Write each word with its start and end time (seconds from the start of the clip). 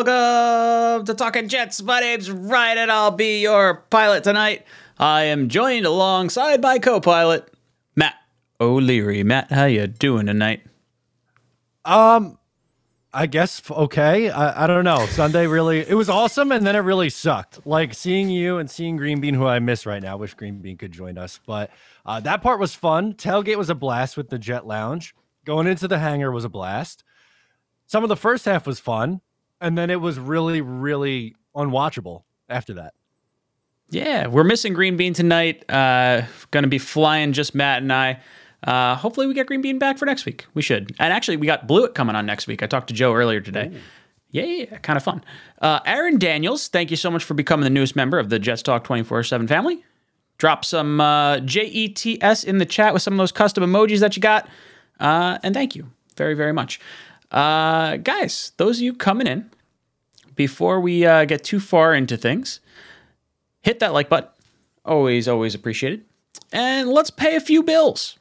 Welcome 0.00 1.06
to 1.06 1.14
Talking 1.14 1.48
Jets. 1.48 1.82
My 1.82 1.98
name's 1.98 2.30
Ryan, 2.30 2.78
and 2.78 2.92
I'll 2.92 3.10
be 3.10 3.40
your 3.42 3.82
pilot 3.90 4.22
tonight. 4.22 4.64
I 4.96 5.24
am 5.24 5.48
joined 5.48 5.86
alongside 5.86 6.62
my 6.62 6.78
co-pilot, 6.78 7.52
Matt 7.96 8.14
O'Leary. 8.60 9.24
Matt, 9.24 9.50
how 9.50 9.64
you 9.64 9.88
doing 9.88 10.26
tonight? 10.26 10.62
Um, 11.84 12.38
I 13.12 13.26
guess 13.26 13.60
okay. 13.68 14.30
I, 14.30 14.62
I 14.62 14.66
don't 14.68 14.84
know. 14.84 15.04
Sunday 15.06 15.48
really 15.48 15.80
it 15.80 15.94
was 15.94 16.08
awesome, 16.08 16.52
and 16.52 16.64
then 16.64 16.76
it 16.76 16.80
really 16.80 17.10
sucked. 17.10 17.66
Like 17.66 17.92
seeing 17.92 18.30
you 18.30 18.58
and 18.58 18.70
seeing 18.70 18.96
Green 18.96 19.20
Bean, 19.20 19.34
who 19.34 19.46
I 19.46 19.58
miss 19.58 19.84
right 19.84 20.00
now. 20.00 20.16
Wish 20.16 20.34
Green 20.34 20.58
Bean 20.60 20.76
could 20.76 20.92
join 20.92 21.18
us, 21.18 21.40
but 21.44 21.72
uh, 22.06 22.20
that 22.20 22.40
part 22.40 22.60
was 22.60 22.72
fun. 22.72 23.14
Tailgate 23.14 23.58
was 23.58 23.68
a 23.68 23.74
blast 23.74 24.16
with 24.16 24.28
the 24.28 24.38
Jet 24.38 24.64
Lounge. 24.64 25.16
Going 25.44 25.66
into 25.66 25.88
the 25.88 25.98
hangar 25.98 26.30
was 26.30 26.44
a 26.44 26.48
blast. 26.48 27.02
Some 27.88 28.04
of 28.04 28.08
the 28.08 28.16
first 28.16 28.44
half 28.44 28.64
was 28.64 28.78
fun, 28.78 29.22
and 29.60 29.76
then 29.76 29.90
it 29.90 30.00
was 30.00 30.18
really, 30.18 30.60
really 30.60 31.36
unwatchable 31.54 32.22
after 32.48 32.74
that. 32.74 32.94
Yeah, 33.90 34.26
we're 34.26 34.44
missing 34.44 34.74
Green 34.74 34.96
Bean 34.96 35.14
tonight. 35.14 35.68
Uh, 35.70 36.22
going 36.50 36.62
to 36.62 36.68
be 36.68 36.78
flying 36.78 37.32
just 37.32 37.54
Matt 37.54 37.82
and 37.82 37.92
I. 37.92 38.20
Uh, 38.62 38.96
hopefully, 38.96 39.26
we 39.26 39.34
get 39.34 39.46
Green 39.46 39.62
Bean 39.62 39.78
back 39.78 39.98
for 39.98 40.04
next 40.04 40.26
week. 40.26 40.46
We 40.52 40.62
should. 40.62 40.94
And 40.98 41.12
actually, 41.12 41.38
we 41.38 41.46
got 41.46 41.66
Blewett 41.66 41.94
coming 41.94 42.14
on 42.14 42.26
next 42.26 42.46
week. 42.46 42.62
I 42.62 42.66
talked 42.66 42.88
to 42.88 42.94
Joe 42.94 43.14
earlier 43.14 43.40
today. 43.40 43.70
Ooh. 43.72 43.78
Yeah, 44.30 44.44
yeah, 44.44 44.78
kind 44.78 44.98
of 44.98 45.02
fun. 45.02 45.24
Uh, 45.62 45.80
Aaron 45.86 46.18
Daniels, 46.18 46.68
thank 46.68 46.90
you 46.90 46.98
so 46.98 47.10
much 47.10 47.24
for 47.24 47.32
becoming 47.32 47.64
the 47.64 47.70
newest 47.70 47.96
member 47.96 48.18
of 48.18 48.28
the 48.28 48.38
Jets 48.38 48.62
Talk 48.62 48.84
24 48.84 49.22
7 49.22 49.48
family. 49.48 49.82
Drop 50.36 50.64
some 50.64 51.00
uh, 51.00 51.38
JETS 51.38 52.44
in 52.44 52.58
the 52.58 52.66
chat 52.66 52.92
with 52.92 53.02
some 53.02 53.14
of 53.14 53.18
those 53.18 53.32
custom 53.32 53.64
emojis 53.64 54.00
that 54.00 54.16
you 54.16 54.22
got. 54.22 54.48
Uh, 55.00 55.38
and 55.42 55.54
thank 55.54 55.74
you 55.74 55.90
very, 56.16 56.34
very 56.34 56.52
much. 56.52 56.78
Uh, 57.30 57.96
guys, 57.96 58.52
those 58.56 58.78
of 58.78 58.82
you 58.82 58.94
coming 58.94 59.26
in, 59.26 59.50
before 60.34 60.80
we 60.80 61.04
uh, 61.04 61.24
get 61.24 61.44
too 61.44 61.60
far 61.60 61.94
into 61.94 62.16
things, 62.16 62.60
hit 63.60 63.80
that 63.80 63.92
like 63.92 64.08
button. 64.08 64.30
Always, 64.84 65.28
always 65.28 65.54
appreciated. 65.54 66.04
And 66.52 66.88
let's 66.88 67.10
pay 67.10 67.36
a 67.36 67.40
few 67.40 67.62
bills. 67.62 68.18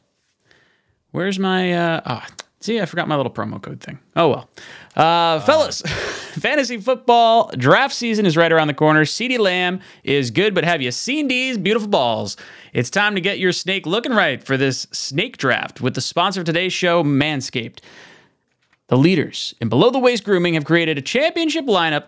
Where's 1.12 1.40
my 1.40 1.74
uh 1.74 2.02
oh, 2.06 2.26
see, 2.60 2.82
I 2.82 2.86
forgot 2.86 3.08
my 3.08 3.16
little 3.16 3.32
promo 3.32 3.62
code 3.62 3.80
thing. 3.80 4.00
Oh 4.16 4.30
well. 4.30 4.50
Uh, 4.96 5.40
fellas, 5.42 5.82
fantasy 6.40 6.78
football 6.78 7.52
draft 7.58 7.94
season 7.94 8.26
is 8.26 8.36
right 8.36 8.52
around 8.52 8.68
the 8.68 8.74
corner. 8.74 9.06
CeeDee 9.06 9.40
Lamb 9.40 9.80
is 10.04 10.32
good, 10.32 10.54
but 10.54 10.64
have 10.66 10.82
you 10.82 10.92
seen 10.92 11.28
these 11.28 11.58
beautiful 11.58 11.88
balls? 11.88 12.36
It's 12.74 12.90
time 12.90 13.16
to 13.16 13.22
get 13.22 13.40
your 13.40 13.54
snake 13.54 13.86
looking 13.86 14.12
right 14.12 14.44
for 14.44 14.58
this 14.58 14.88
snake 14.92 15.38
draft 15.38 15.82
with 15.82 15.94
the 15.94 16.02
sponsor 16.02 16.42
of 16.42 16.46
today's 16.46 16.74
show, 16.74 17.04
Manscaped. 17.04 17.80
The 18.88 18.98
leaders 18.98 19.54
in 19.60 19.70
below 19.70 19.90
the 19.90 20.00
waist 20.00 20.24
grooming 20.24 20.54
have 20.54 20.66
created 20.66 20.98
a 20.98 21.02
championship 21.02 21.66
lineup 21.66 22.06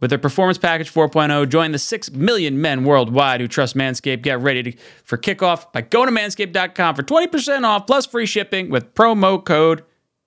with 0.00 0.10
their 0.10 0.18
Performance 0.18 0.58
Package 0.58 0.92
4.0, 0.92 1.48
join 1.48 1.72
the 1.72 1.78
6 1.78 2.12
million 2.12 2.60
men 2.60 2.84
worldwide 2.84 3.40
who 3.40 3.48
trust 3.48 3.76
Manscaped. 3.76 4.22
Get 4.22 4.40
ready 4.40 4.62
to, 4.62 4.72
for 5.02 5.18
kickoff 5.18 5.72
by 5.72 5.80
going 5.80 6.14
to 6.14 6.20
manscaped.com 6.20 6.94
for 6.94 7.02
20% 7.02 7.64
off 7.64 7.86
plus 7.86 8.06
free 8.06 8.26
shipping 8.26 8.70
with 8.70 8.94
promo 8.94 9.44
code 9.44 9.84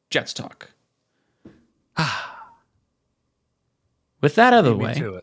JetsTalk. 0.09 0.63
with 4.21 4.35
that 4.35 4.53
out 4.53 4.65
of 4.65 4.65
the 4.65 4.75
way. 4.75 5.21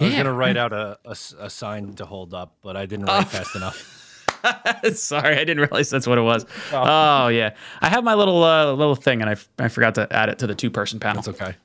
I 0.00 0.04
was 0.04 0.14
going 0.14 0.26
to 0.26 0.32
write 0.32 0.56
out 0.56 0.72
a, 0.72 0.98
a, 1.04 1.16
a, 1.40 1.50
sign 1.50 1.94
to 1.94 2.04
hold 2.04 2.34
up, 2.34 2.56
but 2.62 2.76
I 2.76 2.86
didn't 2.86 3.06
write 3.06 3.22
uh, 3.22 3.24
fast 3.24 3.54
enough. 3.54 3.98
Sorry, 4.94 5.36
I 5.36 5.44
didn't 5.44 5.60
realize 5.60 5.90
that's 5.90 6.06
what 6.06 6.18
it 6.18 6.22
was. 6.22 6.46
Oh, 6.72 6.82
oh 6.84 7.28
yeah. 7.28 7.54
I 7.80 7.88
have 7.88 8.04
my 8.04 8.14
little 8.14 8.42
uh, 8.42 8.72
little 8.72 8.94
thing 8.94 9.22
and 9.22 9.30
I, 9.30 9.36
I 9.58 9.68
forgot 9.68 9.94
to 9.96 10.12
add 10.12 10.28
it 10.28 10.38
to 10.40 10.46
the 10.46 10.54
two 10.54 10.70
person 10.70 11.00
panel. 11.00 11.22
That's 11.22 11.40
okay. 11.40 11.56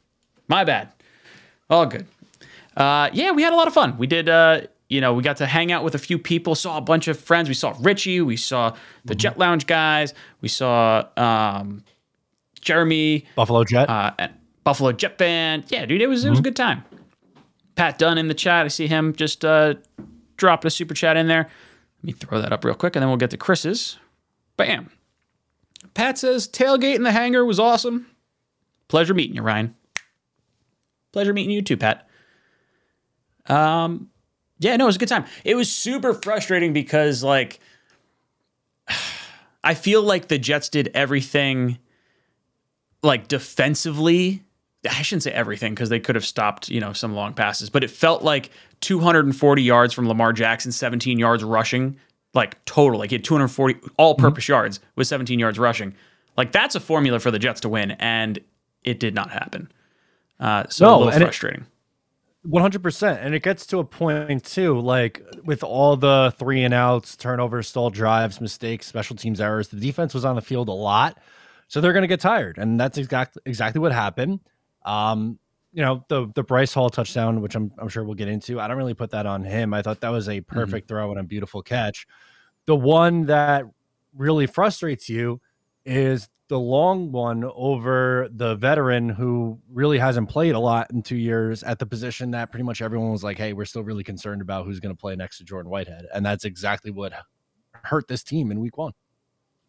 My 0.47 0.63
bad. 0.63 0.89
All 1.69 1.85
good. 1.85 2.05
Uh, 2.75 3.09
yeah, 3.11 3.31
we 3.31 3.41
had 3.41 3.53
a 3.53 3.55
lot 3.55 3.67
of 3.67 3.73
fun. 3.73 3.97
We 3.97 4.07
did. 4.07 4.29
Uh, 4.29 4.61
you 4.89 5.01
know, 5.01 5.13
we 5.13 5.21
got 5.21 5.37
to 5.37 5.45
hang 5.45 5.71
out 5.71 5.83
with 5.83 5.95
a 5.95 5.99
few 5.99 6.17
people, 6.17 6.55
saw 6.55 6.77
a 6.77 6.81
bunch 6.81 7.07
of 7.09 7.19
friends. 7.19 7.49
We 7.49 7.55
saw 7.55 7.75
Richie, 7.81 8.21
we 8.21 8.37
saw 8.37 8.69
the 9.03 9.13
mm-hmm. 9.13 9.17
Jet 9.17 9.37
Lounge 9.37 9.67
guys, 9.67 10.13
we 10.39 10.47
saw 10.47 11.05
um, 11.17 11.83
Jeremy, 12.61 13.25
Buffalo 13.35 13.65
Jet, 13.65 13.89
uh, 13.89 14.29
Buffalo 14.63 14.93
Jet 14.93 15.17
Band. 15.17 15.65
Yeah, 15.67 15.85
dude, 15.85 16.01
it 16.01 16.07
was 16.07 16.21
mm-hmm. 16.21 16.27
it 16.27 16.29
was 16.29 16.39
a 16.39 16.41
mm-hmm. 16.41 16.47
good 16.47 16.55
time. 16.55 16.85
Pat 17.75 17.97
Dunn 17.97 18.17
in 18.17 18.27
the 18.27 18.33
chat. 18.33 18.65
I 18.65 18.69
see 18.69 18.87
him 18.87 19.13
just 19.13 19.43
uh, 19.43 19.75
dropped 20.37 20.65
a 20.65 20.69
super 20.69 20.93
chat 20.93 21.17
in 21.17 21.27
there. 21.27 21.49
Let 21.99 22.03
me 22.03 22.13
throw 22.13 22.41
that 22.41 22.53
up 22.53 22.63
real 22.63 22.75
quick, 22.75 22.95
and 22.95 23.01
then 23.01 23.09
we'll 23.09 23.17
get 23.17 23.31
to 23.31 23.37
Chris's. 23.37 23.97
Bam. 24.55 24.91
Pat 25.93 26.17
says 26.17 26.47
tailgate 26.47 26.95
in 26.95 27.03
the 27.03 27.11
hangar 27.11 27.45
was 27.45 27.59
awesome. 27.59 28.07
Pleasure 28.87 29.13
meeting 29.13 29.35
you, 29.35 29.41
Ryan. 29.41 29.75
Pleasure 31.11 31.33
meeting 31.33 31.51
you 31.51 31.61
too, 31.61 31.77
Pat. 31.77 32.07
Um, 33.47 34.09
yeah, 34.59 34.75
no, 34.75 34.85
it 34.85 34.87
was 34.87 34.95
a 34.95 34.99
good 34.99 35.09
time. 35.09 35.25
It 35.43 35.55
was 35.55 35.71
super 35.71 36.13
frustrating 36.13 36.73
because 36.73 37.23
like 37.23 37.59
I 39.63 39.73
feel 39.73 40.01
like 40.01 40.27
the 40.27 40.37
Jets 40.37 40.69
did 40.69 40.91
everything 40.93 41.79
like 43.03 43.27
defensively. 43.27 44.43
I 44.89 45.01
shouldn't 45.01 45.23
say 45.23 45.31
everything 45.31 45.73
because 45.73 45.89
they 45.89 45.99
could 45.99 46.15
have 46.15 46.25
stopped, 46.25 46.69
you 46.69 46.79
know, 46.79 46.93
some 46.93 47.13
long 47.13 47.33
passes, 47.33 47.69
but 47.69 47.83
it 47.83 47.91
felt 47.91 48.23
like 48.23 48.51
240 48.81 49.61
yards 49.61 49.93
from 49.93 50.07
Lamar 50.07 50.33
Jackson, 50.33 50.71
17 50.71 51.17
yards 51.19 51.43
rushing, 51.43 51.97
like 52.33 52.63
total. 52.65 52.99
Like 52.99 53.09
he 53.09 53.15
had 53.15 53.23
240 53.23 53.79
all-purpose 53.97 54.45
mm-hmm. 54.45 54.53
yards 54.53 54.79
with 54.95 55.07
17 55.07 55.39
yards 55.39 55.59
rushing. 55.59 55.95
Like 56.37 56.51
that's 56.51 56.75
a 56.75 56.79
formula 56.79 57.19
for 57.19 57.31
the 57.31 57.39
Jets 57.39 57.61
to 57.61 57.69
win, 57.69 57.91
and 57.91 58.39
it 58.83 58.99
did 58.99 59.15
not 59.15 59.31
happen. 59.31 59.71
Uh, 60.39 60.65
so 60.69 60.85
no, 60.85 60.95
a 60.95 61.05
little 61.05 61.19
frustrating. 61.19 61.65
One 62.43 62.61
hundred 62.61 62.83
percent, 62.83 63.19
and 63.21 63.33
it 63.35 63.41
gets 63.41 63.65
to 63.67 63.79
a 63.79 63.83
point 63.83 64.45
too, 64.45 64.79
like 64.79 65.21
with 65.43 65.63
all 65.63 65.97
the 65.97 66.33
three 66.37 66.63
and 66.63 66.73
outs, 66.73 67.17
turnovers, 67.17 67.67
stall 67.67 67.89
drives, 67.89 68.39
mistakes, 68.39 68.85
special 68.85 69.15
teams 69.15 69.41
errors. 69.41 69.67
The 69.69 69.79
defense 69.79 70.13
was 70.13 70.23
on 70.23 70.35
the 70.35 70.41
field 70.41 70.69
a 70.69 70.73
lot, 70.73 71.17
so 71.67 71.81
they're 71.81 71.91
going 71.91 72.03
to 72.03 72.07
get 72.07 72.21
tired, 72.21 72.57
and 72.57 72.79
that's 72.79 72.97
exactly 72.97 73.41
exactly 73.45 73.81
what 73.81 73.91
happened. 73.91 74.39
Um, 74.85 75.39
you 75.73 75.83
know 75.83 76.03
the 76.07 76.27
the 76.33 76.43
Bryce 76.43 76.73
Hall 76.73 76.89
touchdown, 76.89 77.41
which 77.41 77.55
I'm 77.55 77.71
I'm 77.77 77.89
sure 77.89 78.03
we'll 78.03 78.15
get 78.15 78.27
into. 78.27 78.59
I 78.59 78.67
don't 78.67 78.77
really 78.77 78.93
put 78.93 79.11
that 79.11 79.25
on 79.25 79.43
him. 79.43 79.73
I 79.73 79.81
thought 79.81 80.01
that 80.01 80.09
was 80.09 80.27
a 80.27 80.41
mm-hmm. 80.41 80.53
perfect 80.53 80.87
mm-hmm. 80.87 80.95
throw 80.95 81.11
and 81.11 81.19
a 81.19 81.23
beautiful 81.23 81.61
catch. 81.61 82.07
The 82.65 82.75
one 82.75 83.25
that 83.27 83.65
really 84.15 84.47
frustrates 84.47 85.07
you 85.07 85.41
is 85.85 86.27
the 86.49 86.59
long 86.59 87.11
one 87.11 87.43
over 87.55 88.29
the 88.31 88.55
veteran 88.55 89.09
who 89.09 89.59
really 89.71 89.97
hasn't 89.97 90.29
played 90.29 90.55
a 90.55 90.59
lot 90.59 90.89
in 90.91 91.01
two 91.01 91.17
years 91.17 91.61
at 91.63 91.79
the 91.79 91.85
position 91.85 92.31
that 92.31 92.51
pretty 92.51 92.63
much 92.63 92.81
everyone 92.81 93.11
was 93.11 93.23
like, 93.23 93.37
hey, 93.37 93.53
we're 93.53 93.65
still 93.65 93.83
really 93.83 94.03
concerned 94.03 94.41
about 94.41 94.65
who's 94.65 94.79
going 94.79 94.95
to 94.95 94.99
play 94.99 95.15
next 95.15 95.39
to 95.39 95.43
Jordan 95.43 95.69
Whitehead. 95.69 96.05
And 96.13 96.25
that's 96.25 96.45
exactly 96.45 96.91
what 96.91 97.13
hurt 97.71 98.07
this 98.07 98.23
team 98.23 98.51
in 98.51 98.59
week 98.59 98.77
one. 98.77 98.93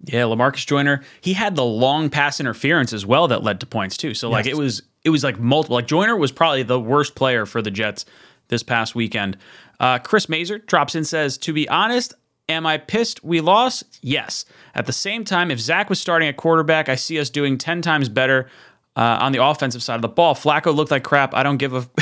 Yeah, 0.04 0.22
Lamarcus 0.22 0.64
Joyner, 0.64 1.02
he 1.20 1.32
had 1.32 1.56
the 1.56 1.64
long 1.64 2.08
pass 2.08 2.38
interference 2.38 2.92
as 2.92 3.04
well 3.04 3.28
that 3.28 3.42
led 3.42 3.60
to 3.60 3.66
points 3.66 3.96
too. 3.96 4.14
So 4.14 4.30
like 4.30 4.46
yes. 4.46 4.54
it 4.54 4.58
was 4.58 4.82
it 5.04 5.10
was 5.10 5.24
like 5.24 5.38
multiple. 5.38 5.76
Like 5.76 5.86
Joyner 5.86 6.16
was 6.16 6.32
probably 6.32 6.62
the 6.62 6.78
worst 6.78 7.14
player 7.14 7.46
for 7.46 7.62
the 7.62 7.70
Jets 7.70 8.04
this 8.48 8.62
past 8.62 8.94
weekend. 8.94 9.36
Uh, 9.80 9.98
Chris 9.98 10.28
Mazer 10.28 10.58
drops 10.58 10.94
in 10.94 11.04
says, 11.04 11.38
to 11.38 11.52
be 11.52 11.68
honest, 11.68 12.14
Am 12.48 12.64
I 12.64 12.78
pissed 12.78 13.22
we 13.22 13.40
lost? 13.42 13.98
Yes. 14.00 14.46
At 14.74 14.86
the 14.86 14.92
same 14.92 15.24
time, 15.24 15.50
if 15.50 15.60
Zach 15.60 15.90
was 15.90 16.00
starting 16.00 16.28
at 16.28 16.38
quarterback, 16.38 16.88
I 16.88 16.94
see 16.94 17.20
us 17.20 17.28
doing 17.28 17.58
10 17.58 17.82
times 17.82 18.08
better 18.08 18.48
uh, 18.96 19.18
on 19.20 19.32
the 19.32 19.44
offensive 19.44 19.82
side 19.82 19.96
of 19.96 20.02
the 20.02 20.08
ball. 20.08 20.34
Flacco 20.34 20.74
looked 20.74 20.90
like 20.90 21.04
crap. 21.04 21.34
I 21.34 21.42
don't 21.42 21.58
give 21.58 21.74
a, 21.74 21.86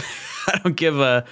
I 0.46 0.60
don't 0.62 0.76
give 0.76 1.00
a, 1.00 1.24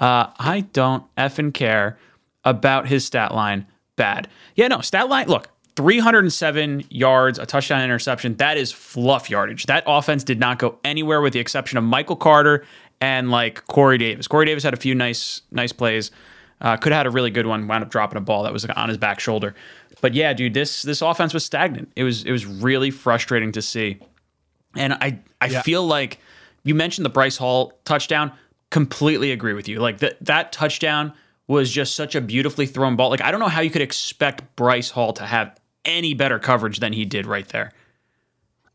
uh, 0.00 0.26
I 0.36 0.66
don't 0.72 1.04
effing 1.14 1.54
care 1.54 1.96
about 2.44 2.88
his 2.88 3.04
stat 3.04 3.32
line. 3.34 3.66
Bad. 3.94 4.28
Yeah, 4.56 4.68
no, 4.68 4.80
stat 4.80 5.08
line, 5.08 5.28
look, 5.28 5.48
307 5.76 6.84
yards, 6.88 7.38
a 7.38 7.46
touchdown 7.46 7.82
interception. 7.82 8.34
That 8.36 8.56
is 8.56 8.72
fluff 8.72 9.28
yardage. 9.30 9.66
That 9.66 9.84
offense 9.86 10.24
did 10.24 10.40
not 10.40 10.58
go 10.58 10.78
anywhere 10.84 11.20
with 11.20 11.34
the 11.34 11.38
exception 11.38 11.78
of 11.78 11.84
Michael 11.84 12.16
Carter 12.16 12.64
and 13.00 13.30
like 13.30 13.66
Corey 13.66 13.98
Davis. 13.98 14.26
Corey 14.26 14.46
Davis 14.46 14.62
had 14.62 14.74
a 14.74 14.78
few 14.78 14.94
nice, 14.94 15.42
nice 15.50 15.72
plays. 15.72 16.10
Uh, 16.60 16.76
could 16.78 16.92
have 16.92 17.00
had 17.00 17.06
a 17.06 17.10
really 17.10 17.30
good 17.30 17.46
one. 17.46 17.68
Wound 17.68 17.84
up 17.84 17.90
dropping 17.90 18.16
a 18.16 18.22
ball 18.22 18.42
that 18.44 18.52
was 18.52 18.64
on 18.64 18.88
his 18.88 18.96
back 18.96 19.20
shoulder. 19.20 19.54
But 20.00 20.14
yeah, 20.14 20.32
dude, 20.32 20.54
this 20.54 20.82
this 20.82 21.02
offense 21.02 21.34
was 21.34 21.44
stagnant. 21.44 21.92
It 21.96 22.04
was 22.04 22.24
it 22.24 22.32
was 22.32 22.46
really 22.46 22.90
frustrating 22.90 23.52
to 23.52 23.62
see. 23.62 23.98
And 24.74 24.94
I 24.94 25.20
I 25.40 25.46
yeah. 25.46 25.62
feel 25.62 25.86
like 25.86 26.18
you 26.64 26.74
mentioned 26.74 27.04
the 27.04 27.10
Bryce 27.10 27.36
Hall 27.36 27.78
touchdown. 27.84 28.32
Completely 28.70 29.32
agree 29.32 29.52
with 29.52 29.68
you. 29.68 29.80
Like 29.80 29.98
that 29.98 30.16
that 30.24 30.52
touchdown 30.52 31.12
was 31.46 31.70
just 31.70 31.94
such 31.94 32.14
a 32.14 32.20
beautifully 32.20 32.66
thrown 32.66 32.96
ball. 32.96 33.10
Like 33.10 33.22
I 33.22 33.30
don't 33.30 33.40
know 33.40 33.48
how 33.48 33.60
you 33.60 33.70
could 33.70 33.82
expect 33.82 34.56
Bryce 34.56 34.90
Hall 34.90 35.12
to 35.14 35.24
have 35.24 35.58
any 35.86 36.12
better 36.12 36.38
coverage 36.38 36.80
than 36.80 36.92
he 36.92 37.04
did 37.04 37.26
right 37.26 37.48
there. 37.48 37.72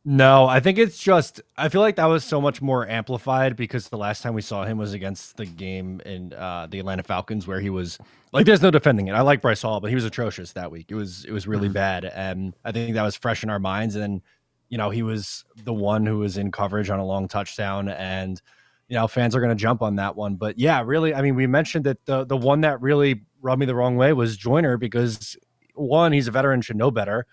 No, 0.03 0.47
I 0.47 0.59
think 0.59 0.79
it's 0.79 0.97
just 0.97 1.41
I 1.57 1.69
feel 1.69 1.81
like 1.81 1.95
that 1.97 2.05
was 2.05 2.23
so 2.23 2.41
much 2.41 2.59
more 2.59 2.87
amplified 2.87 3.55
because 3.55 3.89
the 3.89 3.97
last 3.97 4.23
time 4.23 4.33
we 4.33 4.41
saw 4.41 4.65
him 4.65 4.79
was 4.79 4.93
against 4.93 5.37
the 5.37 5.45
game 5.45 6.01
in 6.07 6.33
uh, 6.33 6.65
the 6.67 6.79
Atlanta 6.79 7.03
Falcons 7.03 7.45
where 7.45 7.59
he 7.59 7.69
was 7.69 7.99
like 8.31 8.47
there's 8.47 8.63
no 8.63 8.71
defending 8.71 9.07
it. 9.07 9.11
I 9.11 9.21
like 9.21 9.43
Bryce 9.43 9.61
Hall, 9.61 9.79
but 9.79 9.89
he 9.89 9.95
was 9.95 10.05
atrocious 10.05 10.53
that 10.53 10.71
week. 10.71 10.87
It 10.89 10.95
was 10.95 11.23
it 11.25 11.31
was 11.31 11.47
really 11.47 11.67
mm-hmm. 11.67 11.73
bad 11.73 12.05
and 12.05 12.55
I 12.65 12.71
think 12.71 12.95
that 12.95 13.03
was 13.03 13.15
fresh 13.15 13.43
in 13.43 13.51
our 13.51 13.59
minds 13.59 13.95
and 13.95 14.23
you 14.69 14.77
know, 14.77 14.89
he 14.89 15.03
was 15.03 15.45
the 15.65 15.73
one 15.73 16.05
who 16.05 16.19
was 16.19 16.37
in 16.37 16.51
coverage 16.51 16.89
on 16.89 16.97
a 16.97 17.05
long 17.05 17.27
touchdown 17.27 17.89
and 17.89 18.41
you 18.87 18.95
know, 18.95 19.07
fans 19.07 19.35
are 19.35 19.39
going 19.39 19.55
to 19.55 19.61
jump 19.61 19.81
on 19.83 19.97
that 19.97 20.15
one. 20.15 20.35
But 20.35 20.57
yeah, 20.57 20.81
really, 20.83 21.13
I 21.13 21.21
mean, 21.21 21.35
we 21.35 21.45
mentioned 21.45 21.85
that 21.85 22.03
the 22.05 22.25
the 22.25 22.35
one 22.35 22.61
that 22.61 22.81
really 22.81 23.21
rubbed 23.41 23.59
me 23.59 23.67
the 23.67 23.75
wrong 23.75 23.97
way 23.97 24.13
was 24.13 24.35
Joyner 24.35 24.77
because 24.77 25.37
one, 25.81 26.11
he's 26.11 26.27
a 26.27 26.31
veteran, 26.31 26.61
should 26.61 26.77
know 26.77 26.91
better, 26.91 27.25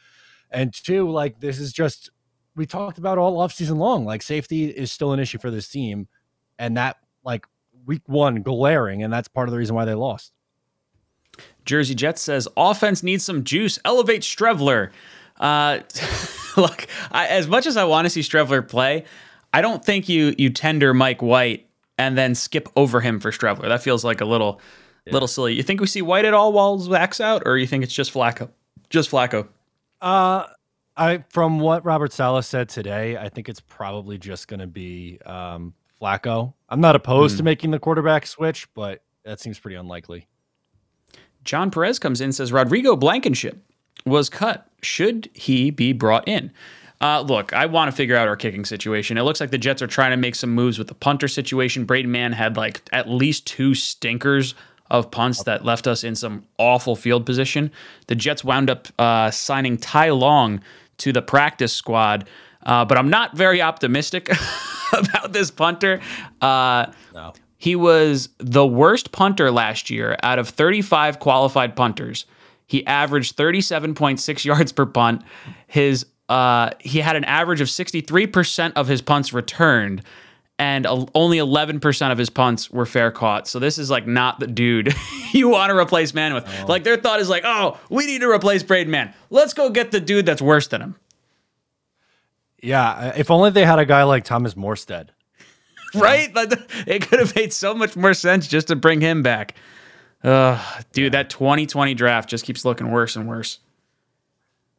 and 0.50 0.72
two, 0.72 1.10
like 1.10 1.40
this 1.40 1.58
is 1.58 1.72
just 1.72 2.10
we 2.56 2.66
talked 2.66 2.98
about 2.98 3.18
all 3.18 3.38
offseason 3.38 3.76
long. 3.76 4.04
Like 4.04 4.22
safety 4.22 4.66
is 4.66 4.90
still 4.92 5.12
an 5.12 5.20
issue 5.20 5.38
for 5.38 5.50
this 5.50 5.68
team, 5.68 6.08
and 6.58 6.76
that 6.76 6.96
like 7.24 7.46
week 7.86 8.02
one 8.06 8.42
glaring, 8.42 9.02
and 9.02 9.12
that's 9.12 9.28
part 9.28 9.48
of 9.48 9.52
the 9.52 9.58
reason 9.58 9.74
why 9.74 9.84
they 9.84 9.94
lost. 9.94 10.32
Jersey 11.64 11.94
Jets 11.94 12.22
says 12.22 12.48
offense 12.56 13.02
needs 13.02 13.24
some 13.24 13.44
juice. 13.44 13.78
Elevate 13.84 14.22
Streveler. 14.22 14.90
Uh, 15.38 15.80
look, 16.56 16.86
I, 17.12 17.26
as 17.28 17.46
much 17.46 17.66
as 17.66 17.76
I 17.76 17.84
want 17.84 18.06
to 18.06 18.10
see 18.10 18.20
Streveler 18.20 18.66
play, 18.66 19.04
I 19.52 19.60
don't 19.60 19.84
think 19.84 20.08
you 20.08 20.34
you 20.38 20.50
tender 20.50 20.92
Mike 20.92 21.22
White 21.22 21.68
and 21.96 22.16
then 22.16 22.34
skip 22.34 22.68
over 22.76 23.00
him 23.00 23.20
for 23.20 23.30
Streveler. 23.30 23.68
That 23.68 23.82
feels 23.82 24.04
like 24.04 24.20
a 24.20 24.24
little 24.24 24.60
yeah. 25.08 25.12
little 25.12 25.28
silly. 25.28 25.54
You 25.54 25.62
think 25.62 25.80
we 25.80 25.86
see 25.86 26.02
White 26.02 26.24
at 26.24 26.34
all 26.34 26.52
while 26.52 26.78
Zach's 26.78 27.20
out, 27.20 27.42
or 27.46 27.58
you 27.58 27.66
think 27.66 27.84
it's 27.84 27.92
just 27.92 28.12
Flacco? 28.12 28.50
Just 28.90 29.10
Flacco. 29.10 29.48
Uh 30.00 30.46
I 30.98 31.24
from 31.30 31.60
what 31.60 31.84
Robert 31.84 32.12
Saleh 32.12 32.44
said 32.44 32.68
today, 32.68 33.16
I 33.16 33.28
think 33.28 33.48
it's 33.48 33.60
probably 33.60 34.18
just 34.18 34.48
going 34.48 34.60
to 34.60 34.66
be 34.66 35.18
um, 35.24 35.72
Flacco. 36.02 36.52
I'm 36.68 36.80
not 36.80 36.96
opposed 36.96 37.34
mm. 37.34 37.38
to 37.38 37.42
hmm. 37.42 37.46
making 37.46 37.70
the 37.70 37.78
quarterback 37.78 38.26
switch, 38.26 38.66
but 38.74 39.02
that 39.24 39.40
seems 39.40 39.58
pretty 39.58 39.76
unlikely. 39.76 40.26
John 41.44 41.70
Perez 41.70 41.98
comes 41.98 42.20
in 42.20 42.26
and 42.26 42.34
says 42.34 42.52
Rodrigo 42.52 42.96
Blankenship 42.96 43.64
was 44.04 44.28
cut. 44.28 44.68
Should 44.82 45.30
he 45.32 45.70
be 45.70 45.92
brought 45.92 46.26
in? 46.26 46.52
Uh, 47.00 47.20
look, 47.20 47.52
I 47.52 47.66
want 47.66 47.90
to 47.90 47.96
figure 47.96 48.16
out 48.16 48.26
our 48.26 48.36
kicking 48.36 48.64
situation. 48.64 49.16
It 49.18 49.22
looks 49.22 49.40
like 49.40 49.52
the 49.52 49.58
Jets 49.58 49.80
are 49.80 49.86
trying 49.86 50.10
to 50.10 50.16
make 50.16 50.34
some 50.34 50.50
moves 50.50 50.78
with 50.78 50.88
the 50.88 50.94
punter 50.94 51.28
situation. 51.28 51.84
Braden 51.84 52.10
Mann 52.10 52.32
had 52.32 52.56
like 52.56 52.82
at 52.92 53.08
least 53.08 53.46
two 53.46 53.74
stinkers 53.76 54.56
of 54.90 55.10
punts 55.10 55.42
that 55.44 55.64
left 55.64 55.86
us 55.86 56.04
in 56.04 56.14
some 56.14 56.44
awful 56.58 56.96
field 56.96 57.26
position. 57.26 57.70
The 58.06 58.14
Jets 58.14 58.44
wound 58.44 58.70
up 58.70 58.88
uh, 58.98 59.30
signing 59.30 59.76
Tai 59.76 60.10
Long 60.10 60.60
to 60.98 61.12
the 61.12 61.22
practice 61.22 61.72
squad, 61.72 62.28
uh, 62.64 62.84
but 62.84 62.98
I'm 62.98 63.10
not 63.10 63.36
very 63.36 63.62
optimistic 63.62 64.30
about 64.92 65.32
this 65.32 65.50
punter. 65.50 66.00
Uh, 66.40 66.86
no. 67.14 67.32
He 67.58 67.74
was 67.74 68.28
the 68.38 68.66
worst 68.66 69.10
punter 69.10 69.50
last 69.50 69.90
year 69.90 70.16
out 70.22 70.38
of 70.38 70.48
35 70.48 71.18
qualified 71.18 71.74
punters. 71.74 72.24
He 72.66 72.86
averaged 72.86 73.36
37.6 73.36 74.44
yards 74.44 74.72
per 74.72 74.86
punt. 74.86 75.22
His 75.66 76.06
uh, 76.28 76.70
he 76.78 76.98
had 77.00 77.16
an 77.16 77.24
average 77.24 77.60
of 77.60 77.68
63% 77.68 78.72
of 78.76 78.86
his 78.86 79.00
punts 79.00 79.32
returned, 79.32 80.02
and 80.58 80.86
only 81.14 81.38
11% 81.38 82.12
of 82.12 82.18
his 82.18 82.30
punts 82.30 82.70
were 82.70 82.86
fair 82.86 83.12
caught. 83.12 83.46
So 83.46 83.58
this 83.58 83.78
is 83.78 83.90
like 83.90 84.06
not 84.06 84.40
the 84.40 84.46
dude 84.46 84.92
you 85.32 85.48
want 85.48 85.70
to 85.70 85.76
replace 85.76 86.12
Mann 86.12 86.34
with. 86.34 86.44
Oh. 86.62 86.66
Like 86.66 86.84
their 86.84 86.96
thought 86.96 87.20
is 87.20 87.28
like, 87.28 87.44
oh, 87.46 87.78
we 87.90 88.06
need 88.06 88.22
to 88.22 88.30
replace 88.30 88.62
Braden 88.62 88.90
Mann. 88.90 89.14
Let's 89.30 89.54
go 89.54 89.70
get 89.70 89.92
the 89.92 90.00
dude 90.00 90.26
that's 90.26 90.42
worse 90.42 90.66
than 90.66 90.82
him. 90.82 90.96
Yeah, 92.60 93.12
if 93.16 93.30
only 93.30 93.50
they 93.50 93.64
had 93.64 93.78
a 93.78 93.86
guy 93.86 94.02
like 94.02 94.24
Thomas 94.24 94.54
Morstead. 94.54 95.10
right? 95.94 96.30
It 96.86 97.06
could 97.08 97.20
have 97.20 97.34
made 97.36 97.52
so 97.52 97.74
much 97.74 97.96
more 97.96 98.14
sense 98.14 98.48
just 98.48 98.68
to 98.68 98.76
bring 98.76 99.00
him 99.00 99.22
back. 99.22 99.54
Uh, 100.24 100.60
dude, 100.92 101.12
that 101.12 101.30
2020 101.30 101.94
draft 101.94 102.28
just 102.28 102.44
keeps 102.44 102.64
looking 102.64 102.90
worse 102.90 103.14
and 103.14 103.28
worse 103.28 103.60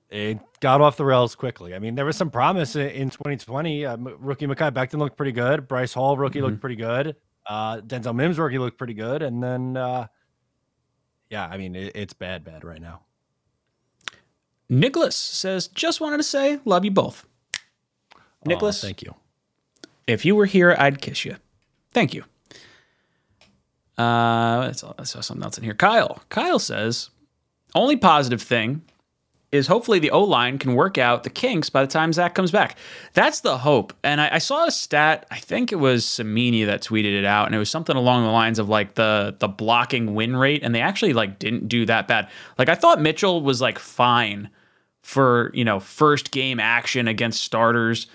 it 0.09 0.39
got 0.59 0.81
off 0.81 0.97
the 0.97 1.05
rails 1.05 1.35
quickly. 1.35 1.75
I 1.75 1.79
mean, 1.79 1.95
there 1.95 2.05
was 2.05 2.17
some 2.17 2.31
promise 2.31 2.75
in 2.75 3.09
2020. 3.09 3.85
Uh, 3.85 3.97
rookie 3.97 4.47
Mekhi 4.47 4.71
Becton 4.71 4.97
looked 4.97 5.17
pretty 5.17 5.31
good. 5.31 5.67
Bryce 5.67 5.93
Hall 5.93 6.17
rookie 6.17 6.39
mm-hmm. 6.39 6.47
looked 6.47 6.61
pretty 6.61 6.75
good. 6.75 7.15
Uh, 7.45 7.81
Denzel 7.81 8.15
Mims 8.15 8.39
rookie 8.39 8.57
looked 8.57 8.77
pretty 8.77 8.95
good. 8.95 9.21
And 9.21 9.41
then, 9.41 9.77
uh, 9.77 10.07
yeah, 11.29 11.47
I 11.47 11.57
mean, 11.57 11.75
it, 11.75 11.95
it's 11.95 12.13
bad, 12.13 12.43
bad 12.43 12.63
right 12.63 12.81
now. 12.81 13.01
Nicholas 14.67 15.15
says, 15.15 15.67
just 15.67 16.01
wanted 16.01 16.17
to 16.17 16.23
say, 16.23 16.59
love 16.65 16.85
you 16.85 16.91
both. 16.91 17.25
Nicholas, 18.45 18.83
oh, 18.83 18.87
thank 18.87 19.01
you. 19.01 19.13
If 20.07 20.25
you 20.25 20.35
were 20.35 20.45
here, 20.45 20.75
I'd 20.77 21.01
kiss 21.01 21.25
you. 21.25 21.35
Thank 21.91 22.13
you. 22.13 22.23
Uh, 23.97 24.71
I 24.97 25.03
saw 25.03 25.21
something 25.21 25.43
else 25.43 25.57
in 25.57 25.63
here. 25.63 25.73
Kyle. 25.73 26.21
Kyle 26.29 26.59
says, 26.59 27.09
only 27.75 27.97
positive 27.97 28.41
thing 28.41 28.81
is 29.51 29.67
hopefully 29.67 29.99
the 29.99 30.11
O 30.11 30.23
line 30.23 30.57
can 30.57 30.75
work 30.75 30.97
out 30.97 31.23
the 31.23 31.29
kinks 31.29 31.69
by 31.69 31.81
the 31.81 31.91
time 31.91 32.13
Zach 32.13 32.35
comes 32.35 32.51
back. 32.51 32.77
That's 33.13 33.41
the 33.41 33.57
hope. 33.57 33.93
And 34.03 34.21
I, 34.21 34.35
I, 34.35 34.37
saw 34.37 34.65
a 34.65 34.71
stat. 34.71 35.25
I 35.31 35.39
think 35.39 35.71
it 35.71 35.77
was 35.77 36.05
Samini 36.05 36.65
that 36.67 36.81
tweeted 36.81 37.17
it 37.17 37.25
out, 37.25 37.47
and 37.47 37.55
it 37.55 37.57
was 37.57 37.69
something 37.69 37.95
along 37.95 38.23
the 38.23 38.31
lines 38.31 38.59
of 38.59 38.69
like 38.69 38.95
the 38.95 39.35
the 39.39 39.47
blocking 39.47 40.13
win 40.13 40.35
rate, 40.35 40.63
and 40.63 40.73
they 40.75 40.81
actually 40.81 41.13
like 41.13 41.39
didn't 41.39 41.67
do 41.67 41.85
that 41.87 42.07
bad. 42.07 42.29
Like 42.57 42.69
I 42.69 42.75
thought 42.75 43.01
Mitchell 43.01 43.41
was 43.41 43.59
like 43.61 43.79
fine 43.79 44.49
for 45.01 45.51
you 45.53 45.65
know 45.65 45.79
first 45.79 46.31
game 46.31 46.59
action 46.59 47.07
against 47.07 47.41
starters, 47.41 48.07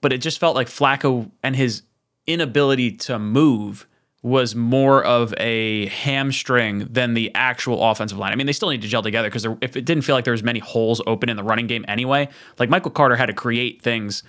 but 0.00 0.12
it 0.12 0.18
just 0.18 0.38
felt 0.38 0.54
like 0.54 0.68
Flacco 0.68 1.30
and 1.42 1.56
his 1.56 1.82
inability 2.26 2.92
to 2.92 3.18
move 3.18 3.86
was 4.22 4.54
more 4.54 5.02
of 5.04 5.34
a 5.38 5.86
hamstring 5.86 6.86
than 6.88 7.14
the 7.14 7.30
actual 7.34 7.82
offensive 7.82 8.18
line. 8.18 8.32
I 8.32 8.36
mean, 8.36 8.46
they 8.46 8.52
still 8.52 8.70
need 8.70 8.82
to 8.82 8.88
gel 8.88 9.02
together 9.02 9.28
because 9.28 9.46
if 9.60 9.76
it 9.76 9.84
didn't 9.84 10.04
feel 10.04 10.14
like 10.14 10.24
there 10.24 10.32
was 10.32 10.44
many 10.44 10.60
holes 10.60 11.02
open 11.06 11.28
in 11.28 11.36
the 11.36 11.42
running 11.42 11.66
game 11.66 11.84
anyway, 11.88 12.28
like 12.58 12.70
Michael 12.70 12.92
Carter 12.92 13.16
had 13.16 13.26
to 13.26 13.32
create 13.32 13.82
things 13.82 14.22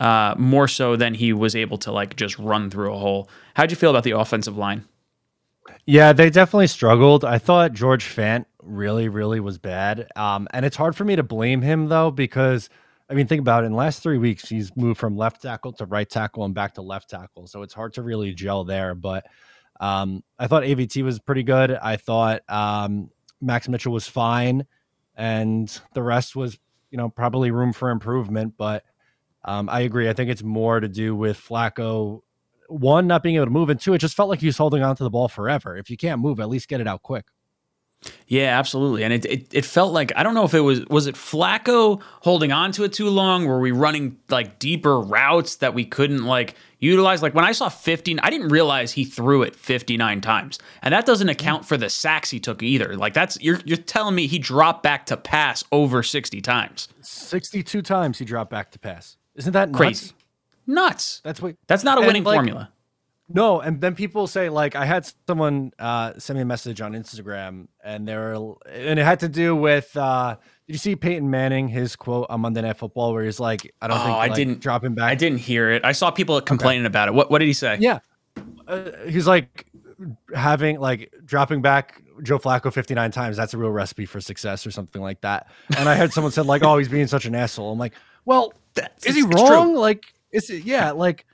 uh, 0.00 0.34
more 0.38 0.66
so 0.66 0.96
than 0.96 1.12
he 1.12 1.32
was 1.32 1.54
able 1.54 1.76
to 1.78 1.92
like 1.92 2.16
just 2.16 2.38
run 2.38 2.70
through 2.70 2.94
a 2.94 2.98
hole. 2.98 3.28
How'd 3.54 3.70
you 3.70 3.76
feel 3.76 3.90
about 3.90 4.04
the 4.04 4.12
offensive 4.12 4.56
line? 4.56 4.84
Yeah, 5.84 6.14
they 6.14 6.30
definitely 6.30 6.66
struggled. 6.68 7.24
I 7.24 7.36
thought 7.36 7.74
George 7.74 8.04
Fant 8.04 8.46
really, 8.62 9.08
really 9.08 9.40
was 9.40 9.58
bad. 9.58 10.06
Um, 10.16 10.48
and 10.52 10.64
it's 10.64 10.76
hard 10.76 10.96
for 10.96 11.04
me 11.04 11.16
to 11.16 11.22
blame 11.22 11.60
him 11.60 11.88
though 11.88 12.10
because– 12.10 12.70
I 13.10 13.14
mean, 13.14 13.26
think 13.26 13.40
about 13.40 13.64
it. 13.64 13.66
In 13.66 13.72
the 13.72 13.78
last 13.78 14.02
three 14.02 14.18
weeks, 14.18 14.48
he's 14.48 14.74
moved 14.76 14.98
from 14.98 15.16
left 15.16 15.42
tackle 15.42 15.72
to 15.74 15.84
right 15.84 16.08
tackle 16.08 16.44
and 16.44 16.54
back 16.54 16.74
to 16.74 16.82
left 16.82 17.10
tackle. 17.10 17.46
So 17.46 17.62
it's 17.62 17.74
hard 17.74 17.92
to 17.94 18.02
really 18.02 18.32
gel 18.32 18.64
there. 18.64 18.94
But 18.94 19.26
um, 19.78 20.22
I 20.38 20.46
thought 20.46 20.62
AVT 20.62 21.02
was 21.02 21.18
pretty 21.18 21.42
good. 21.42 21.70
I 21.72 21.96
thought 21.96 22.40
um, 22.48 23.10
Max 23.40 23.68
Mitchell 23.68 23.92
was 23.92 24.08
fine, 24.08 24.66
and 25.14 25.68
the 25.92 26.02
rest 26.02 26.34
was, 26.34 26.58
you 26.90 26.96
know, 26.96 27.10
probably 27.10 27.50
room 27.50 27.72
for 27.72 27.90
improvement. 27.90 28.54
But 28.56 28.84
um, 29.44 29.68
I 29.68 29.80
agree. 29.80 30.08
I 30.08 30.14
think 30.14 30.30
it's 30.30 30.42
more 30.42 30.80
to 30.80 30.88
do 30.88 31.14
with 31.14 31.38
Flacco. 31.38 32.20
One, 32.68 33.06
not 33.06 33.22
being 33.22 33.36
able 33.36 33.46
to 33.46 33.50
move, 33.50 33.68
and 33.68 33.78
two, 33.78 33.92
it 33.92 33.98
just 33.98 34.16
felt 34.16 34.30
like 34.30 34.40
he 34.40 34.46
was 34.46 34.56
holding 34.56 34.82
on 34.82 34.96
to 34.96 35.04
the 35.04 35.10
ball 35.10 35.28
forever. 35.28 35.76
If 35.76 35.90
you 35.90 35.98
can't 35.98 36.22
move, 36.22 36.40
at 36.40 36.48
least 36.48 36.68
get 36.68 36.80
it 36.80 36.88
out 36.88 37.02
quick. 37.02 37.26
Yeah, 38.26 38.58
absolutely. 38.58 39.04
And 39.04 39.12
it, 39.12 39.24
it, 39.24 39.46
it 39.52 39.64
felt 39.64 39.92
like 39.92 40.12
I 40.16 40.22
don't 40.22 40.34
know 40.34 40.44
if 40.44 40.54
it 40.54 40.60
was 40.60 40.84
was 40.86 41.06
it 41.06 41.14
Flacco 41.14 42.00
holding 42.20 42.52
on 42.52 42.72
to 42.72 42.84
it 42.84 42.92
too 42.92 43.08
long? 43.08 43.46
Were 43.46 43.60
we 43.60 43.70
running 43.70 44.18
like 44.28 44.58
deeper 44.58 45.00
routes 45.00 45.56
that 45.56 45.74
we 45.74 45.84
couldn't 45.84 46.24
like 46.24 46.54
utilize? 46.78 47.22
Like 47.22 47.34
when 47.34 47.44
I 47.44 47.52
saw 47.52 47.68
15, 47.68 48.18
I 48.20 48.30
didn't 48.30 48.48
realize 48.48 48.92
he 48.92 49.04
threw 49.04 49.42
it 49.42 49.54
59 49.54 50.20
times. 50.20 50.58
And 50.82 50.92
that 50.92 51.06
doesn't 51.06 51.28
account 51.28 51.64
for 51.64 51.76
the 51.76 51.90
sacks 51.90 52.30
he 52.30 52.40
took 52.40 52.62
either. 52.62 52.96
Like 52.96 53.14
that's 53.14 53.40
you're 53.40 53.60
you're 53.64 53.76
telling 53.76 54.14
me 54.14 54.26
he 54.26 54.38
dropped 54.38 54.82
back 54.82 55.06
to 55.06 55.16
pass 55.16 55.62
over 55.70 56.02
60 56.02 56.40
times. 56.40 56.88
62 57.02 57.82
times 57.82 58.18
he 58.18 58.24
dropped 58.24 58.50
back 58.50 58.70
to 58.72 58.78
pass. 58.78 59.16
Isn't 59.34 59.52
that 59.52 59.70
nuts? 59.70 59.76
crazy? 59.78 60.12
Nuts. 60.66 61.20
That's 61.24 61.42
what 61.42 61.56
That's 61.66 61.84
not 61.84 61.98
a 61.98 62.00
winning 62.00 62.24
like, 62.24 62.36
formula. 62.36 62.70
No, 63.28 63.60
and 63.60 63.80
then 63.80 63.94
people 63.94 64.26
say 64.26 64.50
like 64.50 64.76
I 64.76 64.84
had 64.84 65.10
someone 65.26 65.72
uh, 65.78 66.12
send 66.18 66.36
me 66.36 66.42
a 66.42 66.46
message 66.46 66.80
on 66.82 66.92
Instagram, 66.92 67.68
and 67.82 68.06
they 68.06 68.14
were 68.14 68.54
and 68.68 68.98
it 68.98 69.04
had 69.04 69.20
to 69.20 69.28
do 69.28 69.56
with. 69.56 69.96
Uh, 69.96 70.36
did 70.66 70.74
you 70.74 70.78
see 70.78 70.94
Peyton 70.94 71.30
Manning 71.30 71.68
his 71.68 71.96
quote 71.96 72.26
on 72.28 72.42
Monday 72.42 72.60
Night 72.60 72.76
Football 72.76 73.14
where 73.14 73.24
he's 73.24 73.40
like, 73.40 73.74
"I 73.80 73.88
don't 73.88 73.98
oh, 73.98 74.04
think 74.04 74.14
I 74.14 74.26
like, 74.26 74.34
didn't 74.34 74.60
drop 74.60 74.84
him 74.84 74.94
back." 74.94 75.10
I 75.10 75.14
didn't 75.14 75.38
hear 75.38 75.70
it. 75.70 75.84
I 75.84 75.92
saw 75.92 76.10
people 76.10 76.38
complaining 76.42 76.82
okay. 76.82 76.88
about 76.88 77.08
it. 77.08 77.14
What 77.14 77.30
What 77.30 77.38
did 77.38 77.46
he 77.46 77.54
say? 77.54 77.78
Yeah, 77.80 78.00
uh, 78.68 78.90
he's 79.06 79.26
like 79.26 79.66
having 80.34 80.78
like 80.78 81.10
dropping 81.24 81.62
back 81.62 82.02
Joe 82.22 82.38
Flacco 82.38 82.70
59 82.70 83.10
times. 83.10 83.38
That's 83.38 83.54
a 83.54 83.58
real 83.58 83.70
recipe 83.70 84.04
for 84.04 84.20
success 84.20 84.66
or 84.66 84.70
something 84.70 85.00
like 85.00 85.22
that. 85.22 85.48
And 85.78 85.88
I 85.88 85.94
heard 85.94 86.12
someone 86.12 86.32
said 86.32 86.44
like, 86.44 86.62
"Oh, 86.62 86.76
he's 86.76 86.90
being 86.90 87.06
such 87.06 87.24
an 87.24 87.34
asshole." 87.34 87.72
I'm 87.72 87.78
like, 87.78 87.94
"Well, 88.26 88.52
That's, 88.74 89.06
is 89.06 89.16
he 89.16 89.22
wrong? 89.22 89.72
True. 89.72 89.78
Like, 89.78 90.04
is 90.30 90.50
it? 90.50 90.64
Yeah, 90.64 90.90
like." 90.90 91.24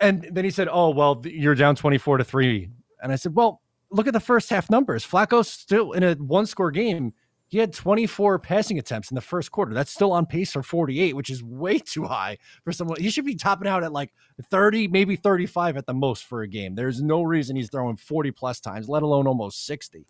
And 0.00 0.28
then 0.30 0.44
he 0.44 0.50
said, 0.50 0.68
"Oh 0.70 0.90
well, 0.90 1.22
you're 1.24 1.54
down 1.54 1.74
24 1.76 2.18
to 2.18 2.24
three." 2.24 2.70
And 3.02 3.12
I 3.12 3.16
said, 3.16 3.34
"Well, 3.34 3.62
look 3.90 4.06
at 4.06 4.12
the 4.12 4.20
first 4.20 4.50
half 4.50 4.70
numbers. 4.70 5.04
Flacco's 5.04 5.48
still 5.48 5.92
in 5.92 6.02
a 6.02 6.14
one 6.14 6.46
score 6.46 6.70
game. 6.70 7.12
He 7.48 7.56
had 7.56 7.72
24 7.72 8.38
passing 8.40 8.78
attempts 8.78 9.10
in 9.10 9.14
the 9.14 9.22
first 9.22 9.50
quarter. 9.50 9.72
That's 9.72 9.90
still 9.90 10.12
on 10.12 10.26
pace 10.26 10.52
for 10.52 10.62
48, 10.62 11.16
which 11.16 11.30
is 11.30 11.42
way 11.42 11.78
too 11.78 12.04
high 12.04 12.36
for 12.62 12.72
someone. 12.72 13.00
He 13.00 13.08
should 13.08 13.24
be 13.24 13.36
topping 13.36 13.66
out 13.66 13.82
at 13.82 13.92
like 13.92 14.12
30, 14.50 14.88
maybe 14.88 15.16
35 15.16 15.78
at 15.78 15.86
the 15.86 15.94
most 15.94 16.24
for 16.24 16.42
a 16.42 16.48
game. 16.48 16.74
There's 16.74 17.00
no 17.00 17.22
reason 17.22 17.56
he's 17.56 17.70
throwing 17.70 17.96
40 17.96 18.32
plus 18.32 18.60
times, 18.60 18.86
let 18.88 19.02
alone 19.02 19.26
almost 19.26 19.64
60. 19.64 20.04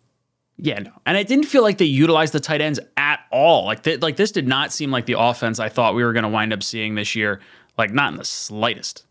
Yeah, 0.57 0.79
no, 0.79 0.91
and 1.05 1.17
it 1.17 1.29
didn't 1.29 1.45
feel 1.45 1.63
like 1.63 1.77
they 1.77 1.85
utilized 1.85 2.33
the 2.33 2.41
tight 2.41 2.59
ends 2.59 2.81
at 2.97 3.21
all. 3.31 3.63
Like, 3.63 3.83
th- 3.83 4.01
like 4.01 4.17
this 4.17 4.31
did 4.31 4.45
not 4.45 4.73
seem 4.73 4.91
like 4.91 5.05
the 5.05 5.17
offense 5.17 5.57
I 5.57 5.69
thought 5.69 5.95
we 5.95 6.03
were 6.03 6.11
going 6.11 6.23
to 6.23 6.29
wind 6.29 6.51
up 6.51 6.61
seeing 6.61 6.95
this 6.95 7.15
year. 7.15 7.39
Like, 7.77 7.93
not 7.93 8.11
in 8.11 8.17
the 8.17 8.25
slightest. 8.25 9.05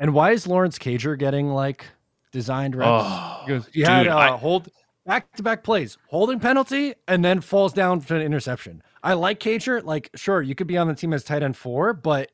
And 0.00 0.12
why 0.14 0.32
is 0.32 0.46
Lawrence 0.46 0.78
Cager 0.78 1.18
getting 1.18 1.50
like 1.50 1.86
designed 2.32 2.74
reps? 2.74 2.88
Oh, 2.90 3.60
he 3.72 3.82
had 3.82 4.08
uh, 4.08 4.16
I- 4.16 4.36
hold 4.36 4.68
back 5.06 5.32
to 5.36 5.42
back 5.42 5.62
plays, 5.62 5.98
holding 6.08 6.40
penalty, 6.40 6.94
and 7.06 7.24
then 7.24 7.40
falls 7.40 7.72
down 7.72 8.00
for 8.00 8.16
an 8.16 8.22
interception. 8.22 8.82
I 9.02 9.14
like 9.14 9.38
Cager. 9.38 9.84
Like, 9.84 10.10
sure, 10.14 10.42
you 10.42 10.54
could 10.54 10.66
be 10.66 10.78
on 10.78 10.88
the 10.88 10.94
team 10.94 11.12
as 11.12 11.24
tight 11.24 11.42
end 11.42 11.56
four, 11.56 11.92
but 11.92 12.32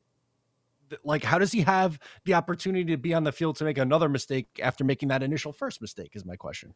like, 1.03 1.23
how 1.23 1.37
does 1.37 1.51
he 1.51 1.61
have 1.61 1.99
the 2.25 2.33
opportunity 2.33 2.85
to 2.91 2.97
be 2.97 3.13
on 3.13 3.23
the 3.23 3.31
field 3.31 3.55
to 3.57 3.63
make 3.63 3.77
another 3.77 4.09
mistake 4.09 4.47
after 4.61 4.83
making 4.83 5.09
that 5.09 5.23
initial 5.23 5.53
first 5.53 5.81
mistake? 5.81 6.11
Is 6.15 6.25
my 6.25 6.35
question. 6.35 6.73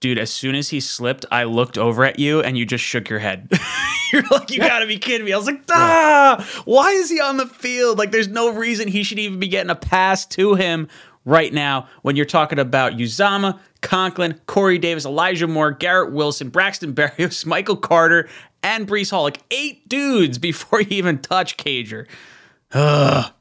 Dude, 0.00 0.18
as 0.18 0.30
soon 0.30 0.54
as 0.54 0.70
he 0.70 0.80
slipped, 0.80 1.26
I 1.30 1.44
looked 1.44 1.76
over 1.76 2.04
at 2.04 2.18
you 2.18 2.40
and 2.40 2.56
you 2.56 2.64
just 2.64 2.82
shook 2.82 3.10
your 3.10 3.18
head. 3.18 3.50
You're 4.12 4.22
like, 4.30 4.50
you 4.50 4.58
gotta 4.58 4.86
be 4.86 4.98
kidding 4.98 5.26
me. 5.26 5.32
I 5.32 5.36
was 5.36 5.46
like, 5.46 5.62
ah, 5.70 6.44
why 6.64 6.90
is 6.90 7.10
he 7.10 7.20
on 7.20 7.36
the 7.36 7.46
field? 7.46 7.98
Like, 7.98 8.10
there's 8.10 8.26
no 8.26 8.52
reason 8.52 8.88
he 8.88 9.02
should 9.02 9.18
even 9.18 9.38
be 9.38 9.46
getting 9.46 9.70
a 9.70 9.76
pass 9.76 10.24
to 10.26 10.54
him 10.54 10.88
right 11.24 11.52
now 11.52 11.86
when 12.02 12.16
you're 12.16 12.24
talking 12.24 12.58
about 12.58 12.94
Uzomah, 12.94 13.58
Conklin, 13.82 14.40
Corey 14.46 14.78
Davis, 14.78 15.04
Elijah 15.04 15.46
Moore, 15.46 15.70
Garrett 15.70 16.12
Wilson, 16.12 16.48
Braxton 16.48 16.94
Berrios, 16.94 17.44
Michael 17.46 17.76
Carter, 17.76 18.28
and 18.62 18.88
Breece 18.88 19.10
Hall. 19.10 19.22
Like, 19.22 19.40
eight 19.50 19.88
dudes 19.88 20.38
before 20.38 20.80
you 20.80 20.88
even 20.90 21.18
touch 21.18 21.56
Cager. 21.56 22.06
Ugh. 22.72 23.32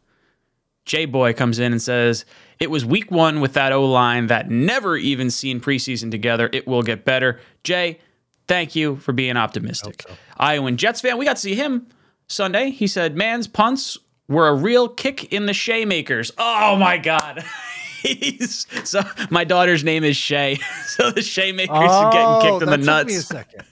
J 0.86 1.06
Boy 1.06 1.34
comes 1.34 1.60
in 1.60 1.72
and 1.72 1.82
says, 1.82 2.26
It 2.60 2.70
was 2.70 2.86
week 2.86 3.10
one 3.10 3.40
with 3.40 3.54
that 3.54 3.72
O 3.72 3.86
line 3.86 4.28
that 4.28 4.50
never 4.50 4.98
even 4.98 5.30
seen 5.30 5.62
preseason 5.62 6.12
together. 6.12 6.50
It 6.52 6.68
will 6.68 6.84
get 6.84 7.06
better. 7.06 7.40
Jay, 7.64 8.00
thank 8.48 8.76
you 8.76 8.98
for 8.98 9.14
being 9.14 9.38
optimistic. 9.38 10.06
Iowan 10.38 10.76
Jets 10.78 11.02
fan, 11.02 11.18
we 11.18 11.26
got 11.26 11.38
to 11.38 11.42
see 11.42 11.56
him 11.56 11.88
Sunday. 12.28 12.72
He 12.72 12.88
said, 12.88 13.16
Mann's 13.16 13.48
punts 13.48 13.98
were 14.28 14.48
a 14.48 14.54
real 14.54 14.90
kick 14.90 15.32
in 15.34 15.46
the 15.46 15.54
Shea 15.54 15.86
makers. 15.86 16.32
Oh 16.38 16.76
my 16.76 16.98
God. 16.98 17.44
He's, 18.02 18.66
so 18.86 19.02
my 19.30 19.44
daughter's 19.44 19.84
name 19.84 20.04
is 20.06 20.16
Shay. 20.16 20.58
So 20.86 21.12
the 21.12 21.22
Shea 21.22 21.52
makers 21.54 21.78
are 21.78 22.12
getting 22.12 22.28
oh, 22.28 22.40
kicked 22.42 22.64
in 22.64 22.82
the 22.82 22.92
Oh, 22.92 23.04
me 23.06 23.16
a 23.16 23.22
second. 23.22 23.64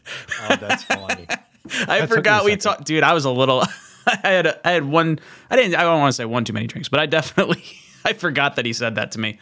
Oh, 0.44 0.56
that's 0.56 0.84
funny. 0.84 1.26
I 1.88 2.00
That 2.00 2.10
forgot 2.10 2.46
we 2.46 2.56
talked, 2.56 2.86
dude. 2.86 3.04
I 3.04 3.14
was 3.14 3.26
a 3.26 3.32
little. 3.32 3.64
I 4.08 4.20
had 4.24 4.46
a, 4.46 4.68
I 4.68 4.72
had 4.72 4.86
one. 4.86 5.20
I 5.50 5.58
didn't. 5.58 5.76
I 5.76 5.82
don't 5.82 6.00
want 6.00 6.10
to 6.10 6.16
say 6.16 6.24
one 6.26 6.46
too 6.46 6.54
many 6.54 6.68
drinks, 6.68 6.88
but 6.88 7.00
I 7.02 7.06
definitely. 7.06 7.64
I 8.08 8.14
forgot 8.14 8.56
that 8.56 8.66
he 8.66 8.74
said 8.74 8.96
that 8.96 9.12
to 9.14 9.20
me. 9.20 9.40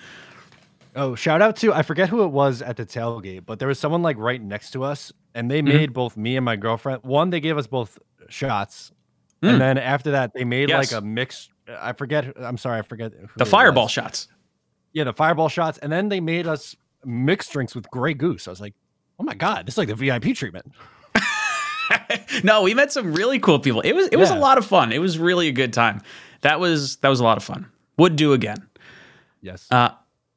Oh, 0.95 1.13
shout 1.15 1.41
out 1.41 1.57
to 1.57 1.73
I 1.73 1.81
forget 1.81 2.07
who 2.09 2.23
it 2.23 2.29
was 2.29 2.61
at 2.61 2.77
the 2.77 2.85
tailgate, 2.85 3.45
but 3.45 3.59
there 3.59 3.67
was 3.67 3.79
someone 3.79 4.01
like 4.01 4.17
right 4.17 4.41
next 4.41 4.71
to 4.71 4.83
us, 4.83 5.11
and 5.33 5.49
Mm-hmm. 5.51 5.67
they 5.67 5.77
made 5.77 5.93
both 5.93 6.15
me 6.17 6.35
and 6.37 6.45
my 6.45 6.55
girlfriend. 6.55 7.03
One, 7.03 7.29
they 7.29 7.39
gave 7.41 7.57
us 7.57 7.67
both 7.67 7.99
shots, 8.29 8.91
Mm. 9.43 9.49
and 9.53 9.61
then 9.61 9.77
after 9.77 10.11
that, 10.11 10.33
they 10.33 10.45
made 10.45 10.69
Yes. 10.69 10.91
like 10.91 11.01
a 11.01 11.05
mix. 11.05 11.49
I 11.67 11.91
forget. 11.93 12.33
I'm 12.37 12.57
sorry, 12.57 12.79
I 12.79 12.81
forget 12.83 13.11
who 13.13 13.27
The 13.37 13.45
fireball 13.45 13.83
was. 13.85 13.91
shots. 13.91 14.27
Yeah, 14.93 15.03
the 15.03 15.13
fireball 15.13 15.49
shots, 15.49 15.77
and 15.79 15.91
then 15.91 16.07
they 16.09 16.21
made 16.21 16.47
us 16.47 16.75
mixed 17.03 17.51
drinks 17.51 17.75
with 17.75 17.89
Grey 17.91 18.13
Goose. 18.13 18.47
I 18.47 18.51
was 18.51 18.61
like, 18.61 18.73
oh 19.19 19.23
my 19.23 19.35
god, 19.35 19.65
this 19.67 19.73
is 19.73 19.77
like 19.77 19.89
the 19.89 19.95
VIP 19.95 20.33
treatment. 20.33 20.71
no, 22.43 22.61
we 22.63 22.73
met 22.73 22.91
some 22.91 23.13
really 23.13 23.39
cool 23.39 23.59
people. 23.59 23.81
It 23.81 23.93
was 23.93 24.07
it 24.07 24.15
was 24.17 24.29
a 24.29 24.35
lot 24.35 24.57
of 24.57 24.65
fun. 24.65 24.91
It 24.91 24.99
was 24.99 25.19
really 25.19 25.47
a 25.49 25.51
good 25.51 25.73
time. 25.73 26.01
That 26.41 26.59
was 26.59 26.95
that 26.97 27.09
was 27.09 27.19
a 27.19 27.23
lot 27.23 27.37
of 27.37 27.43
fun. 27.43 27.67
Would 27.97 28.15
do 28.15 28.33
again. 28.33 28.67
Yes. 29.41 29.67
Uh, 29.71 29.89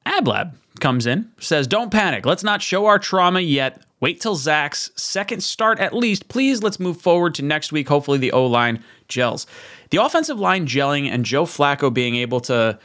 Ablab 0.07 0.55
comes 0.81 1.07
in, 1.07 1.31
says, 1.41 1.67
Don't 1.67 1.91
panic. 1.91 2.25
Let's 2.27 2.45
not 2.45 2.63
show 2.63 2.87
our 2.87 2.99
trauma 2.99 3.41
yet. 3.41 3.83
Wait 4.01 4.21
till 4.21 4.37
Zach's 4.37 4.93
second 4.95 5.43
start 5.43 5.81
at 5.81 5.93
least. 5.93 6.29
Please, 6.29 6.63
let's 6.63 6.79
move 6.79 7.01
forward 7.01 7.35
to 7.35 7.43
next 7.43 7.73
week. 7.73 7.89
Hopefully, 7.89 8.19
the 8.19 8.33
O 8.33 8.47
line 8.47 8.83
gels. 9.09 9.47
The 9.91 10.03
offensive 10.03 10.39
line 10.39 10.67
gelling 10.67 11.11
and 11.11 11.25
Joe 11.25 11.45
Flacco 11.45 11.93
being 11.93 12.15
able 12.15 12.41
to, 12.43 12.79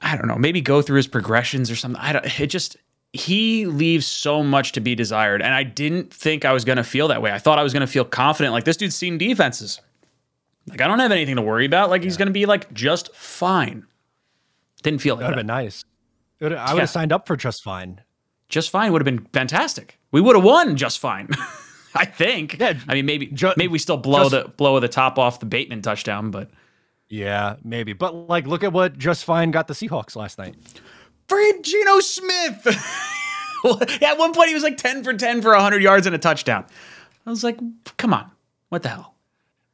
I 0.00 0.16
don't 0.16 0.28
know, 0.28 0.36
maybe 0.36 0.60
go 0.60 0.82
through 0.82 0.98
his 0.98 1.08
progressions 1.08 1.70
or 1.70 1.76
something. 1.76 2.00
I 2.00 2.12
don't, 2.12 2.40
it 2.40 2.46
just, 2.46 2.76
he 3.12 3.66
leaves 3.66 4.06
so 4.06 4.44
much 4.44 4.72
to 4.72 4.80
be 4.80 4.94
desired. 4.94 5.42
And 5.42 5.52
I 5.52 5.64
didn't 5.64 6.12
think 6.12 6.44
I 6.44 6.52
was 6.52 6.64
going 6.64 6.76
to 6.76 6.84
feel 6.84 7.08
that 7.08 7.22
way. 7.22 7.32
I 7.32 7.38
thought 7.38 7.58
I 7.58 7.64
was 7.64 7.72
going 7.72 7.80
to 7.80 7.86
feel 7.88 8.04
confident. 8.04 8.52
Like, 8.52 8.64
this 8.64 8.76
dude's 8.76 8.94
seen 8.94 9.18
defenses. 9.18 9.80
Like, 10.70 10.80
I 10.80 10.86
don't 10.86 10.98
have 10.98 11.12
anything 11.12 11.36
to 11.36 11.42
worry 11.42 11.66
about. 11.66 11.90
Like, 11.90 12.02
he's 12.02 12.16
going 12.16 12.26
to 12.28 12.32
be 12.32 12.46
like 12.46 12.72
just 12.72 13.14
fine. 13.14 13.86
Didn't 14.82 15.00
feel 15.00 15.14
like 15.16 15.20
that 15.20 15.26
would 15.30 15.38
have 15.38 15.46
been 15.46 15.46
nice. 15.46 15.84
Would've- 16.40 16.56
I 16.58 16.72
would 16.72 16.76
Yeah. 16.78 16.82
have 16.82 16.90
signed 16.90 17.12
up 17.12 17.26
for 17.26 17.36
just 17.36 17.62
fine. 17.62 18.00
just 18.48 18.70
fine 18.70 18.92
would 18.92 19.00
have 19.00 19.04
been 19.04 19.26
fantastic. 19.32 19.98
We 20.10 20.20
would 20.20 20.34
have 20.34 20.44
won 20.44 20.76
just 20.76 20.98
fine. 20.98 21.28
I 21.94 22.04
think. 22.04 22.58
Yeah, 22.58 22.74
I 22.88 22.94
mean, 22.94 23.06
maybe 23.06 23.26
ju- 23.26 23.52
maybe 23.56 23.68
we 23.72 23.78
still 23.78 23.96
blow 23.96 24.28
just- 24.28 24.30
the 24.30 24.48
blow 24.56 24.78
the 24.80 24.88
top 24.88 25.18
off 25.18 25.38
the 25.40 25.46
Bateman 25.46 25.82
touchdown, 25.82 26.30
but 26.30 26.50
Yeah, 27.08 27.56
maybe. 27.64 27.92
But 27.92 28.14
like, 28.28 28.46
look 28.46 28.62
at 28.64 28.72
what 28.72 28.96
just 28.98 29.24
fine 29.24 29.50
got 29.50 29.66
the 29.68 29.74
Seahawks 29.74 30.16
last 30.16 30.38
night. 30.38 30.54
Fred 31.28 31.62
Geno 31.62 32.00
Smith. 32.00 32.66
At 34.02 34.16
one 34.18 34.32
point, 34.32 34.48
he 34.48 34.54
was 34.54 34.62
like 34.62 34.76
ten 34.78 35.04
for 35.04 35.12
ten 35.14 35.42
for 35.42 35.54
hundred 35.54 35.82
yards 35.82 36.06
and 36.06 36.14
a 36.14 36.18
touchdown. 36.18 36.64
I 37.26 37.30
was 37.30 37.44
like, 37.44 37.58
come 37.98 38.14
on, 38.14 38.30
what 38.70 38.82
the 38.82 38.88
hell? 38.88 39.14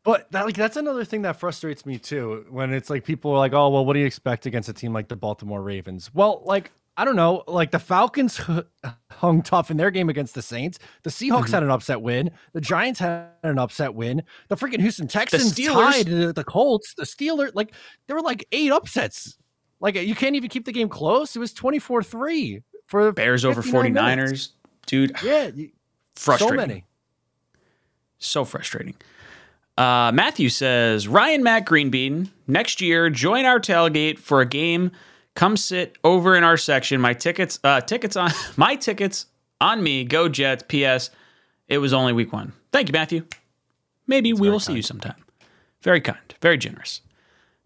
But 0.07 0.31
that, 0.31 0.47
like 0.47 0.55
that's 0.55 0.77
another 0.77 1.05
thing 1.05 1.23
that 1.23 1.37
frustrates 1.39 1.85
me 1.85 1.99
too. 1.99 2.47
When 2.49 2.73
it's 2.73 2.89
like 2.89 3.05
people 3.05 3.33
are 3.33 3.39
like, 3.39 3.53
"Oh, 3.53 3.69
well, 3.71 3.85
what 3.85 3.93
do 3.95 3.99
you 3.99 4.07
expect 4.07 4.47
against 4.47 4.69
a 4.69 4.73
team 4.73 4.93
like 4.93 5.09
the 5.09 5.17
Baltimore 5.17 5.61
Ravens?" 5.61 6.11
Well, 6.15 6.43
like 6.47 6.71
I 6.97 7.05
don't 7.05 7.17
know. 7.17 7.43
Like 7.49 7.73
the 7.73 7.81
Falcons 7.81 8.41
hung 9.11 9.43
tough 9.43 9.71
in 9.71 9.77
their 9.77 9.91
game 9.91 10.09
against 10.09 10.35
the 10.37 10.43
Saints. 10.43 10.79
The 11.03 11.11
Seahawks 11.11 11.47
Mm-hmm. 11.47 11.55
had 11.55 11.63
an 11.65 11.71
upset 11.73 12.01
win. 12.01 12.31
The 12.53 12.61
Giants 12.61 13.01
had 13.01 13.27
an 13.43 13.59
upset 13.59 13.95
win. 13.95 14.23
The 14.49 14.57
freaking 14.57 14.81
Houston 14.81 15.09
Texans 15.09 15.53
Steelers- 15.53 15.75
tied 15.93 16.07
the, 16.07 16.33
the 16.33 16.45
Colts. 16.45 16.95
The 16.97 17.05
Steelers, 17.05 17.51
like 17.55 17.75
there 18.07 18.15
were 18.17 18.23
like 18.23 18.47
eight 18.53 18.71
upsets. 18.71 19.37
Like 19.81 19.97
you 19.97 20.15
can't 20.15 20.37
even 20.37 20.49
keep 20.49 20.65
the 20.67 20.73
game 20.73 20.89
close. 20.89 21.35
It 21.35 21.41
was 21.41 21.53
twenty 21.53 21.81
four 21.81 22.03
three 22.05 22.63
for 22.87 23.05
the 23.05 23.13
Bears 23.13 23.45
over 23.45 23.61
59 23.61 23.93
49ers. 23.93 24.17
minutes. 24.17 24.53
Dude, 24.87 25.17
Yeah, 25.25 25.51
frustrating. 26.15 26.49
so 26.61 26.67
many. 26.67 26.85
So 28.19 28.45
frustrating. 28.45 28.95
Uh, 29.77 30.11
Matthew 30.13 30.49
says 30.49 31.07
Ryan 31.07 31.43
Matt 31.43 31.67
Greenbean 31.67 32.31
next 32.47 32.81
year 32.81 33.11
join 33.11 33.45
our 33.45 33.61
tailgate 33.61 34.19
for 34.19 34.41
a 34.41 34.47
game. 34.47 34.91
Come 35.35 35.57
sit 35.57 35.99
over 36.03 36.35
in 36.35 36.45
our 36.45 36.57
section. 36.57 37.01
My 37.01 37.13
tickets, 37.13 37.61
uh, 37.63 37.83
tickets 37.83 38.17
on 38.17 38.31
my 38.57 38.75
tickets 38.75 39.27
on 39.61 39.83
me. 39.83 40.05
Go 40.05 40.29
Jets. 40.29 40.65
P.S. 40.67 41.11
It 41.69 41.79
was 41.79 41.93
only 41.93 42.13
week 42.13 42.33
one. 42.33 42.53
Thank 42.73 42.89
you, 42.89 42.93
Matthew. 42.93 43.25
Maybe 44.07 44.33
we 44.33 44.49
will 44.49 44.61
see 44.61 44.75
you 44.75 44.83
sometime. 44.83 45.17
Very 45.83 46.01
kind. 46.01 46.35
Very 46.41 46.57
generous. 46.57 47.03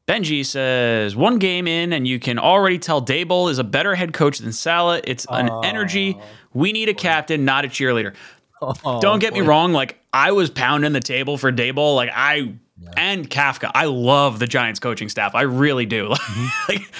Benji 0.08 0.44
says 0.44 1.14
one 1.14 1.38
game 1.38 1.68
in, 1.68 1.92
and 1.92 2.08
you 2.08 2.18
can 2.18 2.38
already 2.38 2.78
tell 2.78 3.00
Daboll 3.00 3.48
is 3.50 3.58
a 3.58 3.64
better 3.64 3.94
head 3.94 4.12
coach 4.12 4.38
than 4.38 4.52
Saleh. 4.52 5.02
It's 5.04 5.24
an 5.30 5.50
energy. 5.62 6.18
We 6.52 6.72
need 6.72 6.88
a 6.88 6.94
captain, 6.94 7.44
not 7.44 7.64
a 7.64 7.68
cheerleader. 7.68 8.14
Oh, 8.62 9.00
Don't 9.00 9.20
get 9.20 9.32
me 9.32 9.40
wrong. 9.40 9.72
Like 9.72 9.98
I 10.12 10.32
was 10.32 10.50
pounding 10.50 10.92
the 10.92 11.00
table 11.00 11.38
for 11.38 11.50
Daboll. 11.50 11.96
Like 11.96 12.10
I 12.12 12.54
and 12.96 13.28
Kafka. 13.28 13.70
I 13.74 13.86
love 13.86 14.38
the 14.38 14.46
Giants 14.46 14.80
coaching 14.80 15.08
staff. 15.08 15.34
I 15.34 15.42
really 15.42 15.86
do. 15.86 16.08
like, 16.68 16.92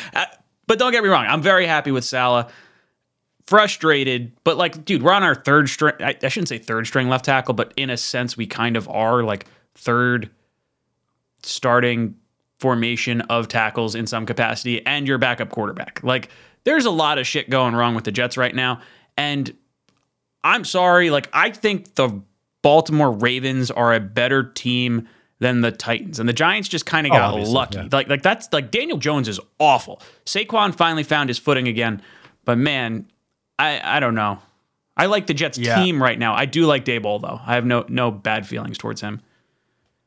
but 0.66 0.78
don't 0.78 0.92
get 0.92 1.02
me 1.02 1.08
wrong. 1.08 1.26
I'm 1.26 1.42
very 1.42 1.66
happy 1.66 1.90
with 1.90 2.04
Saleh. 2.04 2.50
Frustrated, 3.46 4.32
but 4.44 4.56
like, 4.56 4.84
dude, 4.84 5.02
we're 5.02 5.12
on 5.12 5.24
our 5.24 5.34
third 5.34 5.68
string. 5.68 5.94
I, 5.98 6.16
I 6.22 6.28
shouldn't 6.28 6.48
say 6.48 6.58
third 6.58 6.86
string 6.86 7.08
left 7.08 7.24
tackle, 7.24 7.54
but 7.54 7.72
in 7.76 7.90
a 7.90 7.96
sense, 7.96 8.36
we 8.36 8.46
kind 8.46 8.76
of 8.76 8.88
are 8.88 9.24
like 9.24 9.46
third 9.74 10.30
starting 11.42 12.14
formation 12.60 13.22
of 13.22 13.48
tackles 13.48 13.94
in 13.96 14.06
some 14.06 14.24
capacity, 14.24 14.86
and 14.86 15.08
your 15.08 15.18
backup 15.18 15.50
quarterback. 15.50 16.00
Like, 16.04 16.28
there's 16.62 16.84
a 16.84 16.90
lot 16.90 17.18
of 17.18 17.26
shit 17.26 17.50
going 17.50 17.74
wrong 17.74 17.96
with 17.96 18.04
the 18.04 18.12
Jets 18.12 18.36
right 18.36 18.54
now, 18.54 18.82
and 19.16 19.52
I'm 20.44 20.64
sorry. 20.64 21.10
Like, 21.10 21.28
I 21.32 21.50
think 21.50 21.94
the 21.94 22.20
Baltimore 22.62 23.10
Ravens 23.12 23.70
are 23.70 23.94
a 23.94 24.00
better 24.00 24.42
team 24.44 25.08
than 25.38 25.62
the 25.62 25.72
Titans, 25.72 26.18
and 26.20 26.28
the 26.28 26.32
Giants 26.34 26.68
just 26.68 26.84
kind 26.84 27.06
of 27.06 27.12
Oh, 27.12 27.16
got 27.16 27.30
obviously, 27.30 27.54
lucky. 27.54 27.76
yeah. 27.78 27.88
Like, 27.90 28.08
like 28.08 28.22
that's 28.22 28.52
like 28.52 28.70
Daniel 28.70 28.98
Jones 28.98 29.26
is 29.28 29.40
awful. 29.58 30.02
Saquon 30.26 30.74
finally 30.74 31.02
found 31.02 31.30
his 31.30 31.38
footing 31.38 31.66
again, 31.66 32.02
but 32.44 32.58
man, 32.58 33.06
I 33.58 33.80
I 33.96 34.00
don't 34.00 34.14
know. 34.14 34.38
I 34.98 35.06
like 35.06 35.26
the 35.26 35.32
Jets 35.34 35.56
Yeah. 35.56 35.82
team 35.82 36.02
right 36.02 36.18
now. 36.18 36.34
I 36.34 36.44
do 36.44 36.66
like 36.66 36.84
Daboll 36.84 37.22
though. 37.22 37.40
I 37.46 37.54
have 37.54 37.64
no 37.64 37.86
no 37.88 38.10
bad 38.10 38.46
feelings 38.46 38.76
towards 38.76 39.00
him. 39.00 39.22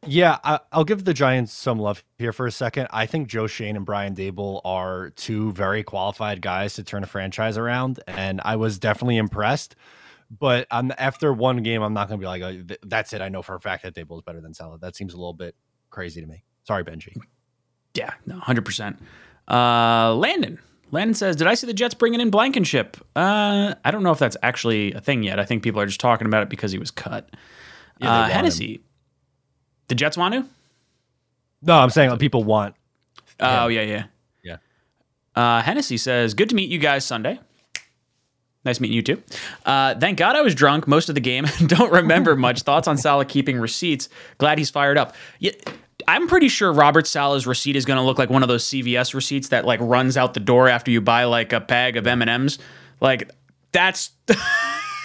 Yeah, 0.05 0.37
I, 0.43 0.59
I'll 0.71 0.83
give 0.83 1.05
the 1.05 1.13
Giants 1.13 1.51
some 1.53 1.79
love 1.79 2.03
here 2.19 2.33
for 2.33 2.45
a 2.45 2.51
second. 2.51 2.87
I 2.91 3.05
think 3.07 3.27
Joe 3.29 3.47
Schoen 3.47 3.75
and 3.77 3.85
Brian 3.85 4.13
Daboll 4.13 4.61
are 4.65 5.11
two 5.15 5.51
very 5.53 5.81
qualified 5.81 6.41
guys 6.41 6.73
to 6.75 6.83
turn 6.83 7.03
a 7.03 7.07
franchise 7.07 7.57
around, 7.57 8.01
and 8.05 8.39
I 8.43 8.57
was 8.57 8.77
definitely 8.77 9.17
impressed. 9.17 9.75
But 10.29 10.67
I'm, 10.71 10.91
after 10.97 11.31
one 11.33 11.63
game, 11.63 11.81
I'm 11.81 11.93
not 11.93 12.07
going 12.07 12.19
to 12.19 12.23
be 12.23 12.27
like, 12.27 12.41
oh, 12.41 12.51
th- 12.51 12.79
"That's 12.83 13.13
it." 13.13 13.21
I 13.21 13.29
know 13.29 13.41
for 13.41 13.55
a 13.55 13.59
fact 13.59 13.83
that 13.83 13.93
Daboll 13.95 14.17
is 14.17 14.23
better 14.23 14.41
than 14.41 14.53
Saleh. 14.53 14.79
That 14.81 14.95
seems 14.95 15.13
a 15.13 15.17
little 15.17 15.33
bit 15.33 15.55
crazy 15.89 16.21
to 16.21 16.27
me. 16.27 16.43
Sorry, 16.63 16.83
Benji. 16.83 17.15
Yeah, 17.93 18.13
no, 18.25 18.39
hundred 18.39 18.65
percent. 18.65 18.97
Uh, 19.47 20.15
Landon, 20.15 20.59
Landon 20.91 21.13
says, 21.13 21.35
"Did 21.35 21.47
I 21.47 21.53
see 21.53 21.67
the 21.67 21.73
Jets 21.73 21.93
bringing 21.93 22.21
in 22.21 22.29
Blankenship? 22.29 22.97
Uh, 23.15 23.75
I 23.83 23.91
don't 23.91 24.03
know 24.03 24.11
if 24.11 24.19
that's 24.19 24.37
actually 24.41 24.93
a 24.93 25.01
thing 25.01 25.23
yet. 25.23 25.39
I 25.39 25.45
think 25.45 25.63
people 25.63 25.79
are 25.81 25.85
just 25.85 25.99
talking 25.99 26.25
about 26.27 26.43
it 26.43 26.49
because 26.49 26.71
he 26.71 26.79
was 26.79 26.91
cut. 26.91 27.29
Yeah, 27.99 28.07
uh, 28.11 28.29
want 28.33 28.47
him. 28.59 28.83
The 29.89 29.95
Jets 29.95 30.17
want 30.17 30.33
to? 30.33 30.45
No, 31.61 31.77
I'm 31.77 31.89
saying 31.89 32.09
like, 32.09 32.19
people 32.19 32.43
want. 32.43 32.75
Oh 33.39 33.67
yeah, 33.67 33.81
yeah, 33.81 34.03
Yeah. 34.43 34.57
Uh, 35.35 35.61
Hennessy 35.61 35.97
says, 35.97 36.33
"Good 36.33 36.49
to 36.49 36.55
meet 36.55 36.69
you 36.69 36.79
guys 36.79 37.05
Sunday." 37.05 37.39
Nice 38.65 38.79
meeting 38.79 38.95
you 38.95 39.01
too. 39.01 39.21
Uh, 39.65 39.95
thank 39.99 40.17
God 40.17 40.35
I 40.35 40.41
was 40.41 40.55
drunk 40.55 40.87
most 40.87 41.09
of 41.09 41.15
the 41.15 41.21
game. 41.21 41.45
Don't 41.67 41.91
remember 41.91 42.35
much. 42.37 42.61
Thoughts 42.61 42.87
on 42.87 42.97
Saleh 42.97 43.27
keeping 43.27 43.59
receipts? 43.59 44.07
Glad 44.37 44.57
he's 44.57 44.69
fired 44.69 44.97
up. 44.97 45.15
Yeah, 45.39 45.51
I'm 46.07 46.27
pretty 46.27 46.47
sure 46.47 46.71
Robert 46.71 47.05
Saleh's 47.07 47.45
receipt 47.45 47.75
is 47.75 47.85
going 47.85 47.97
to 47.97 48.03
look 48.03 48.17
like 48.17 48.29
one 48.29 48.41
of 48.41 48.49
those 48.49 48.63
CVS 48.65 49.13
receipts 49.13 49.49
that 49.49 49.65
like 49.65 49.79
runs 49.81 50.15
out 50.17 50.33
the 50.33 50.39
door 50.39 50.67
after 50.69 50.91
you 50.91 51.01
buy 51.01 51.25
like 51.25 51.51
a 51.53 51.59
bag 51.59 51.97
of 51.97 52.07
M 52.07 52.21
and 52.21 52.29
M's. 52.29 52.57
Like 53.01 53.29
that's 53.73 54.11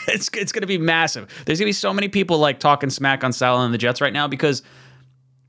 it's 0.07 0.29
it's 0.35 0.53
going 0.53 0.61
to 0.63 0.67
be 0.67 0.79
massive. 0.79 1.27
There's 1.45 1.59
going 1.59 1.67
to 1.67 1.69
be 1.69 1.73
so 1.73 1.93
many 1.93 2.09
people 2.09 2.39
like 2.39 2.61
talking 2.61 2.91
smack 2.91 3.25
on 3.25 3.33
Saleh 3.33 3.65
and 3.65 3.75
the 3.75 3.79
Jets 3.79 4.01
right 4.01 4.13
now 4.13 4.29
because 4.29 4.63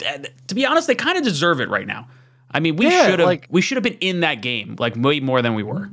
uh, 0.07 0.17
to 0.47 0.55
be 0.55 0.65
honest, 0.65 0.87
they 0.87 0.95
kind 0.95 1.17
of 1.17 1.23
deserve 1.23 1.61
it 1.61 1.69
right 1.69 1.85
now. 1.87 2.07
I 2.51 2.59
mean, 2.59 2.75
we 2.75 2.85
Yeah, 2.87 3.07
should 3.09 3.19
have 3.19 3.27
like- 3.27 3.45
we 3.49 3.61
should 3.61 3.75
have 3.77 3.83
been 3.83 3.97
in 3.99 4.21
that 4.21 4.41
game 4.41 4.75
like 4.79 4.95
way 4.95 5.19
more 5.19 5.41
than 5.43 5.53
we 5.53 5.61
were. 5.63 5.89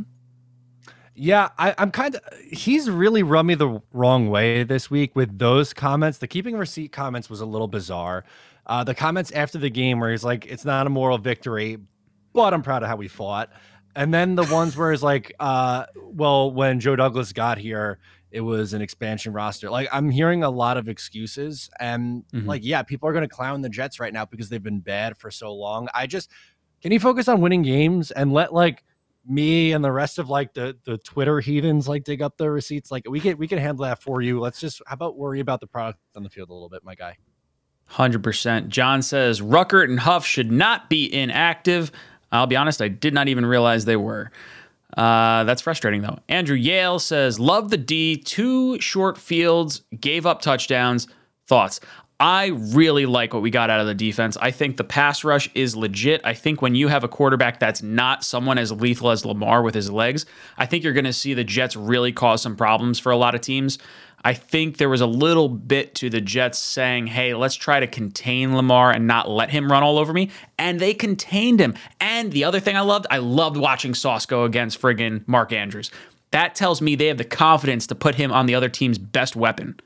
Yeah, 1.18 1.48
I, 1.58 1.74
I'm 1.78 1.90
kind 1.90 2.14
of. 2.14 2.20
He's 2.52 2.90
really 2.90 3.22
run 3.22 3.46
me 3.46 3.54
the 3.54 3.80
wrong 3.92 4.28
way 4.28 4.64
this 4.64 4.90
week 4.90 5.16
with 5.16 5.38
those 5.38 5.72
comments. 5.72 6.18
The 6.18 6.28
keeping 6.28 6.56
receipt 6.58 6.92
comments 6.92 7.30
was 7.30 7.40
a 7.40 7.46
little 7.46 7.68
bizarre. 7.68 8.24
Uh, 8.66 8.84
the 8.84 8.94
comments 8.94 9.32
after 9.32 9.56
the 9.58 9.70
game 9.70 9.98
where 9.98 10.10
he's 10.10 10.24
like, 10.24 10.44
"It's 10.46 10.64
not 10.66 10.86
a 10.86 10.90
moral 10.90 11.16
victory, 11.16 11.78
but 12.34 12.52
I'm 12.52 12.62
proud 12.62 12.82
of 12.82 12.88
how 12.90 12.96
we 12.96 13.08
fought," 13.08 13.50
and 13.94 14.12
then 14.12 14.34
the 14.34 14.44
ones 14.44 14.76
where 14.76 14.90
he's 14.90 15.02
like, 15.02 15.32
uh, 15.40 15.86
"Well, 15.96 16.50
when 16.50 16.80
Joe 16.80 16.96
Douglas 16.96 17.32
got 17.32 17.56
here, 17.56 17.98
it 18.30 18.42
was 18.42 18.74
an 18.74 18.82
expansion 18.82 19.32
roster." 19.32 19.70
Like 19.70 19.88
I'm 19.92 20.10
hearing 20.10 20.42
a 20.42 20.50
lot 20.50 20.76
of 20.76 20.86
excuses, 20.86 21.70
and 21.80 22.24
Mhm. 22.34 22.44
like, 22.46 22.62
yeah, 22.62 22.82
people 22.82 23.08
are 23.08 23.12
going 23.14 23.26
to 23.26 23.34
clown 23.34 23.62
the 23.62 23.70
Jets 23.70 23.98
right 24.00 24.12
now 24.12 24.26
because 24.26 24.50
they've 24.50 24.62
been 24.62 24.80
bad 24.80 25.16
for 25.16 25.30
so 25.30 25.54
long. 25.54 25.88
I 25.94 26.06
just 26.06 26.30
can 26.82 26.92
he 26.92 26.98
focus 26.98 27.26
on 27.26 27.40
winning 27.40 27.62
games 27.62 28.10
and 28.10 28.34
let 28.34 28.52
like 28.52 28.84
me 29.28 29.72
and 29.72 29.84
the 29.84 29.92
rest 29.92 30.18
of 30.18 30.28
like 30.28 30.54
the 30.54 30.76
the 30.84 30.98
Twitter 30.98 31.40
heathens 31.40 31.88
like 31.88 32.04
dig 32.04 32.22
up 32.22 32.36
the 32.36 32.50
receipts. 32.50 32.90
Like 32.90 33.08
we 33.08 33.20
can 33.20 33.38
we 33.38 33.48
can 33.48 33.58
handle 33.58 33.84
that 33.84 34.02
for 34.02 34.20
you. 34.22 34.40
Let's 34.40 34.60
just 34.60 34.82
how 34.86 34.94
about 34.94 35.16
worry 35.16 35.40
about 35.40 35.60
the 35.60 35.66
product 35.66 35.98
on 36.16 36.22
the 36.22 36.30
field 36.30 36.50
a 36.50 36.52
little 36.52 36.68
bit, 36.68 36.84
my 36.84 36.94
guy. 36.94 37.16
Hundred 37.88 38.22
percent. 38.22 38.68
John 38.68 39.02
says 39.02 39.40
Ruckert 39.40 39.84
and 39.84 40.00
Huff 40.00 40.26
should 40.26 40.50
not 40.50 40.90
be 40.90 41.12
inactive. 41.12 41.92
I'll 42.32 42.46
be 42.46 42.56
honest, 42.56 42.82
I 42.82 42.88
did 42.88 43.14
not 43.14 43.28
even 43.28 43.46
realize 43.46 43.84
they 43.84 43.96
were. 43.96 44.30
Uh, 44.96 45.44
that's 45.44 45.62
frustrating 45.62 46.02
though. 46.02 46.18
Andrew 46.28 46.56
Yale 46.56 46.98
says, 46.98 47.38
"Love 47.38 47.70
the 47.70 47.76
D. 47.76 48.16
Two 48.16 48.80
short 48.80 49.18
fields, 49.18 49.82
gave 50.00 50.26
up 50.26 50.42
touchdowns. 50.42 51.06
Thoughts." 51.46 51.80
I 52.18 52.46
really 52.46 53.04
like 53.04 53.34
what 53.34 53.42
we 53.42 53.50
got 53.50 53.68
out 53.68 53.80
of 53.80 53.86
the 53.86 53.94
defense. 53.94 54.38
I 54.40 54.50
think 54.50 54.78
the 54.78 54.84
pass 54.84 55.22
rush 55.22 55.50
is 55.54 55.76
legit. 55.76 56.22
I 56.24 56.32
think 56.32 56.62
when 56.62 56.74
you 56.74 56.88
have 56.88 57.04
a 57.04 57.08
quarterback 57.08 57.60
that's 57.60 57.82
not 57.82 58.24
someone 58.24 58.56
as 58.56 58.72
lethal 58.72 59.10
as 59.10 59.26
Lamar 59.26 59.62
with 59.62 59.74
his 59.74 59.90
legs, 59.90 60.24
I 60.56 60.64
think 60.64 60.82
you're 60.82 60.94
going 60.94 61.04
to 61.04 61.12
see 61.12 61.34
the 61.34 61.44
Jets 61.44 61.76
really 61.76 62.12
cause 62.12 62.40
some 62.40 62.56
problems 62.56 62.98
for 62.98 63.12
a 63.12 63.16
lot 63.18 63.34
of 63.34 63.42
teams. 63.42 63.78
I 64.24 64.32
think 64.32 64.78
there 64.78 64.88
was 64.88 65.02
a 65.02 65.06
little 65.06 65.50
bit 65.50 65.94
to 65.96 66.08
the 66.08 66.22
Jets 66.22 66.58
saying, 66.58 67.06
hey, 67.08 67.34
let's 67.34 67.54
try 67.54 67.80
to 67.80 67.86
contain 67.86 68.56
Lamar 68.56 68.90
and 68.90 69.06
not 69.06 69.28
let 69.28 69.50
him 69.50 69.70
run 69.70 69.82
all 69.82 69.98
over 69.98 70.14
me. 70.14 70.30
And 70.58 70.80
they 70.80 70.94
contained 70.94 71.60
him. 71.60 71.74
And 72.00 72.32
the 72.32 72.44
other 72.44 72.60
thing 72.60 72.76
I 72.76 72.80
loved, 72.80 73.06
I 73.10 73.18
loved 73.18 73.58
watching 73.58 73.94
Sauce 73.94 74.24
go 74.24 74.44
against 74.44 74.80
friggin' 74.80 75.28
Mark 75.28 75.52
Andrews. 75.52 75.90
That 76.30 76.54
tells 76.54 76.80
me 76.80 76.96
they 76.96 77.06
have 77.06 77.18
the 77.18 77.24
confidence 77.24 77.86
to 77.88 77.94
put 77.94 78.14
him 78.14 78.32
on 78.32 78.46
the 78.46 78.54
other 78.54 78.70
team's 78.70 78.98
best 78.98 79.36
weapon. 79.36 79.78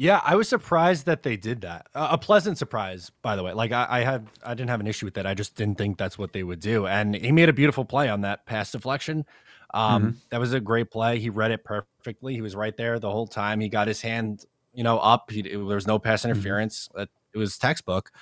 Yeah, 0.00 0.20
I 0.24 0.36
was 0.36 0.48
surprised 0.48 1.06
that 1.06 1.24
they 1.24 1.36
did 1.36 1.62
that. 1.62 1.88
Uh, 1.92 2.10
a 2.12 2.18
pleasant 2.18 2.56
surprise, 2.56 3.10
by 3.20 3.34
the 3.34 3.42
way. 3.42 3.52
Like 3.52 3.72
I, 3.72 3.84
I 3.90 4.00
had, 4.02 4.28
I 4.44 4.54
didn't 4.54 4.70
have 4.70 4.78
an 4.78 4.86
issue 4.86 5.06
with 5.06 5.14
that. 5.14 5.26
I 5.26 5.34
just 5.34 5.56
didn't 5.56 5.76
think 5.76 5.98
that's 5.98 6.16
what 6.16 6.32
they 6.32 6.44
would 6.44 6.60
do. 6.60 6.86
And 6.86 7.16
he 7.16 7.32
made 7.32 7.48
a 7.48 7.52
beautiful 7.52 7.84
play 7.84 8.08
on 8.08 8.20
that 8.20 8.46
pass 8.46 8.70
deflection. 8.70 9.26
Um, 9.74 10.20
That 10.30 10.38
was 10.38 10.52
a 10.52 10.60
great 10.60 10.92
play. 10.92 11.18
He 11.18 11.30
read 11.30 11.50
it 11.50 11.64
perfectly. 11.64 12.32
He 12.32 12.40
was 12.40 12.54
right 12.54 12.76
there 12.76 13.00
the 13.00 13.10
whole 13.10 13.26
time. 13.26 13.58
He 13.58 13.68
got 13.68 13.88
his 13.88 14.00
hand, 14.00 14.44
you 14.72 14.84
know, 14.84 15.00
up. 15.00 15.32
He, 15.32 15.42
there 15.42 15.58
was 15.58 15.88
no 15.88 15.98
pass 15.98 16.24
interference. 16.24 16.88
It, 16.96 17.08
it 17.34 17.38
was 17.38 17.58
textbook. 17.58 18.12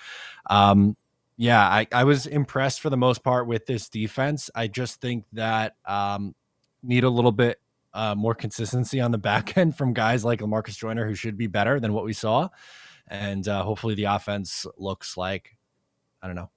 Um, 0.49 0.97
yeah, 1.37 1.61
I, 1.61 1.87
I 1.93 2.05
was 2.05 2.27
impressed 2.27 2.81
for 2.81 2.89
the 2.89 2.97
most 2.97 3.23
part 3.23 3.47
with 3.47 3.67
this 3.67 3.91
defense. 3.91 4.49
I 4.55 4.69
just 4.69 5.03
think 5.03 5.27
that 5.35 5.77
um, 5.85 6.35
need 6.83 7.05
a 7.05 7.11
little 7.11 7.33
bit 7.33 7.61
uh, 7.97 8.15
more 8.15 8.35
consistency 8.35 9.01
on 9.01 9.11
the 9.11 9.19
back 9.19 9.57
end 9.59 9.77
from 9.77 9.93
guys 9.93 10.25
like 10.25 10.41
Lamarcus 10.41 10.77
Joyner, 10.77 11.07
who 11.07 11.15
should 11.15 11.37
be 11.37 11.47
better 11.47 11.81
than 11.81 11.93
what 11.93 12.05
we 12.05 12.13
saw. 12.13 12.49
And 13.09 13.47
uh, 13.49 13.63
hopefully 13.63 13.95
the 13.95 14.05
offense 14.05 14.67
looks 14.77 15.17
like, 15.17 15.57
I 16.23 16.27
don't 16.27 16.37
know, 16.37 16.51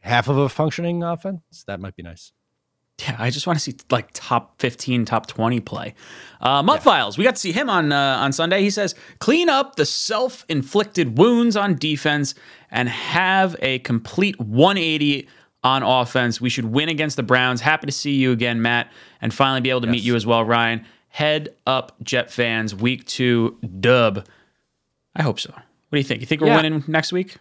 half 0.00 0.28
of 0.28 0.36
a 0.36 0.48
functioning 0.48 1.02
offense. 1.02 1.64
That 1.66 1.80
might 1.80 1.96
be 1.96 2.02
nice. 2.02 2.32
Yeah, 3.00 3.16
I 3.18 3.30
just 3.30 3.46
want 3.46 3.58
to 3.58 3.62
see 3.62 3.74
like 3.90 4.10
top 4.12 4.60
15, 4.60 5.06
top 5.06 5.26
20 5.26 5.60
play. 5.60 5.94
Uh, 6.40 6.62
Mutt 6.62 6.82
Files, 6.82 7.16
we 7.16 7.24
got 7.24 7.34
to 7.34 7.40
see 7.40 7.50
him 7.50 7.70
on 7.70 7.90
uh, 7.90 8.18
on 8.20 8.32
Sunday. 8.32 8.60
He 8.60 8.70
says, 8.70 8.94
clean 9.18 9.48
up 9.48 9.76
the 9.76 9.86
self 9.86 10.44
inflicted 10.48 11.16
wounds 11.18 11.56
on 11.56 11.76
defense 11.76 12.34
and 12.70 12.88
have 12.88 13.56
a 13.60 13.78
complete 13.80 14.38
180 14.38 15.26
on 15.64 15.82
offense. 15.82 16.40
We 16.40 16.48
should 16.50 16.66
win 16.66 16.88
against 16.88 17.16
the 17.16 17.22
Browns. 17.22 17.60
Happy 17.60 17.86
to 17.86 17.92
see 17.92 18.14
you 18.14 18.32
again, 18.32 18.62
Matt, 18.62 18.90
and 19.20 19.32
finally 19.32 19.60
be 19.60 19.70
able 19.70 19.82
to 19.82 19.86
meet 19.86 20.02
you 20.02 20.16
as 20.16 20.26
well, 20.26 20.44
Ryan. 20.44 20.84
Head 21.08 21.54
up, 21.66 21.94
Jet 22.02 22.30
fans. 22.30 22.74
Week 22.74 23.04
two 23.06 23.58
dub. 23.80 24.26
I 25.14 25.22
hope 25.22 25.38
so. 25.38 25.50
What 25.52 25.62
do 25.92 25.98
you 25.98 26.04
think? 26.04 26.20
You 26.20 26.26
think 26.26 26.40
we're 26.40 26.48
Yeah. 26.48 26.56
winning 26.56 26.84
next 26.88 27.12
week? 27.12 27.36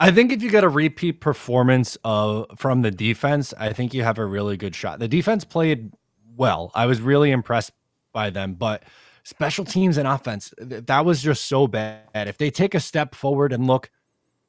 I 0.00 0.10
think 0.10 0.32
if 0.32 0.42
you 0.42 0.50
get 0.50 0.64
a 0.64 0.68
repeat 0.68 1.20
performance 1.20 1.96
of 2.04 2.46
from 2.56 2.82
the 2.82 2.90
defense, 2.90 3.54
I 3.58 3.72
think 3.72 3.94
you 3.94 4.02
have 4.02 4.18
a 4.18 4.24
really 4.24 4.56
good 4.56 4.74
shot. 4.74 4.98
The 4.98 5.08
defense 5.08 5.44
played 5.44 5.92
well. 6.36 6.72
I 6.74 6.86
was 6.86 7.00
really 7.00 7.30
impressed 7.30 7.70
by 8.12 8.30
them, 8.30 8.54
but 8.54 8.82
special 9.22 9.64
teams 9.64 9.96
and 9.96 10.08
offense, 10.08 10.52
that 10.58 11.04
was 11.04 11.22
just 11.22 11.44
so 11.44 11.66
bad. 11.68 12.02
If 12.14 12.38
they 12.38 12.50
take 12.50 12.74
a 12.74 12.80
step 12.80 13.14
forward 13.14 13.52
and 13.52 13.66
look 13.66 13.90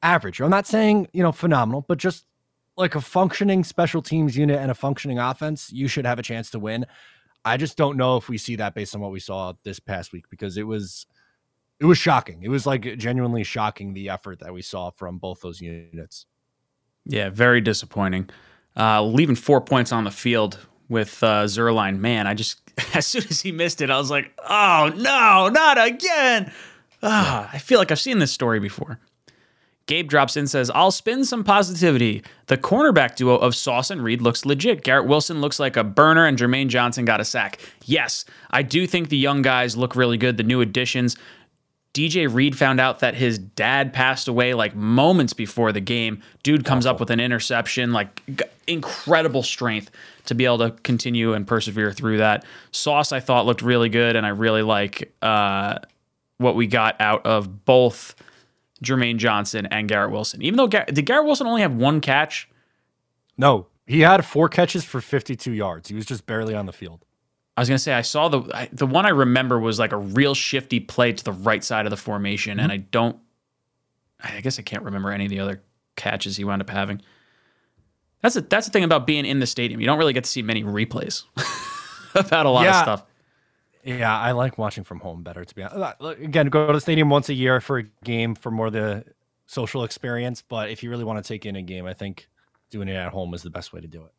average, 0.05 0.39
I'm 0.39 0.49
not 0.49 0.67
saying, 0.67 1.07
you 1.13 1.23
know, 1.23 1.31
phenomenal, 1.31 1.83
but 1.87 1.97
just 1.97 2.25
like 2.77 2.95
a 2.95 3.01
functioning 3.01 3.63
special 3.63 4.01
teams 4.01 4.37
unit 4.37 4.59
and 4.59 4.69
a 4.69 4.75
functioning 4.75 5.17
offense, 5.17 5.71
you 5.71 5.87
should 5.87 6.05
have 6.05 6.19
a 6.19 6.23
chance 6.23 6.51
to 6.51 6.59
win. 6.59 6.85
I 7.43 7.57
just 7.57 7.77
don't 7.77 7.97
know 7.97 8.17
if 8.17 8.29
we 8.29 8.37
see 8.37 8.55
that 8.57 8.75
based 8.75 8.95
on 8.95 9.01
what 9.01 9.11
we 9.11 9.19
saw 9.19 9.53
this 9.63 9.79
past 9.79 10.13
week 10.13 10.25
because 10.29 10.57
it 10.57 10.67
was 10.67 11.05
it 11.79 11.85
was 11.85 11.97
shocking. 11.97 12.43
It 12.43 12.49
was 12.49 12.65
like 12.65 12.97
genuinely 12.97 13.43
shocking 13.43 13.93
the 13.93 14.09
effort 14.09 14.39
that 14.39 14.53
we 14.53 14.61
saw 14.61 14.91
from 14.91 15.17
both 15.17 15.41
those 15.41 15.59
units. 15.59 16.25
Yeah, 17.05 17.29
very 17.29 17.61
disappointing. 17.61 18.29
Uh, 18.77 19.03
leaving 19.03 19.35
four 19.35 19.61
points 19.61 19.91
on 19.91 20.03
the 20.03 20.11
field 20.11 20.57
with 20.89 21.21
uh, 21.23 21.45
Zuerlein. 21.45 21.99
Man, 21.99 22.27
I 22.27 22.33
just 22.33 22.61
as 22.95 23.07
soon 23.07 23.23
as 23.29 23.41
he 23.41 23.51
missed 23.51 23.81
it, 23.81 23.89
I 23.89 23.97
was 23.97 24.09
like, 24.09 24.31
"Oh 24.49 24.91
no, 24.95 25.49
not 25.49 25.83
again!" 25.83 26.51
Ah, 27.03 27.49
I 27.53 27.59
feel 27.59 27.79
like 27.79 27.91
I've 27.91 27.99
seen 27.99 28.19
this 28.19 28.31
story 28.31 28.59
before. 28.59 28.99
Gabe 29.87 30.09
drops 30.09 30.35
in 30.35 30.47
says, 30.47 30.71
I'll 30.73 30.91
spin 30.91 31.25
some 31.25 31.43
positivity. 31.43 32.23
The 32.47 32.57
cornerback 32.57 33.15
duo 33.15 33.35
of 33.35 33.55
Sauce 33.55 33.91
and 33.91 34.03
Reed 34.03 34.21
looks 34.21 34.45
legit. 34.45 34.83
Garrett 34.83 35.05
Wilson 35.05 35.41
looks 35.41 35.59
like 35.59 35.77
a 35.77 35.83
burner, 35.83 36.25
and 36.25 36.37
Jermaine 36.37 36.69
Johnson 36.69 37.05
got 37.05 37.21
a 37.21 37.25
sack. 37.25 37.59
Yes, 37.83 38.25
I 38.49 38.63
do 38.63 38.87
think 38.87 39.09
the 39.09 39.17
young 39.17 39.43
guys 39.43 39.77
look 39.77 39.95
really 39.95 40.17
good, 40.17 40.37
the 40.37 40.43
new 40.43 40.61
additions. 40.61 41.17
DJ 41.93 42.31
Reed 42.31 42.57
found 42.57 42.81
out 42.81 42.99
that 42.99 43.15
his 43.15 43.37
dad 43.37 43.93
passed 43.93 44.27
away 44.27 44.53
like 44.53 44.75
moments 44.75 45.31
before 45.33 45.71
the 45.71 45.79
game. 45.79 46.21
Dude 46.43 46.65
comes 46.65 46.85
up 46.85 46.99
with 46.99 47.09
an 47.09 47.19
interception, 47.21 47.93
like 47.93 48.21
g- 48.25 48.43
incredible 48.67 49.43
strength 49.43 49.91
to 50.25 50.35
be 50.35 50.45
able 50.45 50.57
to 50.57 50.71
continue 50.81 51.33
and 51.33 51.47
persevere 51.47 51.93
through 51.93 52.17
that. 52.17 52.43
Sauce, 52.71 53.11
I 53.11 53.19
thought 53.19 53.45
looked 53.45 53.61
really 53.61 53.87
good, 53.87 54.15
and 54.17 54.25
I 54.25 54.29
really 54.29 54.63
like 54.63 55.13
uh, 55.21 55.77
what 56.37 56.55
we 56.55 56.67
got 56.67 56.99
out 56.99 57.25
of 57.25 57.63
both 57.65 58.15
Jermaine 58.83 59.17
Johnson 59.17 59.65
and 59.67 59.87
Garrett 59.87 60.11
Wilson. 60.11 60.41
Even 60.41 60.57
though 60.57 60.67
Gar- 60.67 60.85
did 60.85 61.05
Garrett 61.05 61.25
Wilson 61.25 61.47
only 61.47 61.61
have 61.61 61.73
one 61.73 62.01
catch? 62.01 62.49
No, 63.37 63.67
he 63.85 64.01
had 64.01 64.25
four 64.25 64.49
catches 64.49 64.83
for 64.83 65.01
52 65.01 65.51
yards. 65.51 65.89
He 65.89 65.95
was 65.95 66.05
just 66.05 66.25
barely 66.25 66.55
on 66.55 66.65
the 66.65 66.73
field. 66.73 67.05
I 67.57 67.61
was 67.61 67.69
gonna 67.69 67.79
say 67.79 67.93
I 67.93 68.01
saw 68.01 68.27
the 68.27 68.41
I, 68.53 68.69
the 68.73 68.85
one 68.85 69.05
I 69.05 69.09
remember 69.09 69.59
was 69.59 69.79
like 69.79 69.93
a 69.93 69.97
real 69.97 70.33
shifty 70.33 70.79
play 70.79 71.13
to 71.13 71.23
the 71.23 71.31
right 71.31 71.63
side 71.63 71.85
of 71.85 71.89
the 71.89 71.97
formation, 71.97 72.59
and 72.59 72.71
mm-hmm. 72.71 72.81
I 72.81 72.85
don't. 72.91 73.17
I 74.21 74.41
guess 74.41 74.59
I 74.59 74.61
can't 74.61 74.83
remember 74.83 75.11
any 75.11 75.25
of 75.25 75.29
the 75.29 75.39
other 75.39 75.61
catches 75.95 76.35
he 76.35 76.43
wound 76.43 76.61
up 76.61 76.69
having. 76.69 77.01
That's 78.21 78.35
a, 78.35 78.41
that's 78.41 78.65
the 78.65 78.73
thing 78.73 78.83
about 78.83 79.07
being 79.07 79.25
in 79.25 79.39
the 79.39 79.45
stadium. 79.45 79.79
You 79.79 79.85
don't 79.85 79.99
really 79.99 80.13
get 80.13 80.23
to 80.23 80.29
see 80.29 80.41
many 80.41 80.63
replays 80.63 81.23
about 82.15 82.45
a 82.45 82.49
lot 82.49 82.67
of 82.67 82.75
stuff. 82.75 83.05
Yeah, 83.85 84.17
I 84.17 84.31
like 84.31 84.57
watching 84.57 84.83
from 84.83 84.99
home 84.99 85.21
better, 85.21 85.45
to 85.45 85.55
be 85.55 85.61
honest. 85.61 86.01
Uh, 86.01 86.07
Again, 86.07 86.47
go 86.47 86.65
to 86.65 86.73
the 86.73 86.81
stadium 86.81 87.09
once 87.09 87.29
a 87.29 87.35
year 87.35 87.61
for 87.61 87.77
a 87.77 87.83
game 88.03 88.33
for 88.33 88.49
more 88.49 88.71
the 88.71 89.05
social 89.45 89.83
experience. 89.83 90.41
But 90.41 90.71
if 90.71 90.81
you 90.81 90.89
really 90.89 91.03
want 91.03 91.23
to 91.23 91.27
take 91.27 91.45
in 91.45 91.55
a 91.55 91.61
game, 91.61 91.85
I 91.85 91.93
think 91.93 92.27
doing 92.71 92.87
it 92.87 92.95
at 92.95 93.11
home 93.11 93.35
is 93.35 93.43
the 93.43 93.51
best 93.51 93.73
way 93.73 93.81
to 93.81 93.87
do 93.87 94.03
it. 94.03 94.11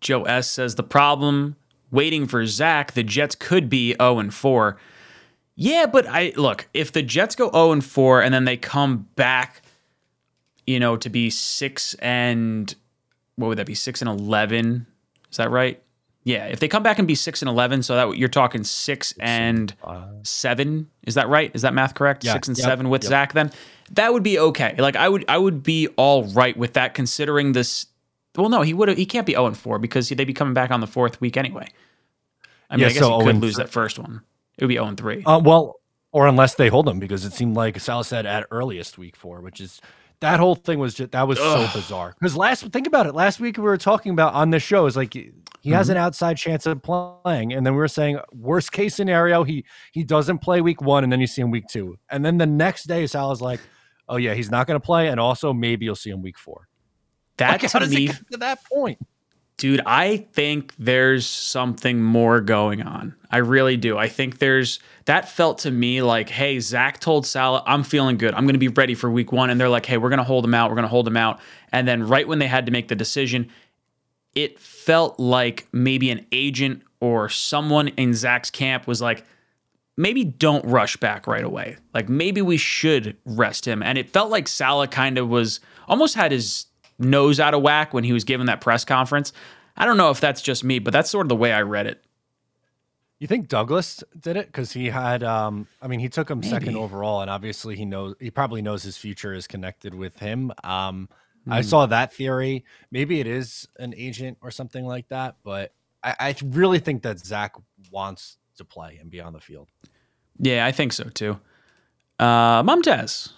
Joe 0.00 0.24
S 0.24 0.50
says 0.50 0.74
the 0.74 0.82
problem 0.82 1.56
waiting 1.90 2.26
for 2.26 2.46
Zach, 2.46 2.92
the 2.92 3.02
Jets 3.02 3.34
could 3.34 3.68
be 3.68 3.94
0 4.00 4.18
and 4.18 4.32
4. 4.32 4.78
Yeah, 5.54 5.84
but 5.84 6.06
I 6.08 6.32
look, 6.36 6.66
if 6.72 6.92
the 6.92 7.02
Jets 7.02 7.36
go 7.36 7.50
0 7.50 7.72
and 7.72 7.84
4 7.84 8.22
and 8.22 8.32
then 8.32 8.46
they 8.46 8.56
come 8.56 9.06
back, 9.16 9.60
you 10.66 10.80
know, 10.80 10.96
to 10.96 11.10
be 11.10 11.28
6 11.28 11.94
and 11.94 12.74
what 13.36 13.48
would 13.48 13.58
that 13.58 13.66
be? 13.66 13.74
6 13.74 14.00
and 14.00 14.08
11. 14.10 14.86
Is 15.30 15.36
that 15.36 15.50
right? 15.50 15.82
Yeah, 16.24 16.46
if 16.46 16.60
they 16.60 16.68
come 16.68 16.84
back 16.84 16.98
and 17.00 17.08
be 17.08 17.16
6 17.16 17.42
and 17.42 17.48
11, 17.48 17.82
so 17.82 17.96
that 17.96 18.16
you're 18.16 18.28
talking 18.28 18.62
6 18.62 19.14
and 19.18 19.74
7, 20.22 20.90
is 21.04 21.14
that 21.14 21.28
right? 21.28 21.50
Is 21.52 21.62
that 21.62 21.74
math 21.74 21.94
correct? 21.94 22.24
Yeah, 22.24 22.34
6 22.34 22.48
and 22.48 22.58
yep, 22.58 22.64
7 22.64 22.88
with 22.88 23.02
yep. 23.02 23.08
Zach 23.08 23.32
then. 23.32 23.50
That 23.90 24.12
would 24.12 24.22
be 24.22 24.38
okay. 24.38 24.74
Like 24.78 24.96
I 24.96 25.08
would 25.08 25.24
I 25.28 25.36
would 25.36 25.62
be 25.62 25.88
all 25.96 26.24
right 26.24 26.56
with 26.56 26.74
that 26.74 26.94
considering 26.94 27.52
this 27.52 27.86
well, 28.36 28.48
no, 28.48 28.62
he 28.62 28.72
would 28.72 28.96
he 28.96 29.04
can't 29.04 29.26
be 29.26 29.32
0 29.32 29.46
and 29.46 29.56
4 29.56 29.78
because 29.78 30.08
they'd 30.08 30.24
be 30.24 30.32
coming 30.32 30.54
back 30.54 30.70
on 30.70 30.80
the 30.80 30.86
fourth 30.86 31.20
week 31.20 31.36
anyway. 31.36 31.66
I 32.70 32.76
mean, 32.76 32.80
Yeah, 32.80 32.86
I 32.86 32.90
guess 32.90 32.98
so 33.00 33.18
he 33.18 33.26
could 33.26 33.36
lose 33.36 33.56
three. 33.56 33.64
that 33.64 33.70
first 33.70 33.98
one. 33.98 34.22
It 34.56 34.64
would 34.64 34.68
be 34.68 34.74
0 34.74 34.86
and 34.86 34.96
3. 34.96 35.24
Uh, 35.24 35.40
well, 35.40 35.80
or 36.12 36.26
unless 36.26 36.54
they 36.54 36.68
hold 36.68 36.88
him, 36.88 36.98
because 36.98 37.24
it 37.24 37.32
seemed 37.32 37.56
like 37.56 37.80
Sal 37.80 38.04
said 38.04 38.26
at 38.26 38.46
earliest 38.50 38.98
week 38.98 39.16
four, 39.16 39.40
which 39.40 39.60
is 39.60 39.80
that 40.22 40.40
whole 40.40 40.54
thing 40.54 40.78
was 40.78 40.94
just 40.94 41.12
that 41.12 41.28
was 41.28 41.38
Ugh. 41.38 41.68
so 41.68 41.78
bizarre. 41.78 42.14
Because 42.18 42.36
last, 42.36 42.64
think 42.72 42.86
about 42.86 43.06
it. 43.06 43.14
Last 43.14 43.38
week 43.38 43.58
we 43.58 43.64
were 43.64 43.76
talking 43.76 44.12
about 44.12 44.32
on 44.34 44.50
this 44.50 44.62
show 44.62 44.86
is 44.86 44.96
like 44.96 45.12
he 45.12 45.30
has 45.70 45.86
Mm-hmm. 45.86 45.90
an 45.92 45.96
outside 45.98 46.36
chance 46.38 46.64
of 46.66 46.82
playing, 46.82 47.52
and 47.52 47.64
then 47.66 47.74
we 47.74 47.78
were 47.78 47.86
saying 47.88 48.18
worst 48.32 48.72
case 48.72 48.94
scenario 48.94 49.44
he 49.44 49.64
he 49.92 50.02
doesn't 50.02 50.38
play 50.38 50.60
week 50.60 50.80
one, 50.80 51.04
and 51.04 51.12
then 51.12 51.20
you 51.20 51.26
see 51.26 51.42
him 51.42 51.50
week 51.50 51.66
two, 51.68 51.96
and 52.10 52.24
then 52.24 52.38
the 52.38 52.46
next 52.46 52.84
day 52.84 53.06
Sal 53.06 53.30
is 53.32 53.40
like, 53.40 53.60
oh 54.08 54.16
yeah, 54.16 54.34
he's 54.34 54.50
not 54.50 54.66
going 54.66 54.80
to 54.80 54.84
play, 54.84 55.08
and 55.08 55.20
also 55.20 55.52
maybe 55.52 55.84
you'll 55.84 55.94
see 55.94 56.10
him 56.10 56.22
week 56.22 56.38
four. 56.38 56.68
that 57.36 57.62
Like, 57.62 57.70
how 57.70 57.78
to 57.80 57.84
does 57.84 57.94
me 57.94 58.08
to 58.30 58.38
that 58.38 58.64
point? 58.64 58.98
Dude, 59.58 59.82
I 59.86 60.26
think 60.32 60.74
there's 60.78 61.26
something 61.26 62.02
more 62.02 62.40
going 62.40 62.82
on. 62.82 63.14
I 63.30 63.38
really 63.38 63.76
do. 63.76 63.96
I 63.96 64.08
think 64.08 64.38
there's 64.38 64.80
that 65.04 65.28
felt 65.28 65.58
to 65.58 65.70
me 65.70 66.02
like, 66.02 66.28
hey, 66.28 66.58
Zach 66.58 67.00
told 67.00 67.26
Saleh, 67.26 67.62
I'm 67.66 67.82
feeling 67.84 68.16
good. 68.16 68.34
I'm 68.34 68.44
going 68.44 68.54
to 68.54 68.58
be 68.58 68.68
ready 68.68 68.94
for 68.94 69.10
week 69.10 69.30
one. 69.30 69.50
And 69.50 69.60
they're 69.60 69.68
like, 69.68 69.86
hey, 69.86 69.98
we're 69.98 70.08
going 70.08 70.18
to 70.18 70.24
hold 70.24 70.44
him 70.44 70.54
out. 70.54 70.70
We're 70.70 70.76
going 70.76 70.84
to 70.84 70.88
hold 70.88 71.06
him 71.06 71.16
out. 71.16 71.40
And 71.70 71.86
then 71.86 72.06
right 72.06 72.26
when 72.26 72.38
they 72.38 72.46
had 72.46 72.66
to 72.66 72.72
make 72.72 72.88
the 72.88 72.96
decision, 72.96 73.50
it 74.34 74.58
felt 74.58 75.20
like 75.20 75.68
maybe 75.72 76.10
an 76.10 76.26
agent 76.32 76.82
or 77.00 77.28
someone 77.28 77.88
in 77.88 78.14
Zach's 78.14 78.50
camp 78.50 78.86
was 78.86 79.00
like, 79.00 79.24
maybe 79.96 80.24
don't 80.24 80.64
rush 80.64 80.96
back 80.96 81.26
right 81.26 81.44
away. 81.44 81.76
Like 81.94 82.08
maybe 82.08 82.42
we 82.42 82.56
should 82.56 83.16
rest 83.24 83.66
him. 83.66 83.82
And 83.82 83.98
it 83.98 84.10
felt 84.10 84.30
like 84.30 84.48
Saleh 84.48 84.90
kind 84.90 85.18
of 85.18 85.28
was 85.28 85.60
almost 85.88 86.14
had 86.14 86.32
his 86.32 86.66
nose 87.02 87.40
out 87.40 87.54
of 87.54 87.62
whack 87.62 87.92
when 87.94 88.04
he 88.04 88.12
was 88.12 88.24
given 88.24 88.46
that 88.46 88.60
press 88.60 88.84
conference. 88.84 89.32
I 89.76 89.84
don't 89.86 89.96
know 89.96 90.10
if 90.10 90.20
that's 90.20 90.42
just 90.42 90.64
me, 90.64 90.78
but 90.78 90.92
that's 90.92 91.10
sort 91.10 91.24
of 91.26 91.28
the 91.28 91.36
way 91.36 91.52
I 91.52 91.62
read 91.62 91.86
it. 91.86 92.02
You 93.18 93.28
think 93.28 93.46
Douglas 93.48 94.02
did 94.18 94.36
it 94.36 94.46
because 94.46 94.72
he 94.72 94.88
had? 94.88 95.22
um 95.22 95.66
I 95.80 95.86
mean, 95.88 96.00
he 96.00 96.08
took 96.08 96.28
him 96.30 96.42
second 96.42 96.76
overall, 96.76 97.20
and 97.20 97.30
obviously 97.30 97.76
he 97.76 97.84
knows 97.84 98.14
he 98.20 98.30
probably 98.30 98.62
knows 98.62 98.82
his 98.82 98.96
future 98.96 99.32
is 99.32 99.46
connected 99.46 99.94
with 99.94 100.18
him. 100.18 100.52
Um 100.64 101.08
I 101.48 101.60
Hmm. 101.60 101.66
saw 101.66 101.86
that 101.86 102.12
theory. 102.12 102.64
Maybe 102.92 103.18
it 103.20 103.26
is 103.26 103.66
an 103.78 103.94
agent 103.96 104.38
or 104.42 104.50
something 104.52 104.84
like 104.84 105.08
that, 105.08 105.36
but 105.42 105.72
I, 106.02 106.14
I 106.20 106.34
really 106.44 106.78
think 106.78 107.02
that 107.02 107.18
Zach 107.18 107.54
wants 107.90 108.38
to 108.58 108.64
play 108.64 108.98
and 109.00 109.10
be 109.10 109.20
on 109.20 109.32
the 109.32 109.40
field. 109.40 109.68
Yeah, 110.38 110.64
I 110.66 110.70
think 110.72 110.92
so 110.92 111.04
too. 111.04 111.38
Uh, 112.18 112.62
Mumtaz. 112.62 113.32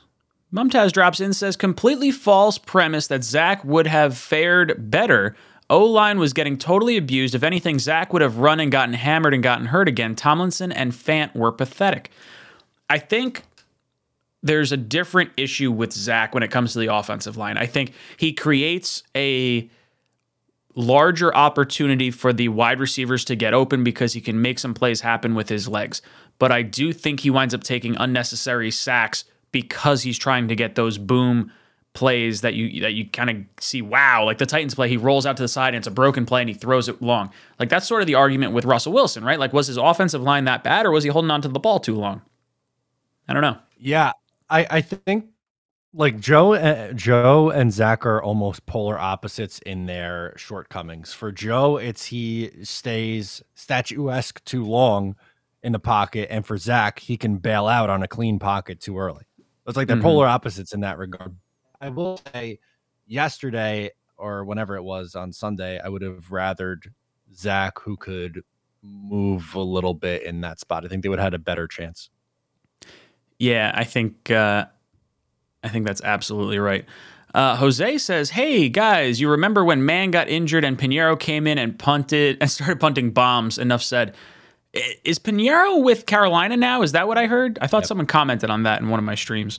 Mumtaz 0.55 0.93
drops 0.93 1.19
in 1.19 1.33
says 1.33 1.57
completely 1.57 2.13
false 2.13 2.59
premise 2.59 3.09
that 3.09 3.25
Zach 3.25 3.65
would 3.65 3.89
have 3.89 4.17
fared 4.17 4.89
better. 4.91 5.35
O 5.69 5.85
line 5.85 6.21
was 6.21 6.33
getting 6.33 6.57
totally 6.57 6.97
abused. 6.97 7.35
If 7.35 7.43
anything, 7.43 7.81
Zach 7.81 8.13
would 8.13 8.23
have 8.23 8.39
run 8.39 8.61
and 8.61 8.71
gotten 8.71 8.95
hammered 8.95 9.35
and 9.35 9.43
gotten 9.43 9.67
hurt 9.67 9.89
again. 9.89 10.15
Tomlinson 10.15 10.71
and 10.71 10.93
Fant 10.93 11.35
were 11.35 11.51
pathetic. 11.51 12.11
I 12.89 12.99
think 12.99 13.43
there's 14.45 14.71
a 14.71 14.77
different 14.77 15.33
issue 15.37 15.73
with 15.73 15.93
Zach 15.93 16.35
when 16.35 16.45
it 16.45 16.53
comes 16.53 16.75
to 16.75 16.79
the 16.79 16.95
offensive 16.95 17.37
line. 17.37 17.59
I 17.59 17.67
think 17.67 17.93
he 18.17 18.33
creates 18.33 19.03
a 19.17 19.69
larger 20.77 21.35
opportunity 21.35 22.13
for 22.13 22.33
the 22.33 22.49
wide 22.49 22.79
receivers 22.79 23.25
to 23.25 23.35
get 23.35 23.55
open 23.55 23.83
because 23.83 24.13
he 24.13 24.21
can 24.21 24.41
make 24.41 24.61
some 24.61 24.75
plays 24.75 25.01
happen 25.01 25.35
with 25.35 25.49
his 25.49 25.67
legs. 25.67 26.01
But 26.39 26.53
I 26.53 26.63
do 26.63 26.93
think 26.93 27.21
he 27.21 27.31
winds 27.31 27.55
up 27.55 27.65
taking 27.65 27.97
unnecessary 27.97 28.71
sacks 28.71 29.25
because 29.63 30.03
he's 30.03 30.19
trying 30.19 30.49
to 30.49 30.55
get 30.55 30.75
those 30.75 30.99
boom 30.99 31.51
plays 31.95 32.41
that 32.41 32.55
you 32.55 32.81
that 32.81 32.93
you 32.93 33.09
kind 33.09 33.31
of 33.31 33.37
see 33.61 33.81
wow 33.81 34.25
like 34.25 34.39
the 34.39 34.47
Titans 34.47 34.75
play 34.75 34.89
he 34.89 34.97
rolls 34.97 35.25
out 35.25 35.37
to 35.37 35.43
the 35.45 35.49
side 35.49 35.69
and 35.69 35.77
it's 35.77 35.87
a 35.87 35.93
broken 35.93 36.27
play 36.27 36.41
and 36.43 36.49
he 36.49 36.55
throws 36.55 36.89
it 36.89 37.01
long 37.01 37.31
like 37.61 37.69
that's 37.69 37.87
sort 37.87 38.03
of 38.03 38.09
the 38.09 38.17
argument 38.17 38.53
with 38.53 38.65
Russell 38.65 38.93
Wilson 38.93 39.25
right 39.25 39.39
like 39.39 39.53
was 39.53 39.69
his 39.69 39.77
offensive 39.77 40.21
line 40.21 40.45
that 40.45 40.65
bad 40.65 40.87
or 40.87 40.91
was 40.91 41.05
he 41.05 41.11
holding 41.11 41.31
on 41.31 41.41
to 41.43 41.49
the 41.49 41.61
ball 41.61 41.79
too 41.79 41.95
long 41.95 42.21
I 43.29 43.33
don't 43.33 43.43
know 43.43 43.57
Yeah, 43.79 44.13
I 44.51 44.67
I 44.69 44.81
think 44.81 45.27
like 45.95 46.19
Joe 46.19 46.55
uh, 46.55 46.93
Joe 46.93 47.51
and 47.51 47.73
Zach 47.73 48.05
are 48.05 48.21
almost 48.21 48.67
polar 48.67 48.99
opposites 48.99 49.61
in 49.61 49.87
their 49.87 50.35
shortcomings. 50.37 51.13
For 51.13 51.31
Joe, 51.31 51.77
it's 51.77 52.05
he 52.07 52.51
stays 52.65 53.43
statuesque 53.55 54.45
too 54.45 54.65
long 54.65 55.15
in 55.63 55.73
the 55.73 55.79
pocket, 55.79 56.29
and 56.31 56.45
for 56.45 56.59
Zach, 56.59 56.99
he 56.99 57.17
can 57.17 57.37
bail 57.39 57.69
out 57.69 57.89
on 57.89 58.03
a 58.03 58.09
clean 58.09 58.39
pocket 58.39 58.81
too 58.81 58.99
early. 58.99 59.25
It's 59.67 59.77
like 59.77 59.89
they're 59.89 59.97
Mhm. 59.97 60.03
polar 60.03 60.27
opposites 60.27 60.73
in 60.75 60.81
that 60.81 60.99
regard. 60.99 61.35
I 61.81 61.89
will 61.89 62.21
say, 62.33 62.59
yesterday 63.07 63.91
or 64.17 64.45
whenever 64.45 64.77
it 64.77 64.83
was 64.83 65.15
on 65.15 65.33
Sunday, 65.33 65.79
I 65.81 65.89
would 65.89 66.03
have 66.03 66.29
rathered 66.29 66.89
Zach, 67.35 67.79
who 67.81 67.97
could 67.97 68.43
move 68.83 69.55
a 69.55 69.61
little 69.61 69.95
bit 69.95 70.23
in 70.23 70.41
that 70.43 70.61
spot. 70.61 70.85
I 70.85 70.89
think 70.89 71.03
they 71.03 71.09
would 71.09 71.19
have 71.19 71.27
had 71.27 71.35
a 71.35 71.39
better 71.39 71.67
chance. 71.67 72.11
Yeah, 73.39 73.73
I 73.75 73.85
think 73.85 74.31
uh, 74.31 74.67
I 75.63 75.69
think 75.69 75.87
that's 75.87 76.03
absolutely 76.03 76.59
right. 76.59 76.85
Uh, 77.35 77.57
Jose 77.57 77.99
says, 77.99 78.31
"Hey 78.31 78.69
guys, 78.69 79.21
you 79.21 79.29
remember 79.31 79.65
when 79.65 79.85
Mann 79.85 80.11
got 80.11 80.29
injured 80.29 80.65
and 80.65 80.79
Piñeiro 80.79 81.19
came 81.19 81.47
in 81.47 81.59
and 81.59 81.77
punted 81.79 82.37
and 82.41 82.51
started 82.51 82.79
punting 82.79 83.11
bombs?" 83.11 83.59
Enough 83.59 83.83
said. 83.83 84.15
Is 85.05 85.19
Piñeiro 85.19 85.83
with 85.83 86.07
Carolina 86.07 86.57
now? 86.57 86.83
Is 86.83 86.93
that 86.93 87.07
what 87.07 87.17
I 87.19 87.27
heard? 87.27 87.59
I 87.61 87.67
thought 87.67 87.83
Yep. 87.83 87.87
someone 87.89 88.07
commented 88.07 88.51
on 88.51 88.65
that 88.65 88.81
in 88.81 88.89
one 88.89 88.99
of 88.99 89.05
my 89.05 89.15
streams. 89.15 89.59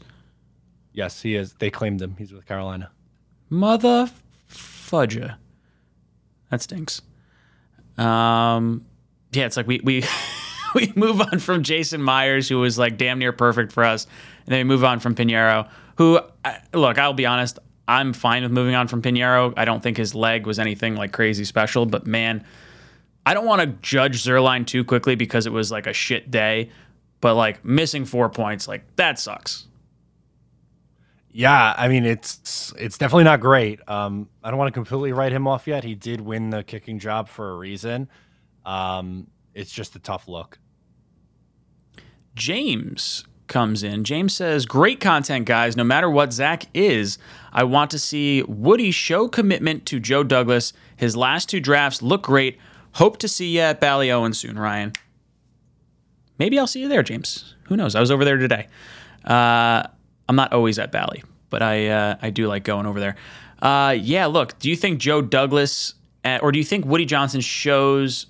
Yes, 0.94 1.22
he 1.22 1.36
is. 1.36 1.54
They 1.54 1.70
claimed 1.70 2.02
him. 2.02 2.16
He's 2.18 2.34
with 2.34 2.46
Carolina. 2.46 2.90
Mother 3.50 4.10
fudger. 4.50 5.36
That 6.50 6.62
stinks. 6.62 7.02
Um, 7.98 8.86
yeah, 9.32 9.46
it's 9.46 9.58
like 9.58 9.68
we 9.68 9.80
we 9.84 10.04
we 10.76 10.92
move 10.96 11.22
on 11.22 11.40
from 11.40 11.64
Jason 11.64 12.02
Myers, 12.02 12.50
who 12.50 12.60
was 12.60 12.78
like 12.78 12.98
damn 12.98 13.20
near 13.20 13.32
perfect 13.34 13.72
for 13.72 13.84
us, 13.84 14.08
and 14.46 14.54
then 14.54 14.60
we 14.60 14.64
move 14.74 14.84
on 14.84 15.00
from 15.00 15.16
Piñeiro, 15.16 15.70
who 15.98 16.20
I- 16.44 16.60
look, 16.74 16.98
I'll 16.98 17.14
be 17.14 17.26
honest, 17.26 17.60
I'm 17.88 18.14
fine 18.14 18.44
with 18.44 18.52
moving 18.52 18.76
on 18.76 18.88
from 18.88 19.02
Piñeiro. 19.02 19.54
I 19.58 19.66
don't 19.66 19.82
think 19.82 19.98
his 19.98 20.14
leg 20.16 20.46
was 20.46 20.60
anything 20.60 20.96
like 20.96 21.12
crazy 21.14 21.46
special, 21.46 21.86
but 21.86 22.06
man, 22.06 22.44
I 23.26 23.34
don't 23.34 23.46
want 23.46 23.62
to 23.62 23.68
judge 23.82 24.24
Zuerlein 24.24 24.66
too 24.68 24.84
quickly 24.84 25.16
because 25.16 25.46
it 25.46 25.54
was 25.54 25.72
like 25.72 25.88
a 25.88 25.94
shit 25.94 26.30
day. 26.30 26.70
But 27.22 27.36
like 27.36 27.66
missing 27.66 28.06
four 28.06 28.30
points, 28.30 28.68
like 28.68 28.84
that 28.98 29.18
sucks. 29.18 29.68
Yeah, 31.32 31.74
I 31.76 31.88
mean 31.88 32.06
it's 32.06 32.74
it's 32.78 32.98
definitely 32.98 33.24
not 33.24 33.40
great. 33.40 33.80
Um, 33.90 34.30
I 34.44 34.50
don't 34.52 34.60
want 34.60 34.68
to 34.68 34.78
completely 34.78 35.12
write 35.12 35.32
him 35.32 35.48
off 35.48 35.68
yet. 35.68 35.84
He 35.84 35.96
did 35.96 36.22
win 36.22 36.50
the 36.50 36.64
kicking 36.64 37.00
job 37.00 37.28
for 37.28 37.52
a 37.52 37.56
reason. 37.56 38.10
Um, 38.66 39.28
it's 39.54 39.72
just 39.72 39.96
a 39.96 40.00
tough 40.00 40.28
look. 40.28 40.60
James 42.36 43.26
comes 43.48 43.84
in. 43.84 44.04
James 44.04 44.34
says, 44.34 44.66
Great 44.66 45.00
content, 45.00 45.46
guys. 45.46 45.76
No 45.78 45.84
matter 45.84 46.10
what 46.10 46.34
Zach 46.34 46.66
is, 46.74 47.18
I 47.54 47.64
want 47.64 47.92
to 47.92 48.00
see 48.00 48.44
Woody 48.44 48.92
show 48.92 49.28
commitment 49.28 49.86
to 49.88 50.00
Joe 50.00 50.24
Douglas. 50.24 50.74
His 50.98 51.16
last 51.16 51.50
two 51.50 51.60
drafts 51.60 52.02
look 52.02 52.24
great. 52.24 52.58
Hope 52.96 53.18
to 53.20 53.28
see 53.28 53.56
you 53.56 53.62
at 53.62 53.82
Ballyowen 53.82 54.34
soon, 54.34 54.58
Ryan. 54.58 54.94
Maybe 56.40 56.58
I'll 56.60 56.68
see 56.68 56.82
you 56.82 56.88
there, 56.88 57.04
James. 57.04 57.56
Who 57.68 57.78
knows? 57.78 57.96
I 57.96 58.00
was 58.00 58.12
over 58.12 58.26
there 58.26 58.38
today. 58.38 58.68
Uh, 59.24 59.84
I'm 60.28 60.36
not 60.36 60.54
always 60.54 60.80
at 60.80 60.92
Bally, 60.92 61.24
but 61.50 61.62
I 61.62 61.88
uh, 61.88 62.16
I 62.22 62.30
do 62.30 62.48
like 62.48 62.64
going 62.64 62.86
over 62.86 63.00
there. 63.00 63.16
Uh, 63.62 63.96
yeah, 64.00 64.26
look, 64.26 64.58
do 64.60 64.70
you 64.70 64.76
think 64.76 65.00
Joe 65.00 65.22
Douglas, 65.22 65.94
uh, 66.24 66.40
or 66.42 66.52
do 66.52 66.60
you 66.60 66.66
think 66.66 66.86
Woody 66.86 67.06
Johnson 67.06 67.42
shows 67.42 68.28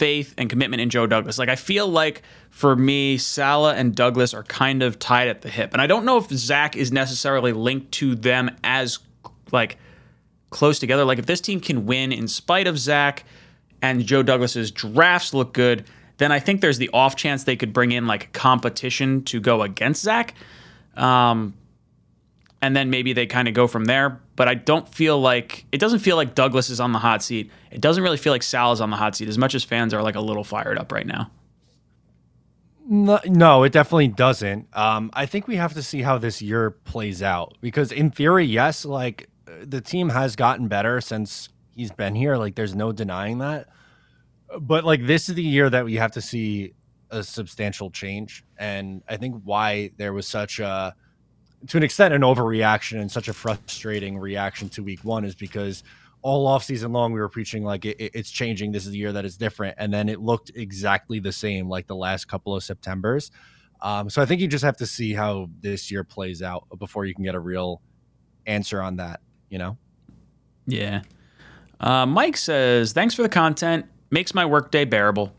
faith 0.00 0.34
and 0.38 0.48
commitment 0.48 0.80
in 0.80 0.88
Joe 0.88 1.06
Douglas. 1.06 1.38
Like 1.38 1.50
I 1.50 1.56
feel 1.56 1.86
like 1.86 2.22
for 2.48 2.74
me, 2.74 3.18
Saleh 3.18 3.76
and 3.76 3.94
Douglas 3.94 4.32
are 4.32 4.44
kind 4.44 4.82
of 4.82 4.98
tied 4.98 5.28
at 5.28 5.42
the 5.42 5.50
hip, 5.50 5.74
and 5.74 5.82
I 5.82 5.86
don't 5.86 6.06
know 6.06 6.16
if 6.16 6.30
Zach 6.30 6.74
is 6.74 6.90
necessarily 6.90 7.52
linked 7.52 7.92
to 7.92 8.14
them 8.14 8.50
as 8.64 8.98
like 9.52 9.76
close 10.48 10.78
together. 10.78 11.04
Like 11.04 11.18
if 11.18 11.26
this 11.26 11.42
team 11.42 11.60
can 11.60 11.84
win 11.84 12.12
in 12.12 12.28
spite 12.28 12.66
of 12.66 12.78
Zach 12.78 13.24
and 13.82 14.04
Joe 14.04 14.22
Douglas's 14.22 14.70
drafts 14.70 15.34
look 15.34 15.52
good, 15.52 15.84
then 16.18 16.32
I 16.32 16.38
think 16.38 16.60
there's 16.60 16.78
the 16.78 16.90
off 16.92 17.16
chance 17.16 17.44
they 17.44 17.56
could 17.56 17.72
bring 17.72 17.92
in 17.92 18.06
like 18.06 18.32
competition 18.32 19.24
to 19.24 19.40
go 19.40 19.62
against 19.62 20.02
Zach. 20.02 20.34
Um, 20.96 21.54
and 22.62 22.76
then 22.76 22.90
maybe 22.90 23.12
they 23.12 23.26
kind 23.26 23.48
of 23.48 23.54
go 23.54 23.66
from 23.66 23.86
there. 23.86 24.20
but 24.36 24.48
I 24.48 24.54
don't 24.54 24.88
feel 24.88 25.20
like 25.20 25.66
it 25.70 25.78
doesn't 25.78 25.98
feel 25.98 26.16
like 26.16 26.34
Douglas 26.34 26.70
is 26.70 26.80
on 26.80 26.92
the 26.92 26.98
hot 26.98 27.22
seat. 27.22 27.50
It 27.70 27.80
doesn't 27.80 28.02
really 28.02 28.16
feel 28.16 28.32
like 28.32 28.42
Sal 28.42 28.72
is 28.72 28.80
on 28.80 28.90
the 28.90 28.96
hot 28.96 29.14
seat 29.16 29.28
as 29.28 29.36
much 29.38 29.54
as 29.54 29.64
fans 29.64 29.92
are 29.92 30.02
like 30.02 30.14
a 30.14 30.20
little 30.20 30.44
fired 30.44 30.78
up 30.78 30.92
right 30.92 31.06
now. 31.06 31.30
No, 32.86 33.20
no, 33.26 33.62
it 33.62 33.72
definitely 33.72 34.08
doesn't. 34.08 34.66
Um, 34.76 35.10
I 35.12 35.26
think 35.26 35.46
we 35.46 35.56
have 35.56 35.74
to 35.74 35.82
see 35.82 36.02
how 36.02 36.18
this 36.18 36.42
year 36.42 36.70
plays 36.70 37.22
out 37.22 37.56
because, 37.60 37.92
in 37.92 38.10
theory, 38.10 38.46
yes, 38.46 38.84
like 38.84 39.28
the 39.62 39.80
team 39.80 40.08
has 40.08 40.36
gotten 40.36 40.66
better 40.66 41.00
since 41.00 41.50
he's 41.74 41.92
been 41.92 42.14
here. 42.14 42.36
Like, 42.36 42.54
there's 42.54 42.74
no 42.74 42.92
denying 42.92 43.38
that. 43.38 43.68
But 44.60 44.84
like, 44.84 45.06
this 45.06 45.28
is 45.28 45.34
the 45.34 45.42
year 45.42 45.70
that 45.70 45.84
we 45.84 45.94
have 45.94 46.12
to 46.12 46.20
see 46.20 46.74
a 47.10 47.22
substantial 47.22 47.90
change, 47.90 48.44
and 48.58 49.02
I 49.08 49.16
think 49.16 49.42
why 49.44 49.90
there 49.96 50.12
was 50.12 50.26
such 50.26 50.60
a, 50.60 50.94
to 51.68 51.76
an 51.76 51.82
extent, 51.82 52.14
an 52.14 52.22
overreaction 52.22 53.00
and 53.00 53.10
such 53.10 53.28
a 53.28 53.32
frustrating 53.32 54.18
reaction 54.18 54.68
to 54.70 54.82
Week 54.82 55.04
One 55.04 55.24
is 55.24 55.34
because 55.34 55.82
all 56.22 56.46
off 56.46 56.64
season 56.64 56.92
long 56.92 57.12
we 57.12 57.20
were 57.20 57.28
preaching 57.28 57.64
like 57.64 57.84
it, 57.84 57.96
it's 57.98 58.30
changing 58.30 58.72
this 58.72 58.84
is 58.84 58.92
the 58.92 58.98
year 58.98 59.12
that 59.12 59.24
is 59.24 59.36
different 59.36 59.74
and 59.78 59.92
then 59.92 60.08
it 60.08 60.20
looked 60.20 60.50
exactly 60.54 61.18
the 61.18 61.32
same 61.32 61.68
like 61.68 61.86
the 61.86 61.96
last 61.96 62.26
couple 62.26 62.54
of 62.54 62.62
septembers 62.62 63.30
um, 63.80 64.10
so 64.10 64.20
i 64.20 64.26
think 64.26 64.40
you 64.40 64.46
just 64.46 64.64
have 64.64 64.76
to 64.76 64.86
see 64.86 65.14
how 65.14 65.48
this 65.60 65.90
year 65.90 66.04
plays 66.04 66.42
out 66.42 66.66
before 66.78 67.04
you 67.04 67.14
can 67.14 67.24
get 67.24 67.34
a 67.34 67.40
real 67.40 67.80
answer 68.46 68.82
on 68.82 68.96
that 68.96 69.20
you 69.48 69.58
know 69.58 69.76
yeah 70.66 71.02
uh, 71.80 72.06
mike 72.06 72.36
says 72.36 72.92
thanks 72.92 73.14
for 73.14 73.22
the 73.22 73.28
content 73.28 73.86
makes 74.10 74.34
my 74.34 74.44
workday 74.44 74.84
bearable 74.84 75.32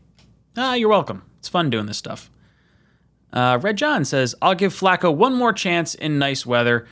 ah 0.56 0.74
you're 0.74 0.88
welcome 0.88 1.22
it's 1.38 1.48
fun 1.48 1.70
doing 1.70 1.86
this 1.86 1.98
stuff 1.98 2.30
uh, 3.32 3.58
red 3.62 3.76
john 3.76 4.04
says 4.04 4.34
i'll 4.42 4.54
give 4.54 4.72
flacco 4.72 5.14
one 5.14 5.34
more 5.34 5.52
chance 5.52 5.94
in 5.94 6.18
nice 6.18 6.44
weather 6.44 6.86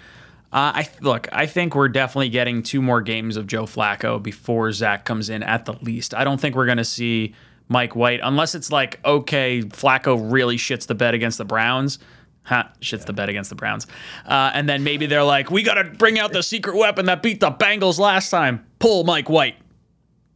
uh, 0.52 0.74
I 0.74 0.88
look. 1.00 1.28
I 1.30 1.46
think 1.46 1.76
we're 1.76 1.88
definitely 1.88 2.28
getting 2.28 2.64
two 2.64 2.82
more 2.82 3.00
games 3.02 3.36
of 3.36 3.46
Joe 3.46 3.66
Flacco 3.66 4.20
before 4.20 4.72
Zach 4.72 5.04
comes 5.04 5.30
in, 5.30 5.44
at 5.44 5.64
the 5.64 5.74
least. 5.74 6.12
I 6.12 6.24
don't 6.24 6.40
think 6.40 6.56
we're 6.56 6.66
going 6.66 6.78
to 6.78 6.84
see 6.84 7.34
Mike 7.68 7.94
White 7.94 8.18
unless 8.20 8.56
it's 8.56 8.72
like, 8.72 8.98
okay, 9.04 9.62
Flacco 9.62 10.32
really 10.32 10.56
shits 10.56 10.88
the 10.88 10.94
bed 10.96 11.14
against 11.14 11.38
the 11.38 11.44
Browns. 11.44 12.00
Ha, 12.44 12.72
shits 12.80 13.00
yeah. 13.00 13.04
the 13.04 13.12
bed 13.12 13.28
against 13.28 13.50
the 13.50 13.56
Browns, 13.56 13.86
uh, 14.26 14.50
and 14.54 14.68
then 14.68 14.82
maybe 14.82 15.06
they're 15.06 15.22
like, 15.22 15.50
we 15.50 15.62
got 15.62 15.74
to 15.74 15.84
bring 15.84 16.18
out 16.18 16.32
the 16.32 16.42
secret 16.42 16.74
weapon 16.74 17.06
that 17.06 17.22
beat 17.22 17.38
the 17.38 17.50
Bengals 17.50 17.98
last 17.98 18.30
time. 18.30 18.66
Pull 18.78 19.04
Mike 19.04 19.28
White 19.28 19.56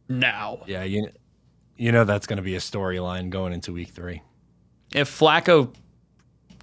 now. 0.07 0.59
Yeah, 0.67 0.83
you 0.83 1.09
you 1.77 1.91
know 1.91 2.05
that's 2.05 2.27
going 2.27 2.37
to 2.37 2.43
be 2.43 2.55
a 2.55 2.59
storyline 2.59 3.29
going 3.29 3.53
into 3.53 3.73
Week 3.73 3.89
Three. 3.89 4.21
If 4.93 5.09
Flacco 5.09 5.73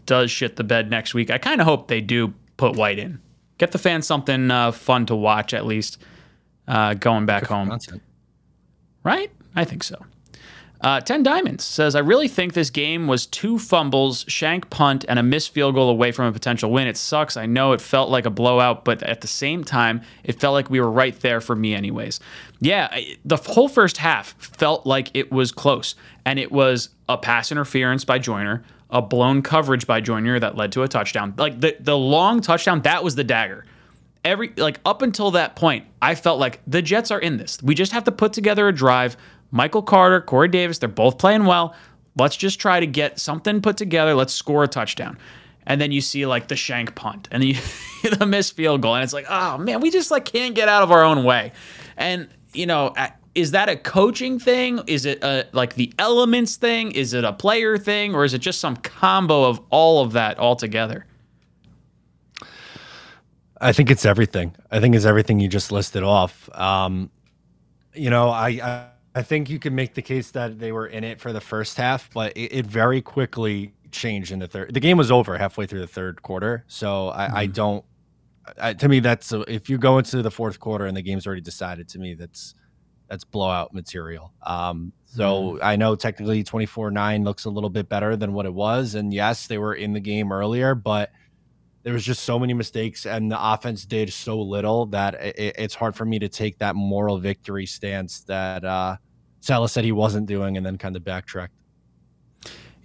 does 0.06 0.30
shit 0.30 0.56
the 0.56 0.64
bed 0.64 0.90
next 0.90 1.12
week, 1.12 1.30
I 1.30 1.38
kind 1.38 1.60
of 1.60 1.66
hope 1.66 1.88
they 1.88 2.00
do 2.00 2.32
put 2.56 2.76
White 2.76 2.98
in 2.98 3.20
get 3.62 3.70
the 3.70 3.78
fans 3.78 4.08
something 4.08 4.50
uh, 4.50 4.72
fun 4.72 5.06
to 5.06 5.14
watch 5.14 5.54
at 5.54 5.64
least 5.64 5.98
uh, 6.66 6.94
going 6.94 7.26
back 7.26 7.44
home. 7.44 7.68
Content. 7.68 8.02
Right? 9.04 9.30
I 9.54 9.64
think 9.64 9.84
so. 9.84 10.04
Uh, 10.82 11.00
10 11.00 11.22
Diamonds 11.22 11.64
says, 11.64 11.94
I 11.94 12.00
really 12.00 12.26
think 12.26 12.54
this 12.54 12.70
game 12.70 13.06
was 13.06 13.26
two 13.26 13.56
fumbles, 13.56 14.24
shank 14.26 14.68
punt, 14.68 15.04
and 15.08 15.16
a 15.16 15.22
missed 15.22 15.54
field 15.54 15.76
goal 15.76 15.88
away 15.88 16.10
from 16.10 16.26
a 16.26 16.32
potential 16.32 16.72
win. 16.72 16.88
It 16.88 16.96
sucks. 16.96 17.36
I 17.36 17.46
know 17.46 17.72
it 17.72 17.80
felt 17.80 18.10
like 18.10 18.26
a 18.26 18.30
blowout, 18.30 18.84
but 18.84 19.00
at 19.04 19.20
the 19.20 19.28
same 19.28 19.62
time, 19.62 20.02
it 20.24 20.40
felt 20.40 20.54
like 20.54 20.70
we 20.70 20.80
were 20.80 20.90
right 20.90 21.18
there 21.20 21.40
for 21.40 21.54
me, 21.54 21.72
anyways. 21.74 22.18
Yeah, 22.60 22.98
the 23.24 23.36
whole 23.36 23.68
first 23.68 23.98
half 23.98 24.32
felt 24.32 24.84
like 24.84 25.10
it 25.14 25.30
was 25.30 25.52
close, 25.52 25.94
and 26.24 26.40
it 26.40 26.50
was 26.50 26.88
a 27.08 27.16
pass 27.16 27.52
interference 27.52 28.04
by 28.04 28.18
Joyner, 28.18 28.64
a 28.90 29.00
blown 29.00 29.40
coverage 29.40 29.86
by 29.86 30.00
Joyner 30.00 30.40
that 30.40 30.56
led 30.56 30.72
to 30.72 30.82
a 30.82 30.88
touchdown. 30.88 31.34
Like 31.36 31.60
the 31.60 31.76
the 31.78 31.96
long 31.96 32.40
touchdown, 32.40 32.82
that 32.82 33.04
was 33.04 33.14
the 33.14 33.24
dagger. 33.24 33.64
Every 34.24 34.52
like 34.56 34.80
up 34.84 35.02
until 35.02 35.30
that 35.32 35.54
point, 35.54 35.86
I 36.00 36.16
felt 36.16 36.40
like 36.40 36.60
the 36.66 36.82
Jets 36.82 37.10
are 37.12 37.20
in 37.20 37.36
this. 37.36 37.62
We 37.62 37.74
just 37.74 37.92
have 37.92 38.04
to 38.04 38.12
put 38.12 38.32
together 38.32 38.66
a 38.66 38.72
drive. 38.72 39.16
Michael 39.52 39.82
Carter, 39.82 40.20
Corey 40.20 40.48
Davis, 40.48 40.78
they're 40.78 40.88
both 40.88 41.18
playing 41.18 41.44
well. 41.44 41.76
Let's 42.18 42.36
just 42.36 42.58
try 42.58 42.80
to 42.80 42.86
get 42.86 43.20
something 43.20 43.60
put 43.60 43.76
together. 43.76 44.14
Let's 44.14 44.32
score 44.34 44.64
a 44.64 44.68
touchdown. 44.68 45.18
And 45.66 45.80
then 45.80 45.92
you 45.92 46.00
see 46.00 46.26
like 46.26 46.48
the 46.48 46.56
shank 46.56 46.94
punt 46.96 47.28
and 47.30 47.42
then 47.42 47.54
the 48.18 48.26
missed 48.26 48.56
field 48.56 48.80
goal. 48.82 48.96
And 48.96 49.04
it's 49.04 49.12
like, 49.12 49.26
oh 49.28 49.58
man, 49.58 49.80
we 49.80 49.90
just 49.90 50.10
like 50.10 50.24
can't 50.24 50.54
get 50.54 50.68
out 50.68 50.82
of 50.82 50.90
our 50.90 51.04
own 51.04 51.22
way. 51.22 51.52
And 51.96 52.28
you 52.52 52.66
know, 52.66 52.94
is 53.34 53.52
that 53.52 53.68
a 53.68 53.76
coaching 53.76 54.38
thing? 54.38 54.80
Is 54.86 55.04
it 55.06 55.22
a, 55.22 55.46
like 55.52 55.74
the 55.74 55.92
elements 55.98 56.56
thing? 56.56 56.90
Is 56.92 57.14
it 57.14 57.24
a 57.24 57.32
player 57.32 57.78
thing? 57.78 58.14
Or 58.14 58.24
is 58.24 58.34
it 58.34 58.40
just 58.40 58.60
some 58.60 58.76
combo 58.76 59.44
of 59.44 59.60
all 59.70 60.02
of 60.02 60.12
that 60.12 60.38
all 60.38 60.56
together? 60.56 61.06
I 63.60 63.72
think 63.72 63.90
it's 63.90 64.04
everything. 64.04 64.54
I 64.70 64.80
think 64.80 64.96
it's 64.96 65.04
everything 65.04 65.38
you 65.38 65.48
just 65.48 65.70
listed 65.70 66.02
off. 66.02 66.50
Um, 66.58 67.10
you 67.94 68.10
know, 68.10 68.28
I 68.28 68.48
I, 68.48 68.86
I, 69.14 69.22
think 69.22 69.50
you 69.50 69.58
can 69.58 69.74
make 69.74 69.94
the 69.94 70.02
case 70.02 70.30
that 70.32 70.58
they 70.58 70.72
were 70.72 70.86
in 70.86 71.04
it 71.04 71.20
for 71.20 71.32
the 71.32 71.40
first 71.40 71.76
half, 71.76 72.10
but 72.12 72.36
it, 72.36 72.52
it 72.52 72.66
very 72.66 73.00
quickly 73.02 73.72
changed 73.90 74.32
in 74.32 74.38
the 74.38 74.48
third. 74.48 74.74
The 74.74 74.80
game 74.80 74.96
was 74.96 75.10
over 75.10 75.36
halfway 75.36 75.66
through 75.66 75.80
the 75.80 75.86
third 75.86 76.22
quarter, 76.22 76.64
so 76.66 77.10
I, 77.10 77.26
mm-hmm. 77.26 77.36
I 77.36 77.46
don't. 77.46 77.84
I, 78.58 78.74
to 78.74 78.88
me, 78.88 79.00
that's 79.00 79.32
a, 79.32 79.40
if 79.42 79.70
you 79.70 79.78
go 79.78 79.98
into 79.98 80.20
the 80.20 80.30
fourth 80.30 80.58
quarter 80.58 80.86
and 80.86 80.96
the 80.96 81.02
game's 81.02 81.26
already 81.26 81.42
decided. 81.42 81.88
To 81.90 81.98
me, 81.98 82.14
that's 82.14 82.54
that's 83.12 83.24
blowout 83.24 83.74
material. 83.74 84.32
Um, 84.42 84.90
so 85.04 85.52
mm. 85.52 85.58
I 85.62 85.76
know 85.76 85.94
technically 85.94 86.42
24 86.42 86.90
9 86.90 87.24
looks 87.24 87.44
a 87.44 87.50
little 87.50 87.68
bit 87.68 87.88
better 87.88 88.16
than 88.16 88.32
what 88.32 88.46
it 88.46 88.54
was. 88.54 88.94
And 88.94 89.12
yes, 89.12 89.46
they 89.46 89.58
were 89.58 89.74
in 89.74 89.92
the 89.92 90.00
game 90.00 90.32
earlier, 90.32 90.74
but 90.74 91.10
there 91.82 91.92
was 91.92 92.04
just 92.04 92.24
so 92.24 92.38
many 92.38 92.54
mistakes 92.54 93.06
and 93.06 93.30
the 93.30 93.52
offense 93.52 93.84
did 93.84 94.12
so 94.12 94.40
little 94.40 94.86
that 94.86 95.14
it, 95.14 95.56
it's 95.58 95.74
hard 95.74 95.94
for 95.94 96.04
me 96.04 96.18
to 96.18 96.28
take 96.28 96.58
that 96.58 96.76
moral 96.76 97.18
victory 97.18 97.66
stance 97.66 98.20
that 98.20 98.64
uh, 98.64 98.96
Saleh 99.40 99.70
said 99.70 99.84
he 99.84 99.92
wasn't 99.92 100.26
doing 100.26 100.56
and 100.56 100.64
then 100.64 100.78
kind 100.78 100.96
of 100.96 101.04
backtracked. 101.04 101.52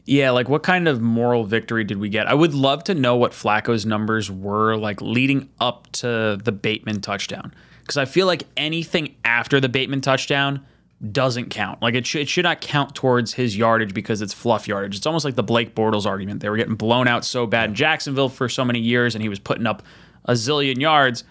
Yeah, 0.06 0.32
like 0.32 0.48
what 0.48 0.64
kind 0.64 0.88
of 0.88 1.02
moral 1.02 1.44
victory 1.44 1.84
did 1.84 1.98
we 1.98 2.08
get? 2.08 2.28
I 2.28 2.34
would 2.34 2.54
love 2.54 2.86
to 2.86 2.96
know 2.96 3.18
what 3.18 3.34
Flacco's 3.34 3.86
numbers 3.86 4.32
were 4.32 4.78
like 4.78 5.02
leading 5.02 5.50
up 5.60 5.92
to 5.94 6.40
the 6.42 6.54
Bateman 6.54 7.02
touchdown 7.02 7.54
because 7.82 7.98
I 7.98 8.06
feel 8.06 8.26
like 8.26 8.44
anything 8.56 9.16
after 9.26 9.60
the 9.60 9.70
Bateman 9.70 10.02
touchdown 10.02 10.66
doesn't 11.12 11.50
count. 11.50 11.82
Like 11.82 11.94
it 11.94 12.08
should, 12.08 12.22
it 12.22 12.30
should 12.30 12.44
not 12.44 12.60
count 12.60 12.96
towards 12.96 13.34
his 13.34 13.56
yardage 13.56 13.94
because 13.94 14.22
it's 14.22 14.34
fluff 14.34 14.68
yardage. 14.68 14.96
It's 14.96 15.06
almost 15.06 15.26
like 15.26 15.36
the 15.36 15.44
Blake 15.44 15.76
Bortles 15.76 16.06
argument. 16.06 16.42
They 16.42 16.50
were 16.50 16.58
getting 16.58 16.76
blown 16.76 17.08
out 17.08 17.24
so 17.24 17.46
bad 17.46 17.70
in 17.70 17.76
Jacksonville 17.76 18.30
for 18.30 18.50
so 18.50 18.66
many 18.66 18.80
years, 18.80 19.14
and 19.14 19.22
he 19.22 19.30
was 19.30 19.40
putting 19.40 19.68
up 19.68 19.84
a 20.26 20.34
zillion 20.34 20.80
yards. 20.80 21.24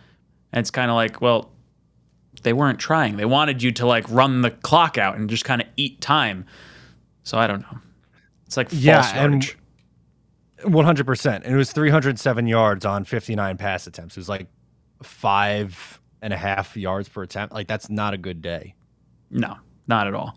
And 0.52 0.61
it's 0.61 0.70
kind 0.70 0.88
of 0.90 0.94
like, 0.94 1.20
well, 1.20 1.50
they 2.42 2.52
weren't 2.52 2.79
trying. 2.79 3.16
They 3.16 3.24
wanted 3.24 3.61
you 3.61 3.72
to 3.72 3.87
like 3.87 4.09
run 4.09 4.42
the 4.42 4.52
clock 4.52 4.98
out 4.98 5.16
and 5.16 5.29
just 5.29 5.44
kind 5.44 5.61
of 5.61 5.66
eat 5.76 6.00
time. 6.00 6.44
So 7.24 7.37
I 7.37 7.48
don't 7.48 7.62
know. 7.62 7.79
It's 8.46 8.57
like 8.57 8.70
false 8.70 8.81
yeah, 8.81 9.16
yardage. 9.16 9.59
One 10.62 10.85
hundred 10.85 11.07
percent. 11.07 11.44
And 11.44 11.52
it 11.52 11.57
was 11.57 11.72
three 11.72 11.90
hundred 11.90 12.20
seven 12.20 12.46
yards 12.46 12.85
on 12.85 13.05
fifty 13.05 13.35
nine 13.35 13.57
pass 13.57 13.88
attempts. 13.88 14.16
It 14.16 14.20
was 14.20 14.29
like 14.29 14.46
five 15.02 16.00
and 16.22 16.33
a 16.33 16.37
half 16.37 16.76
yards 16.76 17.09
per 17.09 17.24
attempt. 17.24 17.52
Like 17.52 17.66
that's 17.66 17.90
not 17.90 18.14
a 18.14 18.16
good 18.16 18.40
day. 18.40 18.75
No, 19.30 19.56
not 19.86 20.06
at 20.06 20.14
all. 20.14 20.36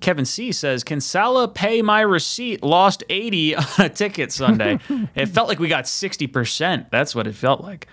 Kevin 0.00 0.24
C 0.24 0.52
says, 0.52 0.84
"Can 0.84 1.00
Saleh 1.00 1.52
pay 1.54 1.82
my 1.82 2.00
receipt? 2.00 2.62
Lost 2.62 3.02
eighty 3.08 3.56
on 3.56 3.64
a 3.78 3.88
ticket 3.88 4.32
Sunday. 4.32 4.78
it 5.14 5.26
felt 5.26 5.48
like 5.48 5.58
we 5.58 5.68
got 5.68 5.88
sixty 5.88 6.26
percent. 6.26 6.90
That's 6.90 7.14
what 7.14 7.26
it 7.26 7.34
felt 7.34 7.60
like." 7.60 7.88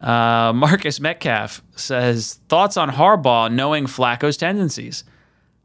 Uh, 0.00 0.52
Marcus 0.54 1.00
Metcalf 1.00 1.62
says, 1.74 2.38
"Thoughts 2.48 2.76
on 2.76 2.90
Harbaugh 2.90 3.52
knowing 3.52 3.86
Flacco's 3.86 4.36
tendencies?" 4.36 5.04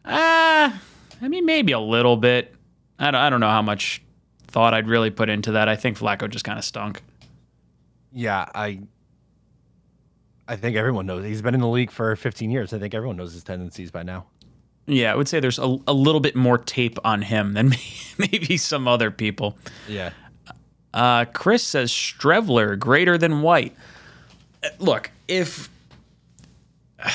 Ah, 0.05 0.73
uh, 0.73 0.77
I 1.21 1.27
mean, 1.27 1.45
maybe 1.45 1.71
a 1.71 1.79
little 1.79 2.17
bit. 2.17 2.55
I 2.99 3.05
don't, 3.12 3.15
I 3.15 3.29
don't 3.29 3.39
know 3.39 3.49
how 3.49 3.62
much 3.62 4.01
thought 4.47 4.73
I'd 4.73 4.88
really 4.88 5.09
put 5.09 5.29
into 5.29 5.53
that. 5.53 5.67
I 5.67 5.75
think 5.75 5.97
Flacco 5.97 6.29
just 6.29 6.45
kind 6.45 6.57
of 6.59 6.65
stunk. 6.65 7.01
Yeah, 8.12 8.45
I 8.53 8.81
I 10.47 10.56
think 10.56 10.75
everyone 10.75 11.06
knows. 11.06 11.23
He's 11.25 11.41
been 11.41 11.53
in 11.53 11.62
the 11.62 11.67
league 11.67 11.91
for 11.91 12.15
15 12.15 12.51
years. 12.51 12.73
I 12.73 12.79
think 12.79 12.93
everyone 12.93 13.17
knows 13.17 13.34
his 13.34 13.43
tendencies 13.43 13.91
by 13.91 14.03
now. 14.03 14.25
Yeah, 14.86 15.13
I 15.13 15.15
would 15.15 15.29
say 15.29 15.39
there's 15.39 15.60
a, 15.60 15.77
a 15.88 15.93
little 15.93 16.19
bit 16.19 16.36
more 16.36 16.58
tape 16.58 16.99
on 17.06 17.21
him 17.21 17.53
than 17.53 17.69
maybe 18.17 18.58
some 18.58 18.88
other 18.88 19.12
people. 19.12 19.58
Yeah. 19.88 20.12
Uh, 20.93 21.25
Chris 21.25 21.63
says 21.63 21.91
Streveler 21.91 22.77
greater 22.77 23.17
than 23.17 23.41
White. 23.41 23.75
Uh, 24.63 24.69
look, 24.79 25.10
if 25.27 25.69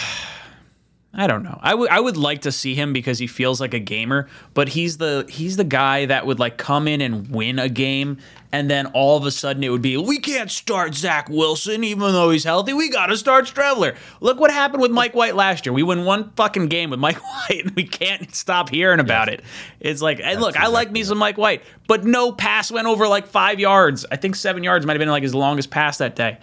I 1.15 1.27
don't 1.27 1.43
know. 1.43 1.59
I 1.63 1.75
would 1.75 1.91
I 1.91 1.99
would 1.99 2.17
like 2.17 2.43
to 2.43 2.53
see 2.53 2.75
him 2.75 2.93
because 2.93 3.19
he 3.19 3.27
feels 3.27 3.61
like 3.61 3.75
a 3.75 3.79
gamer, 3.81 4.29
but 4.55 4.69
he's 4.69 4.99
the 4.99 5.27
he's 5.29 5.57
the 5.57 5.65
guy 5.65 6.07
that 6.07 6.27
would 6.27 6.39
like 6.39 6.59
come 6.59 6.87
in 6.87 7.01
and 7.01 7.29
win 7.31 7.59
a 7.59 7.69
game 7.69 8.19
and 8.53 8.71
then 8.71 8.87
all 8.87 9.17
of 9.17 9.27
a 9.27 9.31
sudden 9.31 9.63
it 9.63 9.69
would 9.69 9.83
be 9.83 9.97
we 9.97 10.19
can't 10.19 10.51
start 10.51 10.95
Zach 10.95 11.29
Wilson 11.29 11.85
even 11.85 12.13
though 12.13 12.31
he's 12.31 12.45
healthy. 12.45 12.73
We 12.73 12.89
got 12.89 13.07
to 13.07 13.17
start 13.17 13.47
Streveler. 13.47 13.97
Look 14.21 14.41
what 14.41 14.51
happened 14.51 14.83
with 14.83 14.91
Mike 14.91 15.15
White 15.15 15.35
last 15.37 15.67
year. 15.67 15.73
We 15.73 15.83
win 15.83 16.05
one 16.05 16.31
fucking 16.31 16.69
game 16.69 16.91
with 16.91 17.01
Mike 17.01 17.23
White 17.51 17.67
and 17.67 17.77
we 17.77 17.85
can't 17.85 18.35
stop 18.35 18.69
hearing 18.69 19.01
about 19.01 19.29
yes. 19.29 19.41
it. 19.41 19.45
It's 19.81 20.03
like, 20.03 20.21
hey, 20.21 20.37
look, 20.37 20.51
exactly 20.51 20.67
I 20.67 20.69
like 20.71 20.91
me 20.91 21.05
some 21.05 21.19
Mike 21.19 21.39
White, 21.39 21.63
but 21.87 22.05
no 22.05 22.33
pass 22.33 22.71
went 22.71 22.87
over 22.87 23.07
like 23.07 23.27
5 23.27 23.61
yards. 23.61 24.07
I 24.11 24.17
think 24.17 24.37
7 24.37 24.63
yards 24.63 24.87
might 24.87 24.95
have 24.95 25.01
been 25.01 25.09
like 25.09 25.23
his 25.23 25.35
longest 25.35 25.71
pass 25.71 25.99
that 25.99 26.17
day. 26.17 26.39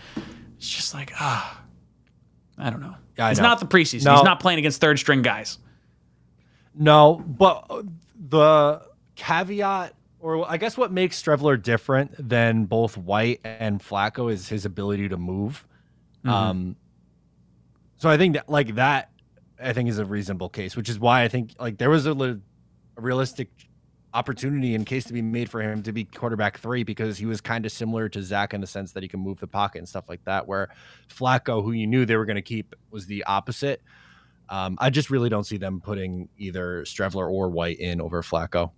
It's 0.58 0.70
just 0.70 0.94
like, 0.94 1.12
ah. 1.20 1.62
I 2.58 2.70
don't 2.70 2.82
know. 2.82 2.96
I 3.18 3.32
it's 3.32 3.40
know. 3.40 3.48
not 3.48 3.60
the 3.60 3.66
preseason. 3.66 4.06
No. 4.06 4.14
He's 4.14 4.24
not 4.24 4.40
playing 4.40 4.60
against 4.60 4.82
third 4.82 5.00
string 5.00 5.22
guys. 5.22 5.58
No, 6.74 7.24
but 7.26 7.70
the 8.30 8.82
caveat, 9.16 9.94
or 10.26 10.50
I 10.50 10.58
guess 10.58 10.76
what 10.76 10.92
makes 10.92 11.22
Streveler 11.22 11.62
different 11.62 12.12
than 12.18 12.66
both 12.66 12.98
White 12.98 13.42
and 13.44 13.80
Flacco 13.80 14.32
is 14.32 14.50
his 14.50 14.66
ability 14.66 15.08
to 15.10 15.18
move. 15.18 15.64
Um, 16.26 16.76
so 17.98 18.10
I 18.10 18.18
think 18.18 18.34
that 18.34 18.50
like 18.50 18.74
that, 18.74 19.12
I 19.62 19.72
think 19.72 19.88
is 19.88 20.00
a 20.00 20.06
reasonable 20.06 20.50
case, 20.50 20.76
which 20.76 20.90
is 20.90 20.98
why 20.98 21.22
I 21.22 21.28
think 21.28 21.54
like 21.60 21.78
there 21.78 21.92
was 21.92 22.08
a, 22.08 22.14
a 22.14 22.40
realistic 22.98 23.50
opportunity 24.16 24.74
in 24.74 24.84
case 24.84 25.04
to 25.04 25.14
be 25.14 25.22
made 25.22 25.48
for 25.48 25.62
him 25.62 25.84
to 25.84 25.92
be 25.92 26.06
quarterback 26.06 26.58
three 26.58 26.82
because 26.82 27.20
he 27.20 27.28
was 27.28 27.40
kind 27.40 27.64
of 27.64 27.72
similar 27.72 28.10
to 28.10 28.24
Zach 28.24 28.56
in 28.56 28.62
the 28.62 28.68
sense 28.68 28.94
that 28.94 29.04
he 29.04 29.10
can 29.10 29.20
move 29.20 29.40
the 29.40 29.46
pocket 29.46 29.78
and 29.78 29.88
stuff 29.88 30.10
like 30.10 30.24
that. 30.24 30.48
Where 30.48 30.70
Flacco, 31.08 31.64
who 31.64 31.74
you 31.74 31.86
knew 31.86 32.04
they 32.04 32.18
were 32.18 32.26
going 32.26 32.36
to 32.36 32.42
keep, 32.42 32.76
was 32.90 33.06
the 33.06 33.24
opposite. 33.26 33.80
Um, 34.50 34.76
I 34.80 34.90
just 34.90 35.12
really 35.12 35.30
don't 35.30 35.44
see 35.44 35.58
them 35.58 35.82
putting 35.82 36.30
either 36.40 36.82
Streveler 36.82 37.30
or 37.30 37.50
White 37.50 37.80
in 37.80 38.02
over 38.02 38.24
Flacco. 38.24 38.72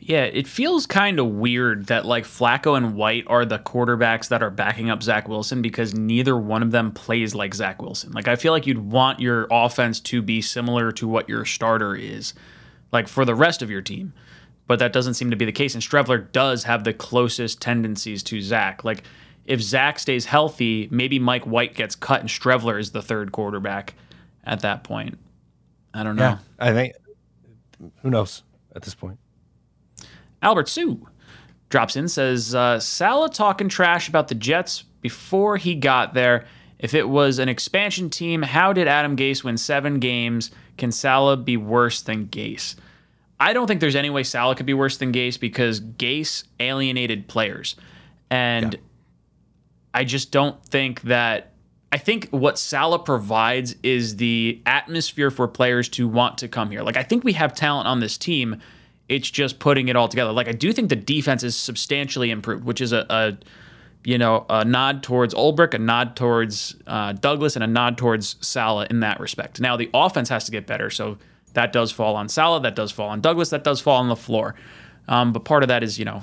Yeah, 0.00 0.24
it 0.24 0.46
feels 0.46 0.86
kind 0.86 1.18
of 1.18 1.26
weird 1.26 1.86
that 1.86 2.06
like 2.06 2.24
Flacco 2.24 2.76
and 2.76 2.94
White 2.94 3.24
are 3.26 3.44
the 3.44 3.58
quarterbacks 3.58 4.28
that 4.28 4.42
are 4.42 4.50
backing 4.50 4.88
up 4.88 5.02
Zach 5.02 5.28
Wilson 5.28 5.60
because 5.60 5.92
neither 5.92 6.36
one 6.36 6.62
of 6.62 6.70
them 6.70 6.92
plays 6.92 7.34
like 7.34 7.54
Zach 7.54 7.82
Wilson. 7.82 8.12
Like 8.12 8.28
I 8.28 8.36
feel 8.36 8.52
like 8.52 8.66
you'd 8.66 8.78
want 8.78 9.20
your 9.20 9.46
offense 9.50 10.00
to 10.00 10.22
be 10.22 10.40
similar 10.40 10.92
to 10.92 11.06
what 11.08 11.28
your 11.28 11.44
starter 11.44 11.94
is, 11.94 12.32
like 12.92 13.08
for 13.08 13.24
the 13.24 13.34
rest 13.34 13.60
of 13.60 13.70
your 13.70 13.82
team. 13.82 14.14
But 14.66 14.78
that 14.78 14.92
doesn't 14.92 15.14
seem 15.14 15.30
to 15.30 15.36
be 15.36 15.44
the 15.44 15.52
case. 15.52 15.74
And 15.74 15.82
Streveler 15.82 16.30
does 16.32 16.64
have 16.64 16.84
the 16.84 16.92
closest 16.92 17.60
tendencies 17.60 18.22
to 18.24 18.40
Zach. 18.40 18.84
Like 18.84 19.02
if 19.44 19.60
Zach 19.60 19.98
stays 19.98 20.26
healthy, 20.26 20.88
maybe 20.90 21.18
Mike 21.18 21.46
White 21.46 21.74
gets 21.74 21.94
cut 21.96 22.20
and 22.20 22.28
Streveler 22.28 22.78
is 22.78 22.92
the 22.92 23.02
third 23.02 23.32
quarterback 23.32 23.94
at 24.44 24.60
that 24.60 24.84
point. 24.84 25.18
I 25.92 26.02
don't 26.02 26.16
know. 26.16 26.22
Yeah, 26.22 26.38
I 26.58 26.72
think 26.72 26.94
who 28.02 28.10
knows 28.10 28.42
at 28.74 28.82
this 28.82 28.94
point. 28.94 29.18
Albert 30.42 30.68
Sue 30.68 31.06
drops 31.68 31.96
in 31.96 32.08
says 32.08 32.54
uh, 32.54 32.80
Saleh 32.80 33.32
talking 33.32 33.68
trash 33.68 34.08
about 34.08 34.28
the 34.28 34.34
Jets 34.34 34.84
before 35.00 35.56
he 35.56 35.74
got 35.74 36.14
there. 36.14 36.46
If 36.78 36.94
it 36.94 37.08
was 37.08 37.38
an 37.38 37.48
expansion 37.48 38.08
team, 38.08 38.42
how 38.42 38.72
did 38.72 38.86
Adam 38.86 39.16
Gase 39.16 39.42
win 39.42 39.56
seven 39.56 39.98
games? 39.98 40.50
Can 40.76 40.92
Saleh 40.92 41.44
be 41.44 41.56
worse 41.56 42.02
than 42.02 42.28
Gase? 42.28 42.76
I 43.40 43.52
don't 43.52 43.66
think 43.66 43.80
there's 43.80 43.96
any 43.96 44.10
way 44.10 44.22
Saleh 44.22 44.56
could 44.56 44.66
be 44.66 44.74
worse 44.74 44.96
than 44.96 45.12
Gase 45.12 45.38
because 45.38 45.80
Gase 45.80 46.44
alienated 46.60 47.28
players, 47.28 47.76
and 48.30 48.76
I 49.94 50.04
just 50.04 50.30
don't 50.32 50.62
think 50.64 51.02
that. 51.02 51.52
I 51.90 51.96
think 51.96 52.28
what 52.30 52.58
Saleh 52.58 53.02
provides 53.04 53.74
is 53.82 54.16
the 54.16 54.60
atmosphere 54.66 55.30
for 55.30 55.48
players 55.48 55.88
to 55.90 56.06
want 56.06 56.36
to 56.38 56.48
come 56.48 56.70
here. 56.70 56.82
Like 56.82 56.98
I 56.98 57.02
think 57.02 57.24
we 57.24 57.32
have 57.32 57.54
talent 57.54 57.88
on 57.88 58.00
this 58.00 58.18
team. 58.18 58.60
It's 59.08 59.30
just 59.30 59.58
putting 59.58 59.88
it 59.88 59.96
all 59.96 60.08
together. 60.08 60.32
Like 60.32 60.48
I 60.48 60.52
do 60.52 60.72
think 60.72 60.88
the 60.88 60.96
defense 60.96 61.42
is 61.42 61.56
substantially 61.56 62.30
improved, 62.30 62.64
which 62.64 62.80
is 62.80 62.92
a, 62.92 63.06
a 63.08 63.38
you 64.04 64.18
know 64.18 64.44
a 64.48 64.64
nod 64.64 65.02
towards 65.02 65.34
Ulbrich, 65.34 65.74
a 65.74 65.78
nod 65.78 66.16
towards 66.16 66.76
uh, 66.86 67.12
Douglas, 67.12 67.56
and 67.56 67.64
a 67.64 67.66
nod 67.66 67.98
towards 67.98 68.36
Saleh 68.46 68.88
in 68.90 69.00
that 69.00 69.20
respect. 69.20 69.60
Now 69.60 69.76
the 69.76 69.90
offense 69.94 70.28
has 70.28 70.44
to 70.44 70.50
get 70.50 70.66
better, 70.66 70.90
so 70.90 71.18
that 71.54 71.72
does 71.72 71.90
fall 71.90 72.16
on 72.16 72.28
Saleh, 72.28 72.62
that 72.62 72.76
does 72.76 72.92
fall 72.92 73.08
on 73.08 73.20
Douglas, 73.20 73.50
that 73.50 73.64
does 73.64 73.80
fall 73.80 73.96
on 73.96 74.08
the 74.08 74.16
floor. 74.16 74.54
Um, 75.08 75.32
but 75.32 75.44
part 75.44 75.62
of 75.62 75.68
that 75.68 75.82
is 75.82 75.98
you 75.98 76.04
know 76.04 76.22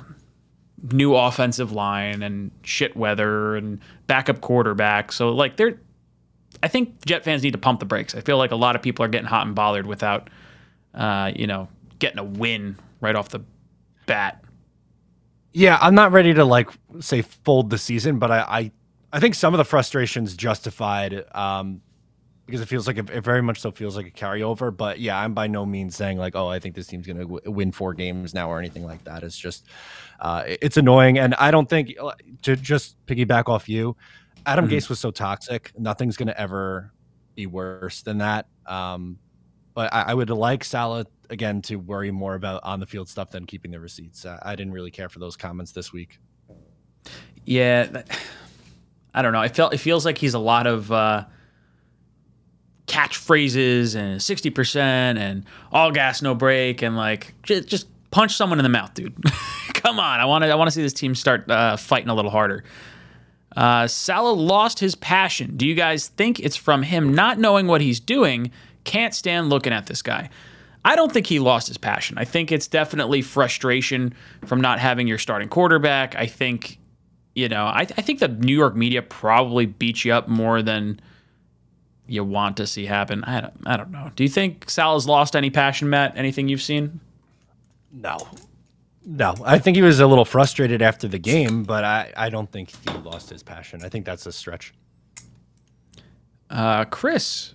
new 0.91 1.15
offensive 1.15 1.71
line 1.71 2.21
and 2.21 2.51
shit 2.61 2.95
weather 2.95 3.55
and 3.55 3.79
backup 4.07 4.41
quarterback. 4.41 5.11
So 5.11 5.29
like 5.29 5.57
they're 5.57 5.79
I 6.61 6.67
think 6.67 7.05
Jet 7.05 7.23
fans 7.23 7.43
need 7.43 7.51
to 7.51 7.57
pump 7.57 7.79
the 7.79 7.85
brakes. 7.85 8.15
I 8.15 8.21
feel 8.21 8.37
like 8.37 8.51
a 8.51 8.55
lot 8.55 8.75
of 8.75 8.81
people 8.81 9.03
are 9.03 9.07
getting 9.07 9.27
hot 9.27 9.45
and 9.45 9.55
bothered 9.55 9.85
without 9.85 10.29
uh, 10.95 11.31
you 11.35 11.45
know, 11.45 11.67
getting 11.99 12.19
a 12.19 12.23
win 12.23 12.77
right 13.01 13.15
off 13.15 13.29
the 13.29 13.39
bat. 14.05 14.43
Yeah, 15.53 15.77
I'm 15.81 15.95
not 15.95 16.11
ready 16.11 16.33
to 16.33 16.43
like 16.43 16.69
say 16.99 17.21
fold 17.21 17.69
the 17.69 17.77
season, 17.77 18.19
but 18.19 18.31
I 18.31 18.39
I, 18.41 18.71
I 19.13 19.19
think 19.19 19.35
some 19.35 19.53
of 19.53 19.57
the 19.57 19.65
frustrations 19.65 20.35
justified 20.35 21.23
um, 21.33 21.81
because 22.45 22.59
it 22.61 22.65
feels 22.67 22.85
like 22.87 22.97
it, 22.97 23.09
it 23.09 23.23
very 23.23 23.41
much 23.41 23.61
so 23.61 23.71
feels 23.71 23.95
like 23.95 24.05
a 24.05 24.11
carryover. 24.11 24.75
But 24.75 24.99
yeah, 24.99 25.17
I'm 25.17 25.33
by 25.33 25.47
no 25.47 25.65
means 25.65 25.95
saying 25.95 26.17
like, 26.17 26.35
oh, 26.35 26.47
I 26.49 26.59
think 26.59 26.75
this 26.75 26.87
team's 26.87 27.07
going 27.07 27.17
to 27.17 27.23
w- 27.23 27.51
win 27.51 27.71
four 27.71 27.93
games 27.93 28.33
now 28.33 28.49
or 28.49 28.59
anything 28.59 28.83
like 28.83 29.03
that. 29.05 29.23
It's 29.23 29.37
just 29.37 29.67
uh, 30.19 30.43
it's 30.45 30.75
annoying, 30.77 31.17
and 31.19 31.33
I 31.35 31.51
don't 31.51 31.69
think 31.69 31.93
uh, 32.01 32.11
to 32.41 32.57
just 32.57 32.97
piggyback 33.05 33.47
off 33.47 33.69
you, 33.69 33.95
Adam 34.45 34.67
Mhm. 34.67 34.71
Gase 34.73 34.89
was 34.89 34.99
so 34.99 35.09
toxic. 35.11 35.71
Nothing's 35.79 36.17
going 36.17 36.27
to 36.27 36.39
ever 36.39 36.91
be 37.35 37.47
worse 37.47 38.01
than 38.01 38.17
that. 38.17 38.47
Um, 38.65 39.17
but 39.73 39.93
I, 39.93 40.01
I 40.03 40.13
would 40.13 40.29
like 40.29 40.63
Saleh 40.65 41.07
again 41.29 41.61
to 41.63 41.75
worry 41.77 42.11
more 42.11 42.35
about 42.35 42.63
on 42.63 42.79
the 42.79 42.85
field 42.85 43.09
stuff 43.09 43.31
than 43.31 43.45
keeping 43.45 43.71
the 43.71 43.79
receipts. 43.79 44.25
Uh, 44.25 44.39
I 44.41 44.55
didn't 44.55 44.73
really 44.73 44.91
care 44.91 45.09
for 45.09 45.19
those 45.19 45.35
comments 45.35 45.71
this 45.71 45.91
week. 45.93 46.19
Yeah, 47.45 47.83
that- 47.85 48.19
I 49.13 49.21
don't 49.21 49.31
know. 49.31 49.41
It 49.41 49.55
felt 49.55 49.73
it 49.73 49.77
feels 49.77 50.03
like 50.05 50.17
he's 50.17 50.33
a 50.33 50.39
lot 50.39 50.67
of 50.67 50.91
uh, 50.91 51.25
catchphrases 52.87 53.95
and 53.95 54.21
sixty 54.21 54.49
percent 54.49 55.17
and 55.17 55.45
all 55.71 55.91
gas 55.91 56.21
no 56.21 56.35
break 56.35 56.81
and 56.81 56.95
like 56.95 57.33
just, 57.43 57.67
just 57.67 57.87
punch 58.11 58.35
someone 58.35 58.59
in 58.59 58.63
the 58.63 58.69
mouth, 58.69 58.93
dude. 58.93 59.15
Come 59.73 59.99
on, 59.99 60.19
I 60.19 60.25
want 60.25 60.43
to 60.43 60.49
I 60.49 60.55
want 60.55 60.67
to 60.67 60.71
see 60.71 60.81
this 60.81 60.93
team 60.93 61.15
start 61.15 61.49
uh, 61.49 61.77
fighting 61.77 62.09
a 62.09 62.13
little 62.15 62.31
harder. 62.31 62.63
Uh, 63.55 63.87
Saleh 63.87 64.35
lost 64.37 64.79
his 64.79 64.95
passion. 64.95 65.55
Do 65.55 65.65
you 65.65 65.75
guys 65.75 66.09
think 66.09 66.41
it's 66.41 66.57
from 66.57 66.83
him 66.83 67.13
not 67.13 67.39
knowing 67.39 67.67
what 67.67 67.79
he's 67.79 68.01
doing? 68.01 68.51
Can't 68.83 69.13
stand 69.15 69.49
looking 69.49 69.71
at 69.71 69.85
this 69.87 70.01
guy. 70.01 70.29
I 70.85 70.95
don't 70.95 71.11
think 71.11 71.25
he 71.25 71.39
lost 71.39 71.67
his 71.67 71.79
passion. 71.79 72.19
I 72.19 72.25
think 72.25 72.51
it's 72.51 72.67
definitely 72.67 73.23
frustration 73.23 74.13
from 74.45 74.61
not 74.61 74.77
having 74.79 75.07
your 75.07 75.17
starting 75.17 75.49
quarterback. 75.49 76.15
I 76.15 76.27
think, 76.27 76.77
you 77.33 77.49
know, 77.49 77.65
I, 77.65 77.79
I 77.79 78.01
think 78.01 78.19
the 78.19 78.27
New 78.27 78.55
York 78.55 78.75
media 78.75 79.01
probably 79.01 79.65
beat 79.65 80.05
you 80.05 80.13
up 80.13 80.27
more 80.27 80.61
than 80.61 80.99
you 82.07 82.23
want 82.23 82.57
to 82.57 82.67
see 82.67 82.85
happen. 82.85 83.23
I 83.23 83.41
don't, 83.41 83.53
I 83.65 83.77
don't 83.77 83.89
know. 83.89 84.11
Do 84.15 84.21
you 84.21 84.29
think 84.29 84.69
Sal 84.69 84.93
has 84.93 85.07
lost 85.07 85.35
any 85.35 85.49
passion, 85.49 85.89
Matt? 85.89 86.15
Anything 86.15 86.49
you've 86.49 86.61
seen? 86.61 86.99
No. 87.91 88.19
No, 89.03 89.33
I 89.43 89.57
think 89.57 89.77
he 89.77 89.81
was 89.81 89.99
a 89.99 90.05
little 90.05 90.25
frustrated 90.25 90.83
after 90.83 91.07
the 91.07 91.19
game, 91.19 91.63
but 91.63 91.83
I, 91.83 92.13
I 92.15 92.29
don't 92.29 92.51
think 92.51 92.69
he 92.69 92.95
lost 92.99 93.31
his 93.31 93.41
passion. 93.41 93.83
I 93.83 93.89
think 93.89 94.05
that's 94.05 94.27
a 94.27 94.31
stretch. 94.31 94.71
Uh, 96.51 96.85
Chris 96.85 97.54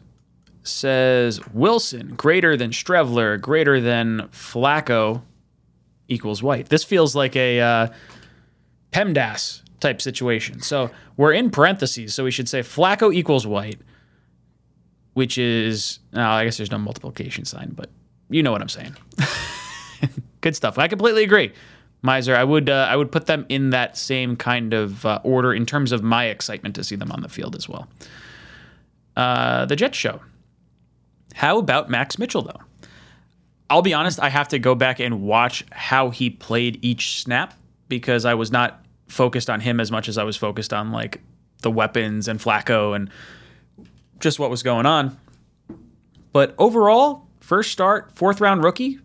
says 0.62 1.40
Wilson 1.53 2.14
greater 2.16 2.57
than 2.57 2.70
Streveler 2.70 3.40
greater 3.40 3.81
than 3.81 4.29
Flacco 4.33 5.23
equals 6.09 6.42
White. 6.42 6.68
This 6.68 6.85
feels 6.85 7.14
like 7.14 7.37
a 7.37 7.61
uh, 7.61 7.88
PEMDAS 8.92 9.62
type 9.81 10.03
situation. 10.03 10.61
So 10.61 10.90
we're 11.16 11.33
in 11.33 11.51
parentheses, 11.51 12.14
so 12.14 12.25
we 12.25 12.31
should 12.31 12.49
say 12.49 12.61
Flacco 12.61 13.14
equals 13.14 13.46
White, 13.46 13.81
which 15.14 15.38
is 15.38 16.01
oh, 16.14 16.20
I 16.20 16.44
guess 16.44 16.57
there's 16.57 16.70
no 16.70 16.79
multiplication 16.79 17.44
sign, 17.44 17.73
but 17.75 17.90
you 18.29 18.42
know 18.42 18.53
what 18.53 18.61
I'm 18.61 18.68
saying. 18.68 18.96
Good 20.40 20.57
stuff. 20.57 20.79
I 20.79 20.88
completely 20.88 21.25
agree. 21.25 21.53
Miser, 22.03 22.35
I 22.35 22.44
would 22.44 22.70
uh, 22.70 22.87
I 22.88 22.96
would 22.96 23.12
put 23.12 23.27
them 23.27 23.44
in 23.49 23.70
that 23.70 23.96
same 23.96 24.37
kind 24.37 24.73
of 24.73 25.05
uh, 25.05 25.20
order 25.23 25.53
in 25.53 25.66
terms 25.66 25.92
of 25.92 26.03
my 26.03 26.27
excitement 26.27 26.75
to 26.77 26.85
see 26.85 26.96
them 26.96 27.12
on 27.12 27.20
the 27.20 27.29
field 27.29 27.55
as 27.55 27.68
well. 27.68 27.88
Uh, 29.16 29.66
the 29.66 29.76
Jets 29.76 29.99
show. 29.99 30.20
How 31.35 31.59
about 31.59 31.91
Max 31.91 32.18
Mitchell 32.18 32.43
though? 32.43 32.61
I'll 33.68 33.83
be 33.83 33.95
honest, 33.95 34.18
I 34.18 34.28
have 34.28 34.49
to 34.49 34.59
go 34.59 34.74
back 34.74 34.99
and 34.99 35.22
watch 35.22 35.64
how 35.70 36.11
he 36.11 36.28
played 36.28 36.85
each 36.85 37.22
snap 37.22 37.55
because 37.89 38.24
I 38.24 38.35
was 38.35 38.51
not 38.51 38.85
focused 39.07 39.49
on 39.49 39.61
him 39.61 39.81
as 39.81 39.93
much 39.93 40.09
as 40.09 40.18
I 40.18 40.24
was 40.24 40.37
focused 40.37 40.72
on 40.72 40.91
like 40.91 41.20
the 41.62 41.70
weapons 41.70 42.26
and 42.26 42.41
Flacco 42.41 42.97
and 42.97 43.11
just 44.18 44.39
what 44.39 44.51
was 44.51 44.62
going 44.62 44.87
on. 44.87 45.16
But 46.33 46.55
overall, 46.59 47.26
first 47.41 47.70
start, 47.70 48.12
fourth 48.16 48.41
round 48.41 48.64
rookie, 48.64 48.99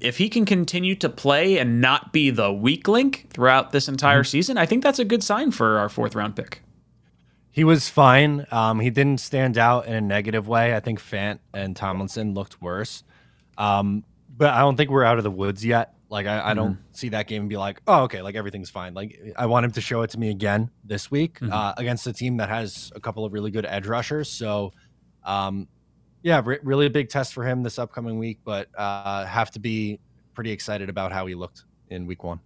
if 0.00 0.18
he 0.18 0.28
can 0.28 0.44
continue 0.44 0.94
to 0.96 1.08
play 1.08 1.58
and 1.58 1.80
not 1.80 2.12
be 2.12 2.30
the 2.30 2.52
weak 2.52 2.88
link 2.88 3.28
throughout 3.30 3.70
this 3.70 3.88
entire 3.88 4.22
mm-hmm. 4.22 4.30
season, 4.30 4.58
I 4.58 4.66
think 4.66 4.82
that's 4.82 4.98
a 4.98 5.04
good 5.04 5.22
sign 5.22 5.52
for 5.52 5.78
our 5.78 5.88
fourth 5.88 6.14
round 6.14 6.36
pick. 6.36 6.62
He 7.52 7.64
was 7.64 7.88
fine. 7.88 8.46
Um, 8.50 8.80
he 8.80 8.88
didn't 8.90 9.20
stand 9.20 9.58
out 9.58 9.86
in 9.86 9.92
a 9.94 10.00
negative 10.00 10.48
way. 10.48 10.74
I 10.74 10.80
think 10.80 10.98
Fant 11.00 11.38
and 11.52 11.76
Tomlinson 11.76 12.32
looked 12.34 12.60
worse. 12.62 13.04
Um, 13.58 14.04
but 14.34 14.50
I 14.54 14.60
don't 14.60 14.76
think 14.76 14.90
we're 14.90 15.04
out 15.04 15.18
of 15.18 15.24
the 15.24 15.30
woods 15.30 15.64
yet. 15.64 15.94
Like 16.08 16.26
I, 16.26 16.50
I 16.50 16.54
don't 16.54 16.78
see 16.92 17.10
that 17.10 17.26
game 17.26 17.42
and 17.42 17.48
be 17.50 17.56
like, 17.56 17.80
oh, 17.86 18.02
okay, 18.04 18.20
like 18.22 18.34
everything's 18.34 18.70
fine. 18.70 18.92
Like 18.94 19.18
I 19.36 19.46
want 19.46 19.64
him 19.64 19.72
to 19.72 19.80
show 19.82 20.02
it 20.02 20.10
to 20.10 20.18
me 20.18 20.30
again 20.30 20.70
this 20.84 21.10
week 21.10 21.38
Mhm. 21.40 21.52
uh, 21.52 21.74
against 21.76 22.06
a 22.06 22.12
team 22.12 22.38
that 22.38 22.48
has 22.48 22.90
a 22.94 23.00
couple 23.00 23.24
of 23.24 23.32
really 23.32 23.50
good 23.50 23.64
edge 23.66 23.86
rushers. 23.86 24.30
So, 24.30 24.72
um, 25.24 25.68
yeah, 26.22 26.40
re- 26.44 26.58
really 26.62 26.86
a 26.86 26.90
big 26.90 27.08
test 27.08 27.32
for 27.34 27.44
him 27.44 27.62
this 27.62 27.78
upcoming 27.78 28.18
week. 28.18 28.40
But 28.44 28.68
uh, 28.76 29.24
have 29.26 29.50
to 29.52 29.58
be 29.58 30.00
pretty 30.34 30.50
excited 30.52 30.88
about 30.88 31.12
how 31.12 31.26
he 31.26 31.34
looked 31.34 31.64
in 31.88 32.06
week 32.06 32.24
one. 32.24 32.40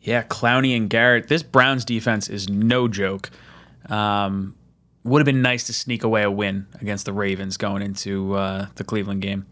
Yeah, 0.00 0.22
Clowney 0.24 0.76
and 0.76 0.88
Garrett. 0.88 1.28
This 1.28 1.42
Browns 1.42 1.84
defense 1.84 2.28
is 2.28 2.48
no 2.48 2.88
joke. 2.88 3.30
Um, 3.90 4.54
would 5.04 5.20
have 5.20 5.26
been 5.26 5.42
nice 5.42 5.64
to 5.64 5.72
sneak 5.72 6.04
away 6.04 6.22
a 6.22 6.30
win 6.30 6.66
against 6.80 7.06
the 7.06 7.12
Ravens 7.12 7.56
going 7.56 7.82
into 7.82 8.34
uh, 8.34 8.66
the 8.76 8.84
Cleveland 8.84 9.22
game. 9.22 9.46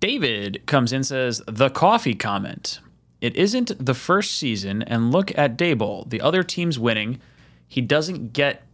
David 0.00 0.62
comes 0.66 0.92
in 0.92 1.04
says 1.04 1.40
the 1.46 1.70
coffee 1.70 2.14
comment. 2.14 2.80
It 3.20 3.36
isn't 3.36 3.84
the 3.84 3.94
first 3.94 4.32
season, 4.32 4.82
and 4.82 5.12
look 5.12 5.36
at 5.38 5.56
Daboll. 5.56 6.10
The 6.10 6.20
other 6.20 6.42
team's 6.42 6.76
winning. 6.76 7.20
He 7.68 7.80
doesn't 7.80 8.32
get. 8.32 8.64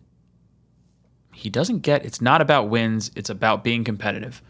He 1.35 1.51
doesn't 1.51 1.81
get. 1.81 2.07
It's 2.07 2.23
not 2.23 2.41
about 2.41 2.71
wins. 2.71 3.11
It's 3.15 3.29
about 3.29 3.63
being 3.63 3.85
competitive. 3.85 4.43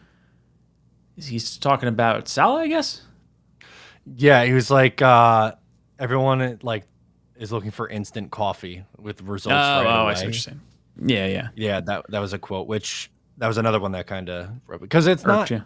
He's 1.16 1.58
talking 1.58 1.88
about 1.88 2.28
Saleh, 2.28 2.60
I 2.60 2.68
guess. 2.68 3.02
Yeah, 4.16 4.44
he 4.44 4.52
was 4.52 4.70
like, 4.70 5.02
uh, 5.02 5.52
everyone 5.98 6.60
like 6.62 6.84
is 7.38 7.52
looking 7.52 7.70
for 7.70 7.88
instant 7.88 8.30
coffee 8.30 8.84
with 8.98 9.22
results. 9.22 9.54
Oh, 9.54 9.84
right 9.84 9.86
oh 9.86 10.02
away. 10.02 10.10
I 10.12 10.14
see 10.14 10.20
what 10.26 10.34
you're 10.34 10.40
saying. 10.40 10.60
Yeah, 11.04 11.26
yeah. 11.26 11.48
Yeah, 11.54 11.80
that 11.82 12.04
that 12.10 12.18
was 12.18 12.32
a 12.32 12.38
quote, 12.38 12.66
which 12.66 13.10
that 13.38 13.46
was 13.46 13.56
another 13.58 13.78
one 13.80 13.92
that 13.92 14.06
kind 14.06 14.28
of 14.28 14.50
because 14.80 15.06
it's 15.06 15.24
not. 15.24 15.50
you. 15.50 15.62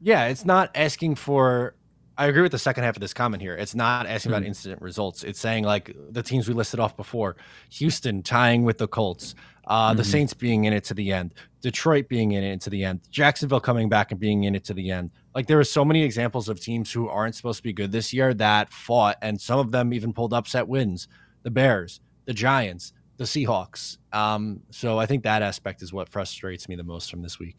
Yeah, 0.00 0.26
it's 0.26 0.44
not 0.44 0.70
asking 0.74 1.14
for. 1.16 1.74
I 2.16 2.26
agree 2.26 2.42
with 2.42 2.52
the 2.52 2.58
second 2.60 2.84
half 2.84 2.94
of 2.96 3.00
this 3.00 3.12
comment 3.12 3.42
here. 3.42 3.56
It's 3.56 3.74
not 3.74 4.06
asking 4.06 4.30
Hmm. 4.30 4.36
about 4.36 4.46
instant 4.46 4.80
results. 4.80 5.24
It's 5.24 5.40
saying 5.40 5.64
like 5.64 5.96
the 6.10 6.22
teams 6.22 6.46
we 6.46 6.54
listed 6.54 6.78
off 6.78 6.96
before: 6.96 7.36
Houston 7.70 8.22
tying 8.22 8.62
with 8.64 8.78
the 8.78 8.86
Colts, 8.86 9.34
uh, 9.66 9.94
the 9.94 10.02
Mhm. 10.02 10.06
Saints 10.06 10.34
being 10.34 10.64
in 10.64 10.72
it 10.72 10.84
to 10.84 10.94
the 10.94 11.10
end, 11.12 11.34
Detroit 11.60 12.08
being 12.08 12.32
in 12.32 12.44
it 12.44 12.60
to 12.60 12.70
the 12.70 12.84
end, 12.84 13.00
Jacksonville 13.10 13.58
coming 13.60 13.88
back 13.88 14.12
and 14.12 14.20
being 14.20 14.44
in 14.44 14.54
it 14.54 14.62
to 14.64 14.74
the 14.74 14.90
end. 14.92 15.10
Like 15.34 15.46
there 15.46 15.56
were 15.56 15.64
so 15.64 15.84
many 15.84 16.02
examples 16.02 16.48
of 16.48 16.60
teams 16.60 16.92
who 16.92 17.08
aren't 17.08 17.34
supposed 17.34 17.58
to 17.58 17.62
be 17.62 17.72
good 17.72 17.90
this 17.90 18.12
year 18.12 18.32
that 18.34 18.72
fought, 18.72 19.18
and 19.20 19.40
some 19.40 19.58
of 19.58 19.72
them 19.72 19.92
even 19.92 20.12
pulled 20.12 20.32
upset 20.32 20.68
wins. 20.68 21.08
The 21.42 21.50
Bears, 21.50 22.00
the 22.24 22.32
Giants, 22.32 22.92
the 23.16 23.24
Seahawks. 23.24 23.98
Um, 24.12 24.60
so 24.70 24.98
I 24.98 25.06
think 25.06 25.24
that 25.24 25.42
aspect 25.42 25.82
is 25.82 25.92
what 25.92 26.08
frustrates 26.08 26.68
me 26.68 26.76
the 26.76 26.84
most 26.84 27.10
from 27.10 27.22
this 27.22 27.38
week. 27.38 27.56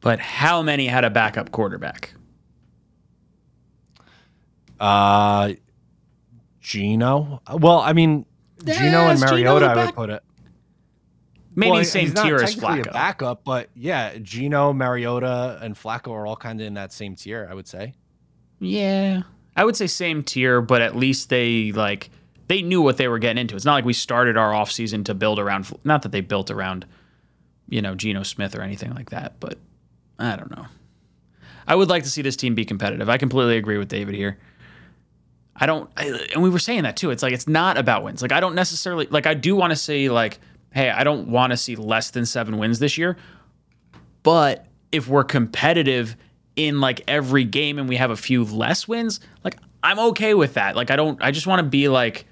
But 0.00 0.20
how 0.20 0.62
many 0.62 0.86
had 0.86 1.04
a 1.04 1.10
backup 1.10 1.50
quarterback? 1.50 2.14
Uh, 4.78 5.54
Geno. 6.60 7.40
Well, 7.52 7.80
I 7.80 7.92
mean, 7.92 8.24
Geno 8.64 8.74
Yeah, 8.74 9.10
and 9.10 9.14
is 9.14 9.20
Geno 9.20 9.32
Mariota, 9.32 9.66
I 9.66 9.86
would 9.86 9.94
put 9.94 10.10
it. 10.10 10.22
Maybe 11.58 11.72
Well, 11.72 11.84
same 11.84 12.12
tier 12.12 12.36
as 12.36 12.54
Flacco. 12.54 12.92
Backup, 12.92 13.42
but 13.42 13.70
yeah, 13.74 14.18
Geno, 14.18 14.74
Mariota, 14.74 15.58
and 15.62 15.74
Flacco 15.74 16.12
are 16.12 16.26
all 16.26 16.36
kind 16.36 16.60
of 16.60 16.66
in 16.66 16.74
that 16.74 16.92
same 16.92 17.16
tier. 17.16 17.48
I 17.50 17.54
would 17.54 17.66
say. 17.66 17.94
Yeah. 18.60 19.22
I 19.56 19.64
would 19.64 19.74
say 19.74 19.86
same 19.86 20.22
tier, 20.22 20.60
but 20.60 20.82
at 20.82 20.94
least 20.94 21.30
they 21.30 21.72
like 21.72 22.10
they 22.48 22.60
knew 22.60 22.82
what 22.82 22.98
they 22.98 23.08
were 23.08 23.18
getting 23.18 23.40
into. 23.40 23.56
It's 23.56 23.64
not 23.64 23.72
like 23.72 23.86
we 23.86 23.94
started 23.94 24.36
our 24.36 24.52
offseason 24.52 25.06
to 25.06 25.14
build 25.14 25.38
around 25.38 25.72
not 25.82 26.02
that 26.02 26.12
they 26.12 26.20
built 26.20 26.50
around 26.50 26.86
you 27.68 27.80
know 27.80 27.94
Geno 27.94 28.22
Smith 28.22 28.54
or 28.54 28.60
anything 28.60 28.94
like 28.94 29.10
that, 29.10 29.40
but 29.40 29.58
I 30.18 30.36
don't 30.36 30.50
know. 30.50 30.66
I 31.66 31.74
would 31.74 31.88
like 31.88 32.02
to 32.04 32.10
see 32.10 32.20
this 32.20 32.36
team 32.36 32.54
be 32.54 32.66
competitive. 32.66 33.08
I 33.08 33.16
completely 33.16 33.56
agree 33.56 33.78
with 33.78 33.88
David 33.88 34.14
here. 34.14 34.38
I 35.56 35.64
don't 35.64 35.88
I, 35.96 36.28
and 36.34 36.42
we 36.42 36.50
were 36.50 36.58
saying 36.58 36.82
that 36.82 36.98
too. 36.98 37.10
It's 37.10 37.22
like 37.22 37.32
it's 37.32 37.48
not 37.48 37.78
about 37.78 38.04
wins. 38.04 38.20
Like 38.20 38.32
I 38.32 38.40
don't 38.40 38.54
necessarily 38.54 39.06
like 39.06 39.26
I 39.26 39.32
do 39.32 39.56
want 39.56 39.70
to 39.70 39.76
say 39.76 40.10
like 40.10 40.38
hey, 40.76 40.90
I 40.90 41.04
don't 41.04 41.28
want 41.28 41.52
to 41.52 41.56
see 41.56 41.74
less 41.74 42.10
than 42.10 42.26
7 42.26 42.58
wins 42.58 42.80
this 42.80 42.98
year, 42.98 43.16
but 44.22 44.66
if 44.92 45.08
we're 45.08 45.24
competitive 45.24 46.16
in 46.54 46.82
like 46.82 47.00
every 47.08 47.44
game 47.44 47.78
and 47.78 47.88
we 47.88 47.96
have 47.96 48.10
a 48.10 48.16
few 48.16 48.44
less 48.44 48.86
wins, 48.86 49.20
like 49.42 49.56
I'm 49.82 49.98
okay 50.10 50.34
with 50.34 50.52
that. 50.54 50.76
Like 50.76 50.90
I 50.90 50.96
don't 50.96 51.18
I 51.22 51.30
just 51.30 51.46
want 51.46 51.60
to 51.60 51.66
be 51.66 51.88
like 51.88 52.26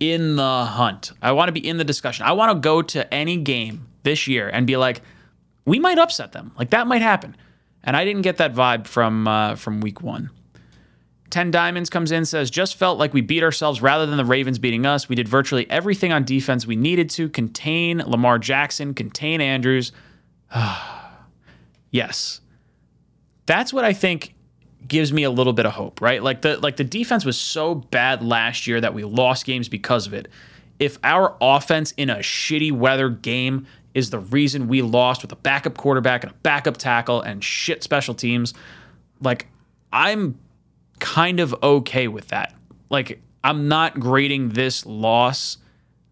in 0.00 0.34
the 0.34 0.64
hunt. 0.64 1.12
I 1.22 1.30
want 1.30 1.48
to 1.48 1.52
be 1.52 1.66
in 1.66 1.76
the 1.76 1.84
discussion. 1.84 2.26
I 2.26 2.32
want 2.32 2.52
to 2.56 2.60
go 2.60 2.82
to 2.82 3.14
any 3.14 3.36
game 3.36 3.86
this 4.02 4.26
year 4.26 4.48
and 4.48 4.66
be 4.66 4.76
like 4.76 5.02
we 5.64 5.78
might 5.78 5.98
upset 5.98 6.32
them. 6.32 6.50
Like 6.58 6.70
that 6.70 6.88
might 6.88 7.02
happen. 7.02 7.36
And 7.84 7.96
I 7.96 8.04
didn't 8.04 8.22
get 8.22 8.38
that 8.38 8.52
vibe 8.52 8.88
from 8.88 9.28
uh, 9.28 9.54
from 9.54 9.80
week 9.80 10.02
1. 10.02 10.28
10 11.30 11.50
Diamonds 11.50 11.90
comes 11.90 12.12
in 12.12 12.24
says 12.24 12.50
just 12.50 12.76
felt 12.76 12.98
like 12.98 13.12
we 13.12 13.20
beat 13.20 13.42
ourselves 13.42 13.82
rather 13.82 14.06
than 14.06 14.16
the 14.16 14.24
Ravens 14.24 14.58
beating 14.58 14.86
us. 14.86 15.08
We 15.08 15.16
did 15.16 15.28
virtually 15.28 15.68
everything 15.70 16.12
on 16.12 16.24
defense 16.24 16.66
we 16.66 16.76
needed 16.76 17.10
to 17.10 17.28
contain 17.28 17.98
Lamar 17.98 18.38
Jackson, 18.38 18.94
contain 18.94 19.40
Andrews. 19.40 19.92
yes. 21.90 22.40
That's 23.46 23.72
what 23.72 23.84
I 23.84 23.92
think 23.92 24.34
gives 24.86 25.12
me 25.12 25.24
a 25.24 25.30
little 25.30 25.52
bit 25.52 25.66
of 25.66 25.72
hope, 25.72 26.00
right? 26.00 26.22
Like 26.22 26.42
the 26.42 26.58
like 26.58 26.76
the 26.76 26.84
defense 26.84 27.24
was 27.24 27.38
so 27.38 27.74
bad 27.74 28.22
last 28.22 28.66
year 28.66 28.80
that 28.80 28.94
we 28.94 29.04
lost 29.04 29.44
games 29.44 29.68
because 29.68 30.06
of 30.06 30.14
it. 30.14 30.28
If 30.78 30.98
our 31.02 31.36
offense 31.40 31.92
in 31.96 32.10
a 32.10 32.16
shitty 32.16 32.72
weather 32.72 33.08
game 33.08 33.66
is 33.94 34.10
the 34.10 34.18
reason 34.18 34.68
we 34.68 34.82
lost 34.82 35.22
with 35.22 35.32
a 35.32 35.36
backup 35.36 35.76
quarterback 35.76 36.22
and 36.22 36.32
a 36.32 36.36
backup 36.36 36.76
tackle 36.76 37.22
and 37.22 37.42
shit 37.42 37.82
special 37.82 38.14
teams, 38.14 38.52
like 39.20 39.46
I'm 39.92 40.38
kind 41.00 41.40
of 41.40 41.54
okay 41.62 42.08
with 42.08 42.28
that. 42.28 42.54
Like 42.90 43.20
I'm 43.44 43.68
not 43.68 43.98
grading 44.00 44.50
this 44.50 44.84
loss 44.86 45.58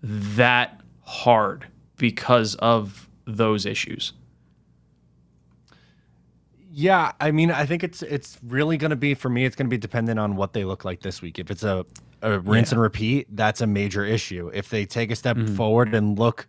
that 0.03 0.81
hard 1.03 1.67
because 1.97 2.55
of 2.57 3.09
those 3.27 3.67
issues. 3.67 4.13
Yeah, 6.77 7.13
I 7.21 7.31
mean, 7.31 7.51
I 7.53 7.67
think 7.67 7.85
it's 7.85 8.03
it's 8.03 8.39
really 8.45 8.77
going 8.77 8.91
to 8.91 8.97
be 8.97 9.15
for 9.15 9.29
me. 9.29 9.45
It's 9.45 9.55
going 9.55 9.67
to 9.67 9.71
be 9.71 9.79
dependent 9.79 10.19
on 10.19 10.35
what 10.35 10.53
they 10.55 10.65
look 10.65 10.85
like 10.85 11.01
this 11.03 11.23
week. 11.23 11.39
If 11.39 11.51
it's 11.51 11.63
a, 11.63 11.87
a 12.23 12.41
rinse 12.41 12.71
Yeah. 12.71 12.75
and 12.77 12.83
repeat, 12.83 13.29
that's 13.37 13.61
a 13.61 13.67
major 13.67 14.05
issue. 14.05 14.51
If 14.53 14.71
they 14.71 14.85
take 14.85 15.13
a 15.13 15.17
step 15.17 15.37
Mhm. 15.37 15.57
forward 15.57 15.95
and 15.95 16.19
look, 16.19 16.49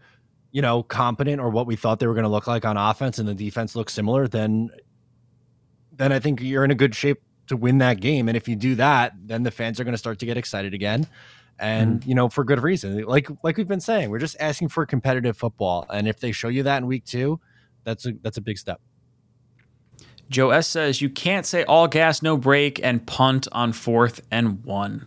you 0.52 0.64
know, 0.64 0.82
competent 0.82 1.40
or 1.40 1.50
what 1.50 1.68
we 1.68 1.76
thought 1.76 2.00
they 2.00 2.08
were 2.08 2.16
going 2.16 2.24
to 2.24 2.30
look 2.30 2.48
like 2.48 2.66
on 2.66 2.76
offense, 2.76 3.20
and 3.20 3.28
the 3.28 3.36
defense 3.36 3.76
looks 3.76 3.94
similar, 3.94 4.28
then 4.28 4.70
then 5.98 6.12
I 6.12 6.20
think 6.20 6.42
you're 6.42 6.66
in 6.66 6.72
a 6.72 6.76
good 6.76 6.94
shape 6.96 7.22
to 7.48 7.58
win 7.58 7.80
that 7.80 8.00
game. 8.00 8.28
And 8.28 8.36
if 8.36 8.48
you 8.48 8.56
do 8.56 8.76
that, 8.76 9.14
then 9.24 9.44
the 9.44 9.52
fans 9.52 9.80
are 9.80 9.84
going 9.84 9.94
to 9.94 9.98
start 10.00 10.20
to 10.20 10.26
get 10.26 10.38
excited 10.38 10.74
again, 10.74 11.08
and 11.60 12.06
you 12.06 12.16
know, 12.16 12.30
for 12.30 12.44
good 12.44 12.62
reason. 12.62 13.04
Like 13.04 13.30
like 13.44 13.58
we've 13.58 13.68
been 13.68 13.80
saying, 13.80 14.10
we're 14.10 14.20
just 14.20 14.36
asking 14.40 14.70
for 14.70 14.86
competitive 14.86 15.38
football, 15.38 15.86
and 15.90 16.08
if 16.08 16.20
they 16.20 16.32
show 16.32 16.48
you 16.48 16.64
that 16.64 16.78
in 16.78 16.88
week 16.88 17.06
two, 17.06 17.40
that's 17.84 18.06
a 18.06 18.14
that's 18.22 18.38
a 18.38 18.42
big 18.42 18.58
step. 18.58 18.82
Joe 20.30 20.50
S 20.50 20.68
says 20.68 21.02
you 21.02 21.10
can't 21.10 21.46
say 21.46 21.64
all 21.64 21.88
gas, 21.88 22.22
no 22.22 22.36
break, 22.38 22.84
and 22.84 23.06
punt 23.06 23.48
on 23.52 23.74
fourth 23.74 24.22
and 24.32 24.64
one. 24.64 25.06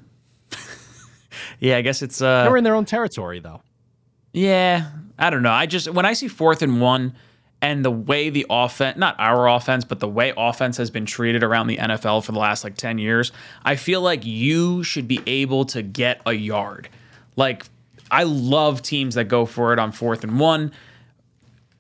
yeah, 1.61 1.77
I 1.77 1.83
guess 1.83 2.03
it's 2.03 2.23
uh 2.23 2.45
They're 2.45 2.57
in 2.57 2.65
their 2.65 2.77
own 2.77 2.85
territory, 2.85 3.41
though. 3.41 3.63
Yeah, 4.33 4.91
I 5.19 5.31
don't 5.31 5.43
know. 5.43 5.51
I 5.51 5.67
just 5.67 5.91
when 5.91 6.07
I 6.07 6.13
see 6.13 6.29
fourth 6.29 6.63
and 6.63 6.81
one 6.81 7.15
and 7.61 7.85
the 7.85 7.91
way 7.91 8.31
the 8.31 8.47
offense, 8.49 8.97
not 8.99 9.17
our 9.19 9.49
offense, 9.49 9.85
but 9.85 9.99
the 10.01 10.09
way 10.09 10.33
offense 10.37 10.77
has 10.77 10.91
been 10.91 11.07
treated 11.07 11.43
around 11.43 11.67
the 11.67 11.77
NFL 11.77 12.25
for 12.25 12.33
the 12.33 12.39
last 12.39 12.63
like 12.65 12.77
10 12.77 12.99
years, 12.99 13.33
I 13.65 13.75
feel 13.77 14.01
like 14.01 14.25
you 14.25 14.85
should 14.85 15.09
be 15.09 15.21
able 15.27 15.65
to 15.67 15.83
get 15.83 16.21
a 16.25 16.33
yard. 16.33 16.89
Like 17.37 17.65
I 18.11 18.23
love 18.23 18.83
teams 18.83 19.17
that 19.17 19.25
go 19.25 19.45
for 19.45 19.73
it 19.73 19.79
on 19.79 19.93
fourth 19.93 20.23
and 20.25 20.39
one 20.39 20.73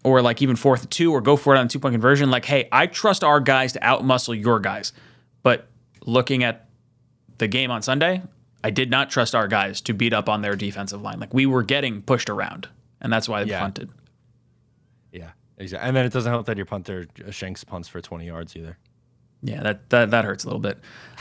or 0.05 0.21
like 0.23 0.43
even 0.43 0.57
fourth 0.57 0.83
and 0.83 0.91
two 0.91 1.13
or 1.13 1.21
go 1.21 1.37
for 1.37 1.55
it 1.55 1.59
on 1.59 1.69
two 1.69 1.79
point 1.79 1.93
conversion. 1.95 2.31
Like, 2.31 2.45
hey, 2.45 2.69
I 2.73 2.87
trust 2.87 3.23
our 3.23 3.41
guys 3.41 3.73
to 3.75 3.81
outmuscle 3.81 4.41
your 4.41 4.59
guys. 4.61 4.93
But 5.43 5.69
looking 6.05 6.43
at 6.45 6.69
the 7.39 7.47
game 7.49 7.71
on 7.71 7.83
Sunday, 7.83 8.23
I 8.65 8.71
did 8.71 8.91
not 8.91 9.11
trust 9.11 9.35
our 9.37 9.47
guys 9.47 9.81
to 9.83 9.93
beat 9.95 10.13
up 10.13 10.29
on 10.29 10.43
their 10.43 10.57
defensive 10.57 11.03
line. 11.03 11.21
Like 11.21 11.33
we 11.33 11.47
were 11.47 11.63
getting 11.63 12.03
pushed 12.03 12.29
around, 12.29 12.69
and 13.01 13.13
that's 13.13 13.29
why 13.29 13.45
they 13.45 13.51
Yeah. 13.51 13.61
punted. 13.61 13.91
Exactly. 15.59 15.87
And 15.87 15.97
then 15.97 16.07
it 16.07 16.13
doesn't 16.13 16.31
help 16.31 16.47
that 16.47 16.57
your 16.57 16.67
punter 16.67 17.07
uh, 17.27 17.31
Shanks 17.31 17.65
punts 17.65 17.89
for 17.89 18.01
20 18.01 18.27
yards 18.27 18.57
either. 18.57 18.79
Yeah, 19.43 19.63
that 19.63 19.91
that, 19.91 20.11
that 20.11 20.25
hurts 20.25 20.45
a 20.45 20.47
little 20.49 20.61
bit. 20.61 20.79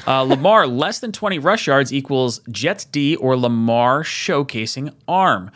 Uh, 0.07 0.21
Lamar 0.23 0.65
less 0.67 0.99
than 0.99 1.11
20 1.11 1.39
rush 1.39 1.67
yards 1.67 1.93
equals 1.93 2.39
Jets 2.49 2.85
D 2.85 3.15
or 3.15 3.37
Lamar 3.37 4.03
showcasing 4.03 4.93
arm. 5.07 5.51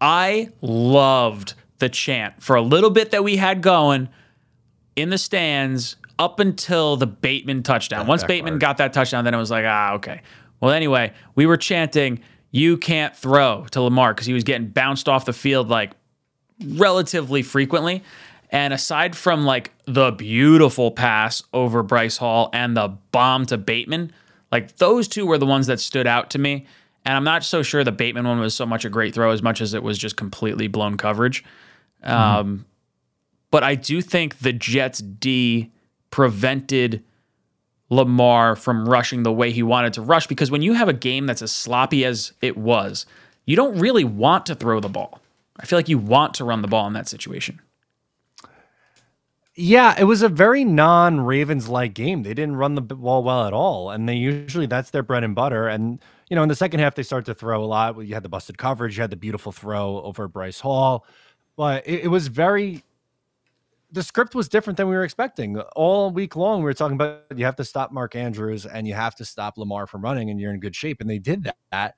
I 0.00 0.50
loved 0.60 1.54
the 1.78 1.88
chant 1.88 2.42
for 2.42 2.56
a 2.56 2.62
little 2.62 2.90
bit 2.90 3.12
that 3.12 3.24
we 3.24 3.36
had 3.36 3.62
going 3.62 4.08
in 4.96 5.10
the 5.10 5.18
stands 5.18 5.96
up 6.18 6.38
until 6.38 6.96
the 6.96 7.06
Bateman 7.06 7.62
touchdown. 7.62 8.00
That 8.00 8.08
Once 8.08 8.24
Bateman 8.24 8.54
backfired. 8.54 8.60
got 8.60 8.76
that 8.78 8.92
touchdown, 8.92 9.24
then 9.24 9.34
it 9.34 9.38
was 9.38 9.50
like, 9.50 9.64
ah, 9.66 9.94
okay. 9.94 10.20
Well, 10.60 10.72
anyway, 10.72 11.12
we 11.34 11.46
were 11.46 11.56
chanting, 11.56 12.20
"You 12.50 12.76
can't 12.76 13.16
throw" 13.16 13.66
to 13.72 13.80
Lamar 13.80 14.14
because 14.14 14.26
he 14.26 14.32
was 14.32 14.44
getting 14.44 14.68
bounced 14.68 15.08
off 15.08 15.24
the 15.24 15.32
field 15.32 15.68
like 15.68 15.92
relatively 16.66 17.42
frequently. 17.42 18.02
And 18.50 18.74
aside 18.74 19.16
from 19.16 19.44
like 19.44 19.72
the 19.86 20.12
beautiful 20.12 20.90
pass 20.90 21.42
over 21.54 21.82
Bryce 21.82 22.18
Hall 22.18 22.50
and 22.52 22.76
the 22.76 22.88
bomb 23.10 23.46
to 23.46 23.56
Bateman, 23.56 24.12
like 24.50 24.76
those 24.76 25.08
two 25.08 25.26
were 25.26 25.38
the 25.38 25.46
ones 25.46 25.66
that 25.68 25.80
stood 25.80 26.06
out 26.06 26.30
to 26.30 26.38
me. 26.38 26.66
And 27.04 27.16
I'm 27.16 27.24
not 27.24 27.44
so 27.44 27.62
sure 27.62 27.82
the 27.82 27.92
Bateman 27.92 28.28
one 28.28 28.38
was 28.38 28.54
so 28.54 28.66
much 28.66 28.84
a 28.84 28.90
great 28.90 29.14
throw 29.14 29.30
as 29.30 29.42
much 29.42 29.60
as 29.60 29.74
it 29.74 29.82
was 29.82 29.98
just 29.98 30.16
completely 30.16 30.68
blown 30.68 30.96
coverage. 30.96 31.44
Um, 32.02 32.66
but 33.50 33.64
I 33.64 33.74
do 33.74 34.02
think 34.02 34.38
the 34.38 34.52
Jets 34.52 35.00
D 35.00 35.72
prevented 36.10 37.02
Lamar 37.90 38.54
from 38.54 38.88
rushing 38.88 39.22
the 39.22 39.32
way 39.32 39.50
he 39.50 39.62
wanted 39.62 39.94
to 39.94 40.02
rush 40.02 40.26
because 40.26 40.50
when 40.50 40.62
you 40.62 40.74
have 40.74 40.88
a 40.88 40.94
game 40.94 41.26
that's 41.26 41.42
as 41.42 41.52
sloppy 41.52 42.04
as 42.04 42.32
it 42.40 42.56
was, 42.56 43.06
you 43.46 43.56
don't 43.56 43.78
really 43.78 44.04
want 44.04 44.46
to 44.46 44.54
throw 44.54 44.78
the 44.80 44.88
ball. 44.88 45.21
I 45.62 45.64
feel 45.64 45.78
like 45.78 45.88
you 45.88 45.98
want 45.98 46.34
to 46.34 46.44
run 46.44 46.60
the 46.60 46.68
ball 46.68 46.86
in 46.88 46.92
that 46.94 47.08
situation. 47.08 47.60
Yeah, 49.54 49.94
it 49.98 50.04
was 50.04 50.22
a 50.22 50.28
very 50.28 50.64
non-Ravens 50.64 51.68
like 51.68 51.94
game. 51.94 52.22
They 52.22 52.34
didn't 52.34 52.56
run 52.56 52.74
the 52.74 52.80
ball 52.80 53.22
well 53.22 53.46
at 53.46 53.52
all, 53.52 53.90
and 53.90 54.08
they 54.08 54.14
usually 54.14 54.66
that's 54.66 54.90
their 54.90 55.02
bread 55.02 55.24
and 55.24 55.34
butter. 55.34 55.68
And 55.68 56.00
you 56.28 56.36
know, 56.36 56.42
in 56.42 56.48
the 56.48 56.56
second 56.56 56.80
half, 56.80 56.94
they 56.94 57.02
start 57.02 57.26
to 57.26 57.34
throw 57.34 57.62
a 57.62 57.66
lot. 57.66 58.02
You 58.04 58.14
had 58.14 58.22
the 58.22 58.30
busted 58.30 58.56
coverage, 58.56 58.96
you 58.96 59.02
had 59.02 59.10
the 59.10 59.16
beautiful 59.16 59.52
throw 59.52 60.00
over 60.02 60.26
Bryce 60.26 60.58
Hall, 60.58 61.06
but 61.56 61.86
it, 61.86 62.04
it 62.04 62.08
was 62.08 62.28
very. 62.28 62.82
The 63.92 64.02
script 64.02 64.34
was 64.34 64.48
different 64.48 64.78
than 64.78 64.88
we 64.88 64.94
were 64.94 65.04
expecting. 65.04 65.60
All 65.76 66.10
week 66.10 66.34
long, 66.34 66.60
we 66.60 66.64
were 66.64 66.72
talking 66.72 66.94
about 66.94 67.24
you 67.36 67.44
have 67.44 67.56
to 67.56 67.64
stop 67.64 67.92
Mark 67.92 68.16
Andrews 68.16 68.64
and 68.64 68.88
you 68.88 68.94
have 68.94 69.14
to 69.16 69.24
stop 69.26 69.58
Lamar 69.58 69.86
from 69.86 70.00
running, 70.00 70.30
and 70.30 70.40
you're 70.40 70.54
in 70.54 70.60
good 70.60 70.74
shape. 70.74 71.02
And 71.02 71.10
they 71.10 71.18
did 71.18 71.52
that, 71.70 71.94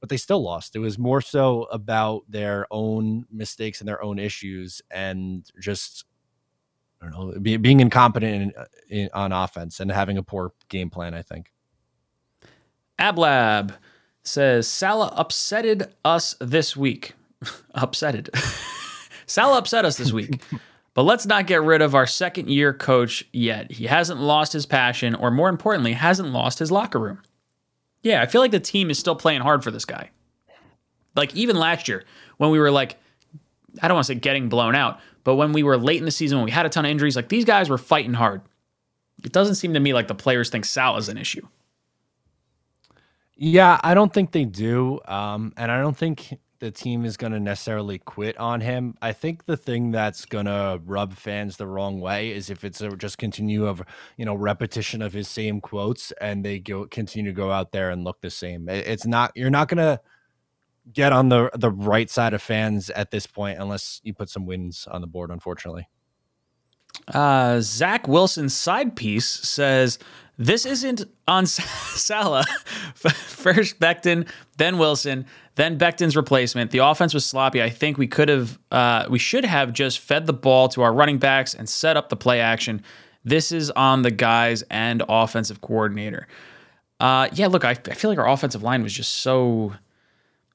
but 0.00 0.08
they 0.08 0.16
still 0.16 0.42
lost. 0.42 0.76
It 0.76 0.80
was 0.80 0.98
more 0.98 1.20
so 1.20 1.64
about 1.64 2.22
their 2.28 2.66
own 2.70 3.26
mistakes 3.30 3.80
and 3.80 3.88
their 3.88 4.02
own 4.02 4.18
issues, 4.18 4.80
and 4.90 5.48
just 5.60 6.04
I 7.00 7.08
don't 7.08 7.34
know, 7.34 7.40
be, 7.40 7.56
being 7.56 7.80
incompetent 7.80 8.42
in, 8.42 8.52
uh, 8.56 8.64
in, 8.88 9.08
on 9.12 9.32
offense 9.32 9.80
and 9.80 9.90
having 9.90 10.18
a 10.18 10.22
poor 10.22 10.52
game 10.68 10.90
plan. 10.90 11.14
I 11.14 11.22
think. 11.22 11.52
Ablab 12.98 13.74
says 14.24 14.68
Saleh 14.68 15.12
upsetted 15.16 15.90
us 16.04 16.34
this 16.40 16.76
week. 16.76 17.14
upsetted. 17.74 18.30
Saleh 19.26 19.58
upset 19.58 19.84
us 19.84 19.96
this 19.96 20.12
week. 20.12 20.40
but 20.94 21.02
let's 21.02 21.26
not 21.26 21.46
get 21.46 21.62
rid 21.62 21.82
of 21.82 21.94
our 21.94 22.06
second 22.06 22.48
year 22.48 22.72
coach 22.72 23.24
yet. 23.32 23.70
He 23.70 23.86
hasn't 23.86 24.20
lost 24.20 24.52
his 24.52 24.66
passion, 24.66 25.14
or 25.14 25.30
more 25.30 25.48
importantly, 25.48 25.92
hasn't 25.92 26.30
lost 26.30 26.58
his 26.58 26.72
locker 26.72 26.98
room. 26.98 27.22
Yeah, 28.02 28.22
I 28.22 28.26
feel 28.26 28.40
like 28.40 28.50
the 28.50 28.60
team 28.60 28.90
is 28.90 28.98
still 28.98 29.16
playing 29.16 29.40
hard 29.40 29.64
for 29.64 29.70
this 29.70 29.84
guy. 29.84 30.10
Like 31.16 31.34
even 31.34 31.56
last 31.56 31.88
year, 31.88 32.04
when 32.36 32.50
we 32.50 32.58
were 32.58 32.70
like, 32.70 32.96
I 33.82 33.88
don't 33.88 33.96
want 33.96 34.06
to 34.06 34.14
say 34.14 34.18
getting 34.18 34.48
blown 34.48 34.74
out, 34.74 35.00
but 35.24 35.34
when 35.34 35.52
we 35.52 35.62
were 35.62 35.76
late 35.76 35.98
in 35.98 36.04
the 36.04 36.10
season, 36.10 36.38
when 36.38 36.44
we 36.44 36.50
had 36.50 36.64
a 36.64 36.68
ton 36.68 36.84
of 36.84 36.90
injuries, 36.90 37.16
like 37.16 37.28
these 37.28 37.44
guys 37.44 37.68
were 37.68 37.78
fighting 37.78 38.14
hard. 38.14 38.40
It 39.24 39.32
doesn't 39.32 39.56
seem 39.56 39.74
to 39.74 39.80
me 39.80 39.92
like 39.92 40.06
the 40.06 40.14
players 40.14 40.48
think 40.48 40.64
Sal 40.64 40.96
is 40.96 41.08
an 41.08 41.18
issue. 41.18 41.46
Yeah, 43.36 43.80
I 43.82 43.94
don't 43.94 44.12
think 44.12 44.32
they 44.32 44.44
do. 44.44 45.00
Um, 45.06 45.52
and 45.56 45.70
I 45.70 45.80
don't 45.80 45.96
think 45.96 46.38
the 46.60 46.70
team 46.70 47.04
is 47.04 47.16
going 47.16 47.32
to 47.32 47.40
necessarily 47.40 47.98
quit 47.98 48.36
on 48.38 48.60
him. 48.60 48.94
I 49.00 49.12
think 49.12 49.46
the 49.46 49.56
thing 49.56 49.90
that's 49.90 50.24
going 50.24 50.46
to 50.46 50.80
rub 50.84 51.14
fans 51.14 51.56
the 51.56 51.66
wrong 51.66 52.00
way 52.00 52.32
is 52.32 52.50
if 52.50 52.64
it's 52.64 52.80
a 52.80 52.96
just 52.96 53.18
continue 53.18 53.66
of, 53.66 53.82
you 54.16 54.24
know, 54.24 54.34
repetition 54.34 55.02
of 55.02 55.12
his 55.12 55.28
same 55.28 55.60
quotes 55.60 56.12
and 56.20 56.44
they 56.44 56.58
go 56.58 56.86
continue 56.86 57.30
to 57.30 57.36
go 57.36 57.50
out 57.50 57.72
there 57.72 57.90
and 57.90 58.04
look 58.04 58.20
the 58.20 58.30
same. 58.30 58.68
It's 58.68 59.06
not 59.06 59.32
you're 59.34 59.50
not 59.50 59.68
going 59.68 59.78
to 59.78 60.00
get 60.92 61.12
on 61.12 61.28
the 61.28 61.50
the 61.54 61.70
right 61.70 62.10
side 62.10 62.34
of 62.34 62.42
fans 62.42 62.90
at 62.90 63.10
this 63.10 63.26
point 63.26 63.60
unless 63.60 64.00
you 64.02 64.14
put 64.14 64.28
some 64.28 64.46
wins 64.46 64.86
on 64.90 65.00
the 65.00 65.06
board, 65.06 65.30
unfortunately. 65.30 65.88
Uh, 67.14 67.60
Zach 67.60 68.08
Wilson's 68.08 68.54
side 68.54 68.96
piece 68.96 69.28
says 69.28 69.98
this 70.38 70.64
isn't 70.64 71.04
on 71.26 71.46
Saleh. 71.46 72.46
First 72.94 73.78
Becton, 73.78 74.28
then 74.56 74.78
Wilson, 74.78 75.26
then 75.56 75.78
Becton's 75.78 76.16
replacement. 76.16 76.70
The 76.70 76.78
offense 76.78 77.12
was 77.12 77.24
sloppy. 77.26 77.62
I 77.62 77.70
think 77.70 77.98
we 77.98 78.06
could 78.06 78.28
have, 78.28 78.58
uh, 78.70 79.06
we 79.10 79.18
should 79.18 79.44
have 79.44 79.72
just 79.72 79.98
fed 79.98 80.26
the 80.26 80.32
ball 80.32 80.68
to 80.70 80.82
our 80.82 80.92
running 80.92 81.18
backs 81.18 81.54
and 81.54 81.68
set 81.68 81.96
up 81.96 82.08
the 82.08 82.16
play 82.16 82.40
action. 82.40 82.82
This 83.24 83.52
is 83.52 83.70
on 83.72 84.02
the 84.02 84.10
guys 84.10 84.62
and 84.70 85.02
offensive 85.08 85.60
coordinator. 85.60 86.26
Uh, 87.00 87.28
yeah, 87.32 87.46
look, 87.46 87.64
I, 87.64 87.70
I 87.70 87.94
feel 87.94 88.10
like 88.10 88.18
our 88.18 88.28
offensive 88.28 88.62
line 88.62 88.82
was 88.82 88.92
just 88.92 89.14
so 89.14 89.74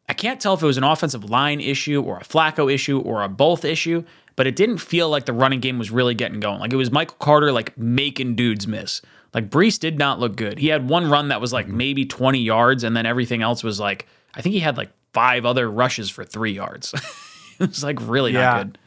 I 0.10 0.14
can't 0.14 0.40
tell 0.40 0.54
if 0.54 0.62
it 0.62 0.66
was 0.66 0.78
an 0.78 0.84
offensive 0.84 1.30
line 1.30 1.62
issue 1.62 2.02
or 2.02 2.18
a 2.18 2.24
Flacco 2.24 2.72
issue 2.72 3.00
or 3.00 3.24
a 3.24 3.30
both 3.30 3.64
issue, 3.64 4.04
but 4.36 4.48
it 4.48 4.56
didn't 4.56 4.80
feel 4.80 5.10
like 5.10 5.26
the 5.26 5.34
running 5.34 5.60
game 5.60 5.78
was 5.80 5.92
really 5.92 6.14
getting 6.14 6.40
going. 6.40 6.60
Like 6.60 6.74
it 6.74 6.78
was 6.78 6.92
Michael 6.92 7.18
Carter 7.20 7.52
like 7.52 7.78
making 7.78 8.36
dudes 8.36 8.68
miss. 8.68 9.02
Like 9.34 9.50
Breece 9.50 9.80
did 9.80 9.98
not 9.98 10.20
look 10.20 10.36
good. 10.36 10.60
He 10.60 10.68
had 10.68 10.88
one 10.88 11.10
run 11.10 11.30
that 11.30 11.42
was 11.42 11.52
like 11.52 11.66
mm-hmm. 11.66 11.78
maybe 11.78 12.06
20 12.06 12.40
yards, 12.40 12.84
and 12.84 12.96
then 12.96 13.06
everything 13.06 13.42
else 13.42 13.64
was 13.64 13.80
like 13.80 14.08
I 14.36 14.42
think 14.42 14.54
he 14.54 14.60
had 14.60 14.78
like 14.78 14.92
five 15.14 15.46
other 15.46 15.70
rushes 15.70 16.10
for 16.10 16.24
three 16.24 16.54
yards. 16.54 16.94
it 17.60 17.70
was 17.70 17.84
like 17.84 17.98
really 18.02 18.34
yeah. 18.34 18.42
not 18.42 18.64
good. 18.66 18.80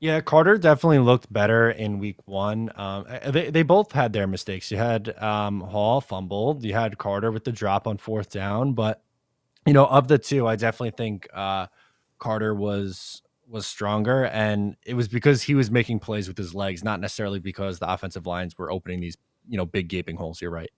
Yeah, 0.00 0.20
Carter 0.20 0.58
definitely 0.58 0.98
looked 0.98 1.32
better 1.32 1.70
in 1.70 2.00
week 2.00 2.16
one. 2.24 2.72
Um, 2.74 3.06
they, 3.24 3.50
they 3.50 3.62
both 3.62 3.92
had 3.92 4.12
their 4.12 4.26
mistakes. 4.26 4.68
You 4.72 4.76
had 4.76 5.16
um, 5.22 5.60
Hall 5.60 6.00
fumbled. 6.00 6.64
You 6.64 6.74
had 6.74 6.98
Carter 6.98 7.30
with 7.30 7.44
the 7.44 7.52
drop 7.52 7.86
on 7.86 7.98
fourth 7.98 8.28
down, 8.28 8.72
but 8.72 9.00
you 9.64 9.72
know, 9.72 9.86
of 9.86 10.08
the 10.08 10.18
two, 10.18 10.48
I 10.48 10.56
definitely 10.56 10.90
think 10.96 11.28
uh, 11.32 11.68
Carter 12.18 12.52
was 12.52 13.22
was 13.46 13.64
stronger, 13.64 14.24
and 14.24 14.76
it 14.84 14.94
was 14.94 15.06
because 15.06 15.42
he 15.42 15.54
was 15.54 15.70
making 15.70 16.00
plays 16.00 16.26
with 16.26 16.36
his 16.36 16.52
legs, 16.52 16.82
not 16.82 16.98
necessarily 16.98 17.38
because 17.38 17.78
the 17.78 17.92
offensive 17.92 18.26
lines 18.26 18.58
were 18.58 18.72
opening 18.72 18.98
these 18.98 19.16
you 19.48 19.56
know 19.56 19.66
big 19.66 19.88
gaping 19.88 20.16
holes. 20.16 20.40
You're 20.40 20.50
right. 20.50 20.70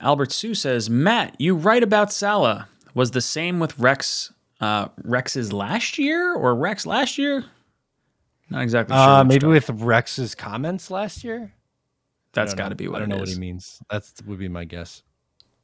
Albert 0.00 0.32
Sue 0.32 0.54
says, 0.54 0.90
Matt, 0.90 1.36
you 1.38 1.54
write 1.54 1.84
about 1.84 2.12
Saleh. 2.12 2.66
Was 2.94 3.12
the 3.12 3.20
same 3.20 3.60
with 3.60 3.78
Rex 3.78 4.32
uh, 4.60 4.88
Rex's 5.04 5.52
last 5.52 5.98
year 5.98 6.34
or 6.34 6.54
Rex 6.54 6.86
last 6.86 7.18
year? 7.18 7.44
Not 8.50 8.62
exactly 8.62 8.96
sure. 8.96 9.02
Uh, 9.02 9.24
maybe 9.24 9.46
with 9.46 9.70
Rex's 9.70 10.34
comments 10.34 10.90
last 10.90 11.24
year. 11.24 11.52
That's 12.32 12.54
got 12.54 12.70
to 12.70 12.74
be 12.74 12.88
what 12.88 12.96
I 12.96 13.00
don't 13.00 13.10
know 13.10 13.16
is. 13.16 13.20
what 13.20 13.28
he 13.28 13.38
means. 13.38 13.80
That 13.90 14.10
would 14.26 14.38
be 14.38 14.48
my 14.48 14.64
guess. 14.64 15.02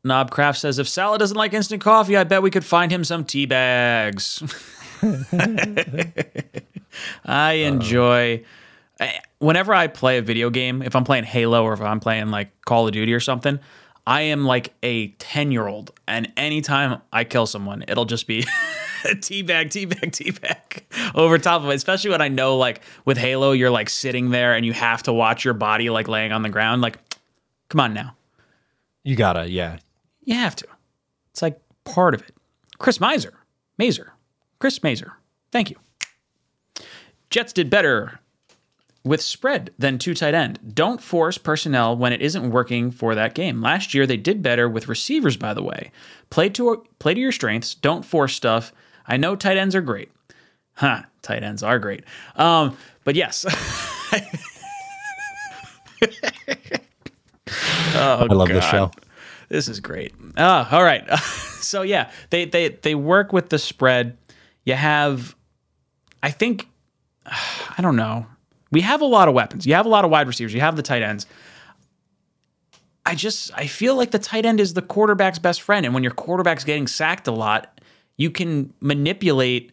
Knobcraft 0.05 0.59
says, 0.59 0.79
if 0.79 0.89
Saleh 0.89 1.19
doesn't 1.19 1.37
like 1.37 1.53
instant 1.53 1.83
coffee, 1.83 2.17
I 2.17 2.25
bet 2.25 2.43
we 2.43 2.51
could 2.51 2.65
find 2.65 2.93
him 2.93 3.05
some 3.05 3.25
tea 3.25 3.47
bags. 3.47 4.43
I 7.25 7.53
enjoy. 7.53 8.45
Whenever 9.39 9.73
I 9.73 9.87
play 9.87 10.19
a 10.19 10.23
video 10.23 10.51
game, 10.51 10.83
if 10.83 10.97
I'm 10.97 11.05
playing 11.05 11.25
Halo 11.25 11.63
or 11.63 11.73
if 11.73 11.81
I'm 11.81 12.01
playing 12.01 12.31
like 12.31 12.51
Call 12.65 12.87
of 12.87 12.93
Duty 12.93 13.13
or 13.15 13.21
something, 13.21 13.61
I 14.07 14.23
am 14.23 14.45
like 14.45 14.75
a 14.83 15.09
10 15.09 15.53
year 15.53 15.67
old. 15.67 15.93
And 16.09 16.33
anytime 16.37 17.03
I 17.13 17.25
kill 17.25 17.47
someone, 17.47 17.85
it'll 17.87 18.07
just 18.07 18.27
be 18.27 18.43
teabag, 19.05 19.67
teabag, 19.67 20.11
teabag 20.11 21.15
over 21.15 21.39
top 21.39 21.63
of 21.63 21.69
it. 21.69 21.75
Especially 21.75 22.11
when 22.11 22.23
I 22.23 22.29
know, 22.29 22.57
like 22.57 22.81
with 23.05 23.19
Halo, 23.19 23.53
you're 23.53 23.71
like 23.71 23.89
sitting 23.89 24.31
there 24.31 24.55
and 24.55 24.65
you 24.65 24.73
have 24.73 25.03
to 25.05 25.13
watch 25.13 25.45
your 25.45 25.55
body 25.55 25.91
like 25.91 26.09
laying 26.09 26.33
on 26.33 26.43
the 26.43 26.49
ground. 26.49 26.81
Like, 26.83 26.99
come 27.69 27.81
on 27.81 27.95
now. 27.95 28.17
You 29.05 29.15
gotta, 29.15 29.49
yeah. 29.49 29.79
You 30.25 30.35
have 30.35 30.57
to. 30.57 30.67
It's 31.31 31.43
like 31.43 31.61
part 31.85 32.15
of 32.15 32.23
it. 32.23 32.35
Chris 32.79 33.01
Miser, 33.01 33.35
Mazer, 33.77 34.15
Chris 34.59 34.83
Mazer. 34.83 35.13
Thank 35.53 35.71
you. 35.71 35.77
Jets 37.31 37.53
did 37.53 37.69
better 37.69 38.21
with 39.05 39.23
spread 39.23 39.71
than 39.79 39.99
two 39.99 40.15
tight 40.15 40.35
end. 40.35 40.59
Don't 40.75 41.03
force 41.03 41.39
personnel 41.39 41.97
when 41.97 42.13
it 42.13 42.21
isn't 42.21 42.51
working 42.51 42.91
for 42.91 43.15
that 43.15 43.35
game. 43.35 43.63
Last 43.63 43.95
year 43.95 44.07
they 44.07 44.17
did 44.17 44.43
better 44.43 44.69
with 44.69 44.89
receivers. 44.89 45.37
By 45.37 45.55
the 45.55 45.63
way, 45.63 45.91
play 46.31 46.49
to 46.51 46.85
play 46.99 47.15
to 47.15 47.21
your 47.21 47.33
strengths. 47.33 47.75
Don't 47.75 48.05
force 48.05 48.35
stuff. 48.35 48.73
I 49.07 49.17
know 49.17 49.37
tight 49.37 49.57
ends 49.57 49.75
are 49.75 49.81
great. 49.81 50.11
Huh? 50.75 51.03
Tight 51.23 51.43
ends 51.43 51.63
are 51.63 51.79
great. 51.79 52.05
Um, 52.37 52.77
but 53.05 53.15
yes. 53.17 53.45
oh, 57.95 58.19
I 58.21 58.25
love 58.27 58.49
God. 58.49 58.57
this 58.57 58.65
show. 58.67 58.91
This 59.49 59.69
is 59.69 59.81
great. 59.81 60.15
Ah, 60.37 60.69
all 60.71 60.85
right. 60.85 61.09
so 61.19 61.83
yeah, 61.83 62.11
they 62.31 62.45
they 62.45 62.69
they 62.69 62.95
work 62.95 63.33
with 63.33 63.49
the 63.49 63.59
spread. 63.59 64.17
You 64.65 64.75
have, 64.75 65.35
I 66.23 66.31
think, 66.31 66.69
I 67.27 67.81
don't 67.81 67.97
know. 67.97 68.27
We 68.71 68.81
have 68.83 69.01
a 69.01 69.07
lot 69.07 69.29
of 69.29 69.35
weapons. 69.35 69.67
You 69.67 69.75
have 69.75 69.87
a 69.87 69.89
lot 69.89 70.05
of 70.05 70.11
wide 70.11 70.27
receivers. 70.27 70.53
You 70.53 70.61
have 70.61 70.77
the 70.77 70.83
tight 70.83 71.03
ends. 71.03 71.27
I 73.07 73.15
just 73.15 73.51
I 73.55 73.67
feel 73.67 73.95
like 73.97 74.11
the 74.11 74.19
tight 74.19 74.45
end 74.45 74.61
is 74.61 74.75
the 74.75 74.83
quarterback's 74.83 75.39
best 75.39 75.63
friend, 75.63 75.87
and 75.87 75.95
when 75.95 76.03
your 76.03 76.13
quarterback's 76.13 76.65
getting 76.65 76.87
sacked 76.87 77.27
a 77.27 77.33
lot, 77.33 77.81
you 78.17 78.31
can 78.31 78.73
manipulate. 78.81 79.73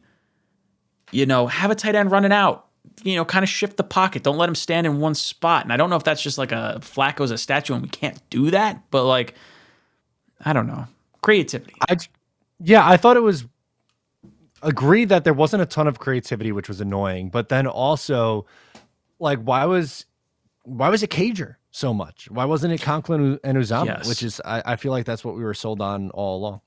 You 1.11 1.25
know, 1.25 1.47
have 1.47 1.71
a 1.71 1.75
tight 1.75 1.95
end 1.95 2.11
running 2.11 2.31
out 2.31 2.65
you 3.03 3.15
know, 3.15 3.25
kind 3.25 3.43
of 3.43 3.49
shift 3.49 3.77
the 3.77 3.83
pocket. 3.83 4.23
Don't 4.23 4.37
let 4.37 4.49
him 4.49 4.55
stand 4.55 4.87
in 4.87 4.99
one 4.99 5.15
spot. 5.15 5.63
And 5.63 5.73
I 5.73 5.77
don't 5.77 5.89
know 5.89 5.95
if 5.95 6.03
that's 6.03 6.21
just 6.21 6.37
like 6.37 6.51
a 6.51 6.79
Flacco's 6.81 7.31
a 7.31 7.37
statue 7.37 7.73
and 7.73 7.83
we 7.83 7.89
can't 7.89 8.19
do 8.29 8.51
that, 8.51 8.81
but 8.91 9.05
like, 9.05 9.35
I 10.43 10.53
don't 10.53 10.67
know. 10.67 10.87
Creativity. 11.21 11.73
I, 11.89 11.97
yeah, 12.59 12.87
I 12.87 12.97
thought 12.97 13.17
it 13.17 13.21
was 13.21 13.45
agreed 14.61 15.09
that 15.09 15.23
there 15.23 15.33
wasn't 15.33 15.61
a 15.61 15.65
ton 15.65 15.87
of 15.87 15.99
creativity, 15.99 16.51
which 16.51 16.67
was 16.67 16.81
annoying. 16.81 17.29
But 17.29 17.49
then 17.49 17.67
also, 17.67 18.45
like, 19.25 19.41
why 19.41 19.65
was 19.65 20.05
why 20.63 20.89
was 20.89 21.03
it 21.03 21.09
Cager 21.09 21.55
so 21.71 21.93
much? 21.93 22.29
Why 22.31 22.45
wasn't 22.45 22.73
it 22.73 22.81
Conklin 22.81 23.39
and 23.43 23.57
Uzomah? 23.57 23.85
Yes. 23.85 24.07
Which 24.07 24.23
is, 24.23 24.41
I, 24.45 24.63
I 24.65 24.75
feel 24.77 24.91
like 24.91 25.05
that's 25.05 25.23
what 25.25 25.35
we 25.35 25.43
were 25.43 25.53
sold 25.53 25.81
on 25.81 26.09
all 26.11 26.37
along. 26.37 26.61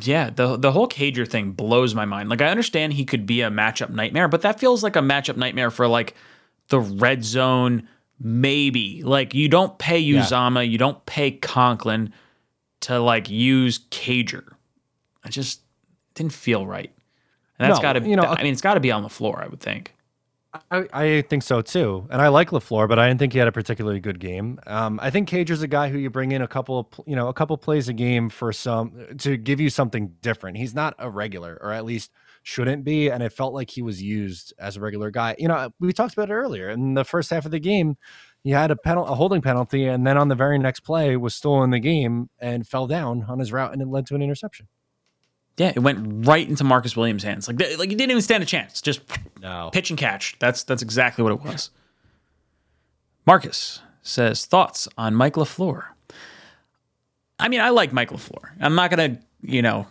Yeah, 0.00 0.30
the 0.30 0.56
the 0.56 0.72
whole 0.72 0.88
Cager 0.88 1.28
thing 1.28 1.52
blows 1.52 1.94
my 1.94 2.06
mind. 2.06 2.30
Like 2.30 2.40
I 2.40 2.48
understand 2.48 2.94
he 2.94 3.04
could 3.04 3.26
be 3.26 3.42
a 3.42 3.50
matchup 3.50 3.90
nightmare, 3.90 4.26
but 4.26 4.40
that 4.40 4.58
feels 4.58 4.82
like 4.82 4.96
a 4.96 5.00
matchup 5.00 5.36
nightmare 5.36 5.70
for 5.70 5.86
like 5.86 6.14
the 6.68 6.80
red 6.80 7.22
zone 7.24 7.86
maybe. 8.18 9.02
Like 9.02 9.34
you 9.34 9.48
don't 9.48 9.78
pay 9.78 10.02
Uzomah, 10.02 10.54
yeah. 10.56 10.60
you 10.62 10.78
don't 10.78 11.04
pay 11.04 11.32
Conklin 11.32 12.14
to 12.80 13.00
like 13.00 13.28
use 13.28 13.80
Cager. 13.90 14.44
I 15.24 15.28
just 15.28 15.60
didn't 16.14 16.32
feel 16.32 16.66
right. 16.66 16.90
And 17.58 17.70
that's 17.70 17.78
No, 17.78 17.82
got 17.82 17.92
to, 17.94 18.08
you 18.08 18.16
know, 18.16 18.22
I 18.22 18.42
mean, 18.42 18.52
it's 18.52 18.62
got 18.62 18.74
to 18.74 18.80
be 18.80 18.90
on 18.90 19.04
LaFleur. 19.04 19.42
I 19.42 19.48
would 19.48 19.60
think. 19.60 19.94
I, 20.70 20.86
I 20.92 21.22
think 21.22 21.42
so 21.42 21.62
too, 21.62 22.06
and 22.10 22.20
I 22.20 22.28
like 22.28 22.50
LaFleur, 22.50 22.86
but 22.86 22.98
I 22.98 23.08
didn't 23.08 23.20
think 23.20 23.32
he 23.32 23.38
had 23.38 23.48
a 23.48 23.52
particularly 23.52 24.00
good 24.00 24.20
game. 24.20 24.60
Um, 24.66 25.00
I 25.02 25.08
think 25.08 25.26
Cager's 25.28 25.62
a 25.62 25.66
guy 25.66 25.88
who 25.88 25.96
you 25.96 26.10
bring 26.10 26.32
in 26.32 26.42
a 26.42 26.48
couple 26.48 26.78
of 26.78 26.86
you 27.06 27.16
know 27.16 27.28
a 27.28 27.32
couple 27.32 27.56
plays 27.56 27.88
a 27.88 27.94
game 27.94 28.28
for 28.28 28.52
some 28.52 28.92
to 29.18 29.38
give 29.38 29.60
you 29.60 29.70
something 29.70 30.14
different. 30.20 30.58
He's 30.58 30.74
not 30.74 30.94
a 30.98 31.08
regular, 31.08 31.58
or 31.62 31.72
at 31.72 31.86
least 31.86 32.10
shouldn't 32.42 32.84
be, 32.84 33.08
and 33.08 33.22
it 33.22 33.32
felt 33.32 33.54
like 33.54 33.70
he 33.70 33.80
was 33.80 34.02
used 34.02 34.52
as 34.58 34.76
a 34.76 34.80
regular 34.80 35.10
guy. 35.10 35.34
You 35.38 35.48
know, 35.48 35.70
we 35.80 35.92
talked 35.94 36.12
about 36.12 36.28
it 36.28 36.34
earlier 36.34 36.68
in 36.68 36.92
the 36.94 37.04
first 37.04 37.30
half 37.30 37.46
of 37.46 37.50
the 37.50 37.60
game. 37.60 37.96
He 38.44 38.50
had 38.50 38.70
a 38.70 38.76
penalty, 38.76 39.10
a 39.10 39.14
holding 39.14 39.40
penalty, 39.40 39.86
and 39.86 40.06
then 40.06 40.18
on 40.18 40.28
the 40.28 40.34
very 40.34 40.58
next 40.58 40.80
play 40.80 41.16
was 41.16 41.34
still 41.34 41.62
in 41.62 41.70
the 41.70 41.80
game 41.80 42.28
and 42.40 42.66
fell 42.66 42.86
down 42.86 43.24
on 43.26 43.38
his 43.38 43.52
route, 43.52 43.72
and 43.72 43.80
it 43.80 43.88
led 43.88 44.04
to 44.06 44.14
an 44.16 44.22
interception. 44.22 44.68
Yeah, 45.58 45.72
it 45.74 45.80
went 45.80 46.26
right 46.26 46.48
into 46.48 46.64
Marcus 46.64 46.96
Williams' 46.96 47.22
hands. 47.22 47.46
Like, 47.46 47.58
th- 47.58 47.78
like 47.78 47.90
he 47.90 47.94
didn't 47.94 48.10
even 48.10 48.22
stand 48.22 48.42
a 48.42 48.46
chance. 48.46 48.80
Just 48.80 49.00
No, 49.40 49.70
pitch 49.72 49.90
and 49.90 49.98
catch. 49.98 50.38
That's 50.38 50.64
that's 50.64 50.82
exactly 50.82 51.22
what 51.22 51.32
it 51.32 51.40
was. 51.42 51.70
Marcus 53.26 53.80
says 54.02 54.46
thoughts 54.46 54.88
on 54.98 55.14
Mike 55.14 55.34
LaFleur. 55.34 55.84
I 57.38 57.48
mean, 57.48 57.60
I 57.60 57.70
like 57.70 57.92
Mike 57.92 58.10
LaFleur. 58.10 58.50
I'm 58.60 58.74
not 58.74 58.90
gonna, 58.90 59.18
you 59.42 59.62
know, 59.62 59.86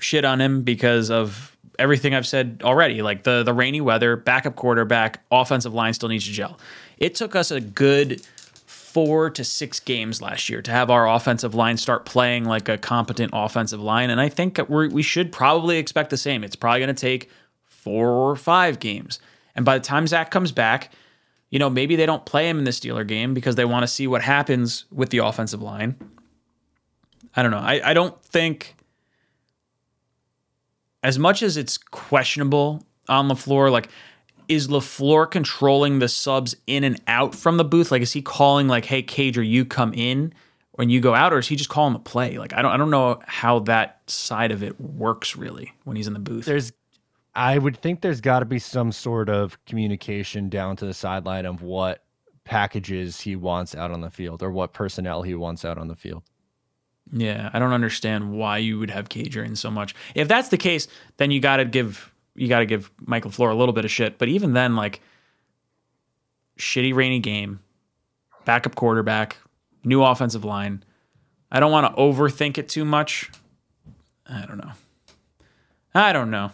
shit 0.00 0.24
on 0.24 0.40
him 0.40 0.62
because 0.62 1.10
of 1.10 1.56
everything 1.78 2.14
I've 2.14 2.26
said 2.26 2.62
already. 2.64 3.02
Like 3.02 3.24
the 3.24 3.42
the 3.42 3.52
rainy 3.52 3.80
weather, 3.80 4.16
backup 4.16 4.56
quarterback, 4.56 5.22
offensive 5.30 5.74
line 5.74 5.92
still 5.92 6.08
needs 6.08 6.24
to 6.26 6.32
gel. 6.32 6.58
It 6.98 7.14
took 7.14 7.36
us 7.36 7.50
a 7.50 7.60
good 7.60 8.22
four 8.92 9.30
to 9.30 9.44
six 9.44 9.78
games 9.80 10.20
last 10.20 10.48
year 10.48 10.60
to 10.62 10.70
have 10.70 10.90
our 10.90 11.08
offensive 11.08 11.54
line 11.54 11.76
start 11.76 12.04
playing 12.04 12.44
like 12.44 12.68
a 12.68 12.76
competent 12.76 13.30
offensive 13.32 13.80
line, 13.80 14.10
and 14.10 14.20
I 14.20 14.28
think 14.28 14.60
we 14.68 15.02
should 15.02 15.32
probably 15.32 15.78
expect 15.78 16.10
the 16.10 16.16
same. 16.16 16.42
It's 16.42 16.56
probably 16.56 16.80
going 16.80 16.94
to 16.94 17.00
take 17.00 17.30
four 17.64 18.08
or 18.08 18.36
five 18.36 18.78
games, 18.78 19.20
and 19.54 19.64
by 19.64 19.78
the 19.78 19.84
time 19.84 20.06
Zach 20.06 20.30
comes 20.30 20.52
back, 20.52 20.92
you 21.50 21.58
know 21.58 21.70
maybe 21.70 21.96
they 21.96 22.06
don't 22.06 22.24
play 22.26 22.48
him 22.48 22.58
in 22.58 22.64
the 22.64 22.70
Steeler 22.70 23.06
game 23.06 23.34
because 23.34 23.54
they 23.54 23.64
want 23.64 23.82
to 23.82 23.88
see 23.88 24.06
what 24.06 24.22
happens 24.22 24.86
with 24.90 25.10
the 25.10 25.18
offensive 25.18 25.62
line. 25.62 25.96
I 27.36 27.42
don't 27.42 27.52
know. 27.52 27.58
I, 27.58 27.90
I 27.90 27.94
don't 27.94 28.20
think 28.24 28.74
as 31.02 31.18
much 31.18 31.42
as 31.42 31.56
it's 31.56 31.78
questionable 31.78 32.84
on 33.08 33.28
LaFleur, 33.28 33.70
like 33.70 33.88
is 34.50 34.68
LaFleur 34.68 35.30
controlling 35.30 36.00
the 36.00 36.08
subs 36.08 36.56
in 36.66 36.82
and 36.84 37.00
out 37.06 37.34
from 37.34 37.56
the 37.56 37.64
booth? 37.64 37.90
Like, 37.90 38.02
is 38.02 38.12
he 38.12 38.20
calling 38.20 38.66
like, 38.66 38.84
"Hey, 38.84 39.02
Cager, 39.02 39.48
you 39.48 39.64
come 39.64 39.94
in 39.94 40.34
when 40.72 40.90
you 40.90 41.00
go 41.00 41.14
out," 41.14 41.32
or 41.32 41.38
is 41.38 41.46
he 41.46 41.56
just 41.56 41.70
calling 41.70 41.92
the 41.92 42.00
play? 42.00 42.36
Like, 42.36 42.52
I 42.52 42.60
don't, 42.60 42.72
I 42.72 42.76
don't 42.76 42.90
know 42.90 43.20
how 43.26 43.60
that 43.60 44.00
side 44.08 44.50
of 44.50 44.62
it 44.62 44.78
works 44.80 45.36
really 45.36 45.72
when 45.84 45.96
he's 45.96 46.08
in 46.08 46.12
the 46.12 46.18
booth. 46.18 46.44
there's 46.44 46.72
I 47.34 47.58
would 47.58 47.76
think 47.76 48.00
there's 48.00 48.20
got 48.20 48.40
to 48.40 48.44
be 48.44 48.58
some 48.58 48.90
sort 48.90 49.30
of 49.30 49.64
communication 49.64 50.48
down 50.48 50.74
to 50.76 50.84
the 50.84 50.94
sideline 50.94 51.46
of 51.46 51.62
what 51.62 52.02
packages 52.42 53.20
he 53.20 53.36
wants 53.36 53.76
out 53.76 53.92
on 53.92 54.00
the 54.00 54.10
field 54.10 54.42
or 54.42 54.50
what 54.50 54.72
personnel 54.72 55.22
he 55.22 55.36
wants 55.36 55.64
out 55.64 55.78
on 55.78 55.86
the 55.86 55.94
field. 55.94 56.24
Yeah, 57.12 57.50
I 57.52 57.60
don't 57.60 57.72
understand 57.72 58.32
why 58.32 58.58
you 58.58 58.80
would 58.80 58.90
have 58.90 59.08
Cager 59.08 59.44
in 59.44 59.54
so 59.54 59.70
much. 59.70 59.94
If 60.16 60.26
that's 60.26 60.48
the 60.48 60.56
case, 60.56 60.88
then 61.18 61.30
you 61.30 61.40
got 61.40 61.58
to 61.58 61.64
give 61.64 62.09
you 62.40 62.48
got 62.48 62.60
to 62.60 62.66
give 62.66 62.90
Mike 63.04 63.24
LaFleur 63.24 63.50
a 63.50 63.54
little 63.54 63.74
bit 63.74 63.84
of 63.84 63.90
shit. 63.90 64.16
But 64.16 64.28
even 64.28 64.54
then, 64.54 64.74
like 64.74 65.02
shitty 66.58 66.94
rainy 66.94 67.18
game, 67.18 67.60
backup 68.46 68.74
quarterback, 68.74 69.36
new 69.84 70.02
offensive 70.02 70.42
line. 70.42 70.82
I 71.52 71.60
don't 71.60 71.70
want 71.70 71.94
to 71.94 72.00
overthink 72.00 72.56
it 72.56 72.70
too 72.70 72.86
much. 72.86 73.30
I 74.26 74.46
don't 74.46 74.56
know. 74.56 74.72
I 75.94 76.14
don't 76.14 76.30
know. 76.30 76.52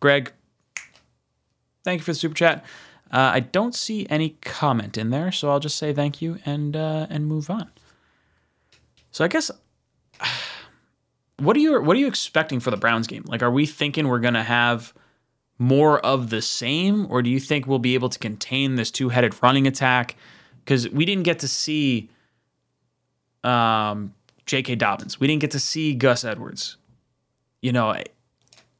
Greg, 0.00 0.32
thank 1.82 2.00
you 2.00 2.04
for 2.04 2.12
the 2.12 2.18
super 2.18 2.34
chat. 2.34 2.62
Uh, 3.10 3.30
I 3.32 3.40
don't 3.40 3.74
see 3.74 4.06
any 4.10 4.36
comment 4.42 4.98
in 4.98 5.08
there, 5.08 5.32
so 5.32 5.50
I'll 5.50 5.60
just 5.60 5.78
say 5.78 5.94
thank 5.94 6.20
you 6.20 6.38
and 6.44 6.76
uh, 6.76 7.06
and 7.08 7.26
move 7.26 7.48
on. 7.48 7.70
So 9.12 9.24
I 9.24 9.28
guess 9.28 9.50
what 11.38 11.56
are 11.56 11.60
you 11.60 11.80
what 11.82 11.96
are 11.96 12.00
you 12.00 12.06
expecting 12.06 12.60
for 12.60 12.70
the 12.70 12.76
Browns 12.76 13.06
game? 13.06 13.24
Like 13.26 13.42
are 13.42 13.50
we 13.50 13.66
thinking 13.66 14.08
we're 14.08 14.20
going 14.20 14.34
to 14.34 14.42
have 14.42 14.92
more 15.58 16.00
of 16.00 16.30
the 16.30 16.42
same 16.42 17.06
or 17.10 17.22
do 17.22 17.30
you 17.30 17.38
think 17.40 17.66
we'll 17.66 17.78
be 17.78 17.94
able 17.94 18.08
to 18.08 18.18
contain 18.18 18.74
this 18.74 18.90
two-headed 18.90 19.34
running 19.42 19.66
attack 19.66 20.16
cuz 20.66 20.88
we 20.88 21.04
didn't 21.04 21.24
get 21.24 21.38
to 21.40 21.48
see 21.48 22.10
um 23.44 24.14
J.K. 24.46 24.74
Dobbins. 24.76 25.20
We 25.20 25.26
didn't 25.26 25.40
get 25.40 25.52
to 25.52 25.60
see 25.60 25.94
Gus 25.94 26.24
Edwards. 26.24 26.76
You 27.60 27.72
know, 27.72 27.94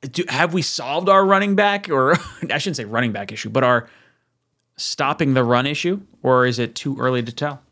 do, 0.01 0.25
have 0.29 0.53
we 0.53 0.63
solved 0.63 1.09
our 1.09 1.25
running 1.25 1.55
back 1.55 1.89
or 1.89 2.13
I 2.51 2.59
shouldn't 2.59 2.77
say 2.77 2.85
running 2.85 3.13
back 3.13 3.33
issue, 3.33 3.51
but 3.51 3.65
our 3.65 3.89
stopping 4.77 5.35
the 5.35 5.45
run 5.45 5.67
issue 5.67 6.01
or 6.23 6.47
is 6.47 6.59
it 6.59 6.75
too 6.75 6.99
early 6.99 7.23
to 7.23 7.33
tell? 7.33 7.63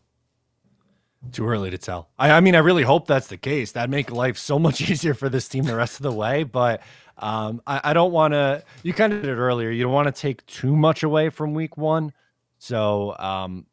Too 1.32 1.46
early 1.46 1.70
to 1.70 1.78
tell. 1.78 2.08
I, 2.18 2.30
I 2.32 2.40
mean, 2.40 2.54
I 2.54 2.60
really 2.60 2.82
hope 2.82 3.06
that's 3.06 3.26
the 3.26 3.36
case. 3.36 3.72
That'd 3.72 3.90
make 3.90 4.10
life 4.10 4.38
so 4.38 4.58
much 4.58 4.80
easier 4.90 5.14
for 5.14 5.28
this 5.28 5.48
team 5.48 5.64
the 5.64 5.76
rest 5.76 5.96
of 5.96 6.02
the 6.02 6.12
way. 6.12 6.44
But 6.44 6.82
um, 7.18 7.60
I, 7.66 7.80
I 7.84 7.92
don't 7.92 8.12
want 8.12 8.32
to. 8.32 8.64
You 8.82 8.94
kind 8.94 9.12
of 9.12 9.22
did 9.22 9.30
it 9.30 9.36
earlier. 9.36 9.70
You 9.70 9.82
don't 9.82 9.92
want 9.92 10.14
to 10.14 10.18
take 10.18 10.44
too 10.46 10.74
much 10.74 11.02
away 11.02 11.28
from 11.28 11.52
week 11.54 11.76
one. 11.76 12.12
So 12.58 13.16
um, 13.18 13.66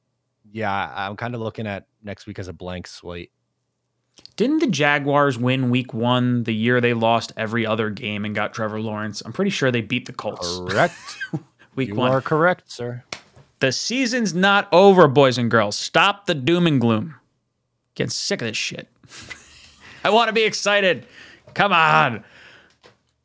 yeah, 0.52 0.94
I'm 0.96 1.16
kind 1.16 1.36
of 1.36 1.42
looking 1.42 1.68
at 1.68 1.88
next 2.04 2.28
week 2.28 2.40
as 2.40 2.48
a 2.48 2.54
blank 2.54 2.88
slate. 2.88 3.32
Didn't 4.36 4.60
the 4.60 4.68
Jaguars 4.68 5.38
win 5.38 5.70
week 5.70 5.94
one 5.94 6.44
the 6.44 6.54
year 6.54 6.82
they 6.82 6.94
lost 6.94 7.32
every 7.38 7.66
other 7.66 7.90
game 7.90 8.26
and 8.26 8.36
got 8.36 8.54
Trevor 8.54 8.82
Lawrence? 8.82 9.22
I'm 9.26 9.34
pretty 9.34 9.52
sure 9.52 9.72
they 9.72 9.82
beat 9.82 10.06
the 10.06 10.14
Colts 10.14 10.60
Correct. 10.68 10.94
week 11.76 11.90
you 11.90 11.96
one. 11.96 12.12
You 12.12 12.18
are 12.18 12.22
correct, 12.22 12.72
sir. 12.72 13.04
The 13.60 13.72
season's 13.72 14.34
not 14.34 14.68
over, 14.72 15.08
boys 15.08 15.38
and 15.38 15.50
girls. 15.50 15.76
Stop 15.76 16.28
the 16.28 16.36
doom 16.36 16.68
and 16.68 16.80
gloom. 16.80 17.16
Getting 17.98 18.12
sick 18.12 18.44
of 18.44 18.48
this 18.48 18.56
shit. 18.56 18.88
I 20.04 20.12
want 20.12 20.28
to 20.28 20.34
be 20.34 20.44
excited. 20.44 21.08
Come 21.56 21.74
on. 21.74 22.24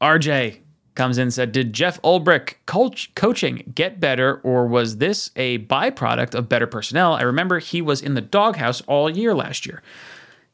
RJ 0.00 0.60
comes 0.94 1.18
in 1.18 1.24
and 1.24 1.34
said, 1.34 1.52
Did 1.52 1.74
Jeff 1.74 2.00
Ulbrich 2.00 2.54
coach, 2.64 3.14
coaching 3.14 3.70
get 3.74 4.00
better, 4.00 4.40
or 4.42 4.66
was 4.66 4.96
this 4.96 5.30
a 5.36 5.58
byproduct 5.58 6.34
of 6.34 6.48
better 6.48 6.66
personnel? 6.66 7.12
I 7.12 7.20
remember 7.20 7.58
he 7.58 7.82
was 7.82 8.00
in 8.00 8.14
the 8.14 8.22
doghouse 8.22 8.80
all 8.86 9.10
year 9.10 9.34
last 9.34 9.66
year. 9.66 9.82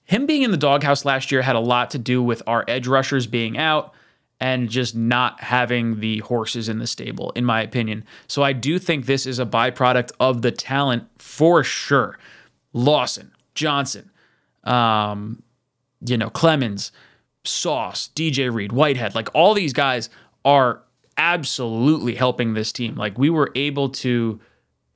Him 0.03 0.27
being 0.27 0.43
in 0.43 0.51
the 0.51 0.57
doghouse 0.57 1.05
last 1.05 1.31
year 1.31 1.43
had 1.43 1.55
a 1.55 1.61
lot 1.61 1.91
to 1.91 1.99
do 1.99 2.21
with 2.21 2.43
our 2.49 2.65
edge 2.67 2.89
rushers 2.89 3.29
being 3.29 3.57
out 3.57 3.95
and 4.41 4.69
just 4.69 4.97
not 4.97 5.41
having 5.41 6.01
the 6.01 6.19
horses 6.19 6.69
in 6.69 6.81
the 6.81 6.89
stable, 6.89 7.31
in 7.37 7.45
my 7.45 7.63
opinion. 7.63 8.05
So 8.27 8.43
I 8.43 8.53
do 8.53 8.81
think 8.81 9.07
this 9.07 9.27
is 9.27 9.39
a 9.39 9.47
byproduct 9.47 10.11
of 10.19 10.43
the 10.43 10.51
talent 10.51 11.05
for 11.19 11.63
sure. 11.63 12.19
Lawson, 12.73 13.31
Johnson, 13.59 14.09
um, 14.63 15.43
you 16.07 16.17
know, 16.17 16.31
Clemons, 16.31 16.93
Sauce, 17.45 18.11
DJ 18.15 18.53
Reed, 18.53 18.71
Whitehead, 18.71 19.17
like 19.17 19.29
all 19.35 19.53
these 19.53 19.73
guys 19.73 20.09
are 20.45 20.83
absolutely 21.17 22.15
helping 22.15 22.55
this 22.55 22.71
team. 22.71 22.95
Like 22.95 23.19
we 23.19 23.31
were 23.31 23.51
able 23.57 23.89
to 23.91 24.39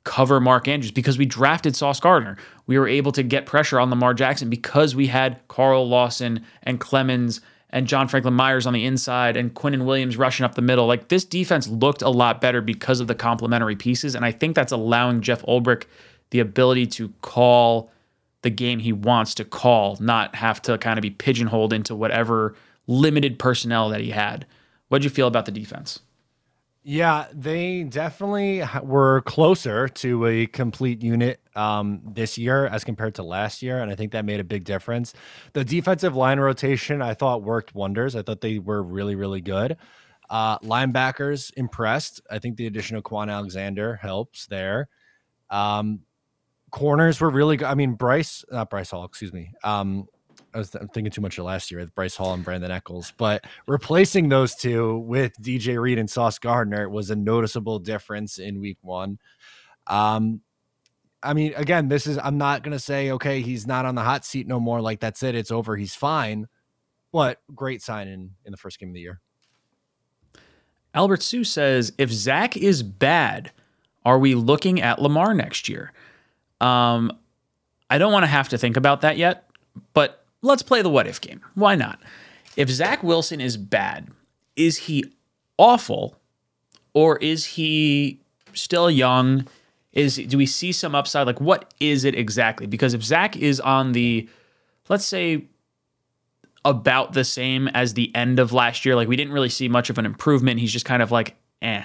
cover 0.04 0.38
Mark 0.38 0.68
Andrews 0.68 0.92
because 0.92 1.18
we 1.18 1.26
drafted 1.26 1.74
Sauce 1.74 1.98
Gardner. 1.98 2.36
We 2.66 2.78
were 2.78 2.86
able 2.86 3.10
to 3.12 3.24
get 3.24 3.46
pressure 3.46 3.80
on 3.80 3.90
Lamar 3.90 4.14
Jackson 4.14 4.48
because 4.48 4.94
we 4.94 5.08
had 5.08 5.40
Carl 5.48 5.88
Lawson 5.88 6.44
and 6.62 6.80
Clemons 6.80 7.40
and 7.70 7.88
John 7.88 8.06
Franklin 8.06 8.34
Myers 8.34 8.66
on 8.66 8.74
the 8.74 8.84
inside 8.84 9.36
and 9.36 9.54
Quinnen 9.54 9.84
Williams 9.84 10.16
rushing 10.16 10.44
up 10.44 10.54
the 10.54 10.62
middle. 10.62 10.86
Like 10.86 11.08
this 11.08 11.24
defense 11.24 11.66
looked 11.66 12.02
a 12.02 12.10
lot 12.10 12.40
better 12.40 12.60
because 12.60 13.00
of 13.00 13.08
the 13.08 13.14
complementary 13.16 13.74
pieces. 13.74 14.14
And 14.14 14.24
I 14.24 14.30
think 14.30 14.54
that's 14.54 14.72
allowing 14.72 15.20
Jeff 15.20 15.42
Ulbrich 15.42 15.84
the 16.30 16.38
ability 16.38 16.86
to 16.86 17.08
call 17.22 17.90
the 18.42 18.50
game 18.50 18.78
he 18.78 18.92
wants 18.92 19.34
to 19.36 19.44
call, 19.44 19.96
not 20.00 20.34
have 20.34 20.60
to 20.62 20.78
kind 20.78 20.98
of 20.98 21.02
be 21.02 21.10
pigeonholed 21.10 21.72
into 21.72 21.94
whatever 21.94 22.54
limited 22.86 23.38
personnel 23.38 23.88
that 23.88 24.00
he 24.00 24.10
had. 24.10 24.46
What'd 24.88 25.04
you 25.04 25.10
feel 25.10 25.28
about 25.28 25.46
the 25.46 25.52
defense? 25.52 26.00
Yeah, 26.84 27.26
they 27.32 27.84
definitely 27.84 28.64
were 28.82 29.20
closer 29.20 29.86
to 29.88 30.26
a 30.26 30.46
complete 30.46 31.00
unit 31.00 31.40
um, 31.54 32.00
this 32.04 32.36
year 32.36 32.66
as 32.66 32.82
compared 32.82 33.14
to 33.16 33.22
last 33.22 33.62
year, 33.62 33.80
and 33.80 33.90
I 33.90 33.94
think 33.94 34.10
that 34.12 34.24
made 34.24 34.40
a 34.40 34.44
big 34.44 34.64
difference. 34.64 35.14
The 35.52 35.64
defensive 35.64 36.16
line 36.16 36.40
rotation 36.40 37.00
I 37.00 37.14
thought 37.14 37.44
worked 37.44 37.72
wonders. 37.72 38.16
I 38.16 38.22
thought 38.22 38.40
they 38.40 38.58
were 38.58 38.82
really, 38.82 39.14
really 39.14 39.40
good. 39.40 39.76
Uh, 40.28 40.58
linebackers 40.58 41.52
impressed. 41.56 42.20
I 42.28 42.40
think 42.40 42.56
the 42.56 42.66
addition 42.66 42.96
of 42.96 43.04
Kwon 43.04 43.30
Alexander 43.30 43.94
helps 43.94 44.46
there. 44.46 44.88
Um, 45.50 46.00
corners 46.72 47.20
were 47.20 47.30
really 47.30 47.56
good. 47.56 47.66
I 47.66 47.74
mean, 47.74 47.92
Bryce, 47.92 48.44
not 48.50 48.70
Bryce 48.70 48.90
Hall, 48.90 49.04
excuse 49.04 49.32
me. 49.32 49.52
Um, 49.62 50.08
I 50.54 50.58
was 50.58 50.74
I'm 50.74 50.88
thinking 50.88 51.12
too 51.12 51.20
much 51.20 51.38
of 51.38 51.44
last 51.44 51.70
year 51.70 51.80
with 51.80 51.94
Bryce 51.94 52.16
Hall 52.16 52.34
and 52.34 52.44
Brandon 52.44 52.70
Echols, 52.70 53.12
but 53.16 53.46
replacing 53.66 54.28
those 54.28 54.54
two 54.54 54.98
with 54.98 55.32
DJ 55.40 55.80
Reed 55.80 55.98
and 55.98 56.10
Sauce 56.10 56.38
Gardner 56.38 56.88
was 56.88 57.10
a 57.10 57.16
noticeable 57.16 57.78
difference 57.78 58.38
in 58.38 58.60
week 58.60 58.78
one. 58.82 59.18
Um, 59.86 60.40
I 61.22 61.34
mean, 61.34 61.54
again, 61.54 61.88
this 61.88 62.06
is 62.06 62.18
I'm 62.18 62.38
not 62.38 62.62
gonna 62.62 62.78
say 62.78 63.12
okay, 63.12 63.40
he's 63.40 63.66
not 63.66 63.86
on 63.86 63.94
the 63.94 64.02
hot 64.02 64.24
seat 64.24 64.46
no 64.46 64.58
more. 64.58 64.80
Like 64.80 65.00
that's 65.00 65.22
it, 65.22 65.34
it's 65.34 65.50
over, 65.52 65.76
he's 65.76 65.94
fine. 65.94 66.48
but 67.12 67.38
great 67.54 67.82
sign 67.82 68.08
in 68.08 68.30
in 68.44 68.50
the 68.50 68.56
first 68.58 68.78
game 68.78 68.88
of 68.88 68.94
the 68.94 69.00
year. 69.00 69.20
Albert 70.94 71.22
Sue 71.22 71.44
says, 71.44 71.92
if 71.96 72.10
Zach 72.10 72.56
is 72.56 72.82
bad, 72.82 73.50
are 74.04 74.18
we 74.18 74.34
looking 74.34 74.82
at 74.82 75.00
Lamar 75.00 75.32
next 75.32 75.68
year? 75.68 75.92
Um, 76.62 77.12
I 77.90 77.98
don't 77.98 78.12
want 78.12 78.22
to 78.22 78.28
have 78.28 78.48
to 78.50 78.58
think 78.58 78.76
about 78.76 79.02
that 79.02 79.16
yet, 79.18 79.50
but 79.92 80.24
let's 80.40 80.62
play 80.62 80.80
the 80.80 80.88
what 80.88 81.06
if 81.06 81.20
game. 81.20 81.40
Why 81.54 81.74
not? 81.74 82.00
If 82.56 82.70
Zach 82.70 83.02
Wilson 83.02 83.40
is 83.40 83.56
bad, 83.56 84.08
is 84.56 84.76
he 84.76 85.04
awful 85.58 86.16
or 86.94 87.18
is 87.18 87.44
he 87.44 88.20
still 88.54 88.90
young? 88.90 89.46
Is 89.92 90.16
do 90.16 90.38
we 90.38 90.46
see 90.46 90.72
some 90.72 90.94
upside? 90.94 91.26
Like 91.26 91.40
what 91.40 91.74
is 91.80 92.04
it 92.04 92.14
exactly? 92.14 92.66
Because 92.66 92.94
if 92.94 93.02
Zach 93.02 93.36
is 93.36 93.60
on 93.60 93.92
the 93.92 94.28
let's 94.88 95.04
say 95.04 95.46
about 96.64 97.12
the 97.12 97.24
same 97.24 97.68
as 97.68 97.94
the 97.94 98.14
end 98.14 98.38
of 98.38 98.52
last 98.52 98.84
year, 98.84 98.94
like 98.94 99.08
we 99.08 99.16
didn't 99.16 99.32
really 99.32 99.48
see 99.48 99.68
much 99.68 99.90
of 99.90 99.98
an 99.98 100.06
improvement. 100.06 100.60
He's 100.60 100.72
just 100.72 100.84
kind 100.84 101.02
of 101.02 101.10
like, 101.10 101.36
eh. 101.60 101.82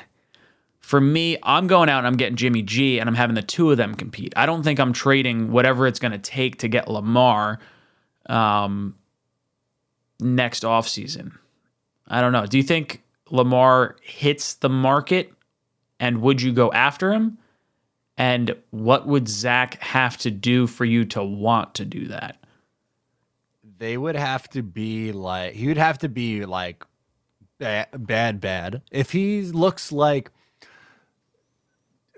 For 0.87 1.01
me, 1.01 1.37
I'm 1.43 1.67
going 1.67 1.89
out 1.89 1.97
and 1.97 2.07
I'm 2.07 2.15
getting 2.15 2.37
Jimmy 2.37 2.61
G 2.61 2.97
and 2.97 3.09
I'm 3.09 3.15
having 3.15 3.35
the 3.35 3.41
two 3.41 3.69
of 3.71 3.75
them 3.75 3.93
compete. 3.93 4.31
I 4.37 4.45
don't 4.45 4.63
think 4.63 4.79
I'm 4.79 4.93
trading 4.93 5.51
whatever 5.51 5.85
it's 5.85 5.99
going 5.99 6.13
to 6.13 6.17
take 6.17 6.59
to 6.59 6.69
get 6.69 6.87
Lamar 6.87 7.59
um, 8.29 8.95
next 10.21 10.63
offseason. 10.63 11.33
I 12.07 12.21
don't 12.21 12.31
know. 12.31 12.45
Do 12.45 12.55
you 12.55 12.63
think 12.63 13.03
Lamar 13.29 13.97
hits 14.01 14.53
the 14.53 14.69
market 14.69 15.33
and 15.99 16.21
would 16.21 16.41
you 16.41 16.53
go 16.53 16.71
after 16.71 17.11
him? 17.11 17.37
And 18.17 18.55
what 18.69 19.05
would 19.07 19.27
Zach 19.27 19.81
have 19.81 20.15
to 20.19 20.31
do 20.31 20.67
for 20.67 20.85
you 20.85 21.03
to 21.03 21.21
want 21.21 21.75
to 21.75 21.83
do 21.83 22.07
that? 22.07 22.37
They 23.77 23.97
would 23.97 24.15
have 24.15 24.49
to 24.51 24.63
be 24.63 25.11
like, 25.11 25.51
he 25.51 25.67
would 25.67 25.75
have 25.75 25.97
to 25.97 26.07
be 26.07 26.45
like 26.45 26.85
bad, 27.57 27.87
bad, 28.07 28.39
bad. 28.39 28.83
If 28.89 29.11
he 29.11 29.41
looks 29.41 29.91
like, 29.91 30.31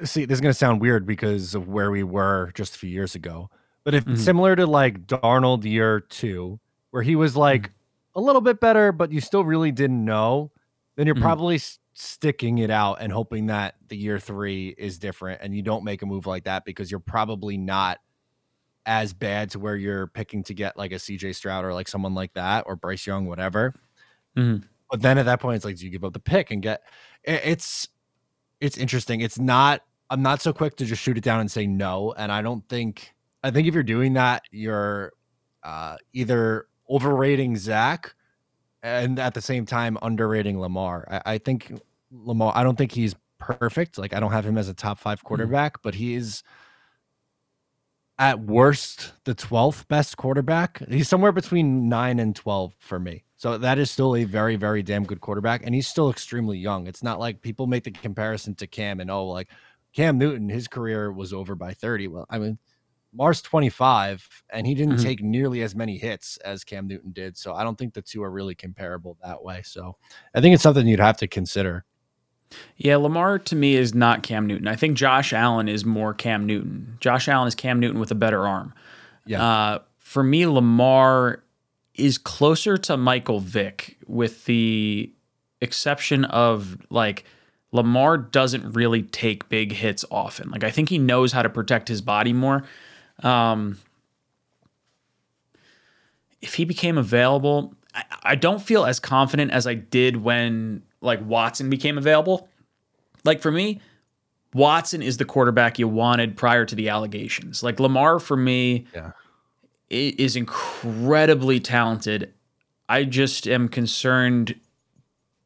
see, 0.04 0.26
this 0.26 0.38
is 0.38 0.42
going 0.42 0.52
to 0.52 0.58
sound 0.58 0.82
weird 0.82 1.06
because 1.06 1.56
of 1.56 1.68
where 1.68 1.92
we 1.92 2.04
were 2.04 2.52
just 2.56 2.76
a 2.76 2.78
few 2.78 2.90
years 2.90 3.16
ago. 3.16 3.50
But 3.84 3.94
if 3.94 4.06
mm-hmm. 4.06 4.16
similar 4.16 4.56
to 4.56 4.66
like 4.66 5.08
Darnold 5.08 5.64
year 5.64 6.00
two, 6.00 6.60
where 6.92 7.04
he 7.04 7.16
was 7.16 7.36
like 7.36 7.64
mm-hmm. 7.64 8.20
a 8.20 8.22
little 8.22 8.42
bit 8.42 8.60
better, 8.60 8.92
but 8.92 9.12
you 9.12 9.22
still 9.22 9.44
really 9.44 9.72
didn't 9.72 10.04
know, 10.04 10.52
then 10.96 11.06
you're 11.06 11.16
mm-hmm. 11.16 11.24
probably 11.24 11.56
s- 11.56 11.80
sticking 11.94 12.60
it 12.60 12.70
out 12.70 13.02
and 13.02 13.12
hoping 13.12 13.48
that 13.48 13.76
the 13.88 13.98
year 13.98 14.20
three 14.20 14.76
is 14.78 15.00
different 15.00 15.42
and 15.42 15.56
you 15.56 15.62
don't 15.62 15.84
make 15.84 16.02
a 16.02 16.06
move 16.06 16.26
like 16.26 16.46
that 16.46 16.66
because 16.66 16.90
you're 16.92 17.00
probably 17.00 17.58
not 17.58 18.00
as 18.86 19.14
bad 19.14 19.52
to 19.52 19.60
where 19.60 19.76
you're 19.76 20.08
picking 20.08 20.44
to 20.44 20.54
get 20.54 20.78
like 20.78 20.92
a 20.92 20.96
CJ 20.96 21.36
Stroud 21.36 21.64
or 21.64 21.74
like 21.74 21.88
someone 21.88 22.14
like 22.14 22.34
that 22.34 22.64
or 22.68 22.76
Bryce 22.76 23.06
Young, 23.06 23.26
whatever. 23.26 23.74
Mm-hmm. 24.36 24.66
But 24.90 25.02
then 25.02 25.18
at 25.18 25.26
that 25.26 25.40
point, 25.40 25.58
it's 25.58 25.66
like, 25.66 25.76
do 25.76 25.86
you 25.86 25.92
give 25.92 26.04
up 26.04 26.14
the 26.14 26.20
pick 26.20 26.52
and 26.52 26.62
get? 26.62 26.82
It's 27.24 27.88
it's 28.60 28.78
interesting. 28.78 29.22
It's 29.22 29.40
not. 29.40 29.82
I'm 30.10 30.22
not 30.22 30.42
so 30.42 30.54
quick 30.54 30.76
to 30.78 30.86
just 30.86 31.02
shoot 31.02 31.18
it 31.18 31.24
down 31.24 31.40
and 31.40 31.52
say 31.52 31.68
no. 31.68 32.14
And 32.18 32.32
I 32.32 32.42
don't 32.42 32.68
think. 32.68 33.14
I 33.44 33.52
think 33.52 33.68
if 33.68 33.74
you're 33.74 33.84
doing 33.84 34.14
that, 34.14 34.44
you're 34.52 35.14
uh, 35.64 35.96
either 36.14 36.68
overrating 36.90 37.56
Zach 37.56 38.14
and 38.84 39.20
at 39.20 39.34
the 39.34 39.42
same 39.42 39.66
time 39.66 39.98
underrating 40.02 40.60
Lamar. 40.60 41.08
I, 41.10 41.34
I, 41.34 41.38
think 41.38 41.72
Lamar. 42.12 42.52
I 42.56 42.64
don't 42.64 42.78
think 42.78 42.92
he's 42.92 43.16
perfect. 43.38 43.98
Like 43.98 44.14
I 44.14 44.20
don't 44.20 44.32
have 44.32 44.46
him 44.46 44.58
as 44.58 44.70
a 44.70 44.74
top 44.74 45.00
five 45.00 45.20
mm-hmm. 45.20 45.28
quarterback, 45.28 45.74
mm-hmm. 45.74 45.82
but 45.84 45.96
he's 45.96 46.44
at 48.18 48.42
worst 48.42 49.14
the 49.24 49.34
12th 49.34 49.88
best 49.88 50.18
quarterback. 50.18 50.86
He's 50.90 51.08
somewhere 51.08 51.32
between 51.32 51.88
9 51.88 52.20
and 52.20 52.36
12 52.36 52.76
for 52.78 53.00
me. 53.00 53.24
So 53.38 53.58
that 53.58 53.80
is 53.80 53.90
still 53.90 54.18
a 54.18 54.26
very 54.26 54.58
very 54.58 54.84
damn 54.84 55.06
good 55.06 55.22
quarterback 55.22 55.62
and 55.64 55.74
he's 55.74 55.88
still 55.88 56.10
extremely 56.10 56.58
young. 56.58 56.88
It's 56.88 57.02
not 57.02 57.20
like 57.20 57.42
people 57.42 57.68
make 57.68 57.86
the 57.86 57.92
comparison 57.92 58.56
to 58.56 58.68
Cam 58.68 59.00
and 59.00 59.10
oh 59.10 59.26
like 59.28 59.48
Cam 59.94 60.18
Newton 60.18 60.50
his 60.50 60.68
career 60.68 61.12
was 61.12 61.34
over 61.34 61.56
by 61.56 61.74
30. 61.74 62.08
Well, 62.08 62.26
I 62.30 62.40
mean 62.40 62.58
Mars 63.14 63.42
25 63.42 64.44
and 64.52 64.68
he 64.68 64.76
didn't 64.76 64.96
mm-hmm. 64.96 65.04
take 65.04 65.24
nearly 65.24 65.62
as 65.64 65.76
many 65.76 65.98
hits 65.98 66.38
as 66.38 66.64
Cam 66.64 66.88
Newton 66.88 67.12
did. 67.12 67.38
So 67.38 67.54
I 67.54 67.64
don't 67.64 67.78
think 67.78 67.94
the 67.94 68.02
two 68.02 68.24
are 68.24 68.32
really 68.32 68.56
comparable 68.56 69.18
that 69.24 69.44
way. 69.44 69.62
So 69.64 69.98
I 70.36 70.42
think 70.42 70.54
it's 70.54 70.64
something 70.64 70.88
you'd 70.88 71.00
have 71.00 71.18
to 71.18 71.28
consider. 71.28 71.86
Yeah, 72.78 72.98
Lamar 72.98 73.40
to 73.40 73.56
me 73.56 73.76
is 73.76 73.94
not 73.94 74.24
Cam 74.24 74.48
Newton. 74.48 74.68
I 74.68 74.76
think 74.76 74.98
Josh 74.98 75.34
Allen 75.34 75.68
is 75.68 75.86
more 75.86 76.14
Cam 76.14 76.46
Newton. 76.46 76.98
Josh 77.00 77.28
Allen 77.28 77.48
is 77.48 77.56
Cam 77.56 77.80
Newton 77.80 78.00
with 78.00 78.12
a 78.12 78.16
better 78.16 78.48
arm. 78.48 78.74
Yeah. 79.26 79.44
Uh, 79.44 79.80
for 79.98 80.24
me, 80.24 80.48
Lamar 80.48 81.44
is 81.94 82.18
closer 82.18 82.78
to 82.78 82.98
Michael 82.98 83.40
Vick 83.40 83.98
with 84.08 84.46
the 84.46 85.14
exception 85.62 86.26
of 86.26 86.78
like 86.90 87.26
Lamar 87.72 88.18
doesn't 88.18 88.72
really 88.74 89.04
take 89.04 89.48
big 89.50 89.72
hits 89.72 90.04
often. 90.10 90.50
Like 90.50 90.64
I 90.64 90.72
think 90.72 90.90
he 90.90 90.98
knows 90.98 91.32
how 91.32 91.44
to 91.44 91.50
protect 91.50 91.88
his 91.88 92.02
body 92.02 92.34
more. 92.34 92.64
Um, 93.22 93.78
if 96.42 96.56
he 96.56 96.66
became 96.66 96.98
available, 96.98 97.76
I, 97.94 98.04
I 98.24 98.36
don't 98.36 98.62
feel 98.62 98.86
as 98.86 99.00
confident 99.00 99.52
as 99.52 99.68
I 99.68 99.76
did 99.76 100.18
when 100.18 100.84
like 101.02 101.20
Watson 101.24 101.70
became 101.70 101.98
available. 101.98 102.50
Like 103.24 103.42
for 103.42 103.52
me, 103.52 103.82
Watson 104.54 105.02
is 105.02 105.18
the 105.18 105.26
quarterback 105.26 105.78
you 105.78 105.88
wanted 105.88 106.36
prior 106.36 106.66
to 106.66 106.76
the 106.76 106.90
allegations. 106.90 107.62
Like 107.62 107.80
Lamar 107.80 108.20
for 108.20 108.36
me 108.36 108.88
yeah. 108.96 109.12
is 109.90 110.36
incredibly 110.36 111.60
talented. 111.60 112.34
I 112.88 113.04
just 113.04 113.48
am 113.48 113.68
concerned 113.70 114.60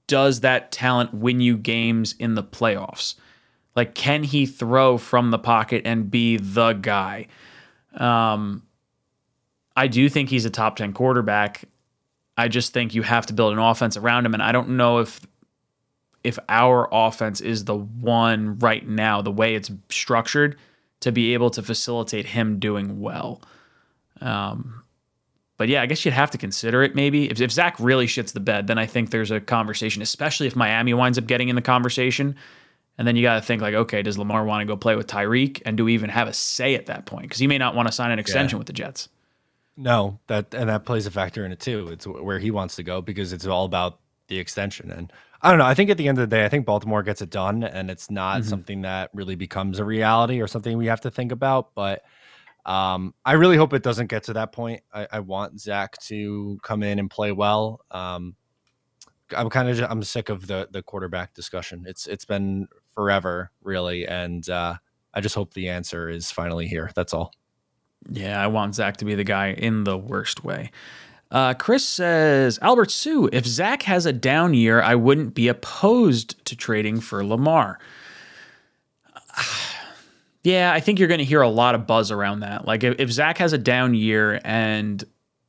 does 0.08 0.42
that 0.42 0.72
talent 0.72 1.14
win 1.14 1.40
you 1.40 1.58
games 1.58 2.16
in 2.20 2.36
the 2.36 2.44
playoffs? 2.44 3.16
Like 3.76 3.96
can 3.96 4.24
he 4.24 4.46
throw 4.46 4.98
from 4.98 5.32
the 5.32 5.40
pocket 5.40 5.84
and 5.86 6.10
be 6.12 6.38
the 6.38 6.74
guy? 6.74 7.28
Um, 7.96 8.64
I 9.76 9.88
do 9.88 10.10
think 10.10 10.30
he's 10.30 10.46
a 10.46 10.50
top 10.50 10.76
10 10.76 10.94
quarterback. 10.94 11.64
I 12.38 12.48
just 12.48 12.74
think 12.74 12.96
you 12.96 13.02
have 13.04 13.26
to 13.28 13.34
build 13.34 13.54
an 13.54 13.60
offense 13.60 13.98
around 13.98 14.26
him. 14.26 14.34
And 14.34 14.44
I 14.44 14.52
don't 14.52 14.70
know 14.70 15.00
if 15.00 15.22
if 16.24 16.40
our 16.48 16.88
offense 16.90 17.42
is 17.42 17.66
the 17.66 17.76
one 17.76 18.58
right 18.60 18.88
now, 18.88 19.22
the 19.22 19.32
way 19.32 19.56
it's 19.56 19.70
structured, 19.90 20.58
to 21.02 21.12
be 21.12 21.34
able 21.34 21.50
to 21.50 21.62
facilitate 21.62 22.26
him 22.26 22.60
doing 22.60 23.02
well. 23.02 23.42
Um, 24.22 24.83
but 25.58 25.70
yeah, 25.70 25.82
I 25.82 25.86
guess 25.86 26.04
you'd 26.04 26.14
have 26.14 26.32
to 26.32 26.38
consider 26.38 26.84
it 26.84 26.96
maybe. 26.96 27.30
If, 27.30 27.40
if 27.40 27.52
Zach 27.52 27.80
really 27.80 28.08
shits 28.08 28.34
the 28.34 28.40
bed, 28.40 28.68
then 28.68 28.78
I 28.78 28.86
think 28.86 29.12
there's 29.12 29.32
a 29.32 29.40
conversation, 29.40 30.02
especially 30.02 30.48
if 30.48 30.56
Miami 30.56 30.94
winds 30.94 31.18
up 31.18 31.28
getting 31.28 31.50
in 31.50 31.56
the 31.56 31.62
conversation. 31.62 32.36
And 32.98 33.08
then 33.08 33.16
you 33.16 33.24
got 33.24 33.36
to 33.36 33.42
think 33.42 33.62
like, 33.62 33.74
okay, 33.74 34.04
does 34.04 34.18
Lamar 34.18 34.46
want 34.46 34.62
to 34.62 34.66
go 34.66 34.78
play 34.78 34.96
with 34.96 35.08
Tyreek, 35.08 35.64
and 35.66 35.76
do 35.76 35.86
we 35.86 35.96
even 35.96 36.12
have 36.12 36.28
a 36.28 36.34
say 36.34 36.76
at 36.76 36.86
that 36.86 37.08
point? 37.08 37.24
Because 37.24 37.40
he 37.40 37.48
may 37.48 37.58
not 37.58 37.76
want 37.76 37.88
to 37.88 37.92
sign 37.92 38.12
an 38.12 38.20
extension 38.20 38.58
yeah. 38.58 38.60
with 38.60 38.68
the 38.68 38.74
Jets. 38.74 39.10
No, 39.76 40.20
that 40.28 40.54
and 40.54 40.70
that 40.70 40.86
plays 40.86 41.08
a 41.08 41.12
factor 41.12 41.44
in 41.46 41.52
it 41.52 41.60
too. 41.60 41.88
It's 41.88 42.06
where 42.06 42.38
he 42.38 42.52
wants 42.52 42.76
to 42.76 42.84
go 42.84 43.02
because 43.02 43.34
it's 43.34 43.48
all 43.48 43.66
about 43.66 44.00
the 44.28 44.38
extension. 44.38 44.92
And 44.92 45.12
I 45.42 45.50
don't 45.50 45.58
know. 45.58 45.66
I 45.66 45.74
think 45.74 45.90
at 45.90 45.98
the 45.98 46.08
end 46.08 46.20
of 46.20 46.30
the 46.30 46.36
day, 46.36 46.46
I 46.46 46.50
think 46.50 46.66
Baltimore 46.66 47.02
gets 47.02 47.22
it 47.22 47.32
done, 47.32 47.64
and 47.64 47.90
it's 47.90 48.12
not 48.12 48.42
mm-hmm. 48.42 48.50
something 48.50 48.82
that 48.84 49.10
really 49.14 49.36
becomes 49.36 49.80
a 49.80 49.86
reality 49.86 50.42
or 50.42 50.48
something 50.48 50.78
we 50.78 50.86
have 50.86 51.02
to 51.02 51.12
think 51.12 51.32
about. 51.32 51.74
But 51.74 52.04
um, 52.66 53.14
I 53.26 53.34
really 53.34 53.58
hope 53.58 53.74
it 53.74 53.84
doesn't 53.84 54.08
get 54.08 54.24
to 54.24 54.34
that 54.34 54.52
point. 54.52 54.82
I, 54.94 55.08
I 55.14 55.20
want 55.20 55.60
Zach 55.60 55.98
to 56.04 56.58
come 56.64 56.84
in 56.84 57.00
and 57.00 57.10
play 57.10 57.32
well. 57.32 57.82
Um, 57.92 58.36
I'm 59.36 59.50
kind 59.50 59.70
of 59.70 59.80
I'm 59.90 60.04
sick 60.04 60.30
of 60.30 60.48
the 60.48 60.68
the 60.72 60.82
quarterback 60.82 61.34
discussion. 61.34 61.86
It's 61.88 62.08
it's 62.08 62.26
been 62.26 62.68
forever, 62.92 63.52
really. 63.62 64.08
And 64.08 64.48
uh, 64.50 64.76
I 65.14 65.22
just 65.22 65.36
hope 65.36 65.54
the 65.54 65.70
answer 65.70 66.10
is 66.10 66.32
finally 66.32 66.68
here. 66.68 66.92
That's 66.96 67.14
all. 67.14 67.32
Yeah, 68.10 68.42
I 68.42 68.48
want 68.48 68.76
Zach 68.76 68.98
to 68.98 69.06
be 69.06 69.16
the 69.16 69.24
guy 69.24 69.54
in 69.54 69.86
the 69.86 69.98
worst 69.98 70.44
way. 70.44 70.72
Uh, 71.32 71.54
Chris 71.56 71.84
says, 71.84 72.60
Albert 72.62 72.92
Sue, 72.92 73.28
if 73.34 73.46
Zach 73.46 73.82
has 73.84 74.06
a 74.06 74.14
down 74.14 74.54
year, 74.54 74.82
I 74.82 74.94
wouldn't 74.94 75.34
be 75.34 75.48
opposed 75.48 76.44
to 76.46 76.56
trading 76.56 77.00
for 77.00 77.26
Lamar. 77.26 77.80
yeah, 80.44 80.74
I 80.74 80.80
think 80.80 81.00
you're 81.00 81.08
going 81.08 81.20
to 81.20 81.26
hear 81.26 81.42
a 81.42 81.50
lot 81.50 81.74
of 81.76 81.88
buzz 81.88 82.12
around 82.12 82.42
that. 82.42 82.66
Like, 82.66 82.84
if, 82.84 83.00
if 83.00 83.12
Zach 83.12 83.38
has 83.38 83.54
a 83.54 83.58
down 83.58 83.94
year 83.94 84.42
and 84.44 85.04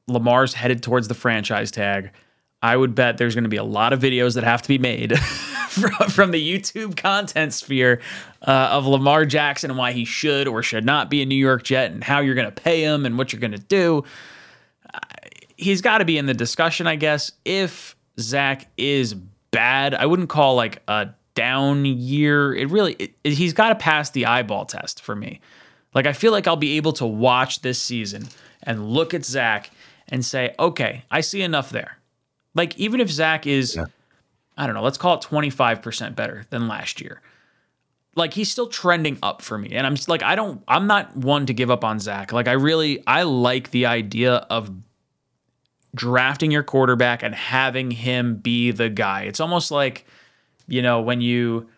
Lamar's 0.06 0.54
headed 0.54 0.82
towards 0.82 1.08
the 1.08 1.14
franchise 1.14 1.70
tag, 1.70 2.12
I 2.62 2.76
would 2.76 2.94
bet 2.94 3.18
there's 3.18 3.34
going 3.34 3.44
to 3.44 3.50
be 3.50 3.56
a 3.56 3.64
lot 3.64 3.92
of 3.92 4.00
videos 4.00 4.34
that 4.36 4.44
have 4.44 4.62
to 4.62 4.68
be 4.68 4.78
made 4.78 5.18
from, 5.68 6.08
from 6.08 6.30
the 6.30 6.40
YouTube 6.40 6.96
content 6.96 7.52
sphere 7.52 8.00
uh, 8.40 8.68
of 8.70 8.86
Lamar 8.86 9.26
Jackson 9.26 9.70
and 9.70 9.78
why 9.78 9.92
he 9.92 10.04
should 10.04 10.48
or 10.48 10.62
should 10.62 10.84
not 10.84 11.10
be 11.10 11.20
a 11.20 11.26
New 11.26 11.34
York 11.34 11.64
Jet 11.64 11.90
and 11.90 12.02
how 12.02 12.20
you're 12.20 12.34
going 12.34 12.46
to 12.46 12.62
pay 12.62 12.82
him 12.82 13.04
and 13.04 13.18
what 13.18 13.32
you're 13.32 13.40
going 13.40 13.52
to 13.52 13.58
do. 13.58 14.04
He's 15.56 15.82
got 15.82 15.98
to 15.98 16.04
be 16.04 16.16
in 16.16 16.26
the 16.26 16.34
discussion, 16.34 16.86
I 16.86 16.96
guess. 16.96 17.32
If 17.44 17.96
Zach 18.18 18.66
is 18.76 19.14
bad, 19.50 19.94
I 19.94 20.06
wouldn't 20.06 20.28
call 20.28 20.54
like 20.54 20.82
a 20.88 21.08
down 21.34 21.84
year. 21.84 22.54
It 22.54 22.70
really, 22.70 22.94
it, 22.98 23.14
it, 23.24 23.32
he's 23.32 23.52
got 23.52 23.70
to 23.70 23.74
pass 23.74 24.10
the 24.10 24.26
eyeball 24.26 24.64
test 24.64 25.02
for 25.02 25.14
me. 25.14 25.40
Like, 25.94 26.06
I 26.06 26.12
feel 26.12 26.32
like 26.32 26.46
I'll 26.46 26.56
be 26.56 26.76
able 26.76 26.92
to 26.94 27.06
watch 27.06 27.60
this 27.60 27.80
season 27.80 28.28
and 28.62 28.88
look 28.88 29.14
at 29.14 29.24
Zach 29.24 29.70
and 30.08 30.24
say, 30.24 30.54
okay, 30.58 31.04
I 31.10 31.20
see 31.20 31.42
enough 31.42 31.70
there. 31.70 31.98
Like 32.54 32.78
even 32.78 33.00
if 33.00 33.10
Zach 33.10 33.46
is, 33.46 33.74
yeah. 33.74 33.86
I 34.56 34.66
don't 34.66 34.74
know, 34.74 34.82
let's 34.82 34.98
call 34.98 35.16
it 35.16 35.22
twenty 35.22 35.50
five 35.50 35.82
percent 35.82 36.14
better 36.14 36.46
than 36.50 36.68
last 36.68 37.00
year. 37.00 37.20
Like 38.14 38.32
he's 38.32 38.50
still 38.50 38.68
trending 38.68 39.18
up 39.22 39.42
for 39.42 39.58
me, 39.58 39.70
and 39.72 39.84
I'm 39.84 39.96
just 39.96 40.08
like 40.08 40.22
I 40.22 40.36
don't. 40.36 40.62
I'm 40.68 40.86
not 40.86 41.16
one 41.16 41.46
to 41.46 41.54
give 41.54 41.70
up 41.70 41.84
on 41.84 41.98
Zach. 41.98 42.32
Like 42.32 42.46
I 42.46 42.52
really, 42.52 43.02
I 43.06 43.24
like 43.24 43.72
the 43.72 43.86
idea 43.86 44.34
of 44.34 44.70
drafting 45.96 46.52
your 46.52 46.62
quarterback 46.62 47.22
and 47.24 47.34
having 47.34 47.90
him 47.90 48.36
be 48.36 48.70
the 48.70 48.88
guy. 48.88 49.22
It's 49.22 49.40
almost 49.40 49.70
like, 49.70 50.06
you 50.66 50.82
know, 50.82 51.00
when 51.00 51.20
you 51.20 51.68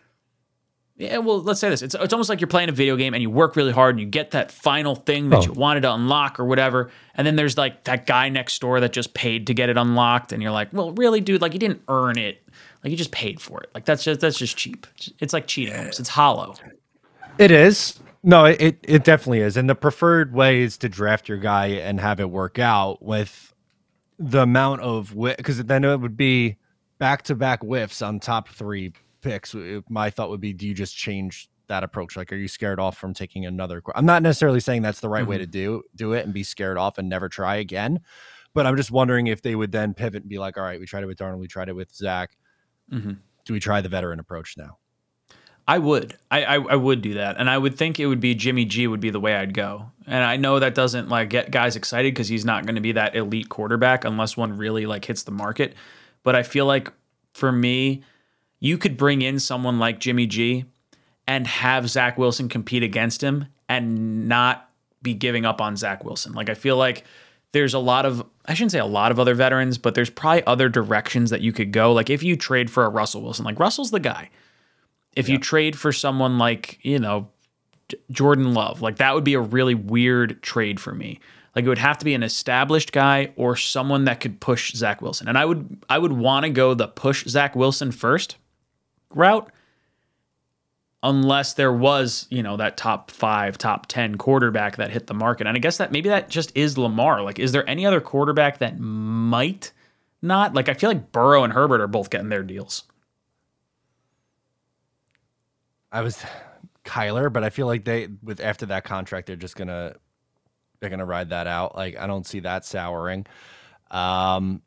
yeah, 0.97 1.19
well, 1.19 1.43
let's 1.43 1.59
say 1.59 1.69
this. 1.69 1.83
It's, 1.83 1.93
it's 1.93 2.11
almost 2.11 2.27
like 2.27 2.41
you're 2.41 2.47
playing 2.47 2.69
a 2.69 2.71
video 2.71 2.95
game 2.95 3.13
and 3.13 3.21
you 3.21 3.29
work 3.29 3.55
really 3.55 3.71
hard 3.71 3.95
and 3.95 3.99
you 3.99 4.07
get 4.07 4.31
that 4.31 4.51
final 4.51 4.95
thing 4.95 5.29
that 5.29 5.37
oh. 5.37 5.43
you 5.43 5.51
wanted 5.51 5.81
to 5.81 5.93
unlock 5.93 6.39
or 6.39 6.45
whatever. 6.45 6.89
And 7.13 7.27
then 7.27 7.35
there's 7.35 7.55
like 7.55 7.83
that 7.83 8.07
guy 8.07 8.29
next 8.29 8.59
door 8.59 8.79
that 8.79 8.93
just 8.93 9.13
paid 9.13 9.45
to 9.47 9.53
get 9.53 9.69
it 9.69 9.77
unlocked. 9.77 10.31
And 10.31 10.41
you're 10.41 10.51
like, 10.51 10.73
well, 10.73 10.93
really, 10.93 11.21
dude, 11.21 11.39
like 11.39 11.53
you 11.53 11.59
didn't 11.59 11.83
earn 11.87 12.17
it. 12.17 12.41
Like 12.83 12.89
you 12.89 12.97
just 12.97 13.11
paid 13.11 13.39
for 13.39 13.61
it. 13.61 13.69
Like 13.75 13.85
that's 13.85 14.03
just, 14.03 14.21
that's 14.21 14.39
just 14.39 14.57
cheap. 14.57 14.87
It's 15.19 15.33
like 15.33 15.45
cheating. 15.45 15.75
It's 15.75 16.09
hollow. 16.09 16.55
It 17.37 17.51
is. 17.51 17.99
No, 18.23 18.45
it, 18.45 18.79
it 18.81 19.03
definitely 19.03 19.41
is. 19.41 19.55
And 19.55 19.69
the 19.69 19.75
preferred 19.75 20.33
way 20.33 20.61
is 20.61 20.79
to 20.79 20.89
draft 20.89 21.29
your 21.29 21.37
guy 21.37 21.67
and 21.67 21.99
have 21.99 22.19
it 22.19 22.31
work 22.31 22.57
out 22.57 23.03
with 23.03 23.53
the 24.17 24.41
amount 24.41 24.81
of, 24.81 25.15
because 25.15 25.63
then 25.63 25.83
it 25.83 25.99
would 25.99 26.17
be 26.17 26.57
back 26.99 27.23
to 27.23 27.35
back 27.35 27.61
whiffs 27.61 28.01
on 28.01 28.19
top 28.19 28.49
three 28.49 28.93
picks, 29.21 29.55
my 29.89 30.09
thought 30.09 30.29
would 30.29 30.41
be, 30.41 30.53
do 30.53 30.67
you 30.67 30.73
just 30.73 30.95
change 30.95 31.49
that 31.67 31.83
approach? 31.83 32.15
Like, 32.15 32.31
are 32.31 32.37
you 32.37 32.47
scared 32.47 32.79
off 32.79 32.97
from 32.97 33.13
taking 33.13 33.45
another? 33.45 33.81
I'm 33.95 34.05
not 34.05 34.23
necessarily 34.23 34.59
saying 34.59 34.81
that's 34.81 34.99
the 34.99 35.09
right 35.09 35.21
mm-hmm. 35.21 35.31
way 35.31 35.37
to 35.39 35.47
do 35.47 35.83
do 35.95 36.13
it 36.13 36.25
and 36.25 36.33
be 36.33 36.43
scared 36.43 36.77
off 36.77 36.97
and 36.97 37.09
never 37.09 37.29
try 37.29 37.57
again. 37.57 37.99
But 38.53 38.65
I'm 38.65 38.77
just 38.77 38.91
wondering 38.91 39.27
if 39.27 39.41
they 39.41 39.55
would 39.55 39.71
then 39.71 39.93
pivot 39.93 40.23
and 40.23 40.29
be 40.29 40.39
like, 40.39 40.57
all 40.57 40.63
right, 40.63 40.79
we 40.79 40.85
tried 40.85 41.03
it 41.03 41.07
with 41.07 41.17
Darnold, 41.17 41.39
we 41.39 41.47
tried 41.47 41.69
it 41.69 41.75
with 41.75 41.93
Zach. 41.93 42.37
Mm-hmm. 42.91 43.13
Do 43.45 43.53
we 43.53 43.59
try 43.59 43.81
the 43.81 43.89
veteran 43.89 44.19
approach 44.19 44.55
now? 44.57 44.77
I 45.67 45.79
would. 45.79 46.17
I, 46.31 46.43
I, 46.43 46.55
I 46.55 46.75
would 46.75 47.01
do 47.01 47.15
that, 47.15 47.35
and 47.37 47.49
I 47.49 47.57
would 47.57 47.77
think 47.77 47.99
it 47.99 48.07
would 48.07 48.21
be 48.21 48.33
Jimmy 48.33 48.63
G 48.63 48.87
would 48.87 49.01
be 49.01 49.09
the 49.09 49.19
way 49.19 49.35
I'd 49.35 49.53
go. 49.53 49.91
And 50.05 50.23
I 50.23 50.37
know 50.37 50.59
that 50.59 50.73
doesn't 50.73 51.09
like 51.09 51.29
get 51.29 51.51
guys 51.51 51.75
excited 51.75 52.13
because 52.13 52.29
he's 52.29 52.45
not 52.45 52.65
going 52.65 52.75
to 52.75 52.81
be 52.81 52.93
that 52.93 53.17
elite 53.17 53.49
quarterback 53.49 54.05
unless 54.05 54.37
one 54.37 54.55
really 54.55 54.85
like 54.85 55.03
hits 55.03 55.23
the 55.23 55.31
market. 55.31 55.75
But 56.27 56.35
I 56.35 56.43
feel 56.43 56.65
like 56.65 56.91
for 57.33 57.53
me, 57.53 58.03
you 58.59 58.77
could 58.77 58.97
bring 58.97 59.21
in 59.21 59.39
someone 59.39 59.79
like 59.79 60.01
Jimmy 60.01 60.25
G 60.25 60.65
and 61.25 61.47
have 61.47 61.89
Zach 61.89 62.17
Wilson 62.17 62.49
compete 62.49 62.83
against 62.83 63.23
him 63.23 63.45
and 63.69 64.27
not 64.27 64.69
be 65.01 65.13
giving 65.13 65.45
up 65.45 65.61
on 65.61 65.77
Zach 65.77 66.03
Wilson. 66.03 66.33
Like 66.33 66.49
I 66.49 66.53
feel 66.53 66.75
like 66.75 67.05
there's 67.53 67.73
a 67.73 67.79
lot 67.79 68.05
of 68.05 68.25
I 68.45 68.55
shouldn't 68.55 68.73
say 68.73 68.79
a 68.79 68.85
lot 68.85 69.13
of 69.13 69.21
other 69.21 69.35
veterans, 69.35 69.77
but 69.77 69.95
there's 69.95 70.09
probably 70.09 70.45
other 70.45 70.67
directions 70.67 71.29
that 71.29 71.39
you 71.39 71.53
could 71.53 71.71
go. 71.71 71.93
Like 71.93 72.09
if 72.09 72.21
you 72.21 72.35
trade 72.35 72.69
for 72.69 72.83
a 72.83 72.89
Russell 72.89 73.21
Wilson, 73.21 73.45
like 73.45 73.57
Russell's 73.57 73.91
the 73.91 74.01
guy. 74.01 74.29
If 75.15 75.29
yeah. 75.29 75.35
you 75.35 75.39
trade 75.39 75.79
for 75.79 75.93
someone 75.93 76.37
like, 76.37 76.77
you 76.81 76.99
know, 76.99 77.29
Jordan 78.11 78.53
Love, 78.53 78.81
like 78.81 78.97
that 78.97 79.15
would 79.15 79.23
be 79.23 79.35
a 79.35 79.39
really 79.39 79.75
weird 79.75 80.43
trade 80.43 80.81
for 80.81 80.93
me. 80.93 81.21
Like 81.57 81.65
it 81.65 81.69
would 81.69 81.79
have 81.79 81.97
to 81.97 82.05
be 82.05 82.13
an 82.13 82.21
established 82.21 82.91
guy 82.91 83.33
or 83.35 83.55
someone 83.55 84.05
that 84.05 84.19
could 84.19 84.39
push 84.39 84.75
Zach 84.75 85.01
Wilson. 85.01 85.27
And 85.27 85.39
I 85.39 85.43
would 85.43 85.83
I 85.89 85.97
would 85.97 86.11
want 86.11 86.43
to 86.43 86.51
go 86.51 86.75
the 86.75 86.87
push 86.87 87.25
Zach 87.25 87.55
Wilson 87.55 87.91
first 87.91 88.37
route 89.09 89.51
unless 91.01 91.55
there 91.55 91.73
was, 91.73 92.27
you 92.29 92.43
know, 92.43 92.57
that 92.57 92.77
top 92.77 93.09
five, 93.09 93.57
top 93.57 93.87
10 93.87 94.19
quarterback 94.19 94.75
that 94.75 94.91
hit 94.91 95.07
the 95.07 95.15
market. 95.15 95.47
And 95.47 95.57
I 95.57 95.59
guess 95.59 95.77
that 95.77 95.91
maybe 95.91 96.09
that 96.09 96.29
just 96.29 96.55
is 96.55 96.77
Lamar. 96.77 97.23
Like, 97.23 97.39
is 97.39 97.53
there 97.53 97.67
any 97.67 97.87
other 97.87 98.01
quarterback 98.01 98.59
that 98.59 98.77
might 98.77 99.71
not? 100.21 100.53
Like, 100.53 100.69
I 100.69 100.75
feel 100.75 100.91
like 100.91 101.11
Burrow 101.11 101.43
and 101.43 101.51
Herbert 101.51 101.81
are 101.81 101.87
both 101.87 102.11
getting 102.11 102.29
their 102.29 102.43
deals. 102.43 102.83
I 105.91 106.01
was 106.01 106.23
Kyler, 106.85 107.33
but 107.33 107.43
I 107.43 107.49
feel 107.49 107.65
like 107.65 107.83
they, 107.83 108.09
with 108.21 108.41
after 108.41 108.67
that 108.67 108.83
contract, 108.83 109.25
they're 109.25 109.35
just 109.35 109.55
going 109.55 109.69
to, 109.69 109.95
they're 110.79 110.89
going 110.89 110.99
to 110.99 111.05
ride 111.05 111.29
that 111.29 111.47
out. 111.47 111.75
Like, 111.75 111.97
I 111.97 112.07
don't 112.07 112.25
see 112.25 112.41
that 112.41 112.65
souring. 112.65 113.25
Um, 113.91 114.61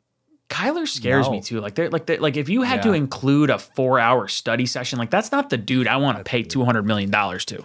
Kyler 0.51 0.85
scares 0.85 1.27
no. 1.27 1.31
me 1.31 1.41
too. 1.41 1.61
Like 1.61 1.75
they're 1.75 1.89
like 1.89 2.05
they're, 2.05 2.19
like 2.19 2.35
if 2.35 2.49
you 2.49 2.61
had 2.61 2.77
yeah. 2.77 2.91
to 2.91 2.93
include 2.93 3.49
a 3.49 3.57
four 3.57 3.99
hour 3.99 4.27
study 4.27 4.65
session, 4.65 4.99
like 4.99 5.09
that's 5.09 5.31
not 5.31 5.49
the 5.49 5.57
dude 5.57 5.87
I 5.87 5.95
want 5.95 6.17
to 6.17 6.23
pay 6.25 6.43
two 6.43 6.65
hundred 6.65 6.83
million 6.83 7.09
dollars 7.09 7.45
to. 7.45 7.63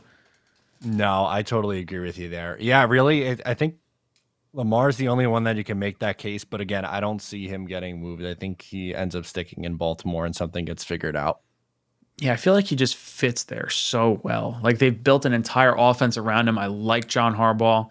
No, 0.84 1.26
I 1.26 1.42
totally 1.42 1.80
agree 1.80 1.98
with 1.98 2.16
you 2.16 2.28
there. 2.28 2.56
Yeah, 2.60 2.86
really, 2.88 3.22
it, 3.22 3.40
I 3.44 3.54
think 3.54 3.76
Lamar's 4.52 4.96
the 4.96 5.08
only 5.08 5.26
one 5.26 5.44
that 5.44 5.56
you 5.56 5.64
can 5.64 5.80
make 5.80 5.98
that 5.98 6.18
case. 6.18 6.44
But 6.44 6.60
again, 6.60 6.84
I 6.84 7.00
don't 7.00 7.20
see 7.20 7.48
him 7.48 7.66
getting 7.66 8.00
moved. 8.00 8.24
I 8.24 8.34
think 8.34 8.62
he 8.62 8.94
ends 8.94 9.16
up 9.16 9.26
sticking 9.26 9.64
in 9.64 9.74
Baltimore 9.74 10.24
and 10.24 10.36
something 10.36 10.64
gets 10.64 10.84
figured 10.84 11.16
out. 11.16 11.40
Yeah, 12.18 12.32
I 12.32 12.36
feel 12.36 12.54
like 12.54 12.66
he 12.66 12.76
just 12.76 12.96
fits 12.96 13.44
there 13.44 13.68
so 13.68 14.20
well. 14.22 14.60
Like 14.62 14.78
they've 14.78 15.02
built 15.02 15.24
an 15.24 15.32
entire 15.32 15.74
offense 15.76 16.16
around 16.16 16.48
him. 16.48 16.56
I 16.56 16.66
like 16.66 17.08
John 17.08 17.34
Harbaugh. 17.34 17.90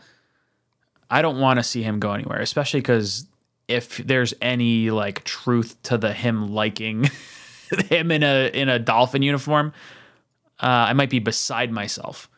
I 1.09 1.21
don't 1.21 1.39
want 1.39 1.59
to 1.59 1.63
see 1.63 1.83
him 1.83 1.99
go 1.99 2.13
anywhere, 2.13 2.39
especially 2.39 2.81
because 2.81 3.27
if 3.67 3.97
there's 3.97 4.33
any 4.41 4.91
like 4.91 5.23
truth 5.23 5.81
to 5.83 5.97
the 5.97 6.13
him 6.13 6.53
liking 6.53 7.09
him 7.89 8.11
in 8.11 8.23
a 8.23 8.49
in 8.53 8.69
a 8.69 8.79
dolphin 8.79 9.21
uniform, 9.21 9.73
uh, 10.61 10.65
I 10.89 10.93
might 10.93 11.09
be 11.09 11.19
beside 11.19 11.71
myself 11.71 12.29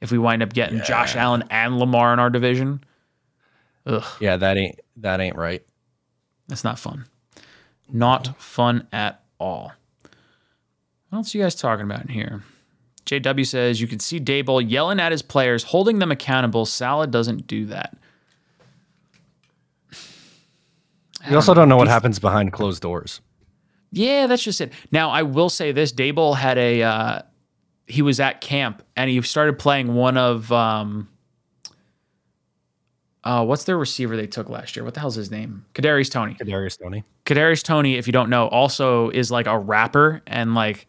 if 0.00 0.10
we 0.10 0.18
wind 0.18 0.42
up 0.42 0.52
getting 0.52 0.78
yeah. 0.78 0.84
Josh 0.84 1.16
Allen 1.16 1.44
and 1.50 1.78
Lamar 1.78 2.12
in 2.12 2.18
our 2.18 2.30
division. 2.30 2.82
Ugh. 3.86 4.04
Yeah, 4.20 4.36
that 4.36 4.56
ain't 4.56 4.80
that 4.96 5.20
ain't 5.20 5.36
right. 5.36 5.62
That's 6.48 6.64
not 6.64 6.78
fun. 6.78 7.06
Not 7.92 8.40
fun 8.40 8.86
at 8.92 9.22
all. 9.38 9.72
What 11.08 11.18
else 11.18 11.34
are 11.34 11.38
you 11.38 11.44
guys 11.44 11.54
talking 11.54 11.84
about 11.84 12.02
in 12.02 12.08
here? 12.08 12.42
JW 13.06 13.46
says 13.46 13.80
you 13.80 13.86
can 13.88 13.98
see 13.98 14.20
Daboll 14.20 14.64
yelling 14.68 15.00
at 15.00 15.12
his 15.12 15.22
players, 15.22 15.64
holding 15.64 15.98
them 15.98 16.10
accountable. 16.10 16.66
Saleh 16.66 17.10
doesn't 17.10 17.46
do 17.46 17.66
that. 17.66 17.96
We 21.28 21.36
also 21.36 21.52
don't 21.52 21.68
know 21.68 21.76
what 21.76 21.88
happens 21.88 22.18
behind 22.18 22.50
closed 22.50 22.80
doors. 22.80 23.20
Yeah, 23.92 24.26
that's 24.26 24.42
just 24.42 24.62
it. 24.62 24.72
Now, 24.90 25.10
I 25.10 25.20
will 25.22 25.50
say 25.50 25.70
this: 25.70 25.92
Daboll 25.92 26.34
had 26.34 26.56
a 26.56 26.82
uh, 26.82 27.22
he 27.90 28.02
was 28.02 28.20
at 28.20 28.40
camp 28.40 28.82
and 28.96 29.10
he 29.10 29.20
started 29.22 29.58
playing 29.58 29.94
one 29.94 30.16
of 30.16 30.50
um, 30.52 31.08
uh, 33.24 33.44
what's 33.44 33.64
their 33.64 33.76
receiver 33.76 34.16
they 34.16 34.26
took 34.26 34.48
last 34.48 34.76
year? 34.76 34.84
What 34.84 34.94
the 34.94 35.00
hell's 35.00 35.16
his 35.16 35.30
name? 35.30 35.64
Kadarius 35.74 36.10
Toney. 36.10 36.34
Kadarius 36.34 36.78
Toney. 36.78 37.04
Kadarius 37.26 37.62
Toney, 37.62 37.96
if 37.96 38.06
you 38.06 38.12
don't 38.12 38.30
know, 38.30 38.48
also 38.48 39.10
is 39.10 39.30
like 39.30 39.46
a 39.46 39.58
rapper 39.58 40.22
and 40.26 40.54
like 40.54 40.86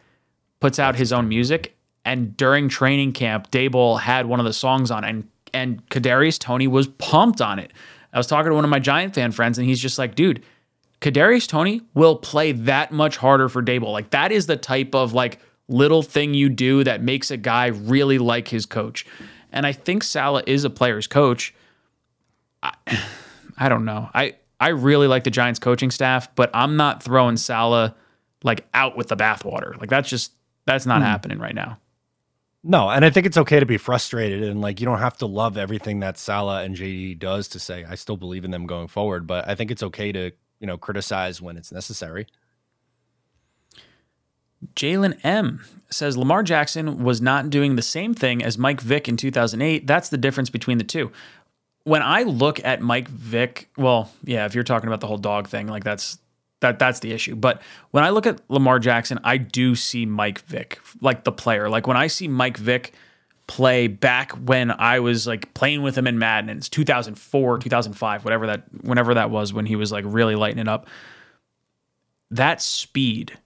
puts 0.59 0.79
out 0.79 0.95
his 0.95 1.11
own 1.11 1.27
music. 1.27 1.75
And 2.03 2.35
during 2.35 2.67
training 2.67 3.13
camp, 3.13 3.51
Daboll 3.51 3.99
had 3.99 4.25
one 4.25 4.39
of 4.39 4.45
the 4.45 4.53
songs 4.53 4.91
on, 4.91 5.03
and 5.03 5.27
and 5.53 5.87
Kadarius 5.89 6.39
Toney 6.39 6.67
was 6.67 6.87
pumped 6.87 7.41
on 7.41 7.59
it. 7.59 7.71
I 8.13 8.17
was 8.17 8.27
talking 8.27 8.49
to 8.49 8.55
one 8.55 8.63
of 8.63 8.69
my 8.69 8.79
Giant 8.79 9.13
fan 9.13 9.31
friends, 9.31 9.57
and 9.57 9.67
he's 9.67 9.79
just 9.79 9.97
like, 9.97 10.15
dude, 10.15 10.43
Kadarius 11.01 11.47
Toney 11.47 11.81
will 11.93 12.15
play 12.15 12.51
that 12.51 12.91
much 12.91 13.17
harder 13.17 13.49
for 13.49 13.61
Daboll. 13.61 13.91
Like 13.91 14.11
that 14.11 14.31
is 14.31 14.45
the 14.45 14.57
type 14.57 14.95
of 14.95 15.13
like 15.13 15.39
little 15.67 16.03
thing 16.03 16.33
you 16.33 16.49
do 16.49 16.83
that 16.83 17.01
makes 17.01 17.31
a 17.31 17.37
guy 17.37 17.67
really 17.67 18.17
like 18.17 18.47
his 18.47 18.65
coach. 18.65 19.05
And 19.51 19.65
I 19.65 19.73
think 19.73 20.03
Saleh 20.03 20.43
is 20.47 20.63
a 20.63 20.69
player's 20.69 21.07
coach. 21.07 21.53
I, 22.61 22.73
I 23.57 23.69
don't 23.69 23.85
know. 23.85 24.09
I 24.13 24.35
I 24.59 24.69
really 24.69 25.07
like 25.07 25.23
the 25.23 25.31
Giants 25.31 25.59
coaching 25.59 25.89
staff, 25.89 26.33
but 26.35 26.51
I'm 26.53 26.77
not 26.77 27.01
throwing 27.01 27.35
Saleh 27.35 27.93
like 28.43 28.67
out 28.73 28.95
with 28.95 29.07
the 29.07 29.17
bathwater. 29.17 29.79
Like 29.79 29.89
that's 29.89 30.09
just 30.09 30.33
that's 30.65 30.85
not 30.85 31.01
mm. 31.01 31.05
happening 31.05 31.39
right 31.39 31.55
now. 31.55 31.79
No, 32.63 32.89
and 32.89 33.03
I 33.03 33.09
think 33.09 33.25
it's 33.25 33.37
okay 33.37 33.59
to 33.59 33.65
be 33.65 33.77
frustrated 33.77 34.43
and 34.43 34.61
like 34.61 34.79
you 34.79 34.85
don't 34.85 34.99
have 34.99 35.17
to 35.17 35.25
love 35.25 35.57
everything 35.57 36.01
that 36.01 36.17
Saleh 36.17 36.63
and 36.63 36.75
JD 36.75 37.17
does 37.17 37.47
to 37.49 37.59
say 37.59 37.85
I 37.85 37.95
still 37.95 38.17
believe 38.17 38.45
in 38.45 38.51
them 38.51 38.67
going 38.67 38.87
forward, 38.87 39.25
but 39.25 39.47
I 39.47 39.55
think 39.55 39.71
it's 39.71 39.81
okay 39.81 40.11
to, 40.11 40.31
you 40.59 40.67
know, 40.67 40.77
criticize 40.77 41.41
when 41.41 41.57
it's 41.57 41.71
necessary. 41.71 42.27
Jalen 44.75 45.19
M 45.23 45.65
says 45.89 46.17
Lamar 46.17 46.43
Jackson 46.43 47.03
was 47.03 47.19
not 47.19 47.49
doing 47.49 47.75
the 47.75 47.81
same 47.81 48.13
thing 48.13 48.43
as 48.43 48.59
Mike 48.59 48.79
Vick 48.79 49.07
in 49.09 49.17
2008. 49.17 49.87
That's 49.87 50.09
the 50.09 50.17
difference 50.17 50.51
between 50.51 50.77
the 50.77 50.83
two. 50.83 51.11
When 51.83 52.03
I 52.03 52.23
look 52.23 52.63
at 52.63 52.79
Mike 52.79 53.07
Vick, 53.07 53.69
well, 53.75 54.11
yeah, 54.23 54.45
if 54.45 54.53
you're 54.53 54.63
talking 54.63 54.87
about 54.87 55.01
the 55.01 55.07
whole 55.07 55.17
dog 55.17 55.47
thing, 55.47 55.65
like 55.65 55.83
that's 55.83 56.19
that 56.61 56.79
that's 56.79 56.99
the 56.99 57.11
issue. 57.11 57.35
But 57.35 57.61
when 57.91 58.03
I 58.03 58.09
look 58.09 58.25
at 58.25 58.39
Lamar 58.49 58.79
Jackson, 58.79 59.19
I 59.23 59.37
do 59.37 59.75
see 59.75 60.05
Mike 60.05 60.41
Vick, 60.41 60.79
like 61.01 61.23
the 61.23 61.31
player. 61.31 61.69
Like 61.69 61.87
when 61.87 61.97
I 61.97 62.07
see 62.07 62.27
Mike 62.27 62.57
Vick 62.57 62.93
play 63.47 63.87
back 63.87 64.31
when 64.31 64.71
I 64.71 64.99
was 64.99 65.27
like 65.27 65.53
playing 65.53 65.81
with 65.81 65.97
him 65.97 66.07
in 66.07 66.17
Madden, 66.17 66.55
it's 66.55 66.69
2004, 66.69 67.57
2005, 67.57 68.23
whatever 68.23 68.47
that, 68.47 68.63
whenever 68.83 69.15
that 69.15 69.29
was, 69.29 69.51
when 69.53 69.65
he 69.65 69.75
was 69.75 69.91
like 69.91 70.05
really 70.07 70.35
lighting 70.35 70.59
it 70.59 70.67
up. 70.67 70.87
That 72.29 72.61
speed 72.61 73.37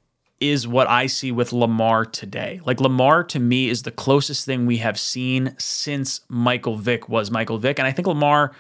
is 0.42 0.68
what 0.68 0.88
I 0.88 1.08
see 1.08 1.32
with 1.32 1.54
Lamar 1.54 2.06
today. 2.06 2.60
Like 2.66 2.82
Lamar 2.82 3.24
to 3.24 3.40
me 3.40 3.70
is 3.70 3.84
the 3.84 3.92
closest 3.92 4.46
thing 4.46 4.66
we 4.66 4.78
have 4.78 5.00
seen 5.00 5.56
since 5.58 6.22
Michael 6.28 6.76
Vick 6.76 7.08
was 7.08 7.32
Michael 7.32 7.58
Vick. 7.58 7.80
And 7.80 7.88
I 7.88 7.92
think 7.92 8.08
Lamar 8.08 8.52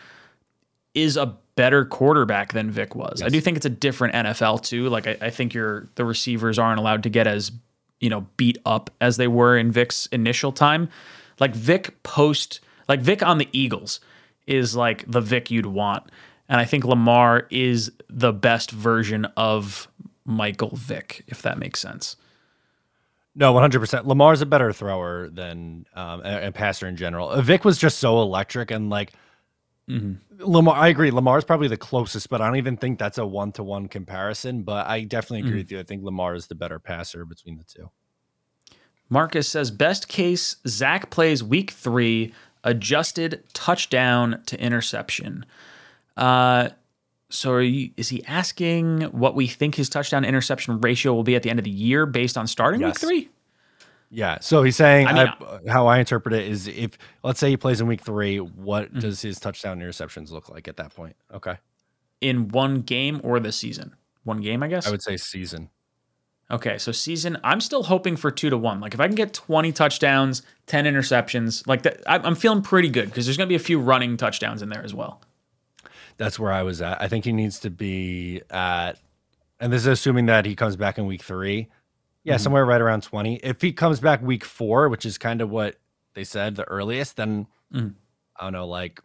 is 0.93 1.17
a 1.17 1.37
better 1.55 1.85
quarterback 1.85 2.53
than 2.53 2.69
Vick 2.69 2.95
was. 2.95 3.21
I 3.21 3.29
do 3.29 3.39
think 3.41 3.57
it's 3.57 3.65
a 3.65 3.69
different 3.69 4.13
NFL 4.13 4.63
too. 4.63 4.89
Like 4.89 5.07
I, 5.07 5.17
I 5.21 5.29
think 5.29 5.53
you're 5.53 5.89
the 5.95 6.05
receivers 6.05 6.59
aren't 6.59 6.79
allowed 6.79 7.03
to 7.03 7.09
get 7.09 7.27
as 7.27 7.51
you 7.99 8.09
know 8.09 8.27
beat 8.37 8.57
up 8.65 8.89
as 9.01 9.17
they 9.17 9.27
were 9.27 9.57
in 9.57 9.71
Vick's 9.71 10.05
initial 10.07 10.51
time. 10.51 10.89
Like 11.39 11.55
Vick 11.55 12.01
post, 12.03 12.59
like 12.87 13.01
Vick 13.01 13.23
on 13.23 13.37
the 13.37 13.49
Eagles 13.51 13.99
is 14.47 14.75
like 14.75 15.09
the 15.09 15.21
Vick 15.21 15.49
you'd 15.49 15.65
want, 15.65 16.03
and 16.49 16.59
I 16.59 16.65
think 16.65 16.83
Lamar 16.83 17.47
is 17.49 17.91
the 18.09 18.33
best 18.33 18.71
version 18.71 19.25
of 19.37 19.87
Michael 20.25 20.75
Vick, 20.75 21.23
if 21.27 21.41
that 21.41 21.57
makes 21.57 21.79
sense. 21.79 22.15
No, 23.35 23.51
one 23.51 23.61
hundred 23.61 23.79
percent. 23.79 24.07
Lamar's 24.07 24.41
a 24.41 24.45
better 24.45 24.71
thrower 24.71 25.29
than 25.29 25.85
um, 25.93 26.21
a, 26.23 26.47
a 26.47 26.51
passer 26.51 26.87
in 26.87 26.95
general. 26.95 27.41
Vick 27.41 27.65
was 27.65 27.77
just 27.77 27.99
so 27.99 28.21
electric 28.21 28.71
and 28.71 28.89
like 28.89 29.13
Lamar. 29.87 30.75
I 30.75 30.87
agree. 30.87 31.11
Lamar 31.11 31.37
is 31.37 31.43
probably 31.43 31.67
the 31.67 31.77
closest, 31.77 32.29
but 32.29 32.41
I 32.41 32.47
don't 32.47 32.57
even 32.57 32.77
think 32.77 32.97
that's 32.99 33.17
a 33.17 33.25
one 33.25 33.51
to 33.53 33.63
one 33.63 33.87
comparison. 33.87 34.63
But 34.63 34.87
I 34.87 35.03
definitely 35.03 35.47
agree 35.47 35.59
with 35.59 35.71
you. 35.71 35.79
I 35.79 35.83
think 35.83 36.03
Lamar 36.03 36.35
is 36.35 36.47
the 36.47 36.55
better 36.55 36.79
passer 36.79 37.23
between 37.25 37.57
the 37.57 37.63
two. 37.63 37.89
Marcus 39.09 39.47
says 39.47 39.69
best 39.69 40.07
case 40.07 40.55
Zach 40.67 41.11
plays 41.11 41.43
week 41.43 41.71
three, 41.71 42.33
adjusted 42.63 43.43
touchdown 43.53 44.41
to 44.47 44.59
interception. 44.59 45.45
Uh, 46.17 46.69
so 47.29 47.51
are 47.51 47.61
you, 47.61 47.91
is 47.97 48.09
he 48.09 48.23
asking 48.25 49.01
what 49.03 49.35
we 49.35 49.45
think 49.47 49.75
his 49.75 49.89
touchdown 49.89 50.25
interception 50.25 50.79
ratio 50.81 51.13
will 51.13 51.23
be 51.23 51.35
at 51.35 51.43
the 51.43 51.49
end 51.49 51.59
of 51.59 51.65
the 51.65 51.69
year 51.71 52.05
based 52.05 52.37
on 52.37 52.47
starting 52.47 52.81
Yes. 52.81 52.87
week 52.87 52.97
three? 52.99 53.29
Yeah. 54.09 54.37
So 54.39 54.63
he's 54.63 54.75
saying 54.75 55.07
I 55.07 55.13
mean, 55.13 55.27
I- 55.27 55.59
how 55.71 55.87
I 55.87 55.97
interpret 55.99 56.33
it 56.33 56.47
is 56.47 56.67
if 56.67 56.97
let's 57.23 57.39
say 57.39 57.49
he 57.49 57.57
plays 57.57 57.81
in 57.81 57.87
week 57.87 58.01
three, 58.01 58.37
what 58.39 58.89
Mm-hmm. 58.89 58.99
does 58.99 59.21
his 59.21 59.39
touchdown 59.39 59.79
interceptions 59.79 60.31
look 60.31 60.49
like 60.49 60.67
at 60.67 60.77
that 60.77 60.93
point? 60.95 61.15
Okay. 61.33 61.57
In 62.21 62.47
one 62.49 62.81
game 62.81 63.19
or 63.23 63.39
the 63.39 63.51
season? 63.51 63.95
One 64.23 64.41
game, 64.41 64.63
I 64.63 64.67
guess. 64.67 64.87
I 64.87 64.91
would 64.91 65.03
say 65.03 65.17
season. 65.17 65.69
Okay, 66.51 66.77
so 66.77 66.91
season, 66.91 67.37
I'm 67.43 67.59
still 67.59 67.81
hoping 67.83 68.15
for 68.15 68.29
two 68.29 68.51
to 68.51 68.57
one. 68.57 68.79
Like 68.79 68.93
if 68.93 68.99
I 68.99 69.07
can 69.07 69.15
get 69.15 69.33
20 69.33 69.71
touchdowns, 69.71 70.43
10 70.67 70.85
interceptions, 70.85 71.65
like 71.67 71.81
that, 71.81 72.01
I'm 72.07 72.23
I'm 72.23 72.35
feeling 72.35 72.61
pretty 72.61 72.89
good 72.89 73.05
because 73.09 73.25
there's 73.25 73.35
going 73.37 73.47
to 73.47 73.51
be 73.51 73.55
a 73.55 73.59
few 73.59 73.79
running 73.79 74.15
touchdowns 74.15 74.61
in 74.61 74.69
there 74.69 74.83
as 74.83 74.93
well. 74.93 75.21
That's 76.17 76.39
where 76.39 76.51
I 76.51 76.61
was 76.63 76.81
at. 76.81 77.01
I 77.01 77.07
think 77.07 77.25
he 77.25 77.31
needs 77.33 77.59
to 77.61 77.69
be 77.71 78.41
at, 78.51 78.93
and 79.59 79.73
this 79.73 79.81
is 79.81 79.87
assuming 79.87 80.27
that 80.27 80.45
he 80.45 80.55
comes 80.55 80.75
back 80.75 80.97
in 80.99 81.05
week 81.07 81.23
three. 81.23 81.67
Yeah, 82.25 82.35
Mhm. 82.35 82.41
somewhere 82.41 82.65
right 82.65 82.81
around 82.81 83.03
20. 83.03 83.35
If 83.37 83.61
he 83.61 83.71
comes 83.71 83.99
back 84.01 84.21
week 84.21 84.43
four, 84.43 84.89
which 84.89 85.05
is 85.05 85.17
kind 85.17 85.41
of 85.41 85.49
what 85.49 85.77
they 86.15 86.23
said 86.25 86.55
the 86.55 86.63
earliest, 86.67 87.15
then 87.15 87.47
Mhm. 87.71 87.93
I 88.37 88.43
don't 88.45 88.53
know, 88.53 88.67
like 88.67 88.99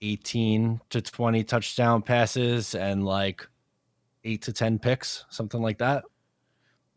18 0.00 0.80
to 0.90 1.00
20 1.00 1.42
touchdown 1.44 2.02
passes 2.02 2.74
and 2.74 3.04
like 3.04 3.48
eight 4.24 4.42
to 4.42 4.52
10 4.52 4.78
picks, 4.78 5.24
something 5.30 5.60
like 5.62 5.78
that. 5.78 6.04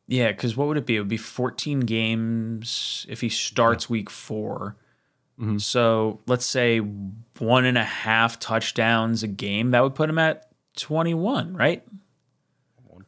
Yeah, 0.07 0.31
because 0.31 0.57
what 0.57 0.67
would 0.67 0.77
it 0.77 0.85
be? 0.85 0.97
It 0.97 0.99
would 0.99 1.07
be 1.07 1.17
14 1.17 1.81
games 1.81 3.05
if 3.07 3.21
he 3.21 3.29
starts 3.29 3.89
week 3.89 4.09
4 4.09 4.75
Mhm. 5.39 5.59
So 5.61 6.19
let's 6.27 6.45
say 6.45 6.79
one 6.79 7.65
and 7.65 7.77
a 7.77 7.83
half 7.83 8.39
touchdowns 8.39 9.23
a 9.23 9.27
game. 9.27 9.71
That 9.71 9.81
would 9.83 9.95
put 9.95 10.09
him 10.09 10.19
at 10.19 10.51
21, 10.77 11.53
right? 11.55 11.83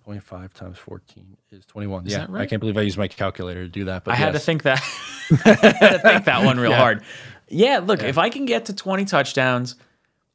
1.5 0.07 0.53
times 0.53 0.77
14 0.77 1.37
is 1.51 1.65
21. 1.65 2.05
Is 2.07 2.11
yeah, 2.11 2.19
that 2.19 2.29
right? 2.29 2.41
I 2.41 2.45
can't 2.45 2.59
believe 2.59 2.77
I 2.77 2.81
used 2.81 2.97
my 2.97 3.07
calculator 3.07 3.63
to 3.63 3.69
do 3.69 3.85
that. 3.85 4.03
But 4.03 4.13
I 4.13 4.15
had 4.15 4.33
to 4.33 4.39
think 4.39 4.63
that. 4.63 4.79
I 5.45 5.49
had 5.49 5.89
to 5.93 5.99
think 5.99 6.25
that 6.25 6.43
one 6.43 6.59
real 6.59 6.71
Yeah. 6.71 6.77
hard. 6.77 7.03
Yeah, 7.47 7.79
look, 7.79 8.01
Yeah. 8.01 8.07
if 8.07 8.17
I 8.17 8.29
can 8.29 8.45
get 8.45 8.65
to 8.65 8.73
20 8.73 9.05
touchdowns 9.05 9.75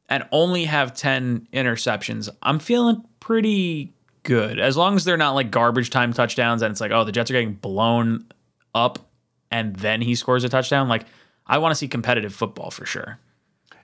and 0.09 0.25
only 0.33 0.65
have 0.65 0.95
10 0.95 1.49
interceptions, 1.53 2.29
I'm 2.43 2.59
feeling 2.59 3.05
pretty 3.21 3.93
good. 4.23 4.59
As 4.59 4.77
long 4.77 4.97
as 4.97 5.05
they're 5.05 5.17
not 5.17 5.33
like 5.33 5.51
garbage 5.51 5.91
time 5.91 6.13
touchdowns 6.13 6.63
and 6.63 6.71
it's 6.71 6.81
like, 6.81 6.91
oh, 6.93 7.05
the 7.05 7.13
Jets 7.13 7.31
are 7.31 7.35
getting 7.35 7.55
blown 7.55 8.27
up 8.75 8.99
and 9.51 9.77
then 9.77 10.01
he 10.01 10.15
scores 10.15 10.45
a 10.45 10.49
touchdown. 10.49 10.89
Like, 10.89 11.05
I 11.47 11.59
want 11.59 11.73
to 11.73 11.77
see 11.77 11.89
competitive 11.89 12.35
football 12.35 12.71
for 12.71 12.87
sure. 12.87 13.19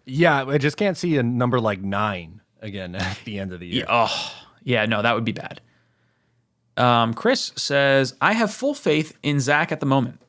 Yeah, 0.07 0.45
I 0.45 0.59
just 0.59 0.77
can't 0.77 0.97
see 0.97 1.17
a 1.17 1.23
number 1.23 1.61
like 1.61 1.81
nine 1.81 2.41
again 2.61 2.95
at 2.95 3.19
the 3.25 3.39
end 3.39 3.53
of 3.53 3.61
the 3.61 3.67
year. 3.67 3.85
Yeah, 3.89 4.07
oh, 4.09 4.33
yeah, 4.63 4.87
no, 4.87 5.03
that 5.03 5.15
would 5.15 5.25
be 5.25 5.33
bad. 5.33 5.61
Um, 6.77 7.15
Chris 7.15 7.53
says, 7.57 8.15
I 8.21 8.33
have 8.33 8.53
full 8.53 8.75
faith 8.75 9.17
in 9.23 9.41
Zach 9.41 9.71
at 9.71 9.81
the 9.81 9.87
moment. 9.87 10.21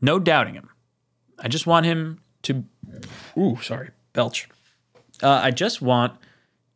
No 0.00 0.18
doubting 0.18 0.54
him. 0.54 0.68
I 1.38 1.48
just 1.48 1.66
want 1.66 1.86
him 1.86 2.20
to. 2.42 2.64
Ooh, 3.36 3.58
sorry, 3.62 3.90
belch. 4.12 4.48
Uh, 5.22 5.40
I 5.42 5.50
just 5.50 5.82
want 5.82 6.14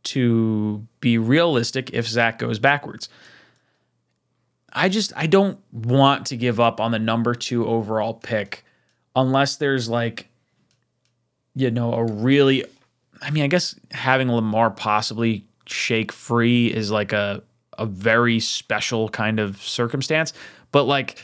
to 0.04 0.86
be 1.00 1.18
realistic 1.18 1.90
if 1.92 2.06
Zach 2.06 2.38
goes 2.38 2.58
backwards. 2.58 3.08
I 4.72 4.88
just 4.88 5.12
I 5.16 5.26
don't 5.26 5.58
want 5.72 6.26
to 6.26 6.36
give 6.36 6.60
up 6.60 6.80
on 6.80 6.92
the 6.92 6.98
number 6.98 7.34
two 7.34 7.66
overall 7.66 8.14
pick 8.14 8.64
unless 9.14 9.56
there's 9.56 9.88
like, 9.88 10.28
you 11.54 11.70
know, 11.70 11.94
a 11.94 12.04
really 12.04 12.64
I 13.22 13.30
mean, 13.30 13.42
I 13.42 13.46
guess 13.46 13.74
having 13.90 14.30
Lamar 14.30 14.70
possibly 14.70 15.44
shake 15.66 16.12
free 16.12 16.66
is 16.66 16.90
like 16.90 17.12
a 17.12 17.42
a 17.78 17.86
very 17.86 18.40
special 18.40 19.08
kind 19.08 19.38
of 19.40 19.60
circumstance, 19.62 20.32
but 20.72 20.84
like 20.84 21.22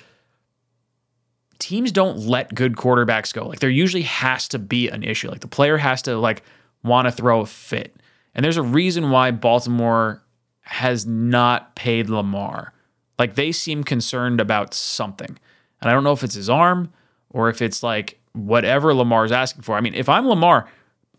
teams 1.58 1.92
don't 1.92 2.18
let 2.18 2.54
good 2.54 2.74
quarterbacks 2.74 3.32
go. 3.32 3.46
Like 3.46 3.60
there 3.60 3.70
usually 3.70 4.02
has 4.02 4.48
to 4.48 4.58
be 4.58 4.88
an 4.88 5.02
issue. 5.04 5.28
Like 5.30 5.40
the 5.40 5.48
player 5.48 5.76
has 5.76 6.02
to 6.02 6.16
like 6.16 6.42
want 6.82 7.06
to 7.06 7.12
throw 7.12 7.40
a 7.40 7.46
fit. 7.46 7.94
And 8.34 8.44
there's 8.44 8.56
a 8.56 8.62
reason 8.62 9.10
why 9.10 9.30
Baltimore 9.30 10.22
has 10.62 11.06
not 11.06 11.74
paid 11.76 12.08
Lamar. 12.08 12.72
Like 13.18 13.34
they 13.34 13.52
seem 13.52 13.84
concerned 13.84 14.40
about 14.40 14.74
something. 14.74 15.38
And 15.80 15.90
I 15.90 15.92
don't 15.92 16.04
know 16.04 16.12
if 16.12 16.24
it's 16.24 16.34
his 16.34 16.50
arm 16.50 16.92
or 17.30 17.48
if 17.48 17.62
it's 17.62 17.82
like 17.82 18.18
whatever 18.32 18.94
Lamar's 18.94 19.32
asking 19.32 19.62
for. 19.62 19.76
I 19.76 19.80
mean, 19.80 19.94
if 19.94 20.08
I'm 20.08 20.26
Lamar, 20.26 20.68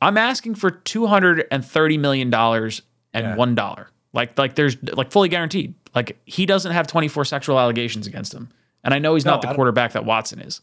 I'm 0.02 0.18
asking 0.18 0.56
for 0.56 0.72
two 0.72 1.06
hundred 1.06 1.46
and 1.52 1.64
thirty 1.64 1.98
million 1.98 2.30
dollars 2.30 2.82
and 3.14 3.28
Yeah. 3.28 3.36
one 3.36 3.56
dollar. 3.56 3.90
Like, 4.14 4.38
like 4.38 4.56
there's 4.56 4.78
like 4.84 5.12
fully 5.12 5.28
guaranteed. 5.30 5.74
Like 5.96 6.18
he 6.26 6.46
doesn't 6.46 6.72
have 6.72 6.88
24 6.88 7.26
sexual 7.26 7.60
allegations 7.60 8.08
against 8.08 8.34
him, 8.34 8.50
and 8.84 8.94
I 8.94 9.00
know 9.00 9.16
he's 9.16 9.26
No, 9.26 9.32
not 9.32 9.42
the 9.42 9.54
quarterback 9.54 9.94
that 9.94 10.06
Watson 10.06 10.40
is. 10.40 10.62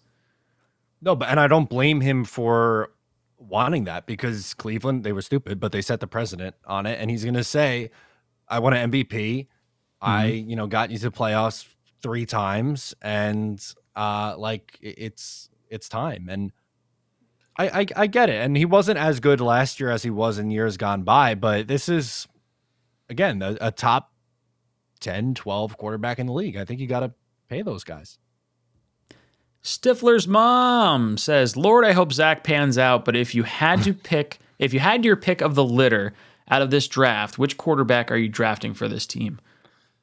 No, 1.03 1.17
but 1.17 1.29
and 1.29 1.41
I 1.41 1.47
don't 1.47 1.69
blame 1.69 2.01
him 2.01 2.25
for 2.25 2.91
wanting 3.39 3.85
that 3.85 4.07
because 4.07 4.55
Cleveland 4.55 5.03
they 5.03 5.13
were 5.13 5.23
stupid, 5.23 5.59
but 5.61 5.73
they 5.73 5.83
set 5.83 6.01
the 6.01 6.07
precedent 6.07 6.55
on 6.67 6.87
it, 6.87 7.01
and 7.01 7.11
he's 7.11 7.25
going 7.25 7.35
to 7.35 7.45
say, 7.45 7.91
"I 8.49 8.59
want 8.59 8.77
an 8.77 8.91
MVP. 8.91 9.49
I 10.01 10.27
you 10.27 10.57
know 10.57 10.67
got 10.67 10.91
you 10.91 10.99
to 10.99 11.11
playoffs 11.11 11.67
three 12.03 12.27
times, 12.27 12.95
and 13.03 13.61
uh 13.97 14.35
like 14.37 14.79
it's 14.81 15.49
it's 15.69 15.89
time." 15.89 16.29
And 16.29 16.53
I, 17.57 17.81
I 17.81 17.87
I 17.97 18.07
get 18.07 18.29
it, 18.31 18.43
and 18.43 18.57
he 18.57 18.65
wasn't 18.65 18.99
as 18.99 19.21
good 19.21 19.41
last 19.41 19.81
year 19.81 19.91
as 19.91 20.03
he 20.03 20.11
was 20.11 20.39
in 20.39 20.51
years 20.51 20.77
gone 20.77 21.03
by, 21.03 21.35
but 21.35 21.67
this 21.69 21.89
is 21.89 22.27
again 23.11 23.43
a, 23.43 23.57
a 23.61 23.71
top 23.71 24.13
10, 25.01 25.35
12 25.35 25.77
quarterback 25.77 26.19
in 26.19 26.27
the 26.27 26.33
league. 26.33 26.57
I 26.57 26.65
think 26.65 26.81
you 26.81 26.87
got 26.87 27.01
to 27.01 27.13
pay 27.49 27.63
those 27.63 27.85
guys. 27.85 28.19
Stifler's 29.63 30.27
mom 30.27 31.19
says, 31.19 31.57
"Lord, 31.57 31.85
I 31.85 31.93
hope 31.93 32.13
Zach 32.13 32.45
pans 32.45 32.79
out. 32.79 33.05
But 33.05 33.17
if 33.17 33.35
you 33.35 33.43
had 33.43 33.83
to 33.83 33.93
pick, 34.11 34.39
if 34.59 34.73
you 34.73 34.81
had 34.81 35.05
your 35.05 35.17
pick 35.17 35.43
of 35.43 35.55
the 35.55 35.65
litter 35.65 36.15
out 36.49 36.63
of 36.63 36.71
this 36.71 36.89
draft, 36.89 37.39
which 37.39 37.57
quarterback 37.57 38.11
are 38.11 38.17
you 38.17 38.29
drafting 38.29 38.73
for 38.73 38.89
this 38.89 39.07
team?" 39.07 39.39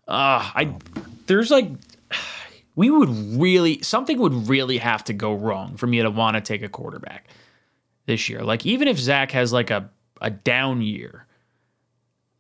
Ah, 0.07 0.51
I 0.55 0.75
there's 1.25 1.49
like 1.51 1.69
we 2.75 2.89
would 2.89 3.09
really 3.39 3.81
something 3.81 4.19
would 4.19 4.47
really 4.47 4.77
have 4.77 5.03
to 5.05 5.13
go 5.13 5.33
wrong 5.33 5.77
for 5.77 5.87
me 5.87 6.01
to 6.01 6.11
want 6.11 6.35
to 6.35 6.41
take 6.41 6.61
a 6.61 6.69
quarterback 6.69 7.27
this 8.05 8.29
year. 8.29 8.41
Like 8.43 8.65
even 8.65 8.87
if 8.87 8.97
Zach 8.97 9.31
has 9.31 9.51
like 9.51 9.71
a 9.71 9.89
a 10.21 10.29
down 10.29 10.81
year, 10.81 11.25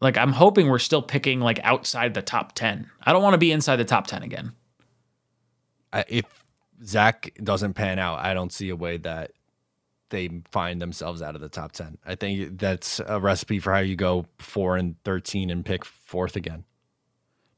like 0.01 0.17
I'm 0.17 0.31
hoping 0.33 0.67
we're 0.67 0.79
still 0.79 1.01
picking 1.01 1.39
like 1.39 1.59
outside 1.63 2.13
the 2.13 2.21
top 2.21 2.53
ten. 2.53 2.89
I 3.03 3.13
don't 3.13 3.23
want 3.23 3.33
to 3.33 3.37
be 3.39 3.51
inside 3.51 3.77
the 3.77 3.85
top 3.85 4.07
ten 4.07 4.23
again. 4.23 4.53
I- 5.93 6.05
if 6.07 6.25
Zach 6.83 7.33
doesn't 7.43 7.73
pan 7.73 7.97
out, 7.99 8.19
I 8.19 8.33
don't 8.33 8.51
see 8.53 8.69
a 8.69 8.75
way 8.75 8.97
that 8.97 9.31
they 10.09 10.29
find 10.51 10.81
themselves 10.81 11.21
out 11.21 11.35
of 11.35 11.41
the 11.41 11.49
top 11.49 11.73
10. 11.73 11.97
I 12.05 12.15
think 12.15 12.59
that's 12.59 13.01
a 13.05 13.19
recipe 13.19 13.59
for 13.59 13.73
how 13.73 13.79
you 13.79 13.95
go 13.97 14.25
4 14.39 14.77
and 14.77 14.95
13 15.03 15.49
and 15.49 15.65
pick 15.65 15.83
fourth 15.83 16.37
again. 16.37 16.63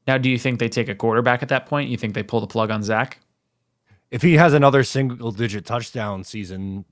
Now, 0.08 0.18
do 0.18 0.28
you 0.28 0.36
think 0.38 0.58
they 0.58 0.68
take 0.68 0.88
a 0.88 0.94
quarterback 0.96 1.42
at 1.44 1.48
that 1.50 1.66
point? 1.66 1.90
You 1.90 1.96
think 1.96 2.14
they 2.14 2.22
pull 2.24 2.40
the 2.40 2.48
plug 2.48 2.70
on 2.72 2.82
Zach? 2.82 3.20
If 4.10 4.22
he 4.22 4.34
has 4.38 4.52
another 4.52 4.82
single 4.82 5.30
digit 5.30 5.64
touchdown 5.64 6.24
season, 6.24 6.84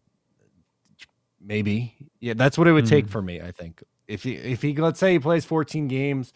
maybe. 1.41 1.95
Yeah, 2.21 2.35
that's 2.35 2.57
what 2.59 2.69
it 2.69 2.73
would 2.73 2.87
take 2.87 3.07
Mhm. 3.07 3.11
for 3.11 3.23
me, 3.23 3.41
I 3.41 3.51
think. 3.51 3.83
If 4.09 4.23
he 4.25 4.35
if 4.35 4.63
he 4.63 4.75
let's 4.75 4.99
say 4.99 5.13
he 5.13 5.19
plays 5.19 5.45
14 5.45 5.87
games, 5.87 6.33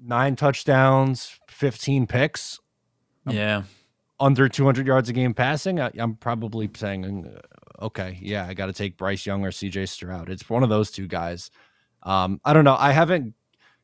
9 0.00 0.36
touchdowns, 0.36 1.38
15 1.48 2.06
picks, 2.06 2.60
Yeah. 3.26 3.64
under 4.20 4.48
200 4.48 4.86
yards 4.86 5.08
a 5.08 5.12
game 5.12 5.34
passing, 5.34 5.80
I, 5.80 5.90
I'm 5.98 6.14
probably 6.16 6.70
saying 6.74 7.26
uh, 7.26 7.84
okay, 7.86 8.18
yeah, 8.22 8.46
I 8.46 8.54
got 8.54 8.66
to 8.66 8.72
take 8.72 8.96
Bryce 8.96 9.26
Young 9.26 9.44
or 9.44 9.50
CJ 9.50 9.88
Stroud. 9.88 10.30
It's 10.30 10.48
one 10.48 10.62
of 10.62 10.68
those 10.68 10.90
two 10.90 11.06
guys. 11.08 11.50
Um, 12.04 12.40
I 12.44 12.52
don't 12.52 12.64
know. 12.64 12.76
I 12.78 12.92
haven't. 12.92 13.34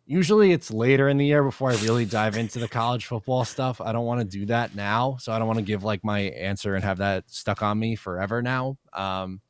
Usually, 0.06 0.52
it's 0.52 0.70
later 0.70 1.08
in 1.10 1.18
the 1.18 1.26
year 1.26 1.42
before 1.44 1.70
I 1.70 1.74
really 1.76 2.06
dive 2.06 2.36
into 2.38 2.58
the 2.58 2.68
college 2.68 3.04
football 3.06 3.44
stuff. 3.44 3.78
I 3.80 3.92
don't 3.92 4.06
want 4.06 4.20
to 4.20 4.24
do 4.24 4.46
that 4.46 4.74
now, 4.74 5.18
so 5.20 5.32
I 5.32 5.38
don't 5.38 5.46
want 5.46 5.58
to 5.58 5.64
give 5.64 5.84
like 5.84 6.02
my 6.02 6.20
answer 6.20 6.74
and 6.76 6.82
have 6.84 6.98
that 6.98 7.24
stuck 7.30 7.62
on 7.62 7.78
me 7.78 7.94
forever 7.94 8.40
now. 8.40 8.78
Um, 8.94 9.40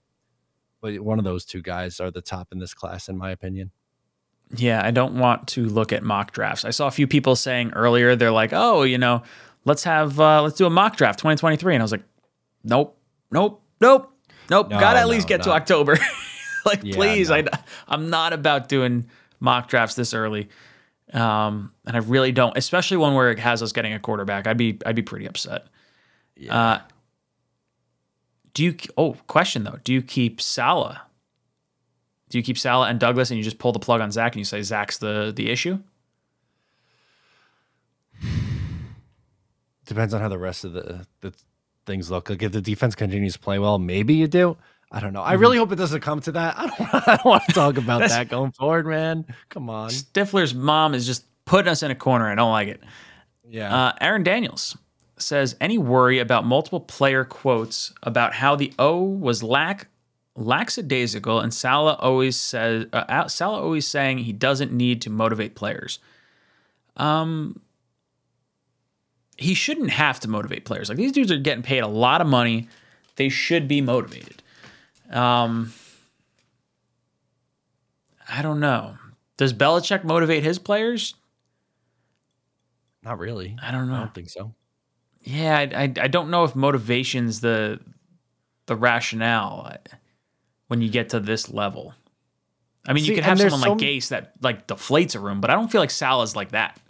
but 0.81 0.99
one 1.01 1.19
of 1.19 1.25
those 1.25 1.45
two 1.45 1.63
guys 1.63 2.01
are 2.01 2.11
the 2.11 2.23
top 2.23 2.49
in 2.53 2.59
this 2.59 2.75
class, 2.75 3.09
in 3.09 3.17
my 3.17 3.31
opinion. 3.31 3.71
Yeah, 4.57 4.81
I 4.85 4.91
don't 4.91 5.19
want 5.19 5.49
to 5.49 5.67
look 5.67 5.93
at 5.93 6.03
mock 6.03 6.33
drafts. 6.33 6.65
I 6.65 6.71
saw 6.71 6.87
a 6.87 6.91
few 6.91 7.07
people 7.07 7.37
saying 7.37 7.73
earlier 7.75 8.17
they're 8.17 8.31
like, 8.31 8.53
"Oh, 8.53 8.83
you 8.83 8.97
know, 8.97 9.23
let's 9.65 9.85
have 9.85 10.19
uh, 10.19 10.43
let's 10.43 10.57
do 10.57 10.67
a 10.67 10.71
mock 10.71 10.97
draft 10.97 11.19
2023," 11.19 11.75
and 11.75 11.83
I 11.83 11.85
was 11.85 11.93
like, 11.93 12.05
"Nope, 12.65 12.99
nope, 13.31 13.63
nope, 13.81 14.11
nope. 14.49 14.71
No, 14.71 14.81
Gotta 14.81 15.01
at 15.01 15.03
no, 15.03 15.09
least 15.09 15.29
get 15.29 15.43
to. 15.43 15.51
October. 15.51 15.99
like, 16.65 16.81
Yeah, 16.83 16.95
please. 16.95 17.31
I 17.31 17.45
I'm 17.89 18.09
not 18.09 18.33
about 18.33 18.69
doing 18.69 19.07
mock 19.41 19.69
drafts 19.69 19.97
this 19.97 20.15
early, 20.15 20.49
um, 21.13 21.73
and 21.87 21.95
I 21.97 22.01
really 22.01 22.33
don't, 22.33 22.57
especially 22.57 22.97
one 22.97 23.15
where 23.15 23.31
it 23.31 23.39
has 23.39 23.63
us 23.63 23.73
getting 23.73 23.93
a 23.93 23.99
quarterback. 23.99 24.47
I'd 24.47 24.57
be 24.57 24.79
I'd 24.87 24.97
be 24.97 25.03
pretty 25.03 25.27
upset. 25.27 25.67
Uh, 26.49 26.79
do 28.59 28.65
you? 28.65 28.77
Oh, 28.97 29.13
question 29.29 29.63
though. 29.63 29.79
Do 29.85 29.93
you 29.93 30.03
keep 30.03 30.41
Saleh? 30.41 30.99
Do 32.29 32.39
you 32.39 32.43
keep 32.43 32.59
Saleh 32.59 32.91
and 32.91 32.99
Douglas, 32.99 33.31
and 33.31 33.39
you 33.39 33.45
just 33.45 33.61
pull 33.61 33.71
the 33.71 33.79
plug 33.79 34.01
on 34.01 34.11
Zach, 34.11 34.33
and 34.33 34.41
you 34.41 34.45
say 34.45 34.63
Zach's 34.63 34.99
the 34.99 35.33
the 35.35 35.49
issue? 35.49 35.79
Depends 39.87 40.13
on 40.13 40.21
how 40.21 40.29
the 40.29 40.39
rest 40.39 40.65
of 40.65 40.73
the 40.73 41.07
the 41.21 41.33
things 41.87 42.11
look. 42.11 42.31
Like 42.31 42.43
if 42.43 42.51
the 42.51 42.61
defense 42.61 42.97
continues 42.97 43.35
to 43.35 43.39
play 43.39 43.61
well, 43.61 43.79
maybe 43.79 44.15
you 44.15 44.27
do. 44.27 44.57
I 44.91 44.99
don't 44.99 45.13
know. 45.13 45.23
I 45.23 45.35
really 45.35 45.57
hope 45.57 45.71
it 45.71 45.77
doesn't 45.77 46.01
come 46.01 46.21
to 46.23 46.33
that. 46.33 46.55
I 46.59 46.67
don't, 46.67 46.95
I 46.95 47.15
don't 47.15 47.25
want 47.27 47.45
to 47.45 47.53
talk 47.53 47.77
about 47.77 48.09
that 48.09 48.29
going 48.29 48.51
forward, 48.51 48.89
man. 48.89 49.25
Come 49.51 49.71
on. 49.71 49.91
Stifler's 49.91 50.53
mom 50.53 50.95
is 50.95 51.07
just 51.07 51.25
putting 51.45 51.71
us 51.71 51.85
in 51.85 51.93
a 51.93 51.95
corner. 51.95 52.29
I 52.29 52.35
don't 52.35 52.51
like 52.51 52.67
it. 52.67 52.83
Yeah. 53.49 53.73
Uh, 53.73 53.93
Aaron 54.01 54.25
Daniels 54.25 54.77
says, 55.23 55.57
any 55.61 55.79
worry 55.79 56.19
about 56.19 56.45
multiple 56.45 56.81
player 56.81 57.25
quotes 57.25 57.93
about 58.03 58.35
how 58.35 58.57
the 58.57 58.73
O 58.79 59.03
was 59.03 59.43
lack 59.43 59.89
lackadaisical 60.39 61.41
and 61.41 61.53
Saleh 61.53 61.97
always 61.99 62.37
says 62.37 62.87
uh, 62.93 63.05
Al- 63.09 63.29
Saleh 63.29 63.61
always 63.61 63.87
saying 63.87 64.19
he 64.19 64.33
doesn't 64.33 64.73
need 64.73 65.03
to 65.03 65.11
motivate 65.11 65.57
players. 65.57 65.99
Um, 66.97 67.61
he 69.37 69.55
shouldn't 69.55 69.91
have 69.91 70.21
to 70.21 70.29
motivate 70.29 70.65
players. 70.65 70.89
Like 70.89 70.99
these 70.99 71.13
dudes 71.13 71.33
are 71.33 71.39
getting 71.39 71.63
paid 71.63 71.81
a 71.81 71.89
lot 71.89 72.21
of 72.21 72.27
money. 72.27 72.69
They 73.17 73.29
should 73.29 73.67
be 73.67 73.81
motivated. 73.81 74.43
Um, 75.11 75.73
I 78.29 78.43
don't 78.43 78.61
know. 78.61 78.97
Does 79.37 79.53
Belichick 79.53 80.05
motivate 80.05 80.43
his 80.45 80.59
players? 80.59 81.15
Not 83.03 83.19
really. 83.19 83.57
I 83.63 83.71
don't 83.71 83.89
know. 83.89 83.95
I 83.95 83.99
don't 84.01 84.15
think 84.15 84.29
so. 84.29 84.55
Yeah, 85.29 85.59
I, 85.59 85.63
I, 85.63 85.83
I 85.83 86.09
don't 86.09 86.31
know 86.31 86.45
if 86.45 86.57
motivation's 86.57 87.41
the 87.41 87.81
the 88.65 88.75
rationale 88.75 89.73
uh, 89.75 89.97
when 90.69 90.81
you 90.81 90.89
get 90.89 91.11
to 91.11 91.21
this 91.21 91.51
level. 91.51 91.93
I 92.87 92.95
mean, 92.95 93.05
See, 93.05 93.11
you 93.11 93.17
could 93.17 93.25
and 93.25 93.39
have 93.39 93.51
someone 93.51 93.69
like 93.69 93.79
so- 93.79 93.85
Gase 93.85 94.09
that 94.09 94.33
like 94.41 94.67
deflates 94.67 95.15
a 95.15 95.21
room, 95.21 95.43
but 95.43 95.51
I 95.51 95.55
don't 95.55 95.71
feel 95.71 95.83
like 95.83 95.91
Saleh's 95.91 96.35
like 96.35 96.53
that. 96.53 96.81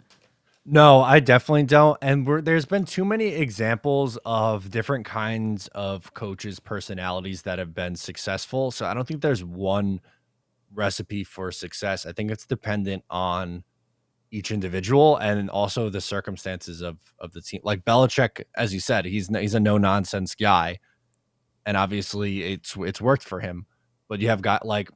No, 0.65 1.01
I 1.01 1.19
definitely 1.19 1.63
don't. 1.63 1.97
And 2.01 2.25
we're, 2.25 2.41
there's 2.41 2.65
been 2.65 2.85
too 2.85 3.03
many 3.03 3.25
examples 3.27 4.17
of 4.23 4.69
different 4.69 5.05
kinds 5.05 5.67
of 5.69 6.13
coaches' 6.13 6.59
personalities 6.59 7.41
that 7.41 7.59
have 7.59 7.73
been 7.73 7.95
successful. 7.95 8.71
So 8.71 8.85
I 8.85 8.93
don't 8.93 9.07
think 9.07 9.21
there's 9.21 9.43
one 9.43 9.99
recipe 10.73 11.23
for 11.23 11.51
success. 11.51 12.05
I 12.05 12.11
think 12.13 12.29
it's 12.31 12.45
dependent 12.45 13.03
on 13.09 13.63
each 14.31 14.51
individual 14.51 15.17
and 15.17 15.49
also 15.49 15.89
the 15.89 16.01
circumstances 16.01 16.81
of 16.81 16.97
of 17.19 17.33
the 17.33 17.41
team. 17.41 17.61
Like 17.63 17.83
Belichick, 17.85 18.43
as 18.55 18.73
you 18.73 18.79
said, 18.79 19.05
he's 19.05 19.27
he's 19.27 19.55
a 19.55 19.59
no 19.59 19.77
nonsense 19.77 20.35
guy, 20.35 20.79
and 21.65 21.75
obviously 21.75 22.43
it's 22.43 22.75
it's 22.77 23.01
worked 23.01 23.23
for 23.23 23.39
him. 23.39 23.65
But 24.07 24.19
you 24.19 24.29
have 24.29 24.41
got 24.41 24.65
like 24.65 24.89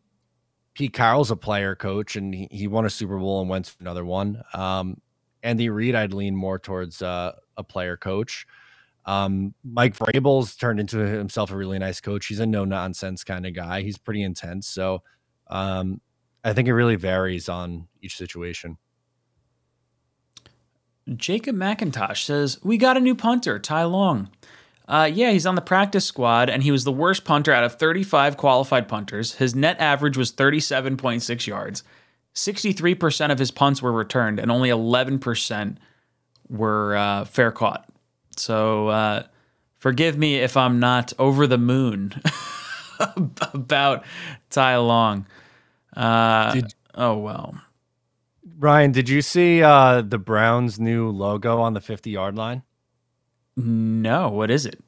Pete 0.73 0.93
Carroll's 0.93 1.31
a 1.31 1.35
player 1.35 1.75
coach, 1.75 2.15
and 2.15 2.33
he, 2.33 2.47
he 2.51 2.67
won 2.67 2.85
a 2.85 2.89
Super 2.89 3.17
Bowl 3.17 3.41
and 3.41 3.49
went 3.49 3.65
to 3.65 3.75
another 3.79 4.05
one. 4.05 4.41
Um, 4.53 4.97
Andy 5.43 5.69
Reid, 5.69 5.95
I'd 5.95 6.13
lean 6.13 6.35
more 6.35 6.57
towards 6.57 7.01
uh, 7.01 7.33
a 7.57 7.63
player 7.63 7.97
coach. 7.97 8.47
Um, 9.05 9.53
Mike 9.63 9.97
Vrabel's 9.97 10.55
turned 10.55 10.79
into 10.79 10.97
himself 10.97 11.51
a 11.51 11.57
really 11.57 11.77
nice 11.77 11.99
coach. 11.99 12.27
He's 12.27 12.39
a 12.39 12.45
no 12.45 12.63
nonsense 12.63 13.23
kind 13.23 13.45
of 13.45 13.53
guy. 13.53 13.81
He's 13.81 13.97
pretty 13.97 14.23
intense. 14.23 14.67
So 14.67 15.03
um, 15.47 15.99
I 16.43 16.53
think 16.53 16.67
it 16.67 16.73
really 16.73 16.95
varies 16.95 17.49
on 17.49 17.87
each 18.01 18.17
situation. 18.17 18.77
Jacob 21.15 21.55
McIntosh 21.55 22.23
says, 22.23 22.59
We 22.63 22.77
got 22.77 22.97
a 22.97 23.01
new 23.01 23.15
punter, 23.15 23.59
Ty 23.59 23.83
Long. 23.85 24.29
Uh, 24.87 25.09
yeah, 25.11 25.31
he's 25.31 25.45
on 25.45 25.55
the 25.55 25.61
practice 25.61 26.05
squad, 26.05 26.49
and 26.49 26.61
he 26.61 26.71
was 26.71 26.83
the 26.83 26.91
worst 26.91 27.23
punter 27.23 27.53
out 27.53 27.63
of 27.63 27.75
35 27.75 28.35
qualified 28.37 28.87
punters. 28.87 29.35
His 29.35 29.55
net 29.55 29.79
average 29.79 30.17
was 30.17 30.31
37.6 30.33 31.47
yards. 31.47 31.83
63% 32.35 33.31
of 33.31 33.39
his 33.39 33.51
punts 33.51 33.81
were 33.81 33.91
returned, 33.91 34.39
and 34.39 34.51
only 34.51 34.69
11% 34.69 35.77
were 36.49 36.95
uh, 36.95 37.25
fair 37.25 37.51
caught. 37.51 37.87
So 38.35 38.89
uh, 38.89 39.23
forgive 39.79 40.17
me 40.17 40.37
if 40.37 40.57
I'm 40.57 40.79
not 40.79 41.13
over 41.17 41.47
the 41.47 41.57
moon 41.57 42.21
about 43.53 44.03
Ty 44.49 44.77
Long. 44.77 45.25
Uh, 45.95 46.53
Did- 46.53 46.73
oh, 46.95 47.17
well. 47.17 47.55
Ryan, 48.57 48.91
did 48.91 49.09
you 49.09 49.21
see 49.21 49.61
uh, 49.63 50.01
the 50.01 50.17
Browns' 50.17 50.79
new 50.79 51.09
logo 51.09 51.59
on 51.61 51.73
the 51.73 51.81
50 51.81 52.09
yard 52.09 52.35
line? 52.35 52.63
No, 53.55 54.29
what 54.29 54.49
is 54.51 54.65
it? 54.65 54.79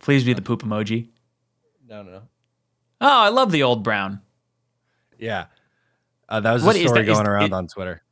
Please 0.00 0.24
be 0.24 0.32
the 0.32 0.42
poop 0.42 0.62
emoji. 0.62 1.08
No, 1.88 2.02
no, 2.02 2.10
no. 2.10 2.22
Oh, 3.00 3.20
I 3.22 3.28
love 3.28 3.52
the 3.52 3.62
old 3.62 3.82
brown. 3.82 4.20
Yeah. 5.18 5.46
Uh, 6.28 6.40
that 6.40 6.52
was 6.52 6.62
What 6.64 6.76
is 6.76 6.86
story 6.88 7.02
that? 7.04 7.10
Is- 7.10 7.16
going 7.16 7.26
around 7.28 7.44
it- 7.46 7.52
on 7.52 7.66
Twitter. 7.68 8.02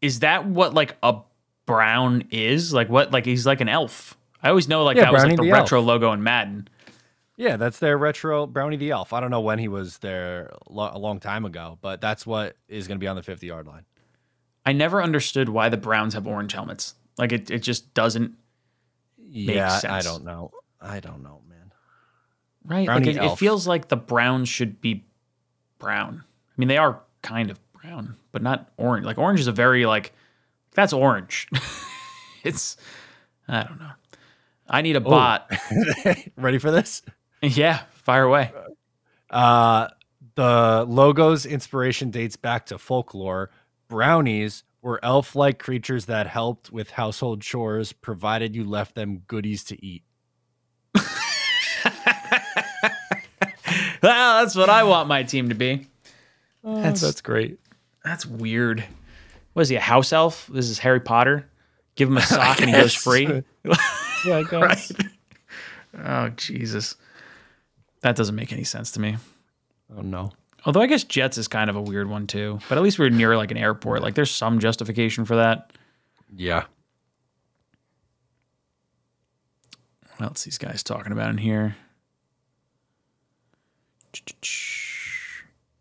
Is 0.00 0.20
that 0.20 0.44
what 0.44 0.74
like 0.74 0.96
a 1.02 1.20
brown 1.64 2.24
is? 2.30 2.74
Like 2.74 2.90
what? 2.90 3.10
Like 3.10 3.24
he's 3.24 3.46
like 3.46 3.62
an 3.62 3.70
elf. 3.70 4.18
I 4.42 4.50
always 4.50 4.68
know 4.68 4.84
like 4.84 4.98
Yeah, 4.98 5.04
that 5.04 5.12
was 5.14 5.24
like 5.24 5.36
the, 5.36 5.44
the 5.44 5.50
retro 5.50 5.80
logo 5.80 6.12
in 6.12 6.22
Madden. 6.22 6.68
Yeah, 7.36 7.56
that's 7.56 7.78
their 7.80 7.98
retro 7.98 8.46
Brownie 8.46 8.76
the 8.76 8.90
Elf. 8.90 9.12
I 9.12 9.20
don't 9.20 9.30
know 9.30 9.40
when 9.40 9.58
he 9.58 9.66
was 9.68 9.98
there 9.98 10.52
lo- 10.68 10.90
a 10.92 10.98
long 10.98 11.18
time 11.20 11.44
ago, 11.44 11.78
but 11.80 12.00
that's 12.00 12.24
what 12.26 12.56
is 12.68 12.86
going 12.86 12.96
to 12.98 13.00
be 13.00 13.08
on 13.08 13.16
the 13.16 13.22
50 13.22 13.46
yard 13.46 13.66
line. 13.66 13.84
I 14.64 14.72
never 14.72 15.02
understood 15.02 15.48
why 15.48 15.68
the 15.68 15.76
Browns 15.76 16.14
have 16.14 16.26
orange 16.26 16.52
helmets. 16.52 16.94
Like 17.18 17.32
it, 17.32 17.50
it 17.50 17.58
just 17.60 17.92
doesn't 17.94 18.34
Yeah, 19.18 19.72
I 19.74 19.78
sense. 19.78 20.04
don't 20.04 20.24
know. 20.24 20.52
I 20.80 21.00
don't 21.00 21.22
know, 21.22 21.40
man. 21.48 21.72
right. 22.64 22.86
Brownie 22.86 23.14
like 23.14 23.16
it, 23.16 23.32
it 23.32 23.38
feels 23.38 23.66
like 23.66 23.88
the 23.88 23.96
Browns 23.96 24.48
should 24.48 24.80
be 24.80 25.04
brown. 25.78 26.22
I 26.24 26.52
mean, 26.56 26.68
they 26.68 26.78
are 26.78 27.00
kind 27.22 27.50
of 27.50 27.58
brown, 27.72 28.16
but 28.32 28.42
not 28.42 28.70
orange. 28.76 29.04
Like 29.06 29.18
orange 29.18 29.40
is 29.40 29.46
a 29.48 29.52
very 29.52 29.86
like 29.86 30.12
that's 30.72 30.92
orange. 30.92 31.48
it's 32.44 32.76
I 33.48 33.64
don't 33.64 33.78
know. 33.80 33.90
I 34.68 34.82
need 34.82 34.96
a 34.96 35.00
bot. 35.00 35.50
Ready 36.36 36.58
for 36.58 36.70
this? 36.70 37.02
Yeah, 37.56 37.82
fire 37.92 38.24
away. 38.24 38.52
Uh, 39.30 39.88
the 40.34 40.84
logo's 40.88 41.46
inspiration 41.46 42.10
dates 42.10 42.36
back 42.36 42.66
to 42.66 42.78
folklore. 42.78 43.50
Brownies 43.88 44.64
were 44.82 45.00
elf 45.02 45.34
like 45.36 45.58
creatures 45.58 46.06
that 46.06 46.26
helped 46.26 46.70
with 46.70 46.90
household 46.90 47.40
chores, 47.42 47.92
provided 47.92 48.54
you 48.54 48.64
left 48.64 48.94
them 48.94 49.22
goodies 49.26 49.64
to 49.64 49.84
eat. 49.84 50.02
well, 50.94 51.02
that's 54.02 54.54
what 54.54 54.70
I 54.70 54.84
want 54.84 55.08
my 55.08 55.22
team 55.22 55.48
to 55.48 55.54
be. 55.54 55.86
That's, 56.62 57.00
that's 57.00 57.20
great. 57.20 57.58
That's 58.04 58.24
weird. 58.26 58.84
Was 59.54 59.68
he 59.68 59.76
a 59.76 59.80
house 59.80 60.12
elf? 60.12 60.48
This 60.52 60.68
is 60.68 60.78
Harry 60.78 61.00
Potter. 61.00 61.48
Give 61.94 62.08
him 62.08 62.16
a 62.16 62.22
sock 62.22 62.60
and 62.60 62.70
he 62.70 62.76
goes 62.76 62.94
free. 63.02 63.42
Yeah, 64.26 64.38
I 64.38 64.42
guess. 64.42 64.52
right. 64.52 65.08
Oh 66.04 66.28
Jesus, 66.30 66.96
that 68.04 68.16
doesn't 68.16 68.34
make 68.34 68.52
any 68.52 68.64
sense 68.64 68.90
to 68.92 69.00
me. 69.00 69.16
Oh, 69.96 70.02
no. 70.02 70.30
Although 70.66 70.82
I 70.82 70.86
guess 70.86 71.04
Jets 71.04 71.38
is 71.38 71.48
kind 71.48 71.70
of 71.70 71.76
a 71.76 71.80
weird 71.80 72.06
one 72.06 72.26
too. 72.26 72.58
But 72.68 72.76
at 72.76 72.84
least 72.84 72.98
we're 72.98 73.08
near 73.08 73.34
like 73.34 73.50
an 73.50 73.56
airport. 73.56 74.02
Like 74.02 74.14
there's 74.14 74.30
some 74.30 74.58
justification 74.58 75.24
for 75.24 75.36
that. 75.36 75.72
Yeah. 76.36 76.64
What 80.16 80.28
else 80.28 80.44
these 80.44 80.58
guys 80.58 80.82
talking 80.82 81.12
about 81.12 81.30
in 81.30 81.38
here? 81.38 81.76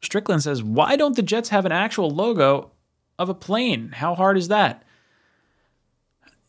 Strickland 0.01 0.43
says, 0.43 0.63
"Why 0.63 0.95
don't 0.95 1.15
the 1.17 1.21
Jets 1.21 1.49
have 1.49 1.65
an 1.65 1.71
actual 1.73 2.09
logo 2.09 2.71
of 3.19 3.27
a 3.27 3.33
plane? 3.33 3.91
How 3.91 4.15
hard 4.15 4.37
is 4.37 4.47
that?" 4.47 4.83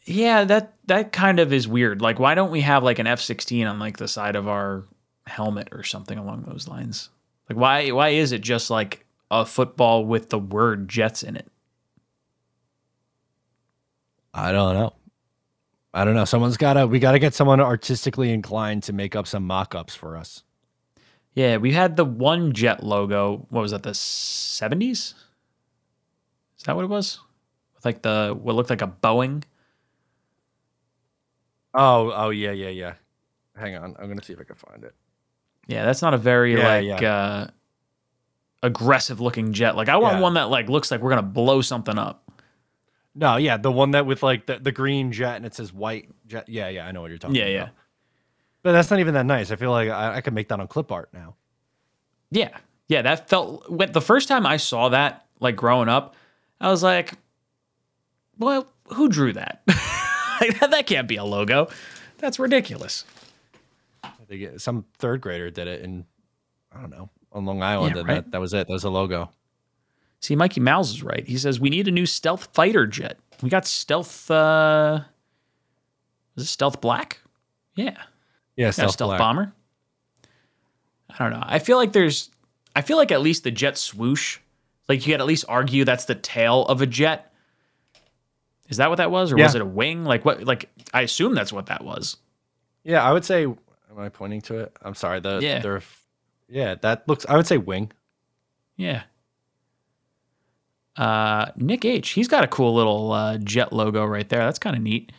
Yeah, 0.05 0.45
that 0.45 0.75
that 0.87 1.13
kind 1.13 1.41
of 1.41 1.53
is 1.53 1.67
weird. 1.67 2.01
Like, 2.01 2.19
why 2.19 2.35
don't 2.35 2.51
we 2.51 2.61
have 2.61 2.85
like 2.85 2.99
an 3.01 3.07
F 3.07 3.21
sixteen 3.21 3.67
on 3.67 3.79
like 3.79 3.97
the 3.97 4.09
side 4.09 4.37
of 4.37 4.49
our 4.49 4.85
helmet 5.27 5.69
or 5.73 5.83
something 5.83 6.19
along 6.19 6.43
those 6.43 6.69
lines? 6.69 7.11
Like, 7.49 7.59
why 7.59 7.91
why 7.91 8.11
is 8.11 8.33
it 8.33 8.41
just 8.41 8.71
like 8.71 9.05
a 9.31 9.45
football 9.45 10.05
with 10.05 10.31
the 10.31 10.39
word 10.39 10.89
Jets 10.89 11.23
in 11.23 11.37
it? 11.37 11.47
I 14.33 14.53
don't 14.53 14.75
know. 14.75 14.95
I 15.93 16.05
don't 16.05 16.15
know. 16.15 16.25
Someone's 16.25 16.57
gotta. 16.57 16.87
We 16.87 16.99
gotta 16.99 17.21
get 17.21 17.35
someone 17.35 17.61
artistically 17.61 18.33
inclined 18.33 18.83
to 18.85 18.93
make 18.93 19.15
up 19.15 19.29
some 19.29 19.47
mock-ups 19.47 19.95
for 19.95 20.17
us. 20.17 20.43
Yeah, 21.35 21.59
we 21.59 21.73
had 21.73 21.97
the 21.97 22.05
one 22.05 22.53
jet 22.53 22.83
logo. 22.83 23.47
What 23.51 23.61
was 23.61 23.71
that? 23.71 23.85
The 23.85 23.95
seventies? 23.95 25.15
Is 26.59 26.65
that 26.65 26.75
what 26.75 26.85
it 26.85 26.89
was? 26.89 27.21
With 27.75 27.85
like 27.85 28.03
the 28.03 28.37
what 28.41 28.57
looked 28.57 28.71
like 28.71 28.83
a 28.83 28.89
Boeing. 28.89 29.45
Oh, 31.75 32.13
oh 32.13 32.31
yeah, 32.31 32.53
yeah, 32.53 32.69
yeah. 32.69 32.95
Hang 33.57 33.77
on, 33.77 33.95
I'm 33.99 34.09
gonna 34.09 34.23
see 34.23 34.33
if 34.33 34.41
I 34.41 34.45
can 34.45 34.57
find 34.57 34.83
it. 34.83 34.95
Yeah, 35.67 35.85
that's 35.85 36.03
not 36.03 36.15
a 36.15 36.19
very 36.19 36.57
Yeah, 36.57 36.69
like 36.69 37.01
yeah. 37.01 37.15
uh 37.15 37.47
aggressive 38.63 39.21
looking 39.21 39.53
jet. 39.53 39.77
Like 39.77 39.89
I 39.89 39.97
want 39.97 40.17
Yeah. 40.17 40.21
one 40.23 40.35
that 40.35 40.51
like 40.51 40.69
looks 40.69 40.91
like 40.91 41.01
we're 41.01 41.11
gonna 41.11 41.23
blow 41.23 41.61
something 41.61 41.99
up. 41.99 42.21
No, 43.15 43.37
yeah, 43.37 43.57
the 43.57 43.71
one 43.71 43.93
that 43.93 44.07
with 44.07 44.23
like 44.23 44.47
the, 44.47 44.59
the 44.59 44.73
green 44.73 45.13
jet 45.13 45.37
and 45.37 45.47
it 45.47 45.55
says 45.55 45.73
white 45.73 46.09
jet. 46.27 46.49
Yeah, 46.49 46.69
yeah, 46.69 46.87
I 46.87 46.93
know 46.93 47.01
what 47.03 47.11
you're 47.11 47.19
talking 47.19 47.37
Yeah, 47.37 47.43
about. 47.45 47.51
yeah. 47.53 47.59
yeah. 47.65 47.69
But 48.63 48.73
that's 48.73 48.91
not 48.91 48.99
even 49.01 49.15
that 49.15 49.27
nice. 49.27 49.51
I 49.51 49.57
feel 49.57 49.71
like 49.71 49.89
I, 49.91 50.17
I 50.17 50.21
could 50.21 50.33
make 50.35 50.49
that 50.49 50.59
on 50.59 50.67
clip 50.69 50.91
art 50.91 51.11
now. 51.13 51.37
Yeah. 52.31 52.57
Yeah, 52.89 53.03
that 53.03 53.29
felt 53.29 53.71
when 53.71 53.93
the 53.93 54.01
first 54.01 54.27
time 54.29 54.47
I 54.47 54.57
saw 54.57 54.89
that, 54.89 55.27
like 55.39 55.55
growing 55.57 55.89
up, 55.89 56.17
I 56.61 56.71
was 56.71 56.83
like, 56.83 57.13
Well, 58.39 58.67
who 58.95 59.09
drew 59.09 59.33
that? 59.35 59.63
like, 60.41 60.59
that, 60.61 60.71
that 60.71 60.87
can't 60.87 61.07
be 61.07 61.17
a 61.17 61.25
logo. 61.25 61.69
That's 62.19 62.39
ridiculous. 62.39 63.05
Think 64.29 64.43
it- 64.43 64.61
some 64.61 64.85
third 64.99 65.21
grader 65.21 65.51
did 65.51 65.67
it 65.69 65.83
in 65.83 66.05
I 66.75 66.81
don't 66.81 66.91
know 66.91 67.11
on 67.33 67.45
Long 67.45 67.63
Island, 67.63 67.95
Yeah, 67.95 68.01
and 68.01 68.09
right. 68.09 68.15
that, 68.25 68.31
that 68.33 68.41
was 68.41 68.55
it. 68.55 68.67
That 68.67 68.73
was 68.73 68.85
a 68.85 68.91
logo. 68.91 69.31
See, 70.21 70.37
Mikey 70.37 70.61
Mouse 70.61 70.91
is 70.91 71.03
right. 71.03 71.27
He 71.27 71.37
says 71.37 71.61
we 71.61 71.69
need 71.71 71.87
a 71.89 71.91
new 71.91 72.07
stealth 72.07 72.49
fighter 72.53 72.87
jet. 72.87 73.19
We 73.43 73.49
got 73.51 73.67
stealth 73.67 74.31
uh 74.31 75.01
was 76.37 76.45
it 76.45 76.49
stealth 76.49 76.81
black? 76.81 77.21
Yeah. 77.77 77.85
Yeah, 77.85 77.97
Yeah, 78.57 78.71
stealth, 78.71 78.93
stealth 78.93 79.11
black. 79.11 79.19
bomber. 79.19 79.53
I 81.11 81.19
don't 81.19 81.31
know. 81.33 81.43
I 81.45 81.59
feel 81.59 81.77
like 81.77 81.93
there's 81.93 82.31
I 82.75 82.83
feel 82.83 82.97
like 82.97 83.13
at 83.13 83.21
least 83.21 83.45
the 83.45 83.51
jet 83.51 83.79
swoosh, 83.79 84.39
like 84.89 85.07
you 85.07 85.13
could 85.13 85.21
at 85.21 85.27
least 85.27 85.45
argue 85.49 85.85
that's 85.85 86.07
the 86.07 86.15
tail 86.15 86.65
of 86.67 86.81
a 86.83 86.87
jet. 86.87 87.33
Is 88.69 88.79
that 88.79 88.89
what 88.89 88.97
that 88.97 89.11
was? 89.11 89.31
Or 89.33 89.37
was 89.37 89.55
it 89.55 89.61
a 89.61 89.65
wing? 89.67 90.05
Like 90.05 90.25
what 90.25 90.43
like 90.45 90.71
I 90.93 91.03
assume 91.03 91.35
that's 91.35 91.53
what 91.53 91.67
that 91.67 91.85
was. 91.85 92.17
Yeah, 92.83 93.03
I 93.03 93.13
would 93.13 93.25
say. 93.25 93.47
Am 93.97 94.01
I 94.01 94.09
pointing 94.09 94.41
to 94.43 94.59
it? 94.59 94.77
I'm 94.83 94.95
sorry. 94.95 95.21
The 95.21 95.39
Yeah. 95.41 95.61
they're 95.61 95.83
yeah, 96.49 96.75
that 96.83 97.09
looks. 97.09 97.25
I 97.29 97.37
would 97.37 97.47
say 97.47 97.59
wing. 97.59 97.93
Yeah. 98.77 99.05
Uh, 100.97 101.47
Nick 101.57 101.85
H. 101.85 102.11
He's 102.11 102.29
got 102.29 102.45
a 102.45 102.49
cool 102.49 102.75
little 102.75 103.13
uh, 103.13 103.39
jet 103.39 103.73
logo 103.73 104.05
right 104.05 104.29
there. 104.29 104.41
That's 104.45 104.59
kind 104.59 104.77
of 104.77 104.83
neat. 104.83 105.11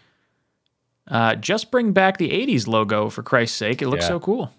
Uh, 1.08 1.36
just 1.36 1.72
bring 1.72 1.92
back 1.92 2.18
the 2.18 2.30
'80s 2.32 2.68
logo 2.68 3.10
for 3.10 3.24
Christ's 3.24 3.58
sake. 3.58 3.82
It 3.82 3.90
looks 3.90 4.04
Yeah. 4.04 4.10
so 4.10 4.20
cool. 4.20 4.52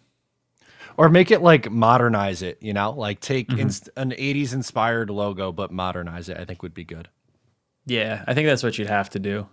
Or 0.96 1.08
make 1.08 1.30
it 1.30 1.42
like 1.42 1.70
modernize 1.70 2.42
it. 2.42 2.58
You 2.62 2.72
know, 2.72 2.90
like 2.92 3.20
take 3.20 3.48
Mhm. 3.48 3.58
inst- 3.58 3.88
an 3.96 4.12
'80s 4.12 4.52
inspired 4.52 5.10
logo, 5.10 5.52
but 5.52 5.70
modernize 5.72 6.28
it. 6.28 6.36
I 6.38 6.44
think 6.44 6.62
would 6.62 6.74
be 6.74 6.84
good. 6.84 7.08
Yeah, 7.86 8.24
I 8.26 8.34
think 8.34 8.46
that's 8.46 8.62
what 8.62 8.78
you'd 8.78 8.88
have 8.88 9.10
to 9.10 9.18
do. 9.18 9.48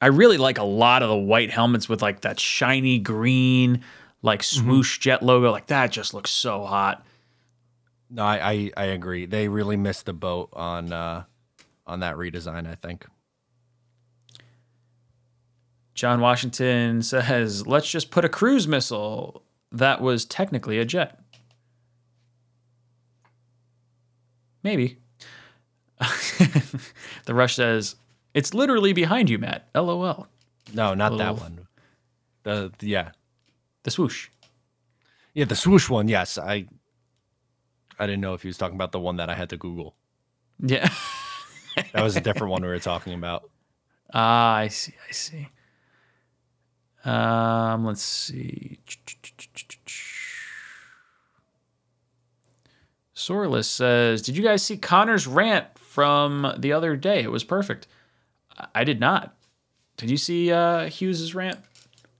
I 0.00 0.06
really 0.06 0.38
like 0.38 0.58
a 0.58 0.64
lot 0.64 1.02
of 1.02 1.08
the 1.08 1.16
white 1.16 1.50
helmets 1.50 1.88
with 1.88 2.02
like 2.02 2.20
that 2.20 2.38
shiny 2.38 2.98
green, 2.98 3.82
like 4.22 4.42
swoosh 4.42 4.98
jet 4.98 5.22
logo. 5.22 5.50
Like 5.50 5.66
that 5.68 5.90
just 5.90 6.14
looks 6.14 6.30
so 6.30 6.64
hot. 6.64 7.04
No, 8.10 8.22
I, 8.22 8.50
I 8.52 8.70
I 8.76 8.84
agree. 8.86 9.26
They 9.26 9.48
really 9.48 9.76
missed 9.76 10.06
the 10.06 10.12
boat 10.12 10.50
on 10.52 10.92
uh 10.92 11.24
on 11.86 12.00
that 12.00 12.16
redesign. 12.16 12.66
I 12.66 12.74
think. 12.76 13.06
John 15.98 16.20
Washington 16.20 17.02
says, 17.02 17.66
let's 17.66 17.90
just 17.90 18.12
put 18.12 18.24
a 18.24 18.28
cruise 18.28 18.68
missile. 18.68 19.42
That 19.72 20.00
was 20.00 20.24
technically 20.24 20.78
a 20.78 20.84
jet. 20.84 21.18
Maybe. 24.62 24.98
the 25.98 27.34
Rush 27.34 27.56
says, 27.56 27.96
it's 28.34 28.54
literally 28.54 28.92
behind 28.92 29.28
you, 29.30 29.38
Matt. 29.38 29.68
LOL. 29.74 30.26
No, 30.74 30.94
not 30.94 31.12
Little- 31.12 31.34
that 31.34 31.40
one. 31.42 31.66
The, 32.44 32.72
the 32.78 32.86
yeah 32.86 33.10
The 33.82 33.90
swoosh. 33.90 34.28
yeah 35.34 35.44
the 35.44 35.56
swoosh 35.56 35.88
one. 35.88 36.08
Yes, 36.08 36.38
I. 36.38 36.66
I 37.98 38.06
didn't 38.06 38.20
know 38.20 38.34
if 38.34 38.42
he 38.42 38.48
was 38.48 38.56
talking 38.56 38.76
about 38.76 38.92
the 38.92 39.00
one 39.00 39.16
that 39.16 39.28
I 39.28 39.34
had 39.34 39.50
to 39.50 39.56
Google. 39.56 39.94
Yeah. 40.60 40.88
That 41.92 42.02
was 42.02 42.16
a 42.16 42.20
different 42.20 42.50
one 42.50 42.62
we 42.62 42.66
were 42.68 42.80
talking 42.80 43.14
about. 43.14 43.48
Ah, 44.12 44.56
I 44.56 44.66
see. 44.66 44.94
I 45.08 45.12
see. 45.12 45.48
Um, 47.04 47.84
let's 47.84 48.02
see. 48.02 48.80
Sorless 53.14 53.64
says, 53.68 54.22
"Did 54.22 54.36
you 54.36 54.42
guys 54.42 54.62
see 54.62 54.76
Connor's 54.76 55.26
rant 55.26 55.66
from 55.78 56.54
the 56.58 56.72
other 56.72 56.96
day? 56.96 57.22
It 57.22 57.30
was 57.30 57.44
perfect." 57.44 57.86
I- 58.74 58.84
did 58.84 59.00
not. 59.00 59.34
Did 59.96 60.10
you 60.10 60.16
see 60.16 60.52
uh, 60.52 60.88
Hughes's 60.88 61.34
rant? 61.34 61.58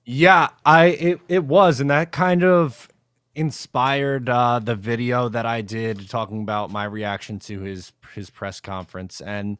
Yeah, 0.04 0.48
I 0.64 0.86
it, 0.86 1.20
it 1.28 1.44
was, 1.44 1.80
and 1.80 1.90
that 1.90 2.12
kind 2.12 2.42
of 2.42 2.88
inspired 3.34 4.28
uh, 4.28 4.58
the 4.58 4.74
video 4.74 5.28
that 5.28 5.46
I 5.46 5.60
did 5.60 6.08
talking 6.10 6.42
about 6.42 6.70
my 6.70 6.84
reaction 6.84 7.38
to 7.40 7.60
his 7.60 7.92
his 8.14 8.30
press 8.30 8.60
conference. 8.60 9.20
And 9.20 9.58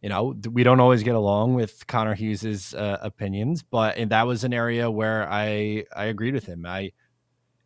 you 0.00 0.08
know, 0.08 0.34
we 0.50 0.62
don't 0.62 0.80
always 0.80 1.02
get 1.02 1.16
along 1.16 1.54
with 1.54 1.86
Connor 1.88 2.14
Hughes's 2.14 2.72
uh, 2.74 2.98
opinions, 3.02 3.62
but 3.62 3.96
that 4.08 4.26
was 4.26 4.44
an 4.44 4.54
area 4.54 4.90
where 4.90 5.28
I 5.30 5.84
I 5.94 6.04
agreed 6.04 6.34
with 6.34 6.46
him. 6.46 6.64
I 6.64 6.92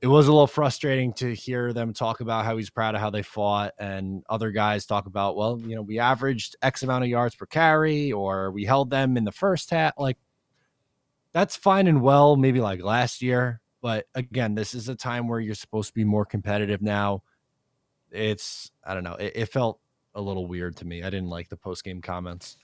it 0.03 0.09
was 0.09 0.27
a 0.27 0.33
little 0.33 0.49
frustrating 0.49 1.13
to 1.13 1.33
hear 1.33 1.73
them 1.73 1.93
talk 1.93 2.21
about 2.21 2.45
how 2.45 2.57
he's 2.57 2.71
proud 2.71 2.97
of 2.97 3.01
how 3.01 3.09
they 3.09 3.23
fought, 3.23 3.73
and 3.79 4.25
other 4.29 4.51
guys 4.51 4.85
talk 4.85 5.07
about, 5.07 5.37
well, 5.37 5.61
you 5.61 5.77
know, 5.77 5.83
we 5.83 6.01
averaged 6.01 6.57
X 6.61 6.83
amount 6.83 7.05
of 7.05 7.09
yards 7.09 7.37
per 7.37 7.47
carry, 7.47 8.11
or 8.11 8.51
we 8.51 8.65
held 8.65 8.91
them 8.91 9.17
in 9.17 9.25
the 9.25 9.31
first 9.31 9.71
half, 9.71 9.93
like 9.97 10.19
that's 11.33 11.55
fine 11.55 11.87
and 11.87 12.03
well, 12.03 12.35
maybe 12.35 12.61
like 12.61 12.83
last 12.83 13.23
year. 13.23 13.61
But 13.81 14.07
again, 14.17 14.57
this 14.57 14.75
is 14.75 14.89
a 14.89 14.97
time 14.97 15.29
where 15.29 15.39
you're 15.39 15.55
supposed 15.55 15.89
to 15.91 15.95
be 15.95 16.05
more 16.05 16.27
competitive 16.27 16.83
now. 16.83 17.23
It's, 18.11 18.73
I 18.85 18.95
don't 18.95 19.05
know, 19.05 19.15
it, 19.15 19.33
it 19.37 19.47
felt 19.47 19.79
a 20.17 20.21
little 20.21 20.49
weird 20.49 20.77
to 20.79 20.85
me. 20.85 21.05
I 21.05 21.11
didn't 21.11 21.31
like 21.31 21.49
the 21.49 21.57
post 21.57 21.85
game 21.85 22.03
comments. 22.03 22.59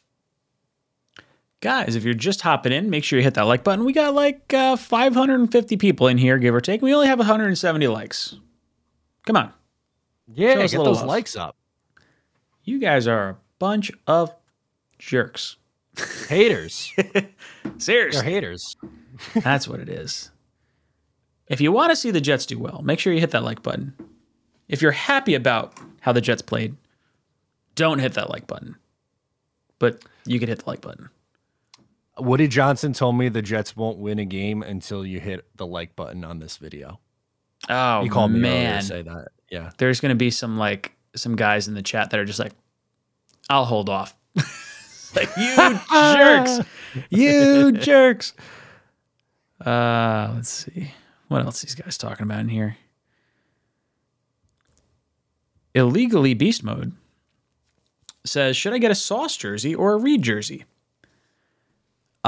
Guys, 1.61 1.97
if 1.97 2.05
you're 2.05 2.15
just 2.15 2.41
hopping 2.43 2.73
in, 2.73 2.89
make 2.89 3.03
sure 3.03 3.19
you 3.19 3.23
hit 3.25 3.35
that 3.35 3.43
like 3.43 3.65
button. 3.65 3.85
We 3.85 3.93
got 3.93 4.15
like 4.15 4.55
uh, 4.55 4.77
550 4.77 5.77
people 5.77 6.07
in 6.07 6.17
here, 6.19 6.39
give 6.39 6.55
or 6.55 6.61
take. 6.61 6.83
We 6.83 6.95
only 6.95 7.09
have 7.09 7.19
170 7.19 7.89
likes. 7.89 8.37
Come 9.27 9.37
on. 9.37 9.53
Yeah, 10.33 10.55
Show 10.55 10.61
us 10.63 10.73
a 10.73 10.77
get 10.77 10.85
those 10.85 10.99
love. 10.99 11.07
likes 11.07 11.37
up. 11.37 11.57
You 12.63 12.79
guys 12.79 13.09
are 13.09 13.31
a 13.31 13.37
bunch 13.59 13.91
of 14.07 14.33
jerks. 14.99 15.57
Haters. 16.29 16.93
Seriously. 17.79 18.21
They're 18.21 18.31
haters. 18.31 18.77
That's 19.35 19.67
what 19.67 19.81
it 19.81 19.89
is. 19.89 20.31
If 21.49 21.61
you 21.61 21.73
want 21.73 21.91
to 21.91 21.97
see 21.97 22.11
the 22.13 22.21
Jets 22.21 22.47
do 22.47 22.59
well, 22.59 22.83
make 22.83 23.01
sure 23.01 23.13
you 23.13 23.21
hit 23.21 23.31
that 23.33 23.43
like 23.43 23.63
button. 23.63 23.95
If 24.69 24.81
you're 24.83 24.93
happy 24.93 25.35
about 25.35 25.73
how 26.01 26.13
the 26.13 26.21
Jets 26.21 26.43
played, 26.43 26.77
don't 27.75 27.99
hit 27.99 28.13
that 28.15 28.31
like 28.31 28.47
button. 28.47 28.77
But 29.79 30.05
you 30.25 30.39
can 30.39 30.49
hit 30.49 30.59
the 30.61 30.71
like 30.71 30.83
button. 30.83 31.09
Woody 32.19 32.49
Johnson 32.49 32.93
told 32.93 33.17
me 33.17 33.29
the 33.29 33.43
Jets 33.43 33.77
won't 33.77 33.99
win 33.99 34.19
a 34.19 34.25
game 34.25 34.63
until 34.63 35.05
you 35.07 35.21
hit 35.21 35.47
the 35.57 35.67
like 35.67 35.95
button 35.97 36.25
on 36.25 36.39
this 36.39 36.57
video. 36.57 37.01
Oh 37.69 38.03
He 38.03 38.09
called 38.09 38.33
me 38.33 38.41
man, 38.41 38.81
to 38.81 38.87
say 38.87 39.03
that. 39.03 39.29
Yeah. 39.51 39.71
there's 39.79 40.01
going 40.01 40.11
to 40.11 40.17
be 40.17 40.31
some 40.31 40.57
like 40.57 40.93
some 41.17 41.37
guys 41.37 41.69
in 41.69 41.75
the 41.75 41.83
chat 41.83 42.11
that 42.11 42.21
are 42.21 42.25
just 42.25 42.39
like, 42.39 42.53
"I'll 43.49 43.65
hold 43.65 43.89
off." 43.89 44.15
like 45.15 45.29
you 45.37 45.57
jerks, 45.93 46.61
you 47.11 47.73
jerks. 47.81 48.33
Uh, 49.65 50.33
let's 50.35 50.51
see 50.51 50.93
what 51.29 51.45
else 51.45 51.63
these 51.63 51.75
guys 51.75 51.99
talking 51.99 52.25
about 52.25 52.41
in 52.41 52.49
here. 52.49 52.77
Illegally 55.75 56.35
beast 56.35 56.63
mode 56.65 56.93
says, 58.25 58.57
"Should 58.57 58.73
I 58.73 58.79
get 58.79 58.91
a 58.91 58.95
Sauce 58.97 59.37
jersey 59.37 59.75
or 59.75 59.95
a 59.95 59.99
Reed 59.99 60.23
jersey?" 60.23 60.65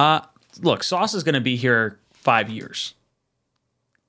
Uh, 0.01 0.20
look, 0.62 0.82
Sauce 0.82 1.12
is 1.12 1.24
going 1.24 1.35
to 1.35 1.43
be 1.43 1.56
here 1.56 1.98
five 2.14 2.48
years. 2.48 2.94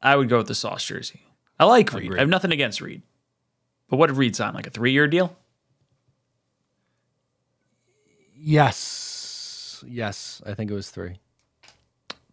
I 0.02 0.16
would 0.16 0.30
go 0.30 0.38
with 0.38 0.48
the 0.48 0.56
Sauce 0.56 0.86
jersey. 0.86 1.22
I 1.60 1.66
like 1.66 1.92
Reed. 1.92 2.06
Agreed. 2.06 2.18
I 2.18 2.22
have 2.22 2.30
nothing 2.30 2.54
against 2.54 2.80
Reed. 2.80 3.02
But 3.90 3.98
what 3.98 4.08
did 4.08 4.16
Reed 4.16 4.34
sign? 4.34 4.54
Like 4.54 4.68
a 4.68 4.70
three 4.70 4.94
year 4.94 5.08
deal? 5.08 5.36
Yes. 8.34 9.84
Yes, 9.86 10.42
I 10.46 10.54
think 10.54 10.72
it 10.72 10.74
was 10.74 10.90
three. 10.90 11.20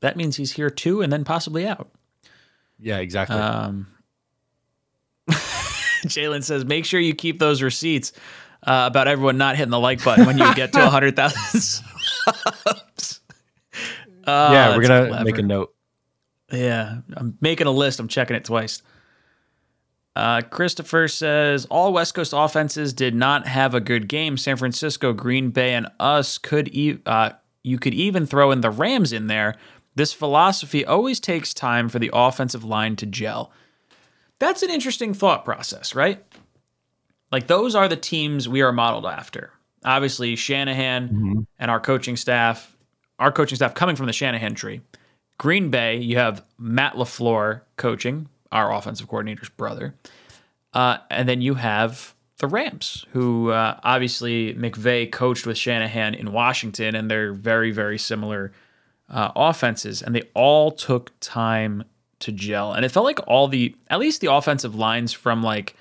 That 0.01 0.17
means 0.17 0.37
he's 0.37 0.53
here 0.53 0.71
two 0.71 1.03
and 1.03 1.13
then 1.13 1.25
possibly 1.25 1.67
out. 1.67 1.91
Yeah, 2.79 2.99
exactly. 2.99 3.37
Um, 3.37 3.89
Jalen 6.07 6.45
says, 6.45 6.65
make 6.65 6.85
sure 6.85 7.01
you 7.01 7.13
keep 7.13 7.41
those 7.41 7.61
receipts 7.61 8.13
uh, 8.63 8.85
about 8.87 9.09
everyone 9.09 9.37
not 9.37 9.57
hitting 9.57 9.71
the 9.73 9.81
like 9.81 10.05
button 10.05 10.27
when 10.27 10.39
you 10.39 10.55
get 10.55 10.73
to 10.75 10.79
100,000 10.79 11.61
subs. 11.61 11.83
Oh, 14.29 14.53
yeah, 14.53 14.77
we're 14.77 14.83
gonna 14.83 15.09
clever. 15.09 15.25
make 15.25 15.39
a 15.39 15.43
note. 15.43 15.75
Yeah, 16.53 16.99
I'm 17.17 17.37
making 17.41 17.67
a 17.67 17.71
list. 17.71 17.99
I'm 18.01 18.09
checking 18.09 18.37
it 18.37 18.45
twice. 18.45 18.83
Uh, 20.15 20.41
Christopher 20.43 21.07
says 21.09 21.67
all 21.67 21.93
West 21.93 22.15
Coast 22.15 22.33
offenses 22.37 22.93
did 22.93 23.15
not 23.15 23.47
have 23.47 23.75
a 23.75 23.81
good 23.81 24.09
game. 24.09 24.37
San 24.37 24.57
Francisco, 24.57 25.13
Green 25.13 25.51
Bay, 25.51 25.75
and 25.75 25.87
us 26.01 26.39
could 26.39 26.69
e- 26.75 26.99
uh, 27.07 27.31
you 27.63 27.79
could 27.79 27.95
even 27.95 28.27
throw 28.27 28.51
in 28.51 28.61
the 28.61 28.71
Rams 28.71 29.13
in 29.13 29.29
there. 29.29 29.55
This 29.95 30.13
philosophy 30.13 30.85
always 30.85 31.21
takes 31.21 31.55
time 31.55 31.89
for 31.89 31.99
the 31.99 32.11
offensive 32.13 32.65
line 32.65 32.97
to 32.97 33.07
gel. 33.07 33.53
That's 34.39 34.63
an 34.63 34.71
interesting 34.71 35.15
thought 35.15 35.45
process, 35.45 35.95
right? 35.95 36.25
Like 37.31 37.47
those 37.47 37.75
are 37.75 37.89
the 37.89 37.97
teams 37.97 38.49
we 38.49 38.63
are 38.63 38.73
modeled 38.73 39.07
after. 39.07 39.53
Obviously, 39.85 40.35
Shanahan 40.37 41.47
and 41.59 41.71
our 41.71 41.79
coaching 41.81 42.17
staff, 42.17 42.75
our 43.19 43.33
coaching 43.33 43.57
staff 43.57 43.75
coming 43.75 43.97
from 43.97 44.07
the 44.07 44.13
Shanahan 44.13 44.55
tree. 44.55 44.81
Green 45.39 45.71
Bay, 45.71 45.97
you 45.97 46.17
have 46.17 46.45
Matt 46.59 46.95
LaFleur 46.95 47.63
coaching, 47.77 48.29
our 48.51 48.73
offensive 48.75 49.09
coordinator's 49.09 49.49
brother. 49.49 49.95
Uh, 50.75 50.99
and 51.11 51.29
then 51.29 51.41
you 51.41 51.55
have 51.55 52.15
the 52.39 52.47
Rams, 52.47 53.05
who 53.13 53.51
uh, 53.51 53.79
obviously 53.83 54.55
McVay 54.55 55.11
coached 55.11 55.47
with 55.47 55.57
Shanahan 55.57 56.15
in 56.15 56.33
Washington, 56.33 56.95
and 56.95 57.11
they're 57.11 57.33
very, 57.33 57.71
very 57.71 57.99
similar 57.99 58.53
uh, 59.09 59.33
offenses. 59.35 60.03
And 60.03 60.15
they 60.15 60.23
all 60.35 60.71
took 60.71 61.13
time 61.21 61.85
to 62.21 62.33
gel. 62.33 62.73
And 62.73 62.85
it 62.85 62.91
felt 62.91 63.05
like 63.05 63.21
all 63.27 63.49
the, 63.49 63.75
at 63.89 63.99
least 63.99 64.21
the 64.21 64.33
offensive 64.33 64.75
lines 64.75 65.13
from 65.13 65.43
like, 65.43 65.77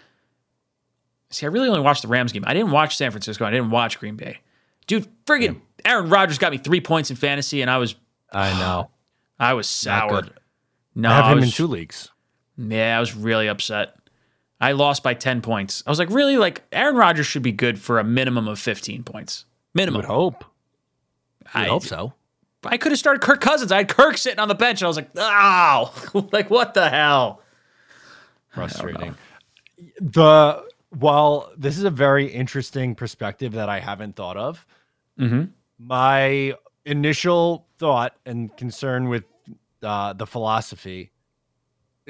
see, 1.29 1.45
I 1.45 1.49
really 1.49 1.67
only 1.67 1.81
watched 1.81 2.03
the 2.03 2.07
Rams 2.07 2.31
game. 2.31 2.43
I 2.45 2.53
didn't 2.53 2.71
watch 2.71 2.95
San 2.95 3.11
Francisco. 3.11 3.45
I 3.45 3.51
didn't 3.51 3.71
watch 3.71 3.99
Green 3.99 4.15
Bay. 4.15 4.39
Dude, 4.85 5.07
friggin' 5.25 5.61
Aaron 5.87 6.09
Rodgers 6.09 6.37
got 6.37 6.51
me 6.51 6.57
three 6.57 6.81
points 6.81 7.09
in 7.09 7.15
fantasy, 7.15 7.61
and 7.61 7.71
I 7.71 7.77
was 7.77 7.95
I 8.31 8.51
know. 8.59 8.89
I 9.39 9.53
was 9.53 9.85
Not 9.85 10.09
soured. 10.09 10.33
No, 10.95 11.09
I 11.09 11.15
have 11.15 11.25
I 11.25 11.31
him 11.31 11.39
was, 11.39 11.45
in 11.45 11.51
two 11.51 11.67
leagues. 11.67 12.09
Yeah, 12.57 12.97
I 12.97 12.99
was 12.99 13.15
really 13.15 13.47
upset. 13.47 13.95
I 14.59 14.71
lost 14.71 15.03
by 15.03 15.13
10 15.13 15.41
points. 15.41 15.83
I 15.85 15.91
was 15.91 15.99
like, 15.99 16.09
really? 16.09 16.37
Like, 16.37 16.63
Aaron 16.71 16.95
Rodgers 16.95 17.27
should 17.27 17.43
be 17.43 17.51
good 17.51 17.79
for 17.79 17.99
a 17.99 18.03
minimum 18.03 18.47
of 18.47 18.57
15 18.57 19.03
points. 19.03 19.45
I 19.47 19.53
Minimum. 19.75 19.99
would 20.01 20.05
hope. 20.07 20.43
I 21.53 21.65
I, 21.65 21.67
hope 21.67 21.83
so. 21.83 22.13
I 22.63 22.77
could 22.77 22.91
have 22.91 22.97
started 22.97 23.21
Kirk 23.21 23.39
Cousins. 23.39 23.71
I 23.71 23.77
had 23.77 23.87
Kirk 23.89 24.17
sitting 24.17 24.39
on 24.39 24.47
the 24.47 24.55
bench, 24.55 24.81
and 24.81 24.87
I 24.87 24.87
was 24.87 24.97
like, 24.97 25.11
oh, 25.15 26.27
like, 26.31 26.49
what 26.49 26.73
the 26.73 26.89
hell? 26.89 27.43
Frustrating. 28.49 29.13
The 30.01 30.65
while 30.89 31.51
this 31.55 31.77
is 31.77 31.83
a 31.83 31.91
very 31.91 32.25
interesting 32.25 32.95
perspective 32.95 33.53
that 33.53 33.69
I 33.69 33.79
haven't 33.79 34.15
thought 34.15 34.37
of. 34.37 34.65
Mm-hmm. 35.19 35.43
My 35.79 36.53
initial 36.85 37.67
thought 37.77 38.15
and 38.25 38.55
concern 38.57 39.09
with 39.09 39.25
uh, 39.83 40.13
the 40.13 40.25
philosophy, 40.25 41.11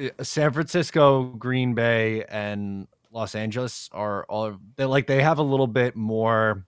uh, 0.01 0.23
San 0.23 0.53
Francisco, 0.53 1.23
Green 1.23 1.73
Bay, 1.73 2.23
and 2.25 2.87
Los 3.11 3.35
Angeles 3.35 3.89
are 3.93 4.25
all 4.29 4.57
they 4.75 4.85
like 4.85 5.07
they 5.07 5.21
have 5.21 5.39
a 5.39 5.43
little 5.43 5.67
bit 5.67 5.95
more 5.95 6.65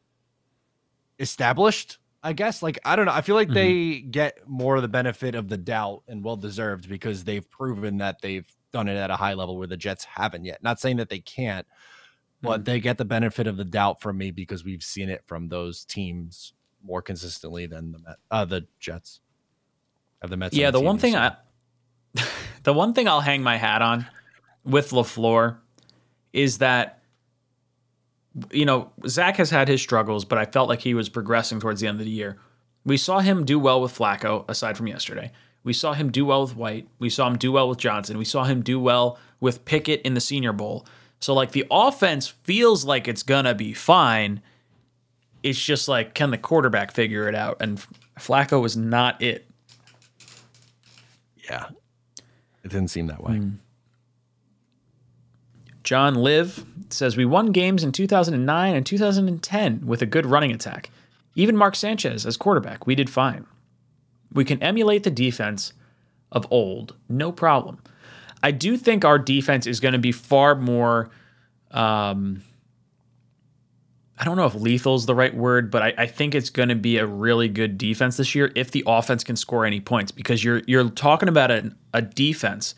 established. 1.19 1.99
I 2.21 2.33
guess 2.33 2.61
like 2.61 2.79
I 2.83 2.95
don't 2.95 3.05
know. 3.05 3.13
I 3.13 3.21
feel 3.21 3.35
like 3.35 3.49
they 3.49 4.01
get 4.01 4.39
more 4.47 4.75
of 4.75 4.81
the 4.81 4.89
benefit 4.89 5.35
of 5.35 5.47
the 5.47 5.57
doubt 5.57 6.03
and 6.07 6.23
well 6.23 6.35
deserved 6.35 6.89
because 6.89 7.23
they've 7.23 7.49
proven 7.49 7.99
that 7.99 8.21
they've 8.21 8.47
done 8.73 8.87
it 8.87 8.97
at 8.97 9.09
a 9.09 9.15
high 9.15 9.33
level 9.33 9.57
where 9.57 9.67
the 9.67 9.77
Jets 9.77 10.03
haven't 10.03 10.43
yet. 10.43 10.61
Not 10.61 10.79
saying 10.79 10.97
that 10.97 11.09
they 11.09 11.19
can't, 11.19 11.65
but 12.41 12.65
they 12.65 12.79
get 12.79 12.97
the 12.97 13.05
benefit 13.05 13.47
of 13.47 13.55
the 13.55 13.63
doubt 13.63 14.01
from 14.01 14.17
me 14.17 14.31
because 14.31 14.65
we've 14.65 14.83
seen 14.83 15.09
it 15.09 15.23
from 15.27 15.47
those 15.47 15.85
teams 15.85 16.53
more 16.83 17.01
consistently 17.01 17.65
than 17.65 17.91
the 17.91 17.99
Met, 17.99 18.17
uh, 18.31 18.45
the 18.45 18.67
Jets. 18.79 19.21
Of 20.21 20.29
the 20.29 20.37
Mets? 20.37 20.55
Yeah, 20.55 20.71
the 20.71 20.79
team, 20.79 20.85
one 20.85 20.97
thing 20.97 21.15
I, 21.15 21.35
the 22.63 22.73
one 22.73 22.93
thing 22.93 23.07
I'll 23.07 23.21
hang 23.21 23.41
my 23.41 23.57
hat 23.57 23.81
on 23.81 24.05
with 24.63 24.91
LaFleur 24.91 25.57
is 26.33 26.59
that 26.59 27.01
you 28.51 28.65
know 28.65 28.91
Zach 29.07 29.37
has 29.37 29.49
had 29.49 29.67
his 29.67 29.81
struggles, 29.81 30.25
but 30.25 30.37
I 30.37 30.45
felt 30.45 30.69
like 30.69 30.81
he 30.81 30.93
was 30.93 31.09
progressing 31.09 31.59
towards 31.59 31.81
the 31.81 31.87
end 31.87 31.99
of 31.99 32.05
the 32.05 32.11
year. 32.11 32.37
We 32.85 32.97
saw 32.97 33.19
him 33.19 33.45
do 33.45 33.59
well 33.59 33.81
with 33.81 33.97
Flacco, 33.97 34.45
aside 34.47 34.77
from 34.77 34.87
yesterday. 34.87 35.31
We 35.63 35.73
saw 35.73 35.93
him 35.93 36.11
do 36.11 36.25
well 36.25 36.41
with 36.41 36.55
White. 36.55 36.87
We 36.99 37.09
saw 37.09 37.27
him 37.27 37.37
do 37.37 37.51
well 37.51 37.67
with 37.67 37.77
Johnson. 37.77 38.17
We 38.17 38.25
saw 38.25 38.45
him 38.45 38.61
do 38.61 38.79
well 38.79 39.19
with 39.39 39.65
Pickett 39.65 40.01
in 40.03 40.13
the 40.13 40.21
Senior 40.21 40.53
Bowl. 40.53 40.85
So 41.19 41.33
like 41.33 41.51
the 41.51 41.65
offense 41.69 42.27
feels 42.27 42.85
like 42.85 43.07
it's 43.07 43.23
gonna 43.23 43.53
be 43.53 43.73
fine. 43.73 44.41
It's 45.43 45.59
just 45.59 45.87
like 45.87 46.13
can 46.13 46.31
the 46.31 46.37
quarterback 46.37 46.91
figure 46.91 47.27
it 47.27 47.35
out? 47.35 47.57
And 47.59 47.83
Flacco 48.19 48.61
was 48.61 48.75
not 48.75 49.21
it. 49.21 49.47
yeah, 51.49 51.67
it 52.63 52.71
didn't 52.71 52.89
seem 52.89 53.07
that 53.07 53.23
way. 53.23 53.37
Hmm. 53.37 53.49
John 55.83 56.15
Live 56.15 56.65
says 56.89 57.17
we 57.17 57.25
won 57.25 57.47
games 57.47 57.83
in 57.83 57.91
2009 57.91 58.75
and 58.75 58.85
2010 58.85 59.87
with 59.87 60.01
a 60.01 60.05
good 60.05 60.25
running 60.25 60.51
attack. 60.51 60.91
Even 61.35 61.55
Mark 61.57 61.75
Sanchez 61.75 62.25
as 62.25 62.37
quarterback, 62.37 62.85
we 62.85 62.95
did 62.95 63.09
fine. 63.09 63.45
We 64.31 64.45
can 64.45 64.61
emulate 64.61 65.03
the 65.03 65.09
defense 65.09 65.73
of 66.31 66.45
old, 66.51 66.95
no 67.07 67.31
problem. 67.31 67.79
I 68.43 68.51
do 68.51 68.77
think 68.77 69.03
our 69.03 69.17
defense 69.17 69.65
is 69.67 69.79
going 69.79 69.93
to 69.93 69.99
be 69.99 70.11
far 70.11 70.55
more. 70.55 71.09
Um, 71.71 72.43
I 74.19 74.25
don't 74.25 74.35
know 74.35 74.45
if 74.45 74.53
lethal 74.53 74.95
is 74.95 75.05
the 75.05 75.15
right 75.15 75.33
word, 75.33 75.71
but 75.71 75.81
I, 75.81 75.93
I 75.97 76.05
think 76.05 76.35
it's 76.35 76.49
going 76.49 76.67
to 76.67 76.75
be 76.75 76.97
a 76.97 77.05
really 77.05 77.47
good 77.47 77.77
defense 77.77 78.17
this 78.17 78.35
year 78.35 78.51
if 78.53 78.71
the 78.71 78.83
offense 78.85 79.23
can 79.23 79.37
score 79.37 79.65
any 79.65 79.79
points 79.79 80.11
because 80.11 80.43
you're 80.43 80.61
you're 80.67 80.89
talking 80.89 81.29
about 81.29 81.51
a, 81.51 81.71
a 81.93 82.01
defense 82.01 82.75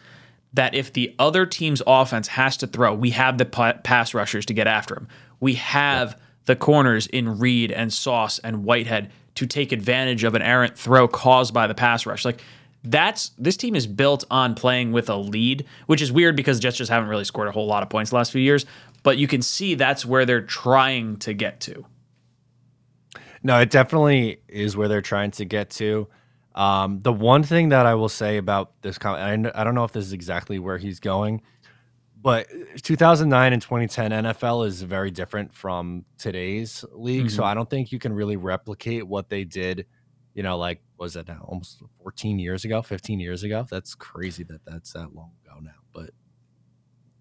that 0.53 0.75
if 0.75 0.93
the 0.93 1.15
other 1.17 1.47
team's 1.47 1.81
offense 1.87 2.27
has 2.27 2.57
to 2.57 2.67
throw, 2.67 2.93
we 2.93 3.09
have 3.11 3.39
the 3.39 3.45
pa- 3.45 3.79
pass 3.83 4.13
rushers 4.13 4.45
to 4.45 4.53
get 4.53 4.67
after 4.67 4.93
them. 4.93 5.07
We 5.39 5.55
have 5.55 6.19
the 6.45 6.55
corners 6.55 7.07
in 7.07 7.39
Reed 7.39 7.71
and 7.71 7.91
Sauce 7.91 8.37
and 8.39 8.63
Whitehead 8.63 9.11
to 9.35 9.47
take 9.47 9.71
advantage 9.71 10.23
of 10.23 10.35
an 10.35 10.43
errant 10.43 10.77
throw 10.77 11.07
caused 11.07 11.53
by 11.53 11.65
the 11.65 11.73
pass 11.73 12.05
rush. 12.05 12.23
Like 12.23 12.41
that's 12.83 13.29
this 13.37 13.57
team 13.57 13.75
is 13.75 13.85
built 13.85 14.25
on 14.31 14.55
playing 14.55 14.91
with 14.91 15.09
a 15.09 15.15
lead, 15.15 15.65
which 15.85 16.01
is 16.01 16.11
weird 16.11 16.35
because 16.35 16.57
the 16.57 16.63
Jets 16.63 16.77
just 16.77 16.91
haven't 16.91 17.09
really 17.09 17.23
scored 17.23 17.47
a 17.47 17.51
whole 17.51 17.67
lot 17.67 17.83
of 17.83 17.89
points 17.89 18.09
the 18.09 18.15
last 18.15 18.31
few 18.31 18.41
years. 18.41 18.65
But 19.03 19.17
you 19.17 19.27
can 19.27 19.41
see 19.41 19.75
that's 19.75 20.05
where 20.05 20.25
they're 20.25 20.41
trying 20.41 21.17
to 21.17 21.33
get 21.33 21.59
to. 21.61 21.85
No, 23.43 23.59
it 23.59 23.71
definitely 23.71 24.41
is 24.47 24.77
where 24.77 24.87
they're 24.87 25.01
trying 25.01 25.31
to 25.31 25.45
get 25.45 25.71
to. 25.71 26.07
Um, 26.53 26.99
the 26.99 27.13
one 27.13 27.43
thing 27.43 27.69
that 27.69 27.85
I 27.85 27.95
will 27.95 28.09
say 28.09 28.37
about 28.37 28.81
this 28.81 28.97
comment, 28.97 29.47
I, 29.55 29.61
I 29.61 29.63
don't 29.63 29.73
know 29.73 29.83
if 29.85 29.93
this 29.93 30.05
is 30.05 30.13
exactly 30.13 30.59
where 30.59 30.77
he's 30.77 30.99
going, 30.99 31.41
but 32.21 32.47
2009 32.83 33.53
and 33.53 33.61
2010 33.61 34.11
NFL 34.11 34.67
is 34.67 34.81
very 34.83 35.09
different 35.09 35.53
from 35.53 36.05
today's 36.19 36.85
league. 36.91 37.31
So 37.31 37.43
I 37.43 37.53
don't 37.53 37.69
think 37.69 37.91
you 37.91 37.99
can 37.99 38.13
really 38.13 38.35
replicate 38.35 39.07
what 39.07 39.29
they 39.29 39.43
did, 39.43 39.87
you 40.35 40.43
know, 40.43 40.57
like, 40.57 40.81
was 40.97 41.15
it 41.15 41.27
now 41.27 41.43
almost 41.47 41.81
14 42.03 42.37
years 42.37 42.63
ago, 42.63 42.83
15 42.83 43.19
years 43.19 43.41
ago? 43.43 43.65
That's 43.71 43.95
crazy 43.95 44.43
that 44.43 44.63
that's 44.65 44.93
that 44.93 45.15
long 45.15 45.15
ago 45.15 45.15
now. 45.15 45.39
But 45.39 45.40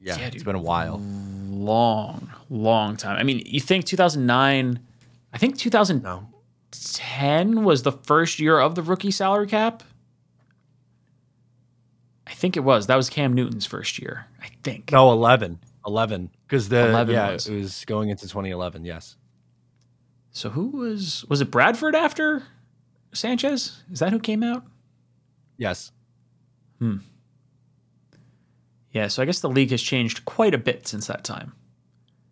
yeah, 0.00 0.16
Yeah, 0.18 0.26
it's 0.26 0.36
dude. 0.36 0.44
been 0.44 0.56
a 0.56 0.60
while. 0.60 0.98
Long, 1.00 2.30
long 2.48 2.96
time. 2.96 3.16
I 3.18 3.22
mean, 3.22 3.42
you 3.44 3.60
think 3.60 3.84
2009, 3.84 4.80
I 5.32 5.38
think 5.38 5.58
2010 5.58 7.50
No. 7.50 7.60
was 7.60 7.82
the 7.82 7.92
first 7.92 8.38
year 8.40 8.58
of 8.58 8.74
the 8.74 8.82
rookie 8.82 9.10
salary 9.10 9.46
cap. 9.46 9.82
I 12.26 12.32
think 12.32 12.56
it 12.56 12.60
was. 12.60 12.86
That 12.86 12.96
was 12.96 13.10
Cam 13.10 13.32
Newton's 13.34 13.66
first 13.66 13.98
year. 13.98 14.26
I 14.40 14.48
think. 14.62 14.90
No, 14.92 15.10
11. 15.12 15.58
11. 15.86 16.30
Because 16.46 16.68
the, 16.68 16.88
11 16.88 17.14
yeah, 17.14 17.32
was. 17.32 17.48
it 17.48 17.56
was 17.56 17.84
going 17.86 18.08
into 18.08 18.22
2011. 18.22 18.84
Yes. 18.84 19.16
So 20.32 20.48
who 20.48 20.68
was 20.68 21.24
was 21.28 21.40
it 21.40 21.50
Bradford 21.50 21.96
after 21.96 22.44
Sanchez? 23.12 23.82
Is 23.90 23.98
that 23.98 24.12
who 24.12 24.20
came 24.20 24.42
out? 24.44 24.64
Yes. 25.56 25.90
Hmm. 26.78 26.98
Yeah, 28.92 29.08
so 29.08 29.22
I 29.22 29.26
guess 29.26 29.40
the 29.40 29.48
league 29.48 29.70
has 29.70 29.82
changed 29.82 30.24
quite 30.24 30.54
a 30.54 30.58
bit 30.58 30.88
since 30.88 31.06
that 31.06 31.24
time. 31.24 31.52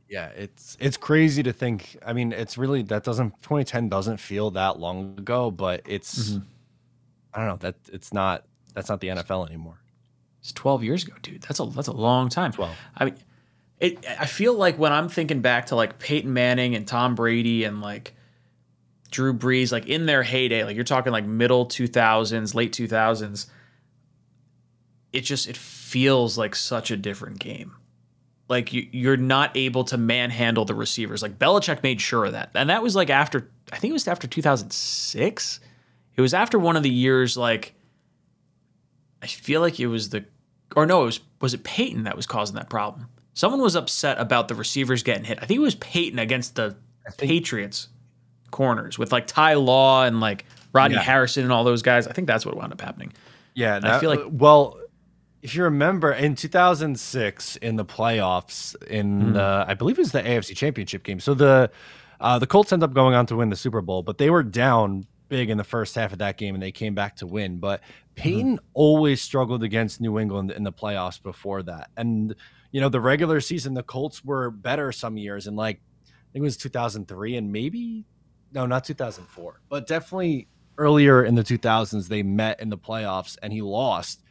Yeah, 0.08 0.28
it's 0.28 0.76
it's 0.80 0.96
crazy 0.96 1.42
to 1.42 1.52
think. 1.52 1.98
I 2.04 2.12
mean, 2.14 2.32
it's 2.32 2.56
really 2.56 2.82
that 2.84 3.04
doesn't 3.04 3.30
2010 3.42 3.88
doesn't 3.88 4.16
feel 4.16 4.50
that 4.52 4.78
long 4.78 5.18
ago, 5.18 5.50
but 5.50 5.82
it's 5.84 6.30
Mm-hmm. 6.30 6.44
I 7.34 7.38
don't 7.40 7.48
know 7.48 7.56
that 7.56 7.76
it's 7.92 8.12
not 8.12 8.44
that's 8.74 8.88
not 8.88 9.00
the 9.00 9.08
NFL 9.08 9.46
anymore. 9.46 9.80
It's 10.40 10.52
12 10.52 10.84
years 10.84 11.04
ago, 11.04 11.14
dude. 11.22 11.42
That's 11.42 11.60
a 11.60 11.66
that's 11.66 11.88
a 11.88 11.92
long 11.92 12.28
time. 12.28 12.52
12. 12.52 12.76
I 12.96 13.04
mean, 13.04 13.16
it. 13.80 14.04
I 14.08 14.26
feel 14.26 14.54
like 14.54 14.78
when 14.78 14.92
I'm 14.92 15.08
thinking 15.08 15.40
back 15.40 15.66
to 15.66 15.76
like 15.76 15.98
Peyton 15.98 16.32
Manning 16.32 16.74
and 16.74 16.86
Tom 16.86 17.14
Brady 17.14 17.64
and 17.64 17.80
like 17.80 18.14
Drew 19.10 19.34
Brees, 19.34 19.72
like 19.72 19.86
in 19.86 20.06
their 20.06 20.22
heyday, 20.22 20.64
like 20.64 20.74
you're 20.74 20.84
talking 20.84 21.12
like 21.12 21.24
middle 21.24 21.66
2000s, 21.66 22.54
late 22.54 22.72
2000s, 22.72 23.46
it 25.12 25.22
just 25.22 25.48
it 25.48 25.56
feels 25.56 26.36
like 26.36 26.54
such 26.54 26.90
a 26.90 26.96
different 26.96 27.38
game. 27.38 27.74
Like 28.48 28.72
you, 28.72 28.88
you're 28.92 29.16
not 29.16 29.56
able 29.56 29.84
to 29.84 29.98
manhandle 29.98 30.64
the 30.64 30.74
receivers. 30.74 31.22
Like 31.22 31.38
Belichick 31.38 31.82
made 31.82 32.00
sure 32.00 32.26
of 32.26 32.32
that, 32.32 32.50
and 32.54 32.70
that 32.70 32.82
was 32.82 32.96
like 32.96 33.10
after 33.10 33.50
I 33.72 33.76
think 33.78 33.90
it 33.90 33.94
was 33.94 34.08
after 34.08 34.26
2006. 34.26 35.60
It 36.16 36.20
was 36.20 36.34
after 36.34 36.58
one 36.58 36.76
of 36.76 36.82
the 36.82 36.90
years 36.90 37.36
like 37.36 37.74
I 39.22 39.26
feel 39.26 39.60
like 39.60 39.78
it 39.78 39.86
was 39.86 40.10
the 40.10 40.24
or 40.76 40.86
no, 40.86 41.02
it 41.02 41.06
was 41.06 41.20
was 41.40 41.54
it 41.54 41.64
Peyton 41.64 42.04
that 42.04 42.16
was 42.16 42.26
causing 42.26 42.56
that 42.56 42.70
problem. 42.70 43.08
Someone 43.34 43.60
was 43.60 43.76
upset 43.76 44.18
about 44.18 44.48
the 44.48 44.54
receivers 44.54 45.02
getting 45.02 45.24
hit. 45.24 45.38
I 45.40 45.46
think 45.46 45.58
it 45.58 45.62
was 45.62 45.76
Peyton 45.76 46.18
against 46.18 46.56
the 46.56 46.76
Patriots 47.18 47.88
corners 48.50 48.98
with 48.98 49.12
like 49.12 49.26
Ty 49.26 49.54
Law 49.54 50.04
and 50.04 50.20
like 50.20 50.44
Rodney 50.72 50.96
yeah. 50.96 51.02
Harrison 51.02 51.44
and 51.44 51.52
all 51.52 51.64
those 51.64 51.82
guys. 51.82 52.06
I 52.06 52.12
think 52.12 52.26
that's 52.26 52.44
what 52.44 52.56
wound 52.56 52.72
up 52.72 52.80
happening. 52.80 53.12
Yeah, 53.54 53.78
that, 53.78 53.90
I 53.90 54.00
feel 54.00 54.10
like 54.10 54.24
well, 54.30 54.78
if 55.42 55.54
you 55.54 55.62
remember 55.64 56.12
in 56.12 56.34
2006 56.34 57.56
in 57.56 57.76
the 57.76 57.84
playoffs 57.84 58.74
in 58.86 59.20
mm-hmm. 59.20 59.32
the 59.34 59.64
I 59.68 59.74
believe 59.74 59.98
it 59.98 60.02
was 60.02 60.12
the 60.12 60.22
AFC 60.22 60.56
Championship 60.56 61.04
game. 61.04 61.20
So 61.20 61.34
the 61.34 61.70
uh, 62.20 62.38
the 62.38 62.46
Colts 62.46 62.72
end 62.72 62.82
up 62.82 62.92
going 62.92 63.14
on 63.14 63.26
to 63.26 63.36
win 63.36 63.48
the 63.48 63.56
Super 63.56 63.80
Bowl, 63.80 64.02
but 64.02 64.18
they 64.18 64.30
were 64.30 64.42
down 64.42 65.06
big 65.28 65.50
in 65.50 65.58
the 65.58 65.64
first 65.64 65.94
half 65.94 66.12
of 66.12 66.18
that 66.18 66.36
game 66.36 66.54
and 66.54 66.62
they 66.62 66.72
came 66.72 66.94
back 66.94 67.16
to 67.16 67.26
win. 67.26 67.58
But 67.58 67.82
Peyton 68.16 68.56
mm-hmm. 68.56 68.66
always 68.74 69.22
struggled 69.22 69.62
against 69.62 70.00
New 70.00 70.18
England 70.18 70.50
in 70.50 70.64
the 70.64 70.72
playoffs 70.72 71.22
before 71.22 71.62
that. 71.64 71.90
And 71.96 72.34
you 72.72 72.80
know, 72.80 72.88
the 72.88 73.00
regular 73.00 73.40
season 73.40 73.74
the 73.74 73.82
Colts 73.82 74.24
were 74.24 74.50
better 74.50 74.90
some 74.90 75.16
years 75.16 75.46
and 75.46 75.56
like 75.56 75.80
I 76.06 76.32
think 76.32 76.42
it 76.42 76.46
was 76.46 76.56
2003 76.56 77.36
and 77.36 77.52
maybe 77.52 78.04
no, 78.52 78.66
not 78.66 78.84
2004, 78.84 79.60
but 79.68 79.86
definitely 79.86 80.48
earlier 80.78 81.24
in 81.24 81.34
the 81.34 81.42
2000s 81.44 82.08
they 82.08 82.22
met 82.22 82.60
in 82.60 82.70
the 82.70 82.78
playoffs 82.78 83.36
and 83.42 83.52
he 83.52 83.62
lost 83.62 84.22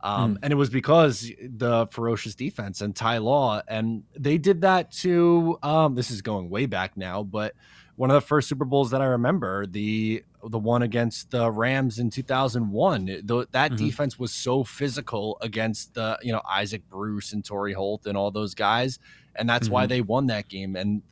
um, 0.00 0.34
mm. 0.34 0.38
And 0.42 0.52
it 0.52 0.56
was 0.56 0.70
because 0.70 1.30
the 1.40 1.86
ferocious 1.90 2.34
defense 2.34 2.80
and 2.80 2.94
Ty 2.94 3.18
Law, 3.18 3.62
and 3.66 4.04
they 4.16 4.38
did 4.38 4.60
that 4.62 4.92
to. 4.92 5.58
Um, 5.62 5.94
this 5.94 6.10
is 6.10 6.22
going 6.22 6.50
way 6.50 6.66
back 6.66 6.96
now, 6.96 7.22
but 7.22 7.54
one 7.96 8.10
of 8.10 8.14
the 8.14 8.20
first 8.20 8.48
Super 8.48 8.64
Bowls 8.64 8.90
that 8.92 9.02
I 9.02 9.06
remember, 9.06 9.66
the 9.66 10.22
the 10.44 10.58
one 10.58 10.82
against 10.82 11.32
the 11.32 11.50
Rams 11.50 11.98
in 11.98 12.10
2001, 12.10 13.22
the, 13.24 13.48
that 13.50 13.72
mm-hmm. 13.72 13.84
defense 13.84 14.20
was 14.20 14.32
so 14.32 14.62
physical 14.62 15.36
against 15.40 15.94
the 15.94 16.16
you 16.22 16.32
know 16.32 16.42
Isaac 16.48 16.88
Bruce 16.88 17.32
and 17.32 17.44
Torry 17.44 17.72
Holt 17.72 18.06
and 18.06 18.16
all 18.16 18.30
those 18.30 18.54
guys, 18.54 19.00
and 19.34 19.48
that's 19.48 19.66
mm-hmm. 19.66 19.74
why 19.74 19.86
they 19.86 20.00
won 20.00 20.26
that 20.28 20.48
game. 20.48 20.76
And 20.76 21.02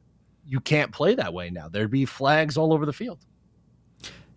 you 0.47 0.61
can't 0.61 0.93
play 0.93 1.17
that 1.17 1.35
way 1.35 1.51
now. 1.51 1.69
There'd 1.69 1.91
be 1.91 2.05
flags 2.05 2.57
all 2.57 2.73
over 2.73 2.87
the 2.87 2.93
field. 2.93 3.19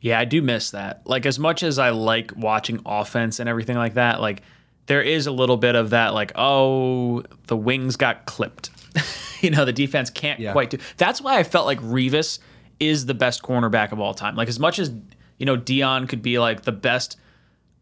Yeah, 0.01 0.19
I 0.19 0.25
do 0.25 0.41
miss 0.41 0.71
that. 0.71 1.01
Like 1.05 1.25
as 1.25 1.39
much 1.39 1.63
as 1.63 1.77
I 1.79 1.89
like 1.89 2.31
watching 2.35 2.81
offense 2.85 3.39
and 3.39 3.49
everything 3.49 3.77
like 3.77 3.95
that, 3.95 4.21
like 4.21 4.41
there 4.85 5.01
is 5.01 5.27
a 5.27 5.31
little 5.31 5.57
bit 5.57 5.75
of 5.75 5.91
that 5.91 6.13
like, 6.13 6.31
oh, 6.35 7.23
the 7.47 7.57
wings 7.57 7.95
got 7.95 8.25
clipped. 8.25 8.69
you 9.41 9.51
know, 9.51 9.65
the 9.65 9.73
defense 9.73 10.09
can't 10.09 10.39
yeah. 10.39 10.51
quite 10.51 10.69
do. 10.69 10.77
That's 10.97 11.21
why 11.21 11.37
I 11.37 11.43
felt 11.43 11.65
like 11.65 11.79
Revis 11.79 12.39
is 12.79 13.05
the 13.05 13.13
best 13.13 13.43
cornerback 13.43 13.91
of 13.91 13.99
all 13.99 14.13
time. 14.13 14.35
Like 14.35 14.47
as 14.47 14.59
much 14.59 14.79
as, 14.79 14.91
you 15.37 15.45
know, 15.45 15.57
Deion 15.57 16.07
could 16.07 16.21
be 16.21 16.39
like 16.39 16.61
the 16.61 16.71
best 16.71 17.17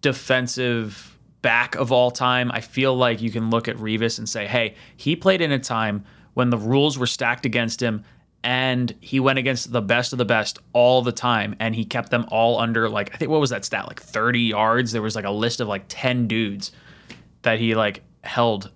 defensive 0.01 1.17
back 1.41 1.75
of 1.75 1.91
all 1.91 2.11
time, 2.11 2.51
I 2.51 2.61
feel 2.61 2.95
like 2.95 3.21
you 3.21 3.31
can 3.31 3.49
look 3.49 3.67
at 3.67 3.77
Revis 3.77 4.17
and 4.17 4.27
say, 4.27 4.47
"Hey, 4.47 4.75
he 4.95 5.15
played 5.15 5.39
in 5.39 5.51
a 5.51 5.59
time 5.59 6.03
when 6.33 6.49
the 6.49 6.57
rules 6.57 6.97
were 6.97 7.07
stacked 7.07 7.45
against 7.45 7.81
him 7.81 8.03
and 8.43 8.93
he 9.01 9.19
went 9.19 9.39
against 9.39 9.71
the 9.71 9.81
best 9.81 10.13
of 10.13 10.17
the 10.17 10.25
best 10.25 10.59
all 10.73 11.01
the 11.01 11.11
time 11.11 11.55
and 11.59 11.75
he 11.75 11.83
kept 11.83 12.11
them 12.11 12.25
all 12.29 12.59
under 12.59 12.89
like 12.89 13.13
I 13.13 13.17
think 13.17 13.31
what 13.31 13.39
was 13.39 13.49
that 13.49 13.65
stat 13.65 13.87
like 13.87 14.01
30 14.01 14.39
yards 14.39 14.91
there 14.91 15.01
was 15.01 15.15
like 15.15 15.25
a 15.25 15.31
list 15.31 15.59
of 15.59 15.67
like 15.67 15.85
10 15.87 16.27
dudes 16.27 16.71
that 17.41 17.59
he 17.59 17.75
like 17.75 18.03
held 18.23 18.71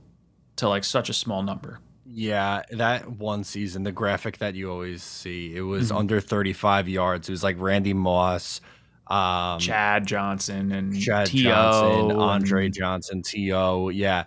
to 0.58 0.68
like 0.68 0.84
such 0.84 1.10
a 1.10 1.14
small 1.14 1.44
number 1.44 1.80
yeah 2.06 2.64
that 2.72 3.10
one 3.10 3.44
season 3.44 3.84
the 3.84 3.92
graphic 3.92 4.40
that 4.40 4.56
you 4.56 4.70
always 4.70 5.04
see 5.04 5.56
it 5.56 5.62
was 5.62 5.90
mm-hmm. 5.90 5.98
under 5.98 6.20
35 6.20 6.90
yards 6.90 7.30
it 7.30 7.32
was 7.32 7.44
like 7.44 7.56
Randy 7.60 7.94
Moss 7.94 8.62
um, 9.08 9.60
Chad 9.60 10.08
Johnson 10.08 10.72
and 10.72 10.98
Chad 10.98 11.28
T.O. 11.28 11.44
Johnson, 11.52 12.18
Andre 12.18 12.70
Johnson, 12.70 13.22
T.O. 13.22 13.90
Yeah. 13.90 14.24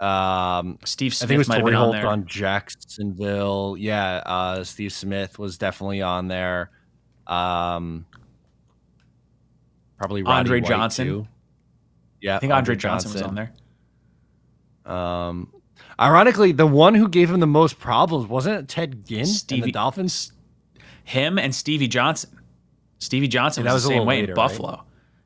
Um, 0.00 0.78
Steve 0.84 1.12
Smith 1.12 1.26
I 1.26 1.28
think 1.28 1.34
it 1.36 1.38
was 1.38 1.48
Torry 1.48 1.74
Holt 1.74 1.96
on, 1.96 2.04
on, 2.04 2.26
Jacksonville. 2.26 3.76
Yeah, 3.78 4.22
uh, 4.24 4.64
Steve 4.64 4.92
Smith 4.92 5.38
was 5.38 5.58
definitely 5.58 6.02
on 6.02 6.28
there. 6.28 6.70
Um, 7.26 8.06
probably 9.96 10.22
Roddy 10.22 10.38
Andre 10.38 10.60
White 10.60 10.68
Johnson. 10.68 11.06
Too. 11.06 11.28
Yeah, 12.20 12.36
I 12.36 12.38
think 12.38 12.52
Andre, 12.52 12.74
Andre 12.74 12.76
Johnson. 12.76 13.10
Johnson 13.12 13.22
was 13.22 13.28
on 13.28 13.34
there. 13.34 13.52
Um, 14.94 15.52
ironically, 15.98 16.52
the 16.52 16.66
one 16.66 16.94
who 16.94 17.08
gave 17.08 17.30
him 17.30 17.40
the 17.40 17.46
most 17.46 17.78
problems 17.78 18.28
wasn't 18.28 18.60
it 18.60 18.68
Ted 18.68 19.04
Ginn 19.04 19.26
Stevie, 19.26 19.62
and 19.62 19.68
the 19.68 19.72
Dolphins. 19.72 20.32
Him 21.04 21.38
and 21.38 21.54
Stevie 21.54 21.88
Johnson. 21.88 22.30
Stevie 22.98 23.28
Johnson 23.28 23.64
yeah, 23.64 23.72
was, 23.72 23.82
was 23.82 23.90
the 23.90 23.96
same 23.96 24.06
way 24.06 24.20
later, 24.20 24.32
in 24.32 24.36
Buffalo. 24.36 24.70
Right? 24.70 24.80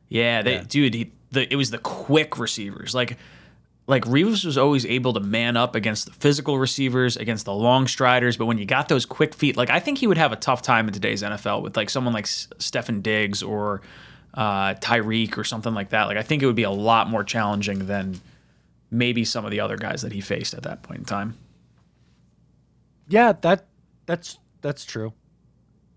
Yeah, 0.09 0.43
they, 0.43 0.55
yeah. 0.55 0.65
dude, 0.66 0.94
he, 0.94 1.12
the, 1.31 1.51
it 1.51 1.57
was 1.57 1.70
the 1.70 1.78
quick 1.78 2.39
receivers. 2.39 2.94
Like 2.94 3.16
like 3.87 4.05
Revis 4.05 4.45
was 4.45 4.57
always 4.57 4.87
able 4.87 5.13
to 5.13 5.21
man 5.21 5.57
up 5.57 5.75
against 5.75 6.07
the 6.07 6.13
physical 6.13 6.59
receivers, 6.59 7.17
against 7.17 7.45
the 7.45 7.53
long 7.55 7.87
striders. 7.89 8.37
But 8.37 8.47
when 8.47 8.59
you 8.59 8.65
got 8.65 8.89
those 8.89 9.05
quick 9.05 9.35
feet, 9.35 9.57
like 9.57 9.71
I 9.71 9.81
think 9.81 9.99
he 9.99 10.07
would 10.07 10.19
have 10.19 10.33
a 10.33 10.37
tough 10.37 10.63
time 10.63 10.87
in 10.87 10.95
today's 10.95 11.23
NFL 11.23 11.63
with 11.63 11.77
like 11.77 11.91
someone 11.91 12.15
like 12.15 12.27
Stefon 12.27 13.03
Diggs 13.03 13.43
or 13.43 13.83
uh, 14.35 14.75
Tyreek 14.75 15.37
or 15.37 15.45
something 15.45 15.75
like 15.75 15.91
that. 15.91 16.05
Like 16.05 16.17
I 16.17 16.23
think 16.23 16.43
it 16.43 16.47
would 16.47 16.57
be 16.57 16.63
a 16.63 16.71
lot 16.71 17.09
more 17.09 17.25
challenging 17.25 17.87
than 17.87 18.21
maybe 18.91 19.25
some 19.25 19.45
of 19.45 19.51
the 19.51 19.61
other 19.61 19.77
guys 19.77 20.03
that 20.03 20.13
he 20.13 20.21
faced 20.21 20.55
at 20.55 20.63
that 20.63 20.83
point 20.83 21.01
in 21.01 21.05
time. 21.05 21.37
Yeah, 23.09 23.33
that 23.43 23.67
that's 24.07 24.39
that's 24.61 24.85
true. 24.85 25.13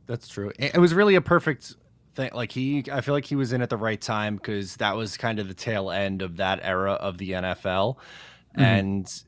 That's 0.07 0.28
true. 0.28 0.52
It 0.57 0.78
was 0.78 0.94
really 0.94 1.16
a 1.16 1.22
perfect 1.22 1.76
thing. 2.15 2.31
Like 2.33 2.51
he, 2.51 2.83
I 2.91 3.01
feel 3.01 3.13
like 3.13 3.25
he 3.25 3.35
was 3.35 3.53
in 3.53 3.61
at 3.61 3.69
the 3.69 3.77
right 3.77 3.99
time 4.01 4.35
because 4.37 4.77
that 4.77 4.95
was 4.95 5.17
kind 5.17 5.39
of 5.39 5.47
the 5.47 5.53
tail 5.53 5.91
end 5.91 6.21
of 6.21 6.37
that 6.37 6.59
era 6.63 6.93
of 6.93 7.17
the 7.17 7.31
NFL, 7.31 7.97
mm-hmm. 7.97 8.61
and 8.61 9.23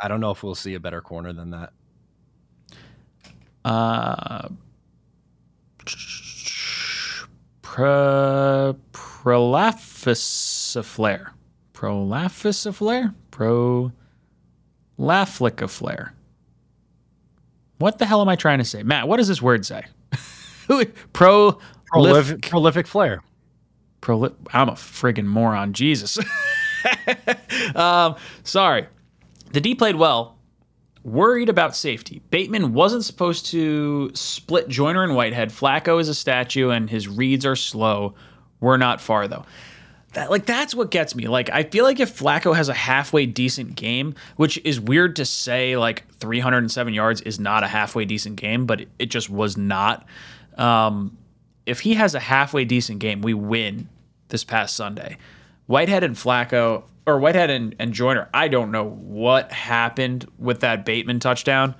I 0.00 0.08
don't 0.08 0.20
know 0.20 0.30
if 0.30 0.42
we'll 0.42 0.54
see 0.54 0.74
a 0.74 0.80
better 0.80 1.00
corner 1.00 1.32
than 1.32 1.50
that. 1.50 1.72
Uh, 3.64 4.48
prolaphus 8.82 10.76
of 10.76 10.84
flare 10.84 11.32
prolaphus 11.82 12.64
of 12.66 12.76
flare 12.76 13.12
pro 13.32 13.90
prolapliciflare. 14.98 16.10
What 17.78 17.98
the 17.98 18.06
hell 18.06 18.20
am 18.20 18.28
I 18.28 18.36
trying 18.36 18.58
to 18.58 18.64
say, 18.64 18.84
Matt? 18.84 19.08
What 19.08 19.16
does 19.16 19.26
this 19.26 19.42
word 19.42 19.66
say? 19.66 19.82
Pro 21.12 21.58
prolific, 21.92 22.42
prolific 22.48 22.86
flare. 22.86 23.22
Proli- 24.00 24.34
I'm 24.52 24.68
a 24.68 24.72
friggin' 24.72 25.26
moron. 25.26 25.72
Jesus. 25.72 26.18
um, 27.74 28.16
sorry. 28.42 28.86
The 29.52 29.60
D 29.60 29.74
played 29.74 29.96
well. 29.96 30.38
Worried 31.04 31.48
about 31.48 31.74
safety. 31.76 32.22
Bateman 32.30 32.74
wasn't 32.74 33.04
supposed 33.04 33.46
to 33.46 34.10
split 34.14 34.68
Joyner 34.68 35.02
and 35.02 35.16
Whitehead. 35.16 35.50
Flacco 35.50 36.00
is 36.00 36.08
a 36.08 36.14
statue, 36.14 36.70
and 36.70 36.88
his 36.88 37.08
reads 37.08 37.44
are 37.44 37.56
slow. 37.56 38.14
We're 38.60 38.76
not 38.76 39.00
far 39.00 39.26
though. 39.26 39.44
That, 40.12 40.30
like 40.30 40.46
that's 40.46 40.74
what 40.74 40.90
gets 40.90 41.14
me. 41.14 41.26
Like 41.26 41.50
I 41.50 41.62
feel 41.64 41.84
like 41.84 41.98
if 41.98 42.16
Flacco 42.16 42.54
has 42.54 42.68
a 42.68 42.74
halfway 42.74 43.26
decent 43.26 43.74
game, 43.74 44.14
which 44.36 44.60
is 44.64 44.78
weird 44.78 45.16
to 45.16 45.24
say, 45.24 45.76
like 45.76 46.06
307 46.18 46.94
yards 46.94 47.20
is 47.22 47.40
not 47.40 47.64
a 47.64 47.66
halfway 47.66 48.04
decent 48.04 48.36
game, 48.36 48.66
but 48.66 48.82
it, 48.82 48.88
it 48.98 49.06
just 49.06 49.30
was 49.30 49.56
not. 49.56 50.06
Um, 50.56 51.16
if 51.66 51.80
he 51.80 51.94
has 51.94 52.14
a 52.14 52.20
halfway 52.20 52.64
decent 52.64 52.98
game, 52.98 53.22
we 53.22 53.34
win 53.34 53.88
this 54.28 54.44
past 54.44 54.76
Sunday. 54.76 55.16
Whitehead 55.66 56.04
and 56.04 56.16
Flacco, 56.16 56.84
or 57.06 57.18
Whitehead 57.18 57.50
and, 57.50 57.74
and 57.78 57.92
Joyner, 57.92 58.28
I 58.34 58.48
don't 58.48 58.70
know 58.70 58.88
what 58.88 59.52
happened 59.52 60.26
with 60.38 60.60
that 60.60 60.84
Bateman 60.84 61.20
touchdown, 61.20 61.74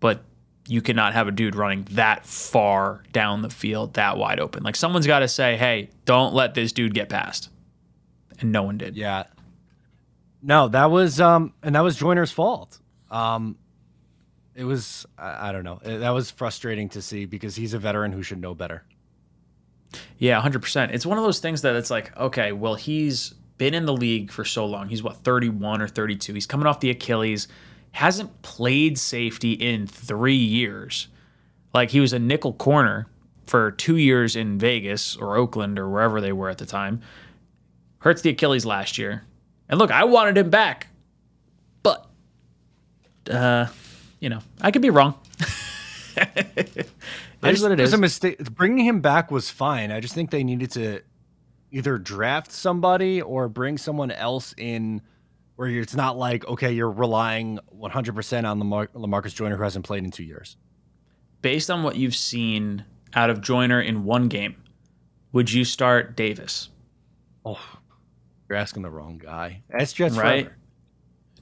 but 0.00 0.22
you 0.66 0.80
cannot 0.80 1.14
have 1.14 1.28
a 1.28 1.32
dude 1.32 1.54
running 1.54 1.86
that 1.92 2.24
far 2.24 3.02
down 3.12 3.42
the 3.42 3.50
field, 3.50 3.94
that 3.94 4.16
wide 4.16 4.40
open. 4.40 4.62
Like 4.62 4.76
someone's 4.76 5.06
got 5.06 5.20
to 5.20 5.28
say, 5.28 5.56
hey, 5.56 5.90
don't 6.04 6.34
let 6.34 6.54
this 6.54 6.72
dude 6.72 6.94
get 6.94 7.08
past. 7.08 7.50
And 8.38 8.52
no 8.52 8.62
one 8.62 8.78
did. 8.78 8.96
Yeah. 8.96 9.24
No, 10.42 10.68
that 10.68 10.90
was 10.90 11.20
um 11.20 11.52
and 11.62 11.74
that 11.74 11.82
was 11.82 11.96
Joyner's 11.96 12.32
fault. 12.32 12.78
Um 13.10 13.56
it 14.54 14.64
was 14.64 15.06
I, 15.18 15.48
I 15.48 15.52
don't 15.52 15.64
know. 15.64 15.80
That 15.84 16.10
was 16.10 16.30
frustrating 16.30 16.88
to 16.90 17.02
see 17.02 17.26
because 17.26 17.56
he's 17.56 17.74
a 17.74 17.78
veteran 17.78 18.12
who 18.12 18.22
should 18.22 18.40
know 18.40 18.54
better. 18.54 18.84
Yeah, 20.18 20.40
100%. 20.40 20.92
It's 20.92 21.06
one 21.06 21.18
of 21.18 21.24
those 21.24 21.40
things 21.40 21.62
that 21.62 21.76
it's 21.76 21.90
like, 21.90 22.16
okay, 22.16 22.52
well, 22.52 22.74
he's 22.74 23.34
been 23.58 23.74
in 23.74 23.86
the 23.86 23.92
league 23.92 24.30
for 24.30 24.44
so 24.44 24.64
long. 24.66 24.88
He's 24.88 25.02
what, 25.02 25.16
31 25.18 25.82
or 25.82 25.88
32. 25.88 26.34
He's 26.34 26.46
coming 26.46 26.66
off 26.66 26.80
the 26.80 26.90
Achilles, 26.90 27.48
hasn't 27.92 28.42
played 28.42 28.98
safety 28.98 29.52
in 29.52 29.86
three 29.86 30.34
years. 30.34 31.08
Like, 31.74 31.90
he 31.90 32.00
was 32.00 32.12
a 32.12 32.18
nickel 32.18 32.52
corner 32.52 33.06
for 33.46 33.72
two 33.72 33.96
years 33.96 34.36
in 34.36 34.58
Vegas 34.58 35.16
or 35.16 35.36
Oakland 35.36 35.78
or 35.78 35.88
wherever 35.88 36.20
they 36.20 36.32
were 36.32 36.48
at 36.48 36.58
the 36.58 36.66
time. 36.66 37.02
Hurts 37.98 38.22
the 38.22 38.30
Achilles 38.30 38.64
last 38.64 38.96
year. 38.96 39.24
And 39.68 39.78
look, 39.78 39.90
I 39.90 40.04
wanted 40.04 40.38
him 40.38 40.50
back, 40.50 40.88
but, 41.82 42.06
uh, 43.30 43.66
you 44.20 44.28
know, 44.28 44.40
I 44.60 44.70
could 44.70 44.82
be 44.82 44.90
wrong. 44.90 45.14
I 47.42 47.50
is 47.50 47.54
just, 47.56 47.62
what 47.62 47.72
it 47.72 47.80
it 47.80 47.82
was 47.82 47.92
a 47.92 47.98
mistake. 47.98 48.42
Bringing 48.54 48.84
him 48.84 49.00
back 49.00 49.30
was 49.30 49.48
fine. 49.50 49.90
I 49.90 50.00
just 50.00 50.14
think 50.14 50.30
they 50.30 50.44
needed 50.44 50.70
to 50.72 51.00
either 51.70 51.98
draft 51.98 52.52
somebody 52.52 53.22
or 53.22 53.48
bring 53.48 53.78
someone 53.78 54.10
else 54.10 54.54
in 54.58 55.00
where 55.56 55.68
it's 55.68 55.94
not 55.94 56.16
like, 56.16 56.46
okay, 56.48 56.72
you're 56.72 56.90
relying 56.90 57.58
100% 57.78 58.50
on 58.50 58.58
Lamar- 58.58 58.88
Lamarcus 58.88 59.34
Joyner 59.34 59.56
who 59.56 59.62
hasn't 59.62 59.84
played 59.84 60.02
in 60.04 60.10
two 60.10 60.24
years. 60.24 60.56
Based 61.42 61.70
on 61.70 61.82
what 61.82 61.96
you've 61.96 62.14
seen 62.16 62.84
out 63.14 63.30
of 63.30 63.40
Joyner 63.40 63.80
in 63.80 64.04
one 64.04 64.28
game, 64.28 64.56
would 65.32 65.52
you 65.52 65.64
start 65.64 66.16
Davis? 66.16 66.70
Oh, 67.44 67.60
you're 68.48 68.58
asking 68.58 68.82
the 68.82 68.90
wrong 68.90 69.18
guy. 69.18 69.62
That's 69.70 69.92
Jets 69.92 70.16
Right. 70.16 70.44
forever. 70.46 70.56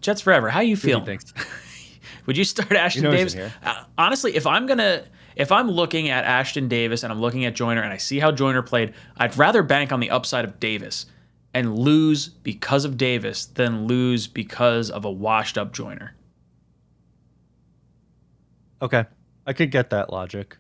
Jets 0.01 0.21
forever. 0.21 0.49
How 0.49 0.61
you 0.61 0.77
feel? 0.77 1.05
Would 2.27 2.37
you 2.37 2.45
start 2.45 2.71
Ashtyn 2.71 3.11
Davis? 3.11 3.35
Uh, 3.65 3.85
honestly, 3.97 4.37
if 4.37 4.47
I'm 4.47 4.67
gonna, 4.67 5.03
if 5.39 5.51
I'm 5.53 5.71
looking 5.71 6.11
at 6.11 6.25
Ashtyn 6.27 6.69
Davis 6.69 7.03
and 7.05 7.11
I'm 7.13 7.21
looking 7.21 7.45
at 7.47 7.55
Joyner 7.55 7.81
and 7.81 7.93
I 7.93 7.97
see 7.97 8.19
how 8.19 8.31
Joyner 8.33 8.61
played, 8.63 8.93
I'd 9.17 9.37
rather 9.39 9.63
bank 9.63 9.93
on 9.93 10.01
the 10.01 10.11
upside 10.11 10.45
of 10.45 10.61
Davis 10.61 11.07
and 11.55 11.79
lose 11.79 12.29
because 12.29 12.85
of 12.85 12.97
Davis 12.99 13.47
than 13.47 13.87
lose 13.87 14.27
because 14.27 14.91
of 14.91 15.05
a 15.07 15.11
washed 15.11 15.57
up 15.57 15.73
Joyner. 15.73 16.15
Okay. 18.83 19.05
I 19.47 19.53
could 19.53 19.71
get 19.71 19.91
that 19.91 20.13
logic. 20.13 20.57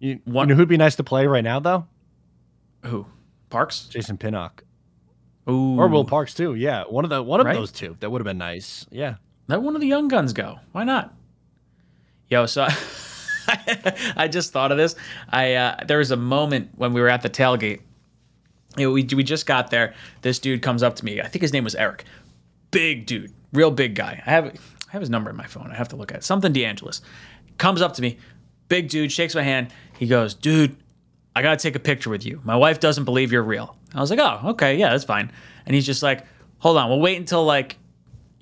You, 0.00 0.20
One- 0.24 0.48
you 0.48 0.54
know 0.54 0.58
who'd 0.58 0.68
be 0.68 0.76
nice 0.76 0.96
to 0.96 1.04
play 1.04 1.26
right 1.26 1.44
now, 1.44 1.60
though? 1.60 1.86
Who? 2.84 3.06
Parks? 3.50 3.86
Jason 3.86 4.18
Pinnock. 4.18 4.64
Ooh, 5.48 5.76
Or 5.78 5.88
Will 5.88 6.04
Parks, 6.04 6.34
too. 6.34 6.54
Yeah. 6.54 6.84
One 6.84 7.04
of 7.04 7.10
the 7.10 7.22
one 7.22 7.40
of 7.40 7.46
Right? 7.46 7.54
those 7.54 7.72
two. 7.72 7.96
That 8.00 8.10
would 8.10 8.20
have 8.20 8.24
been 8.26 8.38
nice. 8.38 8.86
Yeah. 8.90 9.16
Let 9.48 9.62
one 9.62 9.74
of 9.74 9.80
the 9.80 9.86
young 9.86 10.08
guns 10.08 10.32
go. 10.32 10.58
Why 10.72 10.84
not? 10.84 11.14
Yo, 12.32 12.46
so 12.46 12.62
I 14.16 14.26
just 14.26 14.54
thought 14.54 14.72
of 14.72 14.78
this. 14.78 14.94
I 15.28 15.52
uh, 15.52 15.84
there 15.86 15.98
was 15.98 16.12
a 16.12 16.16
moment 16.16 16.70
when 16.76 16.94
we 16.94 17.02
were 17.02 17.10
at 17.10 17.20
the 17.20 17.28
tailgate. 17.28 17.82
You 18.78 18.86
know, 18.86 18.90
we 18.90 19.04
we 19.04 19.22
just 19.22 19.44
got 19.44 19.70
there. 19.70 19.92
This 20.22 20.38
dude 20.38 20.62
comes 20.62 20.82
up 20.82 20.96
to 20.96 21.04
me. 21.04 21.20
I 21.20 21.28
think 21.28 21.42
his 21.42 21.52
name 21.52 21.62
was 21.62 21.74
Eric. 21.74 22.04
Big 22.70 23.04
dude, 23.04 23.34
real 23.52 23.70
big 23.70 23.94
guy. 23.94 24.22
I 24.24 24.30
have 24.30 24.46
I 24.46 24.92
have 24.92 25.02
his 25.02 25.10
number 25.10 25.28
in 25.28 25.36
my 25.36 25.44
phone. 25.44 25.70
I 25.70 25.74
have 25.74 25.88
to 25.88 25.96
look 25.96 26.10
at 26.10 26.16
it. 26.16 26.24
Something 26.24 26.54
DeAngelis 26.54 27.02
comes 27.58 27.82
up 27.82 27.92
to 27.96 28.00
me. 28.00 28.16
Big 28.68 28.88
dude 28.88 29.12
shakes 29.12 29.34
my 29.34 29.42
hand. 29.42 29.68
He 29.98 30.06
goes, 30.06 30.32
"Dude, 30.32 30.74
I 31.36 31.42
gotta 31.42 31.58
take 31.58 31.76
a 31.76 31.80
picture 31.80 32.08
with 32.08 32.24
you. 32.24 32.40
My 32.44 32.56
wife 32.56 32.80
doesn't 32.80 33.04
believe 33.04 33.30
you're 33.30 33.42
real." 33.42 33.76
I 33.94 34.00
was 34.00 34.08
like, 34.08 34.20
"Oh, 34.20 34.52
okay, 34.52 34.78
yeah, 34.78 34.88
that's 34.88 35.04
fine." 35.04 35.30
And 35.66 35.74
he's 35.74 35.84
just 35.84 36.02
like, 36.02 36.24
"Hold 36.60 36.78
on, 36.78 36.88
we'll 36.88 37.00
wait 37.00 37.18
until 37.18 37.44
like 37.44 37.76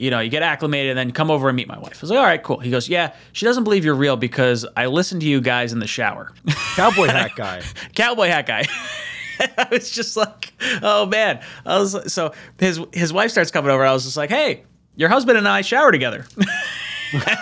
you 0.01 0.11
know, 0.11 0.19
you 0.21 0.31
get 0.31 0.43
acclimated 0.43 0.91
and 0.91 0.99
then 0.99 1.11
come 1.13 1.31
over 1.31 1.49
and 1.51 1.57
meet 1.57 1.69
my 1.69 1.79
wife. 1.79 1.99
I 1.99 2.01
was 2.01 2.11
like, 2.11 2.19
all 2.19 2.25
right, 2.25 2.43
cool. 2.43 2.59
He 2.59 2.71
goes, 2.71 2.89
yeah, 2.89 3.15
she 3.33 3.45
doesn't 3.45 3.65
believe 3.65 3.85
you're 3.85 3.95
real 3.95 4.17
because 4.17 4.67
I 4.77 4.87
listen 4.87 5.21
to 5.21 5.27
you 5.27 5.41
guys 5.43 5.73
in 5.75 5.79
the 5.79 5.87
shower. 5.87 6.33
Cowboy 6.75 7.07
hat 7.09 7.33
guy. 7.37 7.63
Cowboy 7.95 8.29
hat 8.29 8.47
guy. 8.47 8.65
I 9.59 9.69
was 9.71 9.91
just 9.91 10.17
like, 10.17 10.53
oh 10.83 11.05
man. 11.07 11.41
I 11.67 11.79
was 11.79 12.13
so 12.13 12.33
his 12.59 12.81
his 12.93 13.13
wife 13.13 13.31
starts 13.31 13.51
coming 13.51 13.71
over. 13.71 13.85
I 13.85 13.93
was 13.93 14.05
just 14.05 14.17
like, 14.17 14.31
hey, 14.31 14.65
your 14.97 15.11
husband 15.11 15.37
and 15.37 15.47
I 15.47 15.61
shower 15.61 15.93
together. 15.93 16.25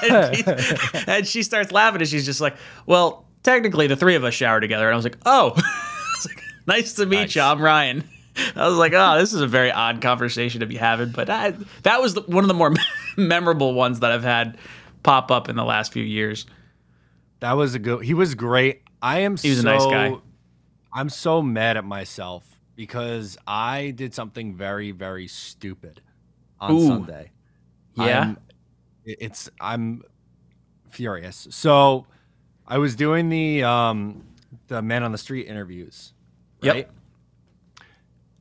and, 0.03 0.37
she, 0.37 0.45
and 1.07 1.27
she 1.27 1.43
starts 1.43 1.71
laughing 1.73 2.01
and 2.01 2.09
she's 2.09 2.25
just 2.27 2.41
like, 2.41 2.57
well, 2.87 3.25
technically 3.43 3.87
the 3.87 3.97
three 3.97 4.15
of 4.17 4.25
us 4.25 4.35
shower 4.35 4.61
together. 4.61 4.87
And 4.87 4.95
I 4.95 4.97
was 4.97 5.05
like, 5.05 5.19
oh, 5.27 5.53
I 5.57 6.13
was 6.17 6.27
like, 6.27 6.43
nice 6.67 6.93
to 6.95 7.07
meet 7.07 7.17
Nice. 7.21 7.37
you. 7.37 7.43
I'm 7.43 7.61
Ryan. 7.61 8.05
I 8.57 8.69
was 8.69 8.77
like, 8.77 8.93
oh, 8.95 9.19
this 9.19 9.33
is 9.33 9.41
a 9.41 9.47
very 9.47 9.71
odd 9.71 10.01
conversation 10.01 10.61
to 10.61 10.67
be 10.67 10.77
having, 10.77 11.11
but 11.11 11.31
I, 11.31 11.55
that 11.83 12.01
was 12.01 12.15
the, 12.15 12.23
one 12.23 12.45
of 12.45 12.49
the 12.49 12.55
more 12.55 12.73
memorable 13.17 13.75
ones 13.75 14.01
that 14.01 14.13
I've 14.13 14.23
had 14.23 14.59
pop 15.03 15.31
up 15.31 15.49
in 15.49 15.57
the 15.57 15.65
last 15.65 15.93
few 15.93 16.03
years. 16.03 16.47
That 17.41 17.53
was 17.53 17.75
a 17.75 17.79
good. 17.79 18.05
He 18.05 18.15
was 18.15 18.35
great. 18.35 18.83
I 19.01 19.21
am. 19.21 19.37
He 19.37 19.51
was 19.51 19.61
a 19.61 19.65
nice 19.65 19.87
guy. 19.87 20.17
I'm 20.93 21.09
so 21.09 21.41
mad 21.41 21.77
at 21.77 21.85
myself 21.85 22.45
because 22.75 23.39
I 23.47 23.91
did 23.91 24.15
something 24.15 24.57
very, 24.57 24.91
very 24.91 25.29
stupid 25.29 26.01
on 26.61 26.73
Ooh. 26.73 26.87
Sunday. 26.87 27.31
Yeah. 27.95 28.21
I'm, 28.21 28.39
it's. 29.05 29.51
I'm 29.61 30.03
furious. 30.89 31.47
So, 31.51 32.07
I 32.67 32.79
was 32.79 32.97
doing 32.97 33.29
the 33.29 33.63
um 33.63 34.25
the 34.67 34.83
man 34.83 35.03
on 35.03 35.13
the 35.13 35.19
street 35.19 35.47
interviews. 35.47 36.13
Yep. 36.63 36.91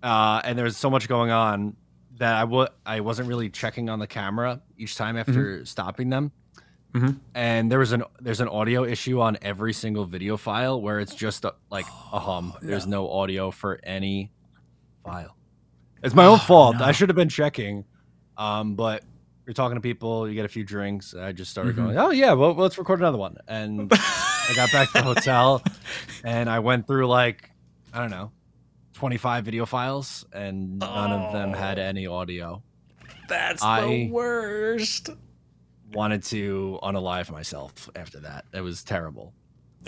Uh, 0.03 0.41
and 0.43 0.57
there 0.57 0.65
was 0.65 0.77
so 0.77 0.89
much 0.89 1.07
going 1.07 1.31
on 1.31 1.75
that 2.17 2.35
I 2.47 2.67
I 2.85 2.99
wasn't 3.01 3.27
really 3.27 3.49
checking 3.49 3.89
on 3.89 3.99
the 3.99 4.07
camera 4.07 4.61
each 4.77 4.95
time 4.95 5.17
after 5.17 5.65
stopping 5.65 6.09
them 6.09 6.31
Mhm. 6.93 7.19
and 7.35 7.71
there 7.71 7.79
was 7.79 7.91
an 7.91 8.03
there's 8.21 8.39
an 8.39 8.47
audio 8.47 8.83
issue 8.85 9.19
on 9.21 9.37
every 9.41 9.73
single 9.73 10.05
video 10.05 10.37
file 10.37 10.81
where 10.81 10.99
it's 10.99 11.13
just 11.13 11.45
a, 11.45 11.53
like 11.69 11.85
a 12.13 12.19
hum. 12.19 12.53
There's 12.61 12.87
no 12.87 13.11
audio 13.11 13.51
for 13.51 13.79
any 13.83 14.31
file. 15.05 15.35
It's 16.01 16.15
my 16.15 16.25
own 16.31 16.39
fault. 16.39 16.77
no. 16.77 16.85
I 16.85 16.91
should 16.93 17.09
have 17.09 17.15
been 17.15 17.29
checking. 17.29 17.83
Um, 18.37 18.75
but 18.75 19.03
you're 19.45 19.53
talking 19.53 19.75
to 19.75 19.81
people, 19.81 20.27
you 20.27 20.33
get 20.35 20.45
a 20.45 20.49
few 20.49 20.63
drinks. 20.63 21.13
I 21.13 21.33
just 21.33 21.51
started 21.51 21.73
Mhm. 21.75 21.77
going, 21.77 21.97
oh 21.97 22.11
yeah, 22.11 22.33
well 22.33 22.53
let's 22.55 22.77
record 22.77 22.99
another 22.99 23.17
one. 23.17 23.37
And 23.47 23.91
I 23.93 24.53
got 24.55 24.71
back 24.71 24.87
to 24.93 24.93
the 24.93 25.03
hotel, 25.03 25.61
and 26.23 26.49
I 26.49 26.59
went 26.59 26.87
through 26.87 27.07
like 27.07 27.51
I 27.93 27.99
don't 27.99 28.11
know, 28.11 28.31
25 29.01 29.45
video 29.45 29.65
files, 29.67 30.25
and 30.33 30.79
none 30.79 31.11
of 31.11 31.31
them 31.31 31.53
had 31.53 31.77
Oh. 31.77 31.83
any 31.83 32.07
audio. 32.07 32.63
That's 33.29 33.61
I- 33.63 33.81
the 33.85 34.09
worst. 34.09 35.09
Wanted 35.93 36.23
to 36.23 36.79
unalive 36.81 37.29
myself 37.31 37.89
after 37.95 38.19
that. 38.21 38.45
It 38.53 38.61
was 38.61 38.83
terrible. 38.83 39.33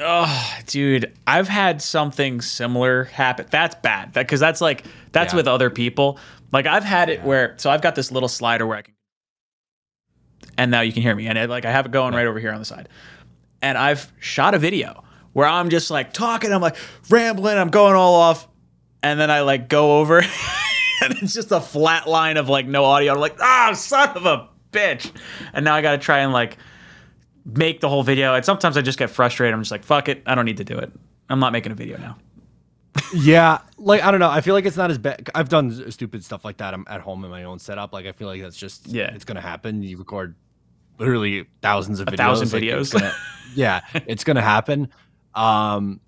Oh, 0.01 0.53
dude, 0.67 1.11
I've 1.27 1.47
had 1.49 1.81
something 1.81 2.39
similar 2.39 3.05
happen. 3.05 3.47
That's 3.49 3.75
bad. 3.81 4.13
That 4.13 4.27
because 4.27 4.39
that's 4.39 4.61
like 4.61 4.85
that's 5.11 5.33
Yeah. 5.33 5.37
with 5.37 5.47
other 5.47 5.69
people. 5.71 6.19
Like 6.53 6.67
I've 6.67 6.85
had 6.85 7.09
it 7.09 7.19
Yeah. 7.19 7.25
where 7.25 7.53
so 7.57 7.69
I've 7.71 7.81
got 7.81 7.95
this 7.95 8.11
little 8.11 8.29
slider 8.29 8.65
where 8.67 8.77
I 8.77 8.81
can, 8.83 8.93
and 10.57 10.69
now 10.71 10.81
you 10.81 10.93
can 10.93 11.01
hear 11.01 11.15
me, 11.15 11.27
and 11.27 11.37
I, 11.37 11.45
like 11.45 11.65
I 11.65 11.71
have 11.71 11.85
it 11.87 11.91
going 11.91 12.13
right 12.13 12.27
over 12.27 12.39
here 12.39 12.51
on 12.53 12.59
the 12.59 12.65
side, 12.65 12.87
and 13.61 13.75
I've 13.77 14.13
shot 14.19 14.53
a 14.53 14.59
video 14.59 15.03
where 15.33 15.47
I'm 15.47 15.69
just 15.69 15.91
like 15.91 16.13
talking, 16.13 16.53
I'm 16.53 16.61
like 16.61 16.77
rambling, 17.09 17.57
I'm 17.57 17.69
going 17.69 17.95
all 17.95 18.15
off, 18.15 18.47
and 19.03 19.19
then 19.19 19.29
I 19.31 19.41
like 19.41 19.69
go 19.69 19.99
over, 19.99 20.19
and 21.01 21.13
it's 21.21 21.33
just 21.33 21.51
a 21.51 21.61
flat 21.61 22.07
line 22.07 22.37
of 22.37 22.49
like 22.49 22.65
no 22.67 22.83
audio. 22.85 23.13
I'm 23.13 23.19
like, 23.19 23.37
ah, 23.41 23.71
son 23.73 24.09
of 24.17 24.25
a 24.25 24.49
bitch, 24.71 25.11
and 25.53 25.65
now 25.65 25.75
I 25.75 25.81
got 25.81 25.91
to 25.91 25.97
try 25.97 26.19
and 26.19 26.31
like 26.33 26.57
make 27.45 27.79
the 27.81 27.89
whole 27.89 28.03
video. 28.03 28.35
And 28.35 28.45
sometimes 28.45 28.77
I 28.77 28.81
just 28.81 28.99
get 28.99 29.09
frustrated. 29.09 29.53
I'm 29.53 29.61
just 29.61 29.71
like, 29.71 29.83
fuck 29.83 30.09
it. 30.09 30.21
I 30.25 30.35
don't 30.35 30.45
need 30.45 30.57
to 30.57 30.63
do 30.63 30.77
it. 30.77 30.91
I'm 31.29 31.39
not 31.39 31.51
making 31.53 31.71
a 31.71 31.75
video 31.75 31.97
now. 31.97 32.17
yeah, 33.13 33.59
like 33.77 34.01
I 34.03 34.11
don't 34.11 34.19
know. 34.19 34.29
I 34.29 34.41
feel 34.41 34.53
like 34.55 34.65
it's 34.65 34.77
not 34.77 34.89
as 34.91 34.97
bad. 34.97 35.29
I've 35.35 35.49
done 35.49 35.91
stupid 35.91 36.23
stuff 36.23 36.43
like 36.43 36.57
that. 36.57 36.73
I'm 36.73 36.85
at 36.87 37.01
home 37.01 37.23
in 37.23 37.31
my 37.31 37.43
own 37.43 37.59
setup. 37.59 37.93
Like 37.93 38.05
I 38.05 38.11
feel 38.11 38.27
like 38.27 38.41
that's 38.41 38.57
just 38.57 38.87
Yeah. 38.87 39.13
it's 39.13 39.25
gonna 39.25 39.41
happen. 39.41 39.81
You 39.83 39.97
record 39.97 40.35
literally 40.97 41.45
thousands 41.61 41.99
of 41.99 42.07
A 42.07 42.11
videos. 42.11 42.17
thousand 42.17 42.51
like, 42.53 42.63
it's 42.63 42.89
videos. 42.89 42.99
gonna- 42.99 43.15
yeah, 43.55 43.81
it's 44.07 44.23
gonna 44.23 44.41
happen. 44.41 44.89
Um, 45.35 46.01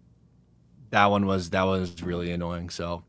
that 0.91 1.07
one 1.07 1.25
was 1.25 1.49
that 1.49 1.63
was 1.63 2.01
really 2.03 2.31
annoying. 2.31 2.69
So 2.69 3.03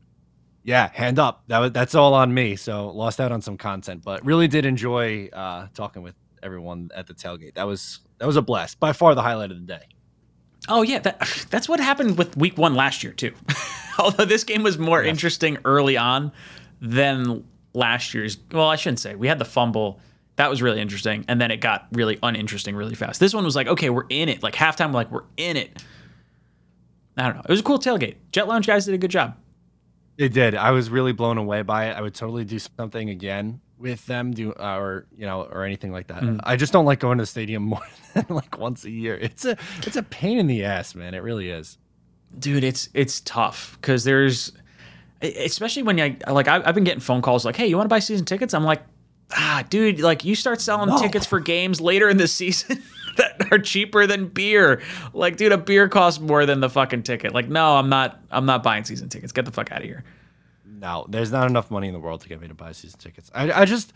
yeah, 0.63 0.89
hand 0.93 1.19
up. 1.19 1.43
That 1.47 1.59
was 1.59 1.71
that's 1.71 1.95
all 1.95 2.13
on 2.13 2.33
me. 2.33 2.55
So 2.55 2.89
lost 2.89 3.19
out 3.21 3.31
on 3.31 3.41
some 3.41 3.57
content, 3.57 4.03
but 4.03 4.25
really 4.25 4.47
did 4.47 4.65
enjoy 4.65 5.29
uh 5.31 5.67
talking 5.73 6.01
with 6.01 6.15
everyone 6.41 6.89
at 6.95 7.07
the 7.07 7.13
tailgate. 7.13 7.53
That 7.55 7.67
was 7.67 7.99
that 8.19 8.25
was 8.25 8.35
a 8.37 8.41
blast. 8.41 8.79
By 8.79 8.93
far 8.93 9.15
the 9.15 9.21
highlight 9.21 9.51
of 9.51 9.57
the 9.59 9.65
day. 9.65 9.83
Oh 10.69 10.81
yeah, 10.81 10.99
that, 10.99 11.45
that's 11.49 11.67
what 11.67 11.81
happened 11.81 12.17
with 12.17 12.37
week 12.37 12.57
one 12.57 12.73
last 12.75 13.03
year 13.03 13.11
too. 13.13 13.33
Although 13.99 14.25
this 14.25 14.45
game 14.45 14.63
was 14.63 14.77
more 14.77 15.03
Yeah. 15.03 15.09
interesting 15.09 15.57
early 15.65 15.97
on 15.97 16.31
than 16.81 17.43
last 17.73 18.13
year's. 18.13 18.37
Well, 18.51 18.69
I 18.69 18.75
shouldn't 18.77 18.99
say. 18.99 19.15
We 19.15 19.27
had 19.27 19.39
the 19.39 19.45
fumble. 19.45 19.99
That 20.37 20.49
was 20.49 20.61
really 20.61 20.79
interesting, 20.81 21.25
and 21.27 21.39
then 21.39 21.51
it 21.51 21.57
got 21.57 21.87
really 21.91 22.17
uninteresting 22.23 22.75
really 22.75 22.95
fast. 22.95 23.19
This 23.19 23.33
one 23.33 23.43
was 23.43 23.55
like, 23.55 23.67
okay, 23.67 23.89
we're 23.89 24.05
in 24.09 24.29
it. 24.29 24.41
Like 24.41 24.55
halftime, 24.55 24.87
we're 24.87 24.93
like 24.93 25.11
we're 25.11 25.25
in 25.37 25.57
it. 25.57 25.83
I 27.17 27.23
don't 27.23 27.35
know. 27.35 27.41
It 27.41 27.49
was 27.49 27.59
a 27.59 27.63
cool 27.63 27.79
tailgate. 27.79 28.15
Jet 28.31 28.47
Lounge 28.47 28.65
guys 28.67 28.85
did 28.85 28.93
a 28.95 28.97
good 28.97 29.11
job. 29.11 29.35
It 30.17 30.33
did. 30.33 30.55
I 30.55 30.71
was 30.71 30.89
really 30.89 31.11
blown 31.11 31.37
away 31.37 31.61
by 31.63 31.85
it. 31.89 31.93
I 31.97 32.01
would 32.01 32.13
totally 32.15 32.43
do 32.45 32.59
something 32.59 33.09
again 33.09 33.59
with 33.79 34.05
them, 34.05 34.31
do 34.31 34.53
uh, 34.53 34.77
or 34.77 35.05
you 35.17 35.25
know, 35.25 35.43
or 35.43 35.63
anything 35.63 35.91
like 35.91 36.07
that. 36.07 36.21
Mm. 36.21 36.39
I 36.43 36.55
just 36.55 36.71
don't 36.73 36.85
like 36.85 36.99
going 36.99 37.17
to 37.17 37.23
the 37.23 37.27
stadium 37.27 37.63
more 37.73 37.81
than 38.13 38.25
like 38.29 38.57
once 38.59 38.85
a 38.85 38.91
year. 38.91 39.15
It's 39.15 39.45
a 39.45 39.57
it's 39.85 39.95
a 39.95 40.03
pain 40.03 40.37
in 40.37 40.47
the 40.47 40.63
ass, 40.65 40.93
man. 40.95 41.13
It 41.13 41.23
really 41.23 41.49
is. 41.49 41.77
dude 42.39 42.63
it's 42.63 42.89
it's 42.93 43.21
tough 43.21 43.77
because 43.81 44.03
there's 44.03 44.51
especially 45.21 45.83
when 45.83 45.97
you 45.97 46.15
like 46.27 46.47
I, 46.47 46.61
i've 46.65 46.75
been 46.75 46.83
getting 46.83 46.99
phone 46.99 47.21
calls 47.21 47.45
like 47.45 47.55
hey 47.55 47.67
you 47.67 47.77
want 47.77 47.85
to 47.85 47.89
buy 47.89 47.99
season 47.99 48.25
tickets 48.25 48.53
i'm 48.53 48.63
like 48.65 48.81
ah, 49.35 49.63
dude, 49.69 49.99
like 49.99 50.25
you 50.25 50.35
start 50.35 50.59
selling 50.61 50.89
No. 50.89 50.97
tickets 50.99 51.25
for 51.25 51.39
games 51.39 51.79
later 51.81 52.09
in 52.09 52.17
the 52.17 52.27
season 52.27 52.83
that 53.17 53.51
are 53.51 53.59
cheaper 53.59 54.07
than 54.07 54.27
beer. 54.27 54.81
Like, 55.13 55.37
dude, 55.37 55.51
a 55.51 55.57
beer 55.57 55.87
costs 55.89 56.19
more 56.19 56.45
than 56.45 56.59
the 56.59 56.69
fucking 56.69 57.03
ticket. 57.03 57.33
Like, 57.33 57.47
no, 57.49 57.75
I'm 57.75 57.89
not. 57.89 58.19
I'm 58.31 58.45
not 58.45 58.63
buying 58.63 58.83
season 58.83 59.09
tickets. 59.09 59.31
Get 59.31 59.45
the 59.45 59.51
fuck 59.51 59.71
out 59.71 59.79
of 59.79 59.85
here. 59.85 60.03
No, 60.65 61.05
there's 61.09 61.31
not 61.31 61.49
enough 61.49 61.71
money 61.71 61.87
in 61.87 61.93
the 61.93 61.99
world 61.99 62.21
to 62.21 62.29
get 62.29 62.41
me 62.41 62.47
to 62.47 62.53
buy 62.53 62.71
season 62.73 62.99
tickets. 62.99 63.31
I, 63.33 63.51
I 63.51 63.65
just 63.65 63.93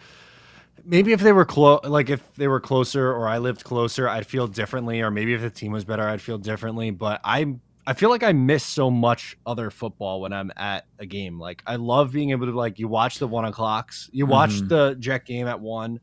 maybe 0.85 1.11
if 1.11 1.19
they 1.19 1.34
were 1.34 1.44
close, 1.45 1.81
like 1.84 2.10
if 2.10 2.34
they 2.35 2.48
were 2.48 2.60
closer 2.61 3.11
or 3.11 3.27
I 3.27 3.39
lived 3.39 3.64
closer, 3.64 4.07
I'd 4.07 4.26
feel 4.26 4.48
differently. 4.48 5.02
Or 5.02 5.11
maybe 5.11 5.34
if 5.34 5.41
the 5.41 5.49
team 5.49 5.72
was 5.72 5.84
better, 5.84 6.07
I'd 6.07 6.22
feel 6.22 6.38
differently. 6.38 6.91
But 6.91 7.19
I, 7.26 7.56
I 7.85 7.94
feel 7.94 8.10
like 8.10 8.23
I 8.23 8.31
miss 8.31 8.64
so 8.64 8.89
much 8.89 9.38
other 9.45 9.69
football 9.69 10.22
when 10.22 10.31
I'm 10.31 10.52
at 10.56 10.85
a 10.99 11.06
game. 11.06 11.39
Like 11.39 11.61
I 11.68 11.76
love 11.76 12.11
being 12.14 12.30
able 12.31 12.45
to 12.45 12.53
like 12.56 12.80
you 12.80 12.88
watch 12.88 13.19
the 13.19 13.27
one 13.27 13.44
o'clocks, 13.45 14.10
you 14.14 14.26
watch 14.26 14.52
Mhm. 14.52 14.69
the 14.69 14.95
Jet 14.99 15.26
game 15.26 15.48
at 15.48 15.60
one. 15.60 15.99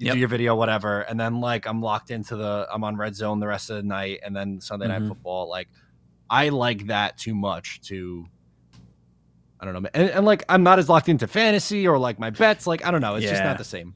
You 0.00 0.06
Yep. 0.06 0.14
do 0.14 0.18
your 0.18 0.28
video, 0.28 0.56
whatever, 0.56 1.02
and 1.02 1.20
then 1.20 1.40
like 1.40 1.66
I'm 1.66 1.82
locked 1.82 2.10
into 2.10 2.34
the 2.34 2.66
I'm 2.72 2.82
on 2.84 2.96
red 2.96 3.14
zone 3.14 3.38
the 3.38 3.46
rest 3.46 3.68
of 3.70 3.76
the 3.76 3.82
night, 3.82 4.20
and 4.24 4.34
then 4.34 4.60
Sunday 4.60 4.86
Mhm. 4.86 4.88
night 4.88 5.08
football. 5.08 5.48
Like 5.48 5.68
I 6.30 6.48
like 6.48 6.86
that 6.86 7.18
too 7.18 7.34
much 7.34 7.80
to 7.82 8.26
I 9.60 9.66
don't 9.66 9.74
know. 9.82 9.88
And, 9.92 10.08
and 10.10 10.24
like 10.26 10.44
I'm 10.48 10.62
not 10.62 10.78
as 10.78 10.88
locked 10.88 11.08
into 11.10 11.26
fantasy 11.26 11.86
or 11.86 11.98
like 11.98 12.18
my 12.18 12.30
bets. 12.30 12.66
Like 12.66 12.84
I 12.84 12.90
don't 12.90 13.02
know. 13.02 13.16
It's 13.16 13.26
just 13.26 13.44
not 13.44 13.58
the 13.58 13.64
same. 13.64 13.94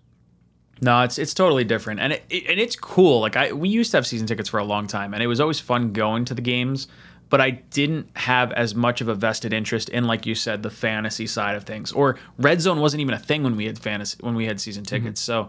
No, 0.83 1.01
it's 1.03 1.19
it's 1.19 1.33
totally 1.33 1.65
different, 1.65 2.01
and 2.01 2.13
it, 2.13 2.25
it- 2.29 2.51
and 2.51 2.61
it's 2.61 2.77
cool. 2.77 3.21
Like 3.21 3.37
I, 3.37 3.53
we 3.53 3.69
used 3.71 3.91
to 3.93 3.97
have 3.97 4.07
season 4.07 4.27
tickets 4.27 4.49
for 4.51 4.59
a 4.59 4.65
long 4.65 4.87
time, 4.87 5.15
and 5.15 5.23
it 5.23 5.27
was 5.27 5.41
always 5.41 5.59
fun 5.61 5.93
going 5.93 6.25
to 6.27 6.35
the 6.35 6.43
games. 6.43 6.89
But 7.31 7.41
I 7.41 7.51
didn't 7.51 8.09
have 8.17 8.53
as 8.53 8.75
much 8.75 9.01
of 9.01 9.09
a 9.09 9.15
vested 9.15 9.55
interest 9.55 9.89
in, 9.89 10.05
like 10.05 10.27
you 10.27 10.35
said, 10.35 10.63
the 10.63 10.71
fantasy 10.71 11.27
side 11.27 11.57
of 11.57 11.65
things. 11.65 11.91
Or 11.91 12.17
red 12.39 12.61
zone 12.61 12.81
wasn't 12.81 13.01
even 13.01 13.15
a 13.15 13.19
thing 13.19 13.43
when 13.43 13.57
we 13.57 13.65
had 13.65 13.79
fantasy 13.79 14.19
when 14.21 14.35
we 14.35 14.45
had 14.45 14.61
season 14.61 14.85
tickets. 14.85 15.21
So 15.23 15.49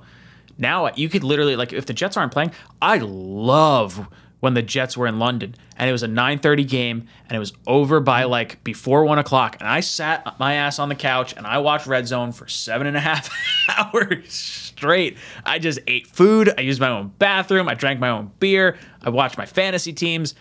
now 0.58 0.90
you 0.96 1.10
could 1.10 1.24
literally 1.24 1.56
like 1.56 1.74
if 1.74 1.86
the 1.86 1.94
Jets 1.94 2.18
aren't 2.18 2.32
playing, 2.32 2.52
I 2.82 2.98
love 2.98 4.08
when 4.40 4.54
the 4.54 4.62
Jets 4.62 4.96
were 4.96 5.08
in 5.08 5.18
London 5.18 5.56
and 5.78 5.90
it 5.90 5.92
was 5.92 6.04
a 6.04 6.08
9:30 6.08 6.68
game 6.68 7.08
and 7.28 7.36
it 7.36 7.40
was 7.40 7.54
over 7.66 8.00
by 8.00 8.26
like 8.26 8.64
before 8.64 9.04
one 9.06 9.18
o'clock 9.18 9.58
and 9.60 9.68
I 9.68 9.80
sat 9.80 10.40
my 10.40 10.54
ass 10.54 10.78
on 10.78 10.90
the 10.90 10.96
couch 10.96 11.34
and 11.36 11.48
I 11.48 11.58
watched 11.58 11.88
Red 11.88 12.08
Zone 12.08 12.32
for 12.32 12.48
seven 12.48 12.86
and 12.88 12.96
a 12.96 13.00
half 13.00 13.30
hours 13.70 14.32
straight. 14.76 15.18
I 15.46 15.60
just 15.60 15.80
ate 15.88 16.08
food. 16.08 16.54
I 16.58 16.62
used 16.62 16.80
my 16.80 16.90
own 16.90 17.14
bathroom. 17.18 17.68
I 17.68 17.74
drank 17.74 18.00
my 18.00 18.10
own 18.10 18.32
beer. 18.40 18.78
I 19.02 19.10
watched 19.10 19.38
my 19.38 19.46
fantasy 19.46 19.94
teams, 19.94 20.36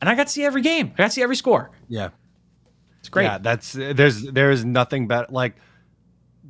and 0.00 0.08
I 0.08 0.14
got 0.14 0.26
to 0.26 0.32
see 0.32 0.44
every 0.44 0.62
game. 0.62 0.90
I 0.94 0.96
got 0.96 1.04
to 1.04 1.10
see 1.10 1.22
every 1.22 1.36
score. 1.36 1.70
Yeah. 1.88 2.10
It's 3.00 3.08
great. 3.08 3.24
Yeah, 3.24 3.38
that's 3.38 3.72
there's 3.72 4.22
there's 4.22 4.64
nothing 4.64 5.08
better. 5.08 5.26
Like 5.28 5.56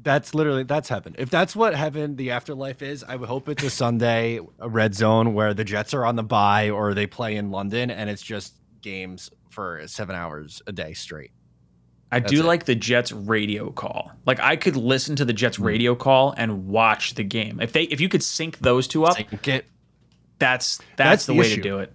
that's 0.02 0.34
literally 0.34 0.64
that's 0.64 0.88
heaven. 0.88 1.14
If 1.18 1.30
that's 1.30 1.54
what 1.54 1.74
heaven, 1.74 2.16
the 2.16 2.30
afterlife 2.32 2.82
is, 2.82 3.04
I 3.04 3.16
would 3.16 3.28
hope 3.28 3.48
it's 3.48 3.62
a 3.62 3.70
Sunday, 3.70 4.40
a 4.58 4.68
red 4.68 4.94
zone 4.94 5.34
where 5.34 5.54
the 5.54 5.64
Jets 5.64 5.94
are 5.94 6.04
on 6.04 6.16
the 6.16 6.22
bye 6.22 6.70
or 6.70 6.94
they 6.94 7.06
play 7.06 7.36
in 7.36 7.50
London 7.50 7.90
and 7.90 8.10
it's 8.10 8.22
just 8.22 8.54
games 8.80 9.30
for 9.50 9.82
seven 9.86 10.16
hours 10.16 10.60
a 10.66 10.72
day 10.72 10.92
straight. 10.92 11.30
I 12.10 12.20
That's 12.20 12.32
do 12.32 12.40
it. 12.40 12.44
like 12.44 12.64
the 12.66 12.74
Jets 12.74 13.10
radio 13.12 13.70
call. 13.70 14.10
Like 14.26 14.38
I 14.40 14.56
could 14.56 14.76
listen 14.76 15.16
to 15.16 15.24
the 15.24 15.32
Jets 15.32 15.56
Hmm. 15.56 15.64
radio 15.64 15.94
call 15.94 16.34
and 16.36 16.66
watch 16.68 17.14
the 17.14 17.24
game. 17.24 17.60
If 17.60 17.72
they 17.72 17.84
if 17.84 18.00
you 18.00 18.08
could 18.08 18.22
sync 18.22 18.58
those 18.58 18.86
two 18.88 19.04
up, 19.04 19.16
that's 19.16 19.66
that's, 20.38 20.78
That's 20.96 21.26
the, 21.26 21.32
the 21.34 21.38
way 21.38 21.46
issue. 21.46 21.56
to 21.56 21.62
do 21.62 21.78
it. 21.78 21.92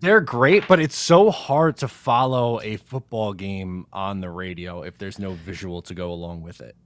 They're 0.00 0.20
great, 0.20 0.68
but 0.68 0.78
it's 0.80 0.96
so 0.96 1.30
hard 1.30 1.78
to 1.78 1.88
follow 1.88 2.60
a 2.62 2.76
football 2.76 3.32
game 3.32 3.86
on 3.92 4.20
the 4.20 4.28
radio 4.30 4.82
if 4.82 4.98
there's 4.98 5.18
no 5.18 5.32
visual 5.32 5.80
to 5.82 5.94
go 5.94 6.12
along 6.12 6.42
with 6.42 6.60
it. 6.60 6.76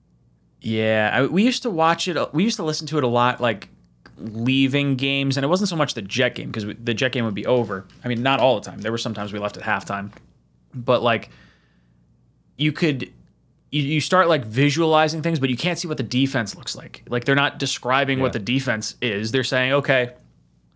Yeah, 0.60 1.10
I, 1.12 1.26
we 1.26 1.42
used 1.44 1.62
to 1.62 1.70
watch 1.70 2.06
it. 2.08 2.34
We 2.34 2.44
used 2.44 2.56
to 2.56 2.62
listen 2.64 2.86
to 2.88 2.98
it 2.98 3.04
a 3.04 3.08
lot, 3.08 3.40
like 3.40 3.68
leaving 4.18 4.96
games, 4.96 5.36
and 5.36 5.44
it 5.44 5.48
wasn't 5.48 5.68
so 5.70 5.76
much 5.76 5.94
the 5.94 6.02
Jet 6.02 6.34
game 6.34 6.50
because 6.50 6.64
the 6.82 6.92
Jet 6.94 7.12
game 7.12 7.24
would 7.24 7.34
be 7.34 7.46
over. 7.46 7.86
I 8.04 8.08
mean, 8.08 8.22
not 8.22 8.40
all 8.40 8.60
the 8.60 8.70
time. 8.70 8.80
There 8.80 8.92
were 8.92 8.98
sometimes 8.98 9.32
we 9.32 9.38
left 9.38 9.56
at 9.56 9.62
halftime, 9.62 10.10
but 10.74 11.02
like 11.02 11.30
you 12.56 12.72
could. 12.72 13.10
You, 13.72 13.82
you 13.82 14.00
start 14.00 14.28
like 14.28 14.44
visualizing 14.44 15.22
things, 15.22 15.38
but 15.38 15.48
you 15.48 15.56
can't 15.56 15.78
see 15.78 15.86
what 15.86 15.96
the 15.96 16.02
defense 16.02 16.56
looks 16.56 16.74
like. 16.74 17.04
Like 17.08 17.24
they're 17.24 17.36
not 17.36 17.60
describing 17.60 18.18
Yeah. 18.18 18.24
what 18.24 18.32
the 18.32 18.40
defense 18.40 18.96
is. 19.00 19.30
They're 19.30 19.44
saying, 19.44 19.74
okay, 19.74 20.10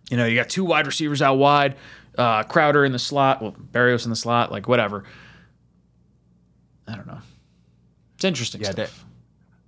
you 0.09 0.15
know, 0.15 0.25
you 0.25 0.35
got 0.37 0.47
two 0.47 0.63
wide 0.63 0.87
receivers 0.87 1.21
out 1.21 1.35
wide, 1.35 1.75
uh, 2.17 2.43
Crowder 2.43 2.85
in 2.85 2.93
the 2.93 2.99
slot, 2.99 3.41
well, 3.41 3.53
Barrios 3.57 4.05
in 4.05 4.11
the 4.11 4.15
slot, 4.15 4.49
like 4.49 4.69
whatever. 4.69 5.03
I 6.87 6.95
don't 6.95 7.05
know. 7.05 7.19
It's 8.15 8.23
interesting 8.23 8.61
Yeah, 8.61 8.71
stuff. 8.71 9.04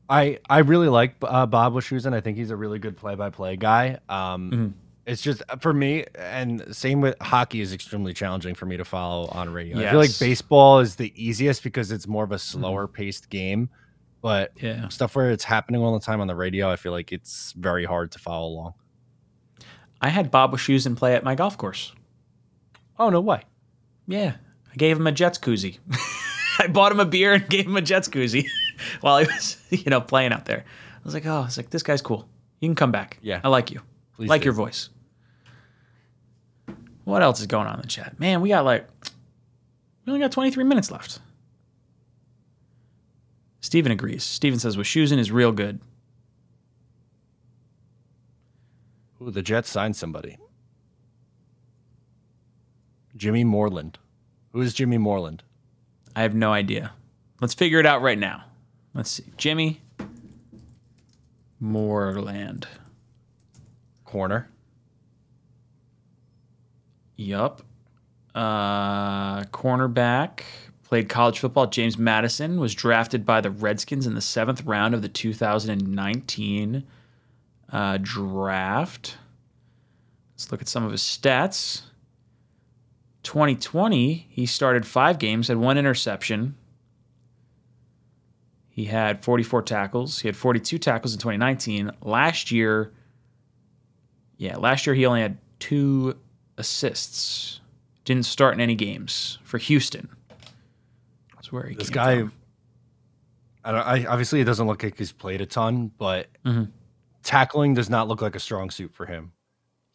I 0.10 0.40
I 0.50 0.60
really 0.60 0.88
like 0.90 1.16
uh, 1.22 1.46
Bob 1.46 1.74
Wischusen. 1.74 2.14
I 2.14 2.22
think 2.22 2.38
he's 2.38 2.52
a 2.52 2.56
really 2.56 2.80
good 2.80 2.96
play-by-play 2.98 3.58
guy. 3.58 4.00
Um, 4.10 4.52
Mhm. 4.52 4.74
It's 5.06 5.22
just 5.22 5.42
uh, 5.48 5.56
for 5.56 5.74
me, 5.74 6.04
and 6.16 6.76
same 6.76 7.00
with 7.00 7.16
hockey 7.22 7.62
is 7.62 7.72
extremely 7.72 8.14
challenging 8.14 8.56
for 8.56 8.66
me 8.66 8.76
to 8.76 8.84
follow 8.84 9.28
on 9.30 9.50
radio. 9.50 9.78
I 9.80 9.90
feel 9.90 10.00
like 10.00 10.20
baseball 10.20 10.80
is 10.80 10.98
the 10.98 11.14
easiest 11.16 11.64
because 11.64 11.94
it's 11.94 12.08
more 12.08 12.26
of 12.26 12.34
a 12.34 12.38
slower 12.40 12.88
paced 12.90 13.30
game, 13.30 13.70
but 14.22 14.52
yeah. 14.62 14.90
stuff 14.90 15.16
where 15.16 15.32
it's 15.32 15.46
happening 15.46 15.82
all 15.82 15.98
the 15.98 16.06
time 16.06 16.20
on 16.20 16.28
the 16.28 16.36
radio, 16.36 16.70
I 16.70 16.76
feel 16.76 16.92
like 16.92 17.14
it's 17.14 17.54
very 17.54 17.86
hard 17.86 18.12
to 18.12 18.20
follow 18.20 18.48
along. 18.50 18.74
I 20.02 20.10
had 20.10 20.30
Bob 20.30 20.52
Wischusen 20.52 20.98
play 20.98 21.16
at 21.16 21.24
my 21.24 21.36
golf 21.36 21.58
course. 21.58 21.94
Oh 23.00 23.10
no 23.10 23.22
way! 23.22 23.44
Yeah, 24.08 24.36
I 24.70 24.76
gave 24.76 24.98
him 24.98 25.08
a 25.08 25.14
Jets 25.14 25.38
koozie. 25.38 25.78
I 26.60 26.68
bought 26.68 26.92
him 26.92 27.00
a 27.00 27.06
beer 27.06 27.34
and 27.36 27.48
gave 27.50 27.66
him 27.66 27.78
a 27.78 27.82
Jets 27.82 28.10
koozie 28.10 28.46
while 29.02 29.20
he 29.20 29.26
was, 29.26 29.58
you 29.70 29.90
know, 29.90 30.02
playing 30.02 30.34
out 30.34 30.46
there. 30.46 30.64
I 30.96 31.00
was 31.04 31.14
like, 31.14 31.26
oh, 31.26 31.44
it's 31.46 31.58
like 31.58 31.70
this 31.70 31.84
guy's 31.84 32.02
cool. 32.02 32.28
You 32.60 32.68
can 32.68 32.76
come 32.76 32.92
back. 32.92 33.20
Yeah. 33.22 33.42
I 33.44 33.50
like 33.50 33.72
you. 33.72 33.82
Please 34.16 34.30
like 34.30 34.42
do. 34.42 34.46
your 34.46 34.54
voice. 34.54 34.90
What 37.04 37.22
else 37.22 37.40
is 37.40 37.48
going 37.48 37.68
on 37.68 37.76
in 37.76 37.82
the 37.82 37.88
chat? 37.88 38.20
Man, 38.20 38.42
we 38.42 38.50
got 38.50 38.66
like 38.66 38.88
we 40.06 40.12
only 40.12 40.20
got 40.20 40.32
23 40.32 40.64
minutes 40.64 40.92
left. 40.92 41.20
Steven 43.62 43.92
agrees. 43.92 44.24
Steven 44.24 44.60
says 44.60 44.78
Wischusen 44.78 45.18
is 45.18 45.32
real 45.32 45.52
good. 45.52 45.80
Ooh, 49.22 49.32
the 49.32 49.42
Jets 49.42 49.70
signed 49.70 49.96
somebody. 49.96 50.38
Jimmy 53.16 53.44
Moreland. 53.44 53.98
Who 54.54 54.62
is 54.62 54.74
Jimmy 54.74 54.98
Moreland? 54.98 55.44
I 56.16 56.22
have 56.22 56.36
no 56.36 56.54
idea. 56.54 56.92
Let's 57.42 57.54
figure 57.54 57.80
it 57.80 57.86
out 57.86 58.02
right 58.02 58.18
now. 58.18 58.44
Let's 58.98 59.12
see. 59.12 59.26
Jimmy 59.38 59.80
Moreland. 61.60 62.68
Corner. 64.06 64.50
Yup. 67.16 67.62
Uh, 68.34 69.44
cornerback. 69.44 70.42
Played 70.84 71.10
college 71.10 71.38
football. 71.38 71.68
James 71.68 72.00
Madison 72.00 72.60
was 72.60 72.74
drafted 72.74 73.24
by 73.24 73.40
the 73.40 73.52
Redskins 73.52 74.08
in 74.08 74.16
the 74.16 74.22
seventh 74.22 74.64
round 74.64 74.96
of 74.96 75.04
the 75.04 75.10
2019 75.10 76.84
uh, 77.72 78.00
draft. 78.02 79.18
Let's 80.34 80.52
look 80.52 80.62
at 80.62 80.68
some 80.68 80.84
of 80.84 80.92
his 80.92 81.04
stats. 81.04 81.84
2020, 83.22 84.26
he 84.28 84.48
started 84.48 84.88
five 84.88 85.20
games, 85.20 85.50
had 85.50 85.58
one 85.58 85.78
interception. 85.78 86.56
He 88.78 88.86
had 88.86 89.24
44 89.24 89.64
tackles. 89.64 90.20
He 90.20 90.28
had 90.28 90.36
42 90.38 90.78
tackles 90.78 91.12
in 91.12 91.18
2019. 91.20 91.90
Last 92.04 92.52
year, 92.52 92.94
yeah, 94.38 94.56
last 94.58 94.86
year 94.86 94.94
he 94.94 95.04
only 95.08 95.22
had 95.22 95.40
two 95.58 96.16
assists. 96.60 97.60
Didn't 98.06 98.28
start 98.28 98.54
in 98.54 98.62
any 98.62 98.76
games 98.76 99.40
for 99.44 99.58
Houston. 99.58 100.08
That's 101.34 101.52
where 101.52 101.66
he 101.66 101.74
This 101.76 101.90
guy. 101.90 102.20
from. 102.20 102.34
I 103.66 103.72
don't. 103.72 103.82
I 103.82 104.06
obviously 104.06 104.42
it 104.42 104.46
doesn't 104.46 104.68
look 104.68 104.84
like 104.84 104.96
he's 104.96 105.12
played 105.12 105.42
a 105.42 105.48
ton, 105.48 105.88
but 105.98 106.28
Mhm. 106.46 106.72
tackling 107.24 107.74
does 107.74 107.90
not 107.90 108.08
look 108.08 108.22
like 108.22 108.36
a 108.36 108.40
strong 108.40 108.70
suit 108.70 108.94
for 108.94 109.08
him. 109.08 109.32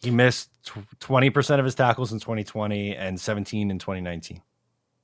He 0.01 0.11
missed 0.11 0.51
twenty 0.99 1.31
percent 1.31 1.61
of 1.61 1.65
his 1.65 1.77
tackles 1.77 2.13
in 2.13 2.19
2020 2.19 2.97
and 2.97 3.21
17 3.21 3.71
in 3.71 3.79
2019. 3.79 4.43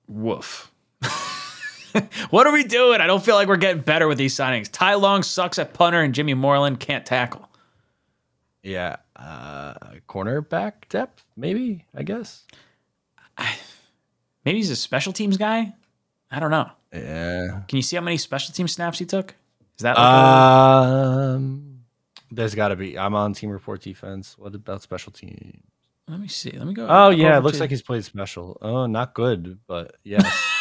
Woof. 0.09 0.73
what 2.31 2.47
are 2.47 2.53
we 2.53 2.65
doing? 2.65 3.01
I 3.01 3.07
don't 3.07 3.25
feel 3.25 3.35
like 3.35 3.49
we're 3.49 3.57
getting 3.57 3.83
better 3.83 4.07
with 4.09 4.19
these 4.19 4.35
signings. 4.35 4.69
Ty 4.71 4.95
Long 4.95 5.23
sucks 5.23 5.59
at 5.59 5.75
punter, 5.75 6.01
and 6.01 6.15
Jimmy 6.15 6.35
Moreland 6.35 6.81
can't 6.81 7.05
tackle. 7.07 7.49
Yeah, 8.63 8.97
uh, 9.17 9.75
cornerback 10.09 10.89
depth, 10.89 11.25
maybe. 11.37 11.85
I 11.95 12.03
guess. 12.03 12.45
Maybe 14.45 14.59
he's 14.59 14.71
a 14.71 14.77
special 14.77 15.13
teams 15.13 15.37
guy. 15.37 15.75
I 16.31 16.41
don't 16.41 16.51
know. 16.51 16.71
Yeah. 16.93 17.63
Can 17.69 17.77
you 17.77 17.83
see 17.83 17.97
how 17.97 18.03
many 18.03 18.17
special 18.17 18.53
team 18.55 18.67
snaps 18.69 18.99
he 18.99 19.05
took? 19.05 19.35
Is 19.79 19.83
that 19.83 19.97
like 19.97 20.07
Um, 20.07 21.81
there's 22.31 22.55
got 22.55 22.69
to 22.69 22.77
be. 22.77 22.99
I'm 22.99 23.15
on 23.15 23.33
team 23.35 23.51
report 23.51 23.81
defense. 23.83 24.37
What 24.39 24.55
about 24.55 24.83
special 24.83 25.13
team? 25.13 25.63
a, 26.09 26.13
let 26.13 26.21
me 26.21 26.29
see. 26.29 26.51
Let 26.51 26.67
me 26.67 26.75
go. 26.75 26.87
Oh 26.89 27.11
yeah, 27.11 27.37
it 27.39 27.43
looks 27.45 27.59
to- 27.59 27.63
like 27.65 27.71
he's 27.71 27.83
played 27.83 28.05
special. 28.05 28.59
Oh, 28.61 28.87
not 28.87 29.15
good, 29.15 29.59
but 29.67 29.97
yes. 30.05 30.27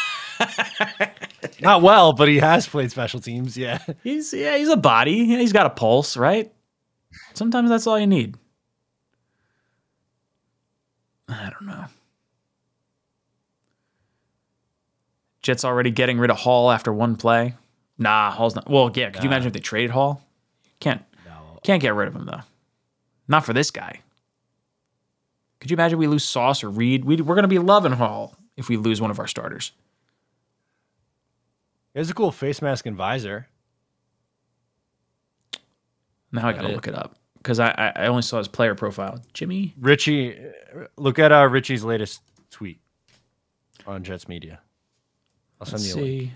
Not 1.62 1.82
well, 1.82 2.14
but 2.14 2.28
he 2.28 2.38
has 2.38 2.68
played 2.68 2.92
special 2.92 3.20
teams. 3.20 3.58
Yeah. 3.58 3.80
He's 4.04 4.34
yeah, 4.34 4.58
he's 4.58 4.70
a 4.70 4.78
body. 4.78 5.14
Yeah, 5.14 5.38
he's 5.40 5.54
got 5.54 5.66
a 5.66 5.70
pulse, 5.72 6.18
right? 6.18 6.52
Sometimes 7.34 7.70
that's 7.70 7.88
all 7.88 8.00
you 8.00 8.08
need. 8.08 8.36
I 11.30 11.50
don't 11.50 11.68
know. 11.68 11.86
Jets 15.42 15.64
already 15.66 15.92
getting 15.92 16.20
rid 16.20 16.30
of 16.30 16.38
Hall 16.38 16.72
after 16.72 16.92
one 16.92 17.16
play. 17.16 17.54
Nah, 17.98 18.32
Hall's 18.32 18.56
not. 18.56 18.70
Well, 18.70 18.92
yeah. 18.94 19.10
Could 19.10 19.24
you 19.24 19.30
Nah. 19.30 19.36
imagine 19.36 19.48
if 19.48 19.54
they 19.54 19.60
traded 19.60 19.92
Hall? 19.92 20.22
Can't 20.80 21.04
No. 21.26 21.60
can't 21.64 21.82
get 21.82 21.96
rid 21.96 22.08
of 22.08 22.16
him 22.16 22.26
though. 22.26 22.42
Not 23.28 23.46
for 23.46 23.54
this 23.54 23.72
guy. 23.72 24.02
Could 25.60 25.72
you 25.72 25.76
imagine 25.76 25.98
we 25.98 26.08
lose 26.08 26.24
Sauce 26.24 26.64
or 26.64 26.70
Reed? 26.70 27.04
We, 27.04 27.16
we're 27.18 27.34
going 27.36 27.44
to 27.44 27.48
be 27.48 27.58
loving 27.60 27.94
Hall 27.94 28.36
if 28.56 28.70
we 28.70 28.78
lose 28.78 29.02
one 29.02 29.10
of 29.10 29.20
our 29.20 29.26
starters. 29.28 29.72
He 31.98 32.00
has 32.00 32.12
a 32.12 32.14
cool 32.14 32.32
face 32.32 32.62
mask 32.62 32.86
and 32.86 32.96
visor. 32.96 33.48
Now 36.32 36.48
I 36.48 36.54
got 36.54 36.62
to 36.62 36.70
it? 36.70 36.76
look 36.76 36.88
it 36.88 36.94
up 36.94 37.16
because 37.38 37.60
I, 37.60 37.72
I 37.72 38.04
I 38.04 38.06
only 38.06 38.22
saw 38.22 38.38
his 38.38 38.48
player 38.48 38.76
profile. 38.76 39.20
Jimmy 39.34 39.74
Richie, 39.80 40.40
look 40.98 41.18
at 41.18 41.32
uh, 41.32 41.48
Richie's 41.48 41.84
latest 41.84 42.22
tweet 42.52 42.80
on 43.88 44.04
Jets 44.04 44.28
Media. 44.28 44.60
I'll 45.60 45.66
send 45.66 45.82
Let's 45.82 45.96
you 45.96 46.04
a 46.04 46.06
link. 46.06 46.32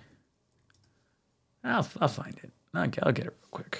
I'll 1.63 1.87
I'll 1.99 2.07
find 2.07 2.35
it. 2.41 2.51
I'll 2.73 2.89
I'll 3.03 3.11
get 3.11 3.27
it 3.27 3.37
real 3.39 3.51
quick. 3.51 3.77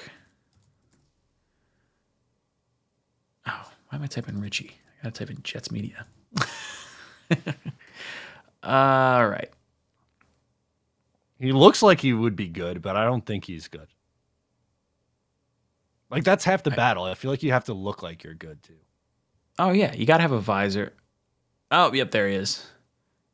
Oh, 3.47 3.71
why 3.89 3.97
am 3.97 4.03
I 4.03 4.05
typing 4.05 4.39
Richie? 4.39 4.75
I 4.99 5.05
gotta 5.05 5.25
type 5.25 5.31
in 5.35 5.41
Jets 5.41 5.71
Media. 5.71 6.05
All 8.61 9.27
right. 9.27 9.49
He 11.41 11.51
looks 11.51 11.81
like 11.81 11.99
he 11.99 12.13
would 12.13 12.35
be 12.35 12.47
good, 12.47 12.83
but 12.83 12.95
I 12.95 13.03
don't 13.03 13.25
think 13.25 13.45
he's 13.45 13.67
good. 13.67 13.87
Like 16.11 16.23
that's 16.23 16.43
half 16.43 16.61
the 16.61 16.71
battle. 16.71 17.03
I 17.03 17.15
feel 17.15 17.31
like 17.31 17.41
you 17.41 17.51
have 17.51 17.65
to 17.65 17.73
look 17.73 18.03
like 18.03 18.23
you're 18.23 18.35
good 18.35 18.61
too. 18.61 18.77
Oh 19.57 19.71
yeah, 19.71 19.93
you 19.93 20.05
gotta 20.05 20.21
have 20.21 20.33
a 20.33 20.39
visor. 20.39 20.93
Oh, 21.71 21.91
yep, 21.93 22.11
there 22.11 22.27
he 22.27 22.35
is. 22.35 22.63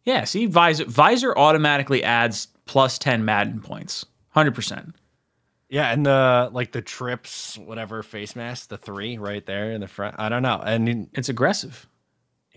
Yeah, 0.06 0.24
see, 0.24 0.46
visor 0.46 0.86
visor 0.86 1.38
automatically 1.38 2.04
adds 2.04 2.48
plus 2.66 2.98
ten 2.98 3.26
Madden 3.26 3.60
points, 3.60 4.06
hundred 4.30 4.56
percent. 4.56 4.96
Yeah, 5.70 5.92
and 5.92 6.06
the 6.06 6.50
like 6.54 6.72
the 6.72 6.82
trips, 6.82 7.58
whatever 7.58 8.04
face 8.04 8.38
mask, 8.38 8.70
the 8.70 8.78
three 8.78 9.18
right 9.18 9.46
there 9.46 9.72
in 9.72 9.82
the 9.82 9.88
front. 9.88 10.16
I 10.18 10.30
don't 10.30 10.44
know, 10.44 10.62
and 10.64 11.10
It's 11.14 11.28
aggressive. 11.28 11.88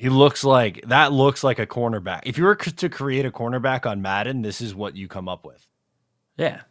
He 0.01 0.09
looks 0.09 0.45
like 0.45 0.83
that 0.87 1.13
looks 1.13 1.45
like 1.45 1.59
a 1.59 1.67
cornerback. 1.67 2.23
If 2.25 2.39
you 2.39 2.45
were 2.45 2.55
to 2.57 2.89
create 2.89 3.27
a 3.27 3.31
cornerback 3.31 3.85
on 3.85 4.01
Madden, 4.01 4.41
this 4.41 4.63
is 4.63 4.75
what 4.75 4.97
you 4.97 5.09
come 5.09 5.29
up 5.29 5.45
with. 5.45 5.67
Yeah. 6.39 6.63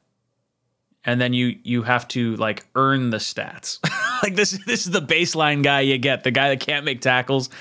And 1.06 1.22
then 1.22 1.34
you 1.34 1.60
you 1.62 1.84
have 1.84 2.08
to 2.08 2.36
like 2.38 2.66
earn 2.74 3.12
the 3.12 3.18
stats. 3.18 3.78
like 4.24 4.34
this 4.34 4.60
this 4.66 4.88
is 4.88 4.92
the 4.92 5.02
baseline 5.02 5.62
guy 5.62 5.82
you 5.82 6.00
get, 6.00 6.24
the 6.24 6.32
guy 6.32 6.50
that 6.50 6.60
can't 6.60 6.86
make 6.86 7.02
tackles. 7.02 7.52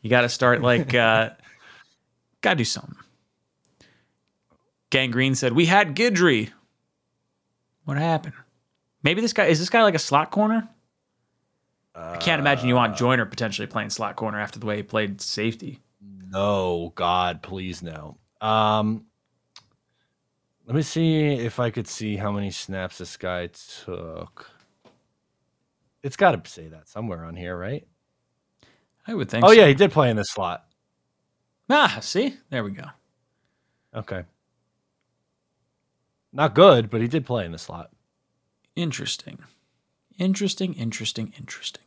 You 0.00 0.08
got 0.08 0.22
to 0.22 0.30
start 0.30 0.62
like 0.62 0.94
uh 0.94 1.28
got 2.40 2.52
to 2.52 2.56
do 2.56 2.64
something. 2.64 2.96
Gangrene 4.88 5.34
said, 5.34 5.52
"We 5.52 5.66
had 5.66 5.94
Guidry. 5.94 6.48
What 7.84 7.98
happened? 7.98 8.36
Maybe 9.02 9.20
this 9.20 9.34
guy 9.34 9.48
is 9.48 9.58
this 9.58 9.68
guy 9.68 9.82
like 9.82 9.94
a 9.94 9.98
slot 9.98 10.30
corner? 10.30 10.66
I 11.94 12.16
can't 12.18 12.40
imagine 12.40 12.68
you 12.68 12.76
want 12.76 12.96
Joyner 12.96 13.26
potentially 13.26 13.66
playing 13.66 13.90
slot 13.90 14.16
corner 14.16 14.38
after 14.40 14.58
the 14.58 14.66
way 14.66 14.76
he 14.76 14.82
played 14.82 15.20
safety. 15.20 15.80
No, 16.30 16.92
God, 16.94 17.42
please 17.42 17.82
no. 17.82 18.16
Um, 18.40 19.06
let 20.66 20.76
me 20.76 20.82
see 20.82 21.24
if 21.32 21.58
I 21.58 21.70
could 21.70 21.88
see 21.88 22.16
how 22.16 22.30
many 22.30 22.50
snaps 22.52 22.98
this 22.98 23.16
guy 23.16 23.48
took. 23.84 24.48
It's 26.02 26.16
got 26.16 26.42
to 26.42 26.50
say 26.50 26.68
that 26.68 26.88
somewhere 26.88 27.24
on 27.24 27.34
here, 27.34 27.56
right? 27.58 27.86
I 29.06 29.14
would 29.14 29.28
think 29.28 29.44
Oh 29.44 29.48
so. 29.48 29.54
yeah, 29.54 29.66
he 29.66 29.74
did 29.74 29.90
play 29.92 30.08
in 30.10 30.16
the 30.16 30.24
slot. 30.24 30.64
Ah, 31.68 31.98
see? 32.00 32.36
There 32.50 32.62
we 32.64 32.70
go. 32.70 32.84
Okay. 33.94 34.22
Not 36.32 36.54
good, 36.54 36.90
but 36.90 37.00
he 37.00 37.08
did 37.08 37.26
play 37.26 37.44
in 37.44 37.52
the 37.52 37.58
slot. 37.58 37.90
Interesting. 38.76 39.40
Interesting, 40.20 40.74
interesting, 40.74 41.32
interesting. 41.38 41.82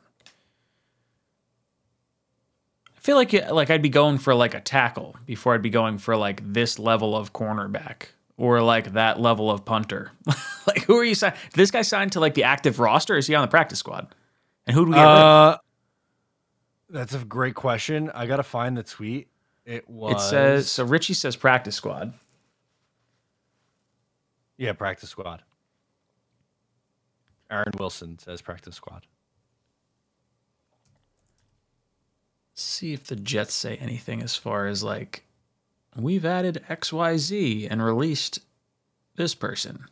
I 2.97 2.99
feel 2.99 3.15
like 3.15 3.31
like 3.51 3.69
I'd 3.69 3.83
be 3.83 3.89
going 3.89 4.17
for 4.17 4.33
like 4.33 4.55
a 4.55 4.59
tackle 4.59 5.15
before 5.27 5.53
I'd 5.53 5.61
be 5.61 5.69
going 5.69 5.99
for 5.99 6.17
like 6.17 6.41
this 6.51 6.79
level 6.79 7.15
of 7.15 7.31
cornerback 7.31 8.07
or 8.35 8.63
like 8.63 8.93
that 8.93 9.19
level 9.19 9.51
of 9.51 9.65
punter. 9.65 10.13
like 10.67 10.83
who 10.85 10.97
are 10.97 11.03
you 11.03 11.13
signed? 11.13 11.35
This 11.53 11.69
guy 11.69 11.83
signed 11.83 12.13
to 12.13 12.19
like 12.19 12.33
the 12.33 12.45
active 12.45 12.79
roster? 12.79 13.13
Or 13.13 13.17
is 13.17 13.27
he 13.27 13.35
on 13.35 13.43
the 13.43 13.47
practice 13.47 13.77
squad? 13.77 14.07
And 14.65 14.75
who 14.75 14.85
do 14.85 14.91
we 14.93 14.97
of? 14.97 15.03
Uh, 15.03 15.57
that's 16.89 17.13
a 17.13 17.19
great 17.19 17.53
question. 17.53 18.09
I 18.15 18.25
gotta 18.25 18.41
find 18.41 18.75
the 18.75 18.83
tweet. 18.83 19.27
It 19.63 19.87
was. 19.87 20.15
It 20.15 20.27
says 20.27 20.71
so. 20.71 20.85
Richie 20.85 21.13
says 21.13 21.35
practice 21.35 21.75
squad. 21.75 22.13
yeah, 24.57 24.73
practice 24.73 25.11
squad. 25.11 25.43
Aaron 27.53 27.71
Wilson 27.77 28.17
says 28.19 28.41
practice 28.41 28.75
squad. 28.75 29.05
see 32.55 32.93
if 32.93 33.05
the 33.05 33.15
Jets 33.15 33.53
say 33.53 33.77
anything 33.77 34.21
as 34.21 34.35
far 34.35 34.67
as 34.67 34.83
like 34.83 35.23
we've 35.95 36.25
added 36.25 36.63
XYZ 36.69 37.67
and 37.69 37.83
released 37.83 38.39
this 39.15 39.35
person. 39.35 39.85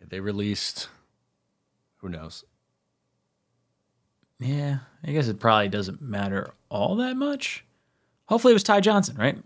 They 0.00 0.20
released. 0.20 0.88
Who 1.98 2.08
knows? 2.08 2.44
Yeah, 4.38 4.78
I 5.04 5.12
guess 5.12 5.28
it 5.28 5.40
probably 5.40 5.68
doesn't 5.68 6.02
matter 6.02 6.50
all 6.68 6.96
that 6.96 7.16
much. 7.16 7.64
Hopefully 8.26 8.52
it 8.52 8.54
was 8.54 8.64
Ty 8.64 8.80
Johnson, 8.80 9.16
right? 9.16 9.38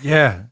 Yeah, 0.00 0.44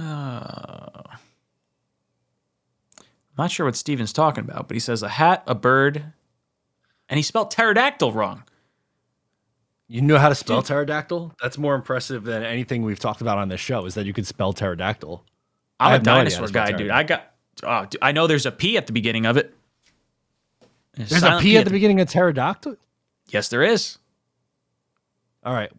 Uh, 0.00 1.02
I'm 3.06 3.36
not 3.36 3.50
sure 3.50 3.66
what 3.66 3.76
Steven's 3.76 4.12
talking 4.12 4.44
about, 4.44 4.68
but 4.68 4.74
he 4.74 4.80
says 4.80 5.02
a 5.02 5.08
hat, 5.08 5.42
a 5.46 5.54
bird, 5.54 6.02
and 7.08 7.18
he 7.18 7.22
spelled 7.22 7.50
pterodactyl 7.50 8.12
wrong. 8.12 8.44
You 9.88 10.00
know 10.02 10.18
how 10.18 10.28
to 10.28 10.34
spell 10.34 10.62
pterodactyl? 10.62 11.34
That's 11.42 11.58
more 11.58 11.74
impressive 11.74 12.22
than 12.22 12.44
anything 12.44 12.84
we've 12.84 13.00
talked 13.00 13.20
about 13.20 13.38
on 13.38 13.48
this 13.48 13.60
show. 13.60 13.86
Is 13.86 13.94
that 13.94 14.06
you 14.06 14.12
can 14.12 14.24
spell 14.24 14.52
pterodactyl? 14.52 15.24
I 15.80 15.86
I'm 15.86 15.90
a 15.90 15.92
have 15.94 16.04
no 16.04 16.14
dinosaur 16.14 16.48
guy, 16.48 16.72
dude. 16.72 16.90
I 16.90 17.02
got. 17.02 17.32
Oh, 17.64 17.86
dude, 17.86 17.98
I 18.00 18.12
know 18.12 18.26
there's 18.26 18.46
a 18.46 18.52
P 18.52 18.76
at 18.76 18.86
the 18.86 18.92
beginning 18.92 19.26
of 19.26 19.36
it. 19.36 19.52
There's 20.94 21.12
a 21.12 21.18
silent 21.18 21.42
P 21.42 21.56
at 21.56 21.64
the 21.64 21.70
beginning 21.70 22.00
of 22.00 22.08
pterodactyl. 22.08 22.76
Yes, 23.30 23.48
there 23.48 23.62
is. 23.62 23.98
All 25.42 25.54
right, 25.54 25.72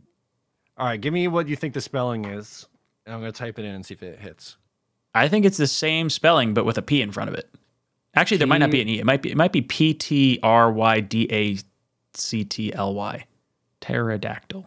all 0.78 0.88
right. 0.88 1.00
Give 1.00 1.14
me 1.14 1.28
what 1.30 1.48
you 1.48 1.56
think 1.56 1.74
the 1.74 1.82
spelling 1.82 2.26
is, 2.26 2.68
I'm 3.08 3.20
gonna 3.20 3.32
type 3.32 3.58
it 3.60 3.66
in 3.66 3.74
and 3.76 3.86
see 3.86 3.94
if 3.94 4.04
it 4.04 4.20
hits. 4.20 4.58
I 5.14 5.28
think 5.28 5.46
it's 5.46 5.58
the 5.58 5.68
same 5.68 6.10
spelling, 6.10 6.54
but 6.54 6.66
with 6.66 6.78
a 6.78 6.82
P 6.82 7.02
in 7.02 7.12
front 7.12 7.30
of 7.30 7.36
it. 7.36 7.50
Actually, 8.16 8.38
there 8.38 8.48
might 8.48 8.60
not 8.60 8.72
be 8.72 8.82
an 8.82 8.90
E. 8.90 9.00
It 9.00 9.06
might 9.06 9.22
be. 9.22 9.32
It 9.32 9.38
might 9.38 9.52
be 9.54 9.62
P 9.62 9.94
T 9.94 10.40
R 10.44 10.72
Y 10.72 11.00
D 11.00 11.28
A 11.32 11.58
C 12.14 12.44
T 12.44 12.74
L 12.74 12.94
Y. 12.94 13.26
Pterodactyl. 13.80 14.66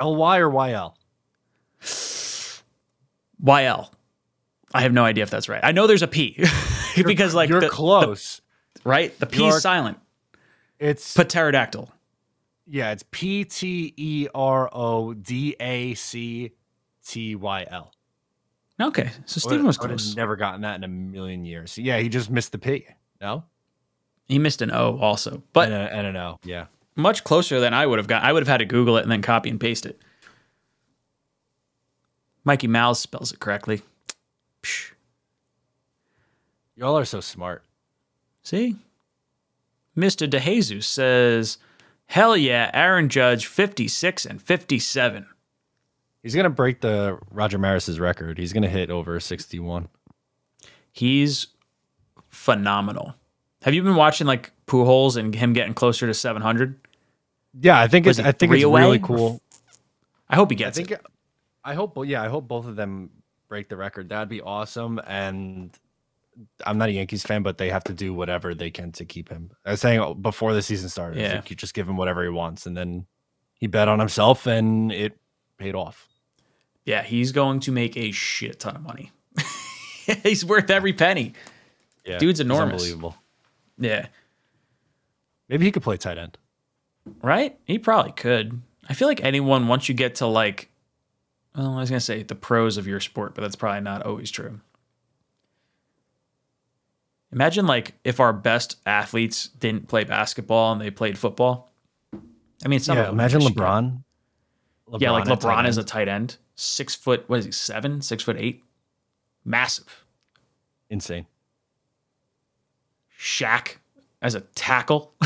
L 0.00 0.16
Y 0.16 0.38
or 0.38 0.50
Y 0.50 0.72
L? 0.72 0.96
Y 3.40 3.64
L. 3.64 3.90
I 4.72 4.82
have 4.82 4.92
no 4.92 5.04
idea 5.04 5.22
if 5.22 5.30
that's 5.30 5.48
right. 5.48 5.60
I 5.62 5.72
know 5.72 5.86
there's 5.86 6.02
a 6.02 6.08
P 6.08 6.44
because 7.04 7.34
like 7.34 7.48
you're 7.48 7.60
the, 7.60 7.68
close. 7.68 8.40
the- 8.74 8.88
right? 8.88 9.16
The 9.18 9.26
P 9.26 9.46
is 9.46 9.62
silent. 9.62 9.98
it's 10.78 11.14
But 11.14 11.28
pterodactyl. 11.28 11.90
yeah, 12.66 12.90
it's 12.90 13.04
P 13.10 13.44
T 13.44 13.94
E 13.96 14.28
R 14.34 14.68
O 14.72 15.14
D 15.14 15.54
A 15.60 15.94
C 15.94 16.52
T 17.06 17.34
Y 17.34 17.66
L. 17.70 17.92
Okay, 18.80 19.10
so 19.24 19.38
Stephen 19.40 19.66
was 19.66 19.78
I 19.78 19.82
would 19.82 19.90
have 19.90 20.00
close. 20.00 20.16
never 20.16 20.34
gotten 20.36 20.62
that 20.62 20.74
in 20.76 20.84
a 20.84 20.88
million 20.88 21.44
years. 21.44 21.78
Yeah, 21.78 21.98
he 21.98 22.08
just 22.08 22.28
missed 22.30 22.50
the 22.52 22.58
P. 22.58 22.86
No, 23.20 23.44
He 24.26 24.38
missed 24.38 24.62
an 24.62 24.70
O 24.72 24.98
also, 24.98 25.42
but 25.52 25.70
and, 25.70 25.74
a, 25.74 25.92
and 25.94 26.06
an 26.08 26.16
O. 26.16 26.38
Yeah. 26.44 26.66
much 26.96 27.22
closer 27.24 27.60
than 27.60 27.72
I 27.72 27.86
would 27.86 27.98
have 27.98 28.08
got. 28.08 28.24
I 28.24 28.32
would 28.32 28.42
have 28.42 28.48
had 28.48 28.58
to 28.58 28.64
Google 28.64 28.96
it 28.96 29.02
and 29.02 29.12
then 29.12 29.22
copy 29.22 29.48
and 29.50 29.60
paste 29.60 29.86
it. 29.86 30.00
Mikey 32.44 32.66
Mouse 32.66 33.00
spells 33.00 33.32
it 33.32 33.38
correctly. 33.40 33.82
Psh. 34.62 34.90
Y'all 36.76 36.98
are 36.98 37.04
so 37.04 37.20
smart. 37.20 37.62
See? 38.42 38.76
Mr. 39.96 40.28
DeJesus 40.28 40.82
says, 40.84 41.58
Hell 42.06 42.36
yeah, 42.36 42.70
Aaron 42.74 43.08
Judge 43.08 43.46
56 43.46 44.26
and 44.26 44.42
57. 44.42 45.26
He's 46.24 46.34
gonna 46.34 46.50
break 46.50 46.80
the 46.80 47.18
Roger 47.30 47.58
Maris's 47.58 48.00
record. 48.00 48.38
He's 48.38 48.52
gonna 48.52 48.68
hit 48.68 48.90
over 48.90 49.20
sixty-one. 49.20 49.88
He's 50.90 51.48
phenomenal. 52.30 53.14
Have 53.62 53.74
you 53.74 53.82
been 53.82 53.94
watching 53.94 54.26
like 54.26 54.50
Pujols 54.66 55.16
and 55.16 55.34
him 55.34 55.52
getting 55.52 55.74
closer 55.74 56.06
to 56.06 56.14
700? 56.14 56.80
Yeah, 57.60 57.78
I 57.78 57.88
think 57.88 58.06
Was 58.06 58.18
it's 58.18 58.26
I 58.26 58.32
think 58.32 58.52
it's 58.52 58.64
really 58.64 58.98
cool. 58.98 59.40
I 60.28 60.36
hope 60.36 60.50
he 60.50 60.56
I 60.56 60.58
gets 60.58 60.76
think 60.78 60.90
it. 60.92 61.00
I 61.62 61.74
hope 61.74 61.96
yeah, 62.06 62.22
I 62.22 62.28
hope 62.28 62.48
both 62.48 62.66
of 62.66 62.74
them 62.76 63.10
break 63.48 63.68
the 63.68 63.76
record. 63.76 64.08
That'd 64.08 64.28
be 64.30 64.40
awesome. 64.40 65.00
And 65.06 65.76
I'm 66.66 66.78
not 66.78 66.88
a 66.88 66.92
Yankees 66.92 67.22
fan, 67.22 67.42
but 67.42 67.58
they 67.58 67.68
have 67.70 67.84
to 67.84 67.92
do 67.92 68.12
whatever 68.14 68.54
they 68.54 68.70
can 68.70 68.92
to 68.92 69.04
keep 69.04 69.28
him. 69.28 69.50
I 69.64 69.72
was 69.72 69.80
saying 69.80 70.00
oh, 70.00 70.14
before 70.14 70.54
the 70.54 70.62
season 70.62 70.88
started, 70.88 71.20
Yeah. 71.20 71.42
you 71.46 71.54
just 71.54 71.74
give 71.74 71.88
him 71.88 71.96
whatever 71.98 72.22
he 72.22 72.30
wants, 72.30 72.66
and 72.66 72.74
then 72.76 73.06
he 73.54 73.66
bet 73.66 73.88
on 73.88 73.98
himself, 73.98 74.46
and 74.46 74.90
it 74.90 75.18
paid 75.58 75.74
off. 75.74 76.08
Yeah, 76.84 77.02
he's 77.02 77.32
going 77.32 77.60
to 77.60 77.72
make 77.72 77.96
a 77.96 78.10
shit 78.12 78.60
ton 78.60 78.76
of 78.76 78.82
money. 78.82 79.10
he's 80.22 80.44
worth 80.44 80.70
every 80.70 80.92
penny. 80.92 81.32
Yeah, 82.04 82.18
Dude's 82.18 82.40
enormous. 82.40 82.74
unbelievable. 82.82 83.16
Yeah. 83.78 84.06
Maybe 85.48 85.64
he 85.64 85.72
could 85.72 85.82
play 85.82 85.96
tight 85.96 86.18
end. 86.18 86.36
Right? 87.22 87.58
He 87.64 87.78
probably 87.78 88.12
could. 88.12 88.60
I 88.88 88.94
feel 88.94 89.08
like 89.08 89.22
anyone, 89.24 89.68
once 89.68 89.88
you 89.88 89.94
get 89.94 90.16
to 90.16 90.26
like, 90.26 90.68
well, 91.56 91.74
I 91.76 91.80
was 91.80 91.90
going 91.90 91.98
to 92.00 92.04
say 92.04 92.22
the 92.22 92.34
pros 92.34 92.76
of 92.76 92.86
your 92.86 93.00
sport, 93.00 93.34
but 93.34 93.42
that's 93.42 93.56
probably 93.56 93.80
not 93.80 94.04
always 94.04 94.30
true. 94.30 94.60
Imagine 97.32 97.66
like 97.66 97.94
if 98.04 98.20
our 98.20 98.32
best 98.32 98.76
athletes 98.86 99.48
didn't 99.48 99.88
play 99.88 100.04
basketball 100.04 100.72
and 100.72 100.80
they 100.80 100.90
played 100.90 101.18
football. 101.18 101.72
I 102.64 102.68
mean, 102.68 102.80
yeah, 102.84 102.92
of 102.92 103.06
them 103.06 103.14
imagine 103.14 103.42
actually- 103.42 103.54
LeBron. 103.54 104.02
Yeah, 104.98 105.10
like 105.12 105.24
LeBron 105.24 105.66
is 105.66 105.78
a 105.78 105.82
tight 105.82 106.08
end, 106.08 106.36
six 106.56 106.94
foot. 106.94 107.24
What 107.28 107.38
is 107.40 107.44
he? 107.46 107.52
Seven, 107.52 108.00
six 108.02 108.22
foot 108.22 108.36
eight, 108.38 108.62
massive. 109.44 110.04
insane. 110.90 111.26
Shaq 113.18 113.76
as 114.20 114.34
a 114.34 114.40
tackle, 114.40 115.14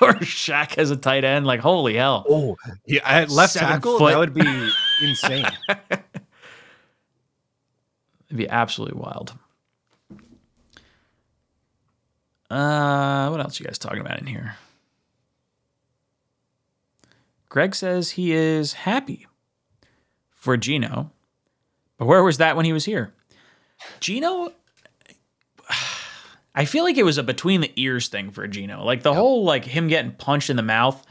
or 0.00 0.14
Shaq 0.20 0.78
as 0.78 0.90
a 0.90 0.96
tight 0.96 1.24
end. 1.24 1.46
Like 1.46 1.60
holy 1.60 1.94
hell! 1.96 2.24
Oh, 2.28 2.56
yeah, 2.86 3.00
at 3.04 3.30
left 3.30 3.52
Seven 3.54 3.68
tackle 3.68 3.98
foot. 3.98 4.10
that 4.12 4.18
would 4.18 4.34
be 4.34 4.70
insane. 5.02 5.46
It'd 8.28 8.36
be 8.36 8.48
absolutely 8.48 8.98
wild. 9.00 9.34
Uh, 12.50 13.28
what 13.28 13.40
else 13.40 13.58
you 13.58 13.66
guys 13.66 13.78
talking 13.78 14.00
about 14.00 14.20
in 14.20 14.26
here? 14.26 14.56
Greg 17.48 17.74
says 17.74 18.10
he 18.10 18.32
is 18.32 18.72
happy 18.72 19.26
for 20.46 20.56
Geno, 20.56 21.10
but 21.98 22.06
where 22.06 22.22
was 22.22 22.38
that 22.38 22.54
when 22.54 22.64
he 22.64 22.72
was 22.72 22.84
here? 22.84 23.12
Geno, 23.98 24.52
I 26.54 26.64
feel 26.64 26.84
like 26.84 26.96
it 26.96 27.04
was 27.04 27.18
a 27.18 27.24
between 27.24 27.60
the 27.60 27.72
ears 27.74 28.06
thing 28.06 28.30
for 28.30 28.46
Geno. 28.46 28.84
Like 28.84 29.02
the 29.02 29.12
whole 29.12 29.42
like 29.42 29.64
him 29.64 29.88
getting 29.88 30.12
punched 30.12 30.48
in 30.48 30.56
the 30.56 30.62
mouth, 30.62 31.04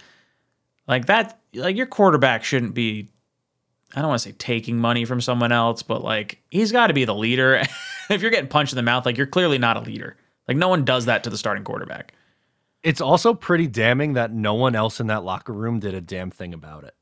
like 0.87 1.07
that. 1.07 1.39
Like 1.53 1.75
your 1.75 1.85
quarterback 1.85 2.45
shouldn't 2.45 2.73
be 2.73 3.09
I 3.93 3.99
don't 3.99 4.07
want 4.09 4.21
to 4.21 4.29
say 4.29 4.35
taking 4.37 4.79
money 4.79 5.03
from 5.03 5.19
someone 5.19 5.51
else, 5.51 5.83
but 5.83 6.01
like 6.01 6.41
he's 6.49 6.71
got 6.71 6.87
to 6.87 6.93
be 6.93 7.03
the 7.03 7.13
leader. 7.13 7.61
if 8.09 8.21
you're 8.21 8.31
getting 8.31 8.49
punched 8.49 8.71
in 8.71 8.77
the 8.77 8.83
mouth, 8.83 9.05
like 9.05 9.17
you're 9.17 9.27
clearly 9.27 9.57
not 9.57 9.75
a 9.75 9.81
leader. 9.81 10.15
Like 10.47 10.55
no 10.55 10.69
one 10.69 10.85
does 10.85 11.05
that 11.05 11.25
to 11.25 11.29
the 11.29 11.37
starting 11.37 11.65
quarterback. 11.65 12.13
It's 12.83 13.01
also 13.01 13.33
pretty 13.33 13.67
damning 13.67 14.13
that 14.13 14.31
no 14.31 14.53
one 14.53 14.75
else 14.75 15.01
in 15.01 15.07
that 15.07 15.25
locker 15.25 15.51
room 15.51 15.79
did 15.79 15.93
a 15.93 16.01
damn 16.01 16.31
thing 16.31 16.53
about 16.53 16.85
it. 16.85 16.93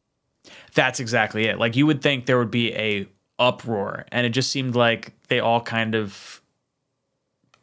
That's 0.73 0.99
exactly 0.99 1.45
it. 1.45 1.59
Like 1.59 1.75
you 1.75 1.85
would 1.85 2.01
think 2.01 2.25
there 2.25 2.37
would 2.37 2.51
be 2.51 2.73
a 2.73 3.07
uproar, 3.39 4.05
and 4.11 4.25
it 4.25 4.29
just 4.29 4.49
seemed 4.49 4.75
like 4.75 5.13
they 5.27 5.39
all 5.39 5.61
kind 5.61 5.95
of 5.95 6.41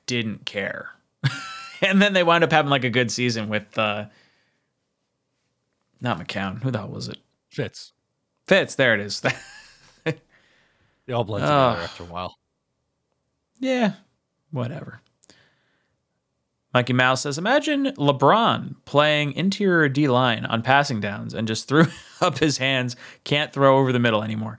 didn't 0.06 0.44
care. 0.46 0.90
and 1.82 2.00
then 2.00 2.12
they 2.12 2.22
wound 2.22 2.44
up 2.44 2.52
having 2.52 2.70
like 2.70 2.84
a 2.84 2.90
good 2.90 3.10
season 3.10 3.48
with 3.48 3.78
uh 3.78 4.06
not 6.00 6.18
McCown. 6.18 6.62
Who 6.62 6.70
the 6.70 6.78
hell 6.78 6.88
was 6.88 7.08
it? 7.08 7.18
Fitz. 7.50 7.92
Fitz. 8.46 8.74
There 8.74 8.94
it 8.94 9.00
is. 9.00 9.22
They 11.10 11.14
all 11.14 11.24
blend 11.24 11.42
together 11.42 11.82
after 11.82 12.04
a 12.04 12.06
while. 12.06 12.38
Yeah, 13.58 13.94
whatever. 14.52 15.00
Mikey 16.72 16.92
Mouse 16.92 17.22
says, 17.22 17.36
imagine 17.36 17.86
LeBron 17.96 18.76
playing 18.84 19.32
interior 19.32 19.88
D 19.88 20.06
line 20.08 20.44
on 20.44 20.62
passing 20.62 21.00
downs 21.00 21.34
and 21.34 21.48
just 21.48 21.66
threw 21.66 21.86
up 22.20 22.38
his 22.38 22.58
hands, 22.58 22.96
can't 23.24 23.52
throw 23.52 23.78
over 23.78 23.92
the 23.92 23.98
middle 23.98 24.22
anymore. 24.22 24.58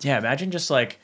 Yeah, 0.00 0.18
imagine 0.18 0.50
just 0.50 0.70
like 0.70 0.98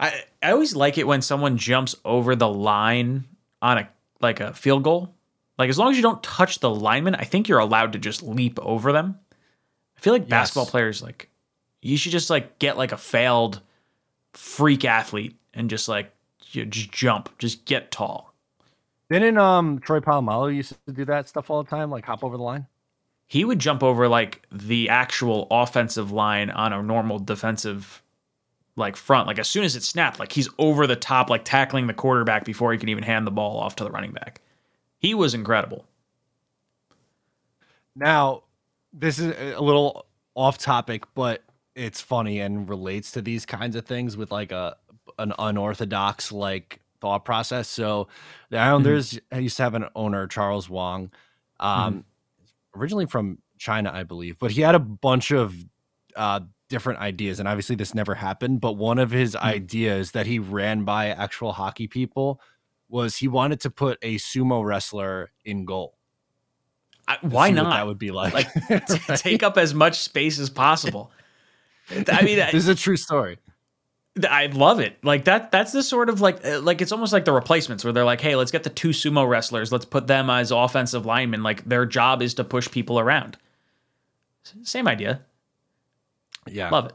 I 0.00 0.24
I 0.42 0.52
always 0.52 0.76
like 0.76 0.98
it 0.98 1.06
when 1.06 1.22
someone 1.22 1.56
jumps 1.56 1.94
over 2.04 2.36
the 2.36 2.48
line 2.48 3.24
on 3.62 3.78
a 3.78 3.88
like 4.20 4.40
a 4.40 4.52
field 4.54 4.82
goal. 4.82 5.14
Like 5.58 5.70
as 5.70 5.78
long 5.78 5.90
as 5.90 5.96
you 5.96 6.02
don't 6.02 6.22
touch 6.22 6.58
the 6.58 6.70
lineman, 6.70 7.14
I 7.14 7.24
think 7.24 7.48
you're 7.48 7.58
allowed 7.58 7.92
to 7.92 7.98
just 7.98 8.22
leap 8.22 8.58
over 8.60 8.92
them. 8.92 9.18
I 9.96 10.00
feel 10.00 10.12
like 10.12 10.28
basketball 10.28 10.66
players 10.66 11.02
like 11.02 11.30
you 11.80 11.96
should 11.96 12.12
just 12.12 12.30
like 12.30 12.58
get 12.58 12.76
like 12.76 12.92
a 12.92 12.96
failed 12.96 13.60
freak 14.32 14.84
athlete 14.84 15.36
and 15.52 15.70
just 15.70 15.88
like 15.88 16.12
you 16.50 16.64
just 16.66 16.90
jump, 16.90 17.36
just 17.38 17.64
get 17.64 17.90
tall. 17.90 18.33
Didn't 19.10 19.38
um 19.38 19.78
Troy 19.80 20.00
Polamalu 20.00 20.54
used 20.56 20.74
to 20.86 20.92
do 20.92 21.04
that 21.06 21.28
stuff 21.28 21.50
all 21.50 21.62
the 21.62 21.70
time, 21.70 21.90
like 21.90 22.04
hop 22.04 22.24
over 22.24 22.36
the 22.36 22.42
line? 22.42 22.66
He 23.26 23.44
would 23.44 23.58
jump 23.58 23.82
over 23.82 24.08
like 24.08 24.46
the 24.52 24.88
actual 24.88 25.46
offensive 25.50 26.10
line 26.12 26.50
on 26.50 26.72
a 26.72 26.82
normal 26.82 27.18
defensive 27.18 28.02
like 28.76 28.96
front. 28.96 29.26
Like 29.26 29.38
as 29.38 29.48
soon 29.48 29.64
as 29.64 29.76
it 29.76 29.82
snapped, 29.82 30.18
like 30.18 30.32
he's 30.32 30.48
over 30.58 30.86
the 30.86 30.96
top, 30.96 31.30
like 31.30 31.44
tackling 31.44 31.86
the 31.86 31.94
quarterback 31.94 32.44
before 32.44 32.72
he 32.72 32.78
can 32.78 32.88
even 32.88 33.04
hand 33.04 33.26
the 33.26 33.30
ball 33.30 33.58
off 33.58 33.76
to 33.76 33.84
the 33.84 33.90
running 33.90 34.12
back. 34.12 34.40
He 34.98 35.14
was 35.14 35.34
incredible. 35.34 35.84
Now, 37.96 38.42
this 38.92 39.18
is 39.18 39.34
a 39.54 39.60
little 39.60 40.06
off 40.34 40.58
topic, 40.58 41.04
but 41.14 41.42
it's 41.74 42.00
funny 42.00 42.40
and 42.40 42.68
relates 42.68 43.12
to 43.12 43.22
these 43.22 43.46
kinds 43.46 43.76
of 43.76 43.84
things 43.84 44.16
with 44.16 44.30
like 44.32 44.52
a 44.52 44.76
an 45.18 45.32
unorthodox 45.38 46.32
like 46.32 46.80
thought 47.04 47.26
process. 47.26 47.68
So 47.68 48.08
the 48.48 48.56
Islanders 48.56 49.18
used 49.36 49.58
to 49.58 49.62
have 49.62 49.74
an 49.74 49.84
owner, 49.94 50.26
Charles 50.26 50.70
Wang, 50.70 51.12
um, 51.60 52.06
originally 52.74 53.04
from 53.04 53.40
China, 53.58 53.90
I 53.92 54.04
believe, 54.04 54.38
but 54.38 54.50
he 54.50 54.62
had 54.62 54.74
a 54.74 54.78
bunch 54.78 55.30
of 55.30 55.54
uh, 56.16 56.40
different 56.70 57.00
ideas, 57.00 57.40
and 57.40 57.46
obviously 57.46 57.76
this 57.76 57.94
never 57.94 58.14
happened. 58.14 58.62
But 58.62 58.78
one 58.78 58.98
of 58.98 59.10
his 59.10 59.36
ideas 59.36 60.12
that 60.12 60.24
he 60.24 60.38
ran 60.38 60.84
by 60.84 61.08
actual 61.08 61.52
hockey 61.52 61.88
people 61.88 62.40
was 62.88 63.16
he 63.16 63.28
wanted 63.28 63.60
to 63.60 63.70
put 63.70 63.98
a 64.00 64.14
sumo 64.14 64.64
wrestler 64.64 65.30
in 65.44 65.66
goal. 65.66 65.98
I, 67.06 67.18
why 67.20 67.50
not? 67.50 67.68
that 67.68 67.86
would 67.86 67.98
be 67.98 68.12
like. 68.12 68.32
Like, 68.32 68.50
t- 68.86 69.16
take 69.16 69.42
up 69.42 69.58
as 69.58 69.74
much 69.74 70.00
space 70.00 70.38
as 70.38 70.48
possible. 70.48 71.10
I 71.90 72.22
mean, 72.22 72.40
I, 72.40 72.46
this 72.52 72.62
is 72.62 72.68
a 72.68 72.74
true 72.74 72.96
story. 72.96 73.36
I 74.30 74.46
love 74.46 74.78
it. 74.78 74.96
Like 75.02 75.24
that. 75.24 75.50
That's 75.50 75.72
the 75.72 75.82
sort 75.82 76.08
of 76.08 76.20
like 76.20 76.44
uh, 76.46 76.60
like 76.60 76.80
it's 76.80 76.92
almost 76.92 77.12
like 77.12 77.24
the 77.24 77.32
replacements 77.32 77.82
where 77.82 77.92
they're 77.92 78.04
like, 78.04 78.20
hey, 78.20 78.36
let's 78.36 78.52
get 78.52 78.62
the 78.62 78.70
two 78.70 78.90
sumo 78.90 79.28
wrestlers. 79.28 79.72
Let's 79.72 79.84
put 79.84 80.06
them 80.06 80.30
as 80.30 80.50
offensive 80.52 81.04
linemen. 81.04 81.42
Like 81.42 81.64
their 81.64 81.84
job 81.84 82.22
is 82.22 82.34
to 82.34 82.44
push 82.44 82.70
people 82.70 83.00
around. 83.00 83.36
Same 84.62 84.86
idea. 84.86 85.22
Yeah, 86.46 86.68
Love 86.70 86.86
it. 86.86 86.92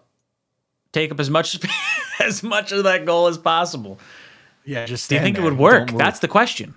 Take 0.93 1.11
up 1.11 1.19
as 1.19 1.29
much 1.29 1.59
as 2.19 2.43
much 2.43 2.71
of 2.71 2.83
that 2.83 3.05
goal 3.05 3.27
as 3.27 3.37
possible. 3.37 3.99
yeah. 4.63 4.85
Just 4.85 5.09
Do 5.09 5.15
you 5.15 5.21
think 5.21 5.37
it 5.37 5.41
would 5.43 5.57
work? 5.57 5.91
That's 5.91 6.19
the 6.19 6.27
question. 6.27 6.75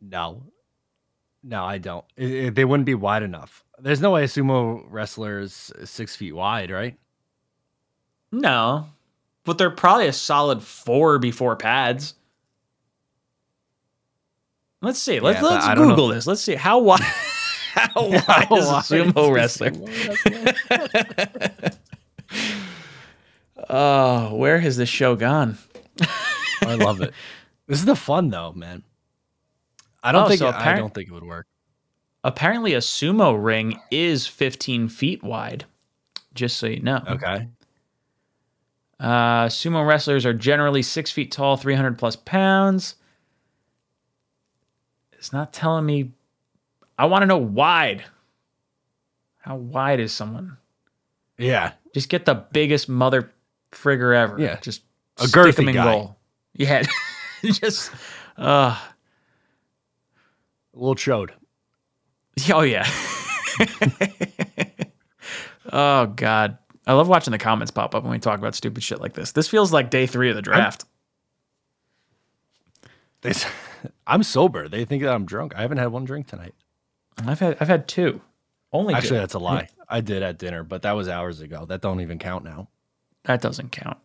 no, 0.00 0.42
no. 1.44 1.64
I 1.64 1.78
don't. 1.78 2.04
It- 2.16 2.30
it- 2.32 2.54
they 2.54 2.64
wouldn't 2.64 2.86
be 2.86 2.94
wide 2.94 3.22
enough. 3.22 3.62
There's 3.78 4.00
no 4.00 4.10
way 4.12 4.24
a 4.24 4.26
sumo 4.26 4.84
wrestler 4.88 5.40
is 5.40 5.70
six 5.84 6.16
feet 6.16 6.32
wide, 6.34 6.70
right? 6.70 6.96
No, 8.30 8.86
but 9.44 9.58
they're 9.58 9.70
probably 9.70 10.06
a 10.06 10.12
solid 10.12 10.62
four 10.62 11.18
before 11.18 11.56
pads. 11.56 12.14
Let's 14.80 14.98
see. 14.98 15.20
Let's 15.20 15.40
Yeah, 15.40 15.48
let's 15.48 15.66
I 15.66 15.74
don't 15.74 15.88
know. 15.88 15.94
Google 15.94 16.08
this. 16.08 16.26
Let's 16.26 16.40
see 16.42 16.54
how 16.54 16.78
wide. 16.80 17.00
How 17.74 18.06
wide 18.10 18.20
How 18.26 18.56
is 18.56 18.66
wide 18.66 18.82
sumo 18.84 19.08
is 19.08 19.28
a 19.28 19.32
wrestler? 19.32 19.70
sumo 19.70 19.86
wrestler? 19.88 21.70
Oh, 23.70 24.34
where 24.34 24.58
has 24.60 24.76
this 24.76 24.88
show 24.88 25.16
gone? 25.16 25.56
I 26.62 26.74
love 26.74 27.00
it. 27.00 27.12
This 27.66 27.78
is 27.78 27.84
the 27.84 27.96
fun 27.96 28.28
though, 28.28 28.52
man. 28.52 28.82
I 30.02 30.12
don't 30.12 30.24
Oh, 30.24 30.28
think 30.28 30.40
so 30.40 30.48
it, 30.48 30.54
I 30.54 30.76
don't 30.76 30.92
think 30.92 31.08
it 31.08 31.12
would 31.12 31.24
work. 31.24 31.46
Apparently, 32.24 32.74
a 32.74 32.78
sumo 32.78 33.42
ring 33.42 33.80
is 33.90 34.26
15 34.26 34.88
feet 34.88 35.22
wide. 35.22 35.64
Just 36.34 36.56
so 36.58 36.66
you 36.66 36.80
know. 36.80 37.02
Okay. 37.08 37.48
Uh, 39.02 39.48
sumo 39.48 39.84
wrestlers 39.84 40.24
are 40.24 40.32
generally 40.32 40.80
six 40.80 41.10
feet 41.10 41.32
tall, 41.32 41.56
300 41.56 41.98
plus 41.98 42.14
pounds. 42.14 42.94
It's 45.14 45.32
not 45.32 45.52
telling 45.52 45.84
me. 45.84 46.12
I 46.96 47.06
want 47.06 47.22
to 47.22 47.26
know 47.26 47.38
wide. 47.38 48.04
How 49.38 49.56
wide 49.56 49.98
is 49.98 50.12
someone? 50.12 50.56
Yeah. 51.36 51.72
Just 51.94 52.10
get 52.10 52.26
the 52.26 52.34
biggest 52.34 52.88
mother 52.88 53.32
frigger 53.72 54.14
ever. 54.14 54.40
Yeah. 54.40 54.60
Just 54.60 54.82
A 55.18 55.24
girthy 55.24 55.74
guy. 55.74 56.08
Yeah. 56.54 56.84
just. 57.44 57.90
Uh, 58.36 58.78
A 60.74 60.76
little 60.78 60.94
chode. 60.94 61.30
oh, 62.52 62.62
yeah. 62.62 62.88
oh, 65.72 66.06
God. 66.06 66.58
I 66.86 66.94
love 66.94 67.08
watching 67.08 67.30
the 67.32 67.38
comments 67.38 67.70
pop 67.70 67.94
up 67.94 68.02
when 68.02 68.10
we 68.12 68.18
talk 68.18 68.38
about 68.38 68.54
stupid 68.54 68.82
shit 68.82 69.00
like 69.00 69.12
this. 69.14 69.32
This 69.32 69.48
feels 69.48 69.72
like 69.72 69.88
day 69.90 70.06
three 70.06 70.30
of 70.30 70.36
the 70.36 70.42
draft. 70.42 70.84
They, 73.20 73.30
s- 73.30 73.46
I'm 74.06 74.22
sober. 74.24 74.68
They 74.68 74.84
think 74.84 75.02
that 75.04 75.12
I'm 75.14 75.24
drunk. 75.24 75.54
I 75.56 75.62
haven't 75.62 75.78
had 75.78 75.88
one 75.92 76.04
drink 76.04 76.26
tonight. 76.26 76.54
I've 77.24 77.38
had 77.40 77.56
I've 77.60 77.68
had 77.68 77.86
two. 77.86 78.20
Only 78.72 78.94
Actually, 78.94 79.10
two. 79.10 79.14
that's 79.16 79.34
a 79.34 79.38
lie. 79.38 79.68
I 79.88 80.00
did 80.00 80.22
at 80.22 80.38
dinner, 80.38 80.64
but 80.64 80.82
that 80.82 80.92
was 80.92 81.08
hours 81.08 81.40
ago. 81.40 81.66
That 81.66 81.82
don't 81.82 82.00
even 82.00 82.18
count 82.18 82.42
now. 82.44 82.68
that 83.24 83.40
doesn't 83.42 83.70
count. 83.70 83.98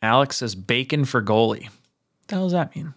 Alex 0.00 0.36
says 0.36 0.54
bacon 0.54 1.04
for 1.04 1.20
goalie. 1.20 1.64
What 1.64 2.28
the 2.28 2.34
hell 2.36 2.44
does 2.44 2.52
that 2.52 2.74
mean? 2.76 2.94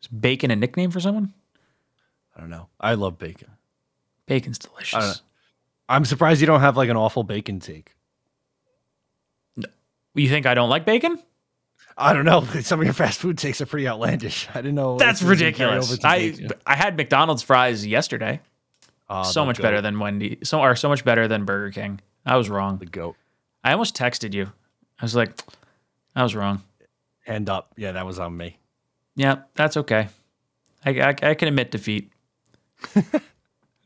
Is 0.00 0.08
bacon 0.08 0.50
a 0.50 0.56
nickname 0.56 0.90
for 0.90 1.00
someone? 1.00 1.34
I 2.36 2.40
don't 2.40 2.50
know. 2.50 2.68
I 2.80 2.94
love 2.94 3.18
bacon. 3.18 3.48
Bacon's 4.26 4.58
delicious. 4.58 5.22
I'm 5.88 6.04
surprised 6.04 6.40
you 6.40 6.46
don't 6.46 6.60
have 6.60 6.76
like 6.76 6.88
an 6.88 6.96
awful 6.96 7.22
bacon 7.22 7.60
take. 7.60 7.94
You 10.14 10.28
think 10.28 10.46
I 10.46 10.54
don't 10.54 10.70
like 10.70 10.84
bacon? 10.84 11.18
I 11.96 12.12
don't 12.12 12.24
know. 12.24 12.42
Some 12.60 12.80
of 12.80 12.84
your 12.84 12.94
fast 12.94 13.20
food 13.20 13.38
takes 13.38 13.60
are 13.60 13.66
pretty 13.66 13.86
outlandish. 13.86 14.48
I 14.50 14.60
didn't 14.60 14.74
know. 14.74 14.98
That's 14.98 15.20
if 15.22 15.28
this 15.28 15.40
would 15.40 15.54
carry 15.54 15.74
ridiculous. 15.76 16.04
I 16.04 16.18
bacon. 16.30 16.50
I 16.66 16.76
had 16.76 16.96
McDonald's 16.96 17.42
fries 17.42 17.86
yesterday. 17.86 18.40
Oh, 19.08 19.22
so 19.22 19.44
much 19.46 19.58
goat. 19.58 19.62
better 19.62 19.80
than 19.80 19.98
Wendy. 19.98 20.38
So 20.42 20.60
or 20.60 20.74
so 20.74 20.88
much 20.88 21.04
better 21.04 21.28
than 21.28 21.44
Burger 21.44 21.70
King. 21.70 22.00
I 22.24 22.36
was 22.36 22.50
wrong. 22.50 22.78
the 22.78 22.86
goat. 22.86 23.16
I 23.62 23.72
almost 23.72 23.96
texted 23.96 24.34
you. 24.34 24.50
I 24.98 25.04
was 25.04 25.14
like, 25.14 25.30
I 26.14 26.22
was 26.22 26.34
wrong. 26.34 26.62
Hand 27.24 27.48
up. 27.48 27.72
Yeah, 27.76 27.92
that 27.92 28.06
was 28.06 28.18
on 28.18 28.36
me. 28.36 28.58
Yeah, 29.14 29.42
that's 29.54 29.76
okay. 29.76 30.08
I, 30.84 30.90
I, 31.00 31.14
I 31.22 31.34
can 31.34 31.48
admit 31.48 31.70
defeat. 31.70 32.10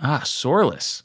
ah, 0.01 0.23
Soreless 0.25 1.03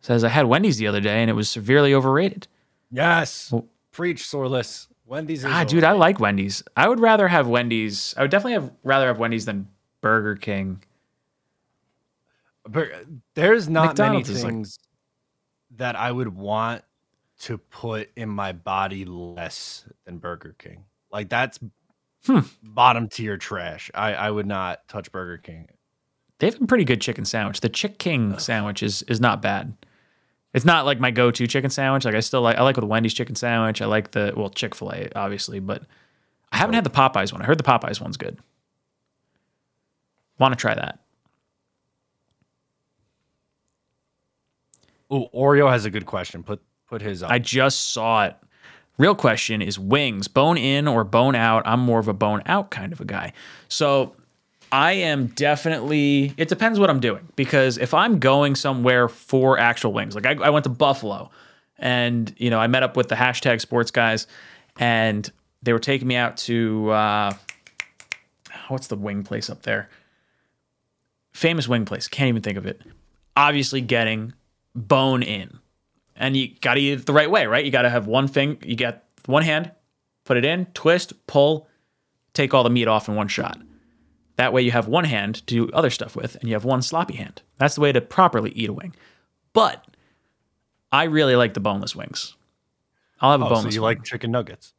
says 0.00 0.22
I 0.24 0.28
had 0.28 0.46
Wendy's 0.46 0.78
the 0.78 0.86
other 0.86 1.00
day 1.00 1.20
and 1.20 1.30
it 1.30 1.34
was 1.34 1.48
severely 1.48 1.92
overrated. 1.94 2.46
Yes. 2.90 3.50
Well- 3.52 3.66
Preach, 3.92 4.26
soreless. 4.26 4.88
Wendy's. 5.06 5.40
Is 5.44 5.50
Ah, 5.50 5.64
dude, 5.64 5.82
I 5.84 5.92
like 5.92 6.20
Wendy's. 6.20 6.62
I 6.76 6.86
would 6.88 7.00
rather 7.00 7.28
have 7.28 7.48
Wendy's. 7.48 8.12
I 8.18 8.22
would 8.22 8.30
definitely 8.30 8.52
have 8.54 8.70
rather 8.84 9.06
have 9.06 9.18
Wendy's 9.18 9.46
than 9.46 9.68
Burger 10.02 10.36
King. 10.36 10.82
But 12.68 12.88
there's 13.34 13.68
not 13.68 13.86
McDonald's 13.88 14.28
many 14.28 14.38
is 14.38 14.44
like- 14.44 14.52
things 14.52 14.78
that 15.76 15.96
I 15.96 16.10
would 16.12 16.28
want 16.36 16.82
to 17.40 17.58
put 17.58 18.10
in 18.16 18.28
my 18.28 18.52
body 18.52 19.04
less 19.04 19.84
than 20.04 20.18
Burger 20.18 20.54
King. 20.58 20.84
Like 21.10 21.28
that's 21.28 21.58
Hmm. 22.26 22.40
bottom 22.62 23.08
tier 23.08 23.36
trash. 23.36 23.90
I, 23.94 24.14
I 24.14 24.30
would 24.30 24.46
not 24.46 24.88
touch 24.88 25.12
Burger 25.12 25.38
King. 25.38 25.68
They 26.38 26.46
have 26.46 26.60
a 26.60 26.66
pretty 26.66 26.84
good 26.84 27.00
chicken 27.00 27.24
sandwich. 27.24 27.60
The 27.60 27.68
Chick 27.68 27.98
King 27.98 28.38
sandwich 28.38 28.82
is 28.82 29.02
is 29.02 29.20
not 29.20 29.40
bad. 29.40 29.74
It's 30.52 30.64
not 30.64 30.86
like 30.86 31.00
my 31.00 31.10
go-to 31.10 31.46
chicken 31.46 31.70
sandwich. 31.70 32.04
Like 32.04 32.14
I 32.14 32.20
still 32.20 32.42
like 32.42 32.56
I 32.56 32.62
like 32.62 32.76
the 32.76 32.86
Wendy's 32.86 33.14
chicken 33.14 33.34
sandwich. 33.34 33.82
I 33.82 33.86
like 33.86 34.12
the 34.12 34.32
well 34.36 34.50
Chick-fil-A 34.50 35.10
obviously, 35.14 35.60
but 35.60 35.82
I 36.52 36.58
haven't 36.58 36.74
had 36.74 36.84
the 36.84 36.90
Popeyes 36.90 37.32
one. 37.32 37.42
I 37.42 37.46
heard 37.46 37.58
the 37.58 37.64
Popeyes 37.64 38.00
one's 38.00 38.16
good. 38.16 38.38
Want 40.38 40.52
to 40.52 40.56
try 40.56 40.74
that. 40.74 41.00
Oh, 45.10 45.28
Oreo 45.34 45.70
has 45.70 45.84
a 45.84 45.90
good 45.90 46.06
question. 46.06 46.42
Put 46.42 46.60
put 46.88 47.00
his 47.02 47.22
up. 47.22 47.30
I 47.30 47.38
just 47.38 47.92
saw 47.92 48.26
it. 48.26 48.36
Real 48.98 49.14
question 49.14 49.60
is 49.60 49.78
wings, 49.78 50.26
bone 50.26 50.56
in 50.56 50.88
or 50.88 51.04
bone 51.04 51.34
out? 51.34 51.62
I'm 51.66 51.80
more 51.80 51.98
of 51.98 52.08
a 52.08 52.14
bone 52.14 52.42
out 52.46 52.70
kind 52.70 52.92
of 52.92 53.00
a 53.00 53.04
guy. 53.04 53.34
So 53.68 54.16
I 54.72 54.92
am 54.92 55.28
definitely, 55.28 56.34
it 56.36 56.48
depends 56.48 56.78
what 56.78 56.90
I'm 56.90 57.00
doing 57.00 57.28
because 57.36 57.78
if 57.78 57.94
I'm 57.94 58.18
going 58.18 58.54
somewhere 58.54 59.08
for 59.08 59.58
actual 59.58 59.92
wings, 59.92 60.14
like 60.14 60.26
I, 60.26 60.32
I 60.34 60.50
went 60.50 60.64
to 60.64 60.70
Buffalo 60.70 61.30
and, 61.78 62.34
you 62.36 62.50
know, 62.50 62.58
I 62.58 62.66
met 62.66 62.82
up 62.82 62.96
with 62.96 63.08
the 63.08 63.14
hashtag 63.14 63.60
sports 63.60 63.90
guys 63.90 64.26
and 64.78 65.30
they 65.62 65.72
were 65.72 65.78
taking 65.78 66.08
me 66.08 66.16
out 66.16 66.36
to, 66.38 66.90
uh, 66.90 67.32
what's 68.68 68.88
the 68.88 68.96
wing 68.96 69.22
place 69.22 69.48
up 69.48 69.62
there? 69.62 69.88
Famous 71.32 71.68
wing 71.68 71.84
place. 71.84 72.08
Can't 72.08 72.28
even 72.28 72.42
think 72.42 72.58
of 72.58 72.66
it. 72.66 72.82
Obviously 73.36 73.80
getting 73.80 74.32
bone 74.74 75.22
in 75.22 75.58
and 76.16 76.36
you 76.36 76.48
got 76.60 76.74
to 76.74 76.80
eat 76.80 76.92
it 76.92 77.06
the 77.06 77.12
right 77.12 77.30
way, 77.30 77.46
right? 77.46 77.64
You 77.64 77.70
got 77.70 77.82
to 77.82 77.90
have 77.90 78.06
one 78.06 78.26
thing. 78.26 78.58
You 78.64 78.76
got 78.76 79.04
one 79.26 79.42
hand, 79.42 79.70
put 80.24 80.36
it 80.36 80.44
in, 80.44 80.66
twist, 80.66 81.26
pull, 81.26 81.68
take 82.34 82.52
all 82.54 82.64
the 82.64 82.70
meat 82.70 82.88
off 82.88 83.08
in 83.08 83.14
one 83.14 83.28
shot. 83.28 83.58
That 84.36 84.52
way, 84.52 84.62
you 84.62 84.70
have 84.70 84.86
one 84.86 85.04
hand 85.04 85.36
to 85.36 85.42
do 85.44 85.70
other 85.72 85.90
stuff 85.90 86.14
with, 86.14 86.36
and 86.36 86.48
you 86.48 86.54
have 86.54 86.64
one 86.64 86.82
sloppy 86.82 87.16
hand. 87.16 87.42
That's 87.58 87.74
the 87.74 87.80
way 87.80 87.92
to 87.92 88.00
properly 88.00 88.50
eat 88.50 88.68
a 88.68 88.72
wing. 88.72 88.94
But 89.52 89.86
I 90.92 91.04
really 91.04 91.36
like 91.36 91.54
the 91.54 91.60
boneless 91.60 91.96
wings. 91.96 92.36
I'll 93.20 93.32
have 93.32 93.40
a 93.42 93.46
oh, 93.46 93.62
so 93.62 93.68
you 93.68 93.80
wing. 93.80 93.96
like 93.96 94.04
chicken 94.04 94.30
nuggets? 94.30 94.74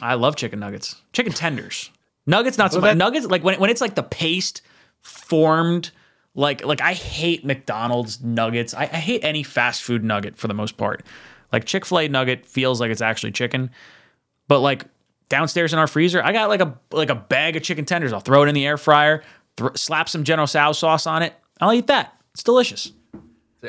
I 0.00 0.14
love 0.14 0.36
chicken 0.36 0.58
nuggets, 0.58 0.96
chicken 1.12 1.32
tenders, 1.32 1.90
nuggets. 2.26 2.58
Not 2.58 2.72
so 2.72 2.80
much. 2.80 2.90
that- 2.90 2.96
Nuggets 2.96 3.26
like 3.26 3.44
when 3.44 3.60
when 3.60 3.70
it's 3.70 3.80
like 3.80 3.94
the 3.94 4.02
paste 4.02 4.62
formed. 5.00 5.90
Like 6.36 6.64
like 6.64 6.80
I 6.80 6.94
hate 6.94 7.44
McDonald's 7.44 8.20
nuggets. 8.20 8.74
I, 8.74 8.82
I 8.82 8.96
hate 8.96 9.22
any 9.22 9.44
fast 9.44 9.84
food 9.84 10.02
nugget 10.02 10.36
for 10.36 10.48
the 10.48 10.54
most 10.54 10.76
part. 10.76 11.04
Like 11.52 11.64
Chick 11.64 11.86
Fil 11.86 12.00
A 12.00 12.08
nugget 12.08 12.44
feels 12.44 12.80
like 12.80 12.90
it's 12.90 13.00
actually 13.00 13.30
chicken, 13.30 13.70
but 14.48 14.58
like 14.58 14.84
downstairs 15.28 15.72
in 15.72 15.78
our 15.78 15.86
freezer, 15.86 16.22
I 16.22 16.32
got 16.32 16.48
like 16.48 16.60
a 16.60 16.78
like 16.90 17.10
a 17.10 17.14
bag 17.14 17.56
of 17.56 17.62
chicken 17.62 17.84
tenders. 17.84 18.12
I'll 18.12 18.20
throw 18.20 18.42
it 18.42 18.48
in 18.48 18.54
the 18.54 18.66
air 18.66 18.76
fryer, 18.76 19.22
thr 19.56 19.68
slap 19.74 20.08
some 20.08 20.24
General 20.24 20.46
Tso's 20.46 20.78
sauce 20.78 21.06
on 21.06 21.22
it. 21.22 21.34
I'll 21.60 21.72
eat 21.72 21.86
that. 21.88 22.14
It's 22.32 22.42
delicious. 22.42 22.92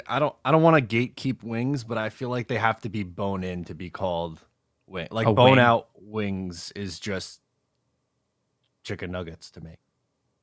I 0.08 0.20
don't 0.20 0.36
I 0.44 0.52
don't 0.52 0.62
want 0.62 0.90
to 0.90 0.96
gatekeep 0.98 1.44
wings, 1.44 1.84
but 1.84 1.98
I 1.98 2.10
feel 2.10 2.30
like 2.30 2.48
they 2.48 2.58
have 2.58 2.80
to 2.82 2.90
be 2.90 3.04
bone 3.04 3.44
in 3.44 3.64
to 3.66 3.74
be 3.74 3.90
called 3.90 4.40
wing. 4.88 5.08
Like 5.12 5.28
A 5.28 5.34
bone 5.34 5.52
wing. 5.52 5.60
out 5.60 5.88
wings 6.02 6.72
is 6.76 7.00
just 7.00 7.40
chicken 8.84 9.12
nuggets 9.12 9.52
to 9.52 9.62
me. 9.62 9.78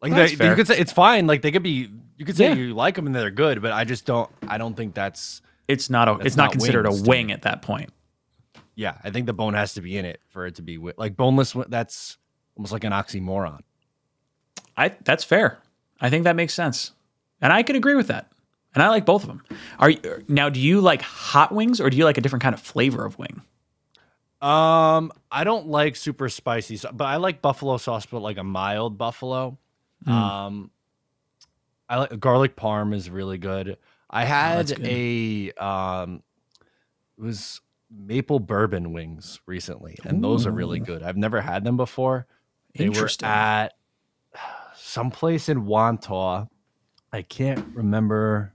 Like 0.00 0.14
they, 0.14 0.48
you 0.48 0.54
could 0.56 0.66
say 0.66 0.78
it's 0.78 0.90
fine. 0.92 1.26
Like 1.28 1.42
they 1.42 1.52
could 1.52 1.62
be. 1.62 1.88
You 2.16 2.24
could 2.24 2.36
say 2.36 2.48
Yeah. 2.48 2.54
you 2.54 2.74
like 2.74 2.96
them 2.96 3.06
and 3.06 3.14
they're 3.14 3.30
good, 3.30 3.62
but 3.62 3.72
I 3.72 3.84
just 3.84 4.04
don't. 4.04 4.28
I 4.48 4.58
don't 4.58 4.76
think 4.76 4.94
that's. 4.94 5.42
It's 5.68 5.88
not 5.90 6.08
a. 6.08 6.18
It's 6.24 6.36
not, 6.36 6.44
not 6.44 6.52
considered 6.52 6.86
a 6.86 6.92
wing 6.92 7.30
at 7.30 7.42
that 7.42 7.62
point. 7.62 7.90
Yeah, 8.74 8.96
I 9.04 9.10
think 9.10 9.26
the 9.26 9.32
bone 9.32 9.54
has 9.54 9.74
to 9.74 9.80
be 9.80 9.96
in 9.96 10.04
it 10.04 10.20
for 10.28 10.46
it 10.46 10.54
to 10.56 10.62
be 10.62 10.78
like 10.96 11.16
boneless. 11.16 11.54
That's 11.68 12.18
almost 12.56 12.72
like 12.72 12.84
an 12.84 12.92
oxymoron. 12.92 13.60
I 14.76 14.94
that's 15.04 15.24
fair. 15.24 15.58
I 16.00 16.10
think 16.10 16.24
that 16.24 16.36
makes 16.36 16.54
sense, 16.54 16.92
and 17.40 17.52
I 17.52 17.62
could 17.62 17.76
agree 17.76 17.94
with 17.94 18.08
that. 18.08 18.32
And 18.74 18.82
I 18.82 18.88
like 18.88 19.04
both 19.04 19.22
of 19.22 19.28
them. 19.28 19.42
Are 19.78 19.90
you, 19.90 20.24
now? 20.28 20.48
Do 20.48 20.58
you 20.58 20.80
like 20.80 21.02
hot 21.02 21.52
wings, 21.52 21.80
or 21.80 21.90
do 21.90 21.96
you 21.96 22.04
like 22.04 22.16
a 22.16 22.22
different 22.22 22.42
kind 22.42 22.54
of 22.54 22.60
flavor 22.60 23.04
of 23.04 23.18
wing? 23.18 23.42
Um, 24.40 25.12
I 25.30 25.44
don't 25.44 25.68
like 25.68 25.94
super 25.94 26.28
spicy, 26.28 26.80
but 26.92 27.04
I 27.04 27.16
like 27.16 27.42
buffalo 27.42 27.76
sauce, 27.76 28.06
but 28.06 28.20
like 28.20 28.38
a 28.38 28.44
mild 28.44 28.98
buffalo. 28.98 29.58
Mm. 30.06 30.10
Um, 30.10 30.70
I 31.88 31.98
like 31.98 32.18
garlic 32.18 32.56
parm 32.56 32.94
is 32.94 33.10
really 33.10 33.38
good. 33.38 33.76
I 34.10 34.24
had 34.24 34.66
that's 34.66 34.72
good. 34.72 34.88
a 34.88 35.52
um, 35.52 36.22
it 37.18 37.22
was 37.22 37.60
maple 37.94 38.40
bourbon 38.40 38.92
wings 38.92 39.40
recently, 39.46 39.98
and 40.04 40.22
those 40.22 40.46
are 40.46 40.50
really 40.50 40.80
good. 40.80 41.02
I've 41.02 41.16
never 41.16 41.40
had 41.40 41.64
them 41.64 41.76
before. 41.76 42.26
They 42.74 42.88
were 42.88 43.08
at 43.22 43.74
someplace 44.74 45.48
in 45.48 45.64
Wantagh. 45.66 46.48
I 47.12 47.22
can't 47.22 47.64
remember 47.74 48.54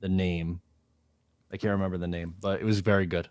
the 0.00 0.08
name. 0.08 0.60
I 1.52 1.56
can't 1.56 1.72
remember 1.72 1.98
the 1.98 2.08
name, 2.08 2.34
but 2.40 2.60
it 2.60 2.64
was 2.64 2.80
very 2.80 3.06
good. 3.06 3.28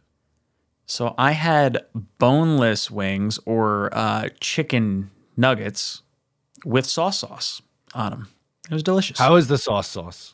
So 0.86 1.14
I 1.18 1.32
had 1.34 1.86
boneless 2.18 2.90
wings 2.90 3.40
or 3.46 3.90
uh, 3.94 4.30
chicken 4.40 5.12
nuggets 5.36 6.04
with 6.64 6.86
sauce 6.86 7.20
sauce 7.20 7.62
on 7.94 8.12
them. 8.12 8.28
It 8.70 8.74
was 8.74 8.84
delicious. 8.84 9.20
How 9.20 9.36
is 9.36 9.48
the 9.48 9.58
sauce 9.58 9.88
sauce? 9.88 10.34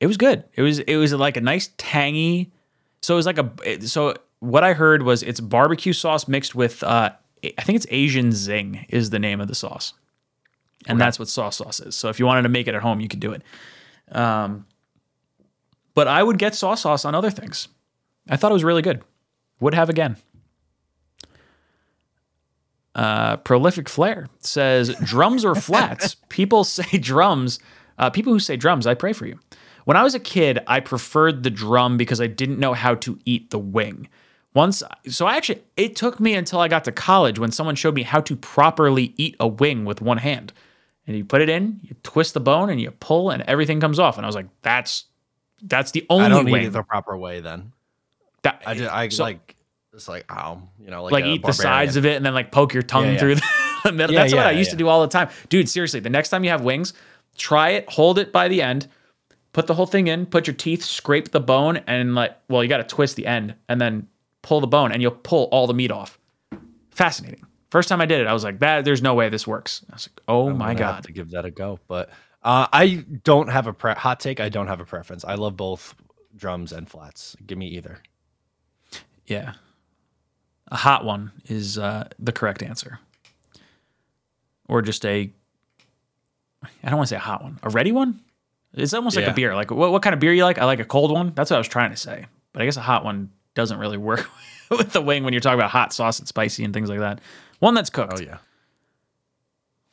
It 0.00 0.06
was 0.06 0.16
good. 0.16 0.44
It 0.54 0.62
was 0.62 0.80
it 0.80 0.96
was 0.96 1.12
like 1.12 1.36
a 1.36 1.40
nice 1.40 1.70
tangy. 1.78 2.52
So 3.04 3.12
it 3.12 3.16
was 3.16 3.26
like 3.26 3.38
a 3.38 3.86
so 3.86 4.14
what 4.40 4.64
I 4.64 4.72
heard 4.72 5.02
was 5.02 5.22
it's 5.22 5.38
barbecue 5.38 5.92
sauce 5.92 6.26
mixed 6.26 6.54
with 6.54 6.82
uh 6.82 7.10
I 7.44 7.62
think 7.62 7.76
it's 7.76 7.86
Asian 7.90 8.32
zing 8.32 8.86
is 8.88 9.10
the 9.10 9.18
name 9.18 9.42
of 9.42 9.48
the 9.48 9.54
sauce. 9.54 9.92
And 10.86 10.98
that's 10.98 11.18
what 11.18 11.28
sauce 11.28 11.56
sauce 11.56 11.80
is. 11.80 11.94
So 11.94 12.08
if 12.08 12.18
you 12.18 12.24
wanted 12.24 12.42
to 12.42 12.48
make 12.48 12.66
it 12.66 12.74
at 12.74 12.80
home, 12.80 13.00
you 13.00 13.08
could 13.08 13.20
do 13.20 13.32
it. 13.32 13.42
Um, 14.10 14.64
but 15.92 16.08
I 16.08 16.22
would 16.22 16.38
get 16.38 16.54
sauce 16.54 16.80
sauce 16.80 17.04
on 17.04 17.14
other 17.14 17.30
things. 17.30 17.68
I 18.26 18.38
thought 18.38 18.50
it 18.50 18.54
was 18.54 18.64
really 18.64 18.80
good. 18.80 19.02
Would 19.60 19.74
have 19.74 19.90
again. 19.90 20.16
Uh, 22.94 23.36
Prolific 23.38 23.86
Flair 23.90 24.28
says 24.40 24.94
drums 25.02 25.44
or 25.44 25.54
flats. 25.54 26.16
people 26.30 26.64
say 26.64 26.96
drums. 26.96 27.58
Uh, 27.98 28.08
people 28.08 28.32
who 28.32 28.40
say 28.40 28.56
drums, 28.56 28.86
I 28.86 28.94
pray 28.94 29.12
for 29.12 29.26
you. 29.26 29.38
When 29.84 29.96
I 29.96 30.02
was 30.02 30.14
a 30.14 30.20
kid, 30.20 30.60
I 30.66 30.80
preferred 30.80 31.42
the 31.42 31.50
drum 31.50 31.96
because 31.96 32.20
I 32.20 32.26
didn't 32.26 32.58
know 32.58 32.72
how 32.74 32.94
to 32.96 33.18
eat 33.24 33.50
the 33.50 33.58
wing. 33.58 34.08
Once, 34.54 34.82
so 35.08 35.26
I 35.26 35.36
actually, 35.36 35.62
it 35.76 35.96
took 35.96 36.20
me 36.20 36.34
until 36.34 36.60
I 36.60 36.68
got 36.68 36.84
to 36.84 36.92
college 36.92 37.38
when 37.38 37.50
someone 37.50 37.74
showed 37.74 37.94
me 37.94 38.02
how 38.02 38.20
to 38.20 38.36
properly 38.36 39.12
eat 39.16 39.34
a 39.40 39.48
wing 39.48 39.84
with 39.84 40.00
one 40.00 40.18
hand. 40.18 40.52
And 41.06 41.16
you 41.16 41.24
put 41.24 41.42
it 41.42 41.48
in, 41.48 41.80
you 41.82 41.96
twist 42.02 42.34
the 42.34 42.40
bone, 42.40 42.70
and 42.70 42.80
you 42.80 42.90
pull, 42.92 43.30
and 43.30 43.42
everything 43.42 43.78
comes 43.80 43.98
off. 43.98 44.16
And 44.16 44.24
I 44.24 44.28
was 44.28 44.36
like, 44.36 44.46
"That's 44.62 45.04
that's 45.62 45.90
the 45.90 46.06
only 46.08 46.22
way. 46.22 46.26
I 46.26 46.28
don't 46.30 46.44
wing." 46.50 46.62
eat 46.62 46.66
it 46.68 46.72
the 46.72 46.82
proper 46.82 47.14
way 47.16 47.40
then. 47.40 47.72
that, 48.42 48.62
I 48.64 48.74
just 48.74 48.90
I 48.90 49.08
so- 49.08 49.24
like 49.24 49.54
it's 49.92 50.08
like 50.08 50.24
ow, 50.30 50.62
you 50.80 50.90
know, 50.90 51.02
like, 51.04 51.12
like 51.12 51.24
eat 51.26 51.44
the 51.44 51.52
sides 51.52 51.96
of 51.96 52.06
it 52.06 52.16
and 52.16 52.24
then 52.24 52.32
like 52.32 52.50
poke 52.52 52.72
your 52.72 52.82
tongue 52.82 53.04
Yeah, 53.04 53.12
yeah. 53.12 53.18
through 53.18 53.34
the 53.84 53.92
middle. 53.92 54.14
Yeah, 54.14 54.22
That's 54.22 54.32
what 54.34 54.46
I 54.46 54.52
used 54.52 54.70
to 54.70 54.76
do 54.76 54.88
all 54.88 55.02
the 55.02 55.08
time. 55.08 55.28
Dude, 55.50 55.68
seriously, 55.68 56.00
the 56.00 56.08
next 56.10 56.30
time 56.30 56.42
you 56.42 56.50
have 56.50 56.62
wings, 56.62 56.94
try 57.36 57.70
it, 57.70 57.90
hold 57.90 58.18
it 58.18 58.32
by 58.32 58.48
the 58.48 58.62
end, 58.62 58.88
put 59.54 59.66
the 59.66 59.72
whole 59.74 59.86
thing 59.86 60.08
in, 60.08 60.26
put 60.26 60.46
your 60.46 60.54
teeth, 60.54 60.84
scrape 60.84 61.30
the 61.30 61.40
bone, 61.40 61.78
and 61.86 62.14
like, 62.14 62.36
well, 62.48 62.62
you 62.62 62.68
got 62.68 62.76
to 62.78 62.84
twist 62.84 63.16
the 63.16 63.26
end 63.26 63.54
and 63.70 63.80
then 63.80 64.06
pull 64.42 64.60
the 64.60 64.66
bone 64.66 64.92
and 64.92 65.00
you'll 65.00 65.12
pull 65.12 65.44
all 65.44 65.66
the 65.66 65.72
meat 65.72 65.90
off. 65.90 66.18
Fascinating. 66.90 67.46
First 67.70 67.88
time 67.88 68.00
I 68.00 68.06
did 68.06 68.20
it, 68.20 68.26
I 68.26 68.32
was 68.34 68.44
like, 68.44 68.58
that 68.58 68.84
there's 68.84 69.00
no 69.00 69.14
way 69.14 69.28
this 69.30 69.46
works. 69.46 69.84
I 69.90 69.94
was 69.94 70.08
like, 70.12 70.20
oh 70.28 70.50
I'm 70.50 70.58
my 70.58 70.74
God. 70.74 71.04
to 71.04 71.12
give 71.12 71.30
that 71.30 71.44
a 71.44 71.50
go. 71.50 71.78
But 71.88 72.10
uh, 72.42 72.66
I 72.72 73.04
don't 73.22 73.48
have 73.48 73.66
a 73.66 73.72
pre- 73.72 73.94
hot 73.94 74.20
take. 74.20 74.38
I 74.38 74.48
don't 74.48 74.66
have 74.66 74.80
a 74.80 74.84
preference. 74.84 75.24
I 75.24 75.36
love 75.36 75.56
both 75.56 75.94
drums 76.36 76.72
and 76.72 76.88
flats. 76.88 77.36
Give 77.46 77.56
me 77.56 77.68
either. 77.68 78.00
Yeah. 79.26 79.54
A 80.68 80.76
hot 80.76 81.04
one 81.04 81.32
is 81.46 81.78
uh, 81.78 82.08
the 82.18 82.32
correct 82.32 82.62
answer. 82.62 82.98
Or 84.68 84.82
just 84.82 85.04
a, 85.04 85.32
I 86.62 86.88
don't 86.88 86.96
want 86.96 87.08
to 87.08 87.14
say 87.14 87.16
a 87.16 87.20
hot 87.20 87.42
one, 87.42 87.58
a 87.62 87.70
ready 87.70 87.92
one? 87.92 88.20
It's 88.74 88.92
almost 88.92 89.16
like 89.16 89.24
Yeah. 89.26 89.30
a 89.32 89.34
beer. 89.34 89.54
Like, 89.54 89.70
what, 89.70 89.92
what 89.92 90.02
kind 90.02 90.12
of 90.14 90.20
beer 90.20 90.32
you 90.32 90.44
like? 90.44 90.58
I 90.58 90.64
like 90.64 90.80
a 90.80 90.84
cold 90.84 91.10
one. 91.12 91.32
That's 91.34 91.50
what 91.50 91.56
I 91.56 91.58
was 91.58 91.68
trying 91.68 91.90
to 91.90 91.96
say. 91.96 92.26
But 92.52 92.62
I 92.62 92.64
guess 92.64 92.76
a 92.76 92.80
hot 92.82 93.04
one 93.04 93.30
doesn't 93.54 93.78
really 93.78 93.96
work 93.98 94.28
with 94.70 94.92
the 94.92 95.00
wing 95.00 95.22
when 95.24 95.32
you're 95.32 95.40
talking 95.40 95.58
about 95.58 95.70
hot 95.70 95.92
sauce 95.92 96.18
and 96.18 96.26
spicy 96.28 96.64
and 96.64 96.74
things 96.74 96.88
like 96.90 96.98
that. 97.00 97.20
One 97.60 97.74
that's 97.74 97.90
cooked. 97.90 98.14
Oh 98.16 98.20
yeah. 98.20 98.38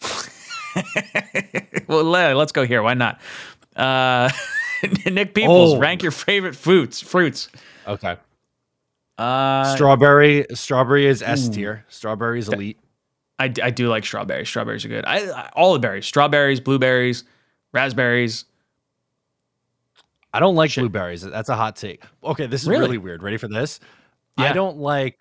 well, 1.87 2.03
let's 2.03 2.51
go 2.51 2.65
here. 2.65 2.81
Why 2.81 2.93
not? 2.93 3.19
Uh, 3.75 4.29
Nick 5.05 5.33
Peoples, 5.33 5.73
Oh. 5.75 5.77
rank 5.79 6.01
your 6.01 6.11
favorite 6.11 6.55
fruits. 6.55 7.01
Fruits. 7.01 7.49
Okay. 7.87 8.17
Uh, 9.17 9.75
Strawberry. 9.75 10.45
Strawberry 10.53 11.05
is 11.05 11.21
S 11.21 11.49
tier. 11.49 11.85
Strawberry 11.89 12.39
is 12.39 12.49
elite. 12.49 12.79
I, 13.37 13.45
I 13.61 13.69
do 13.71 13.87
like 13.87 14.05
strawberries. 14.05 14.47
Strawberries 14.49 14.85
are 14.85 14.89
good. 14.89 15.03
I, 15.05 15.29
I 15.31 15.49
all 15.53 15.73
the 15.73 15.79
berries, 15.79 16.05
strawberries, 16.05 16.59
blueberries, 16.59 17.23
raspberries. 17.73 18.45
I 20.33 20.39
don't 20.39 20.55
like 20.55 20.73
blueberries. 20.73 21.21
That's 21.21 21.49
a 21.49 21.55
hot 21.55 21.75
take. 21.75 22.03
Okay, 22.23 22.45
this 22.47 22.61
is 22.63 22.67
Really? 22.69 22.81
really, 22.83 22.97
weird. 22.97 23.23
Ready 23.23 23.37
for 23.37 23.47
this? 23.47 23.79
Yeah. 24.37 24.45
I 24.51 24.53
don't 24.53 24.77
like 24.77 25.19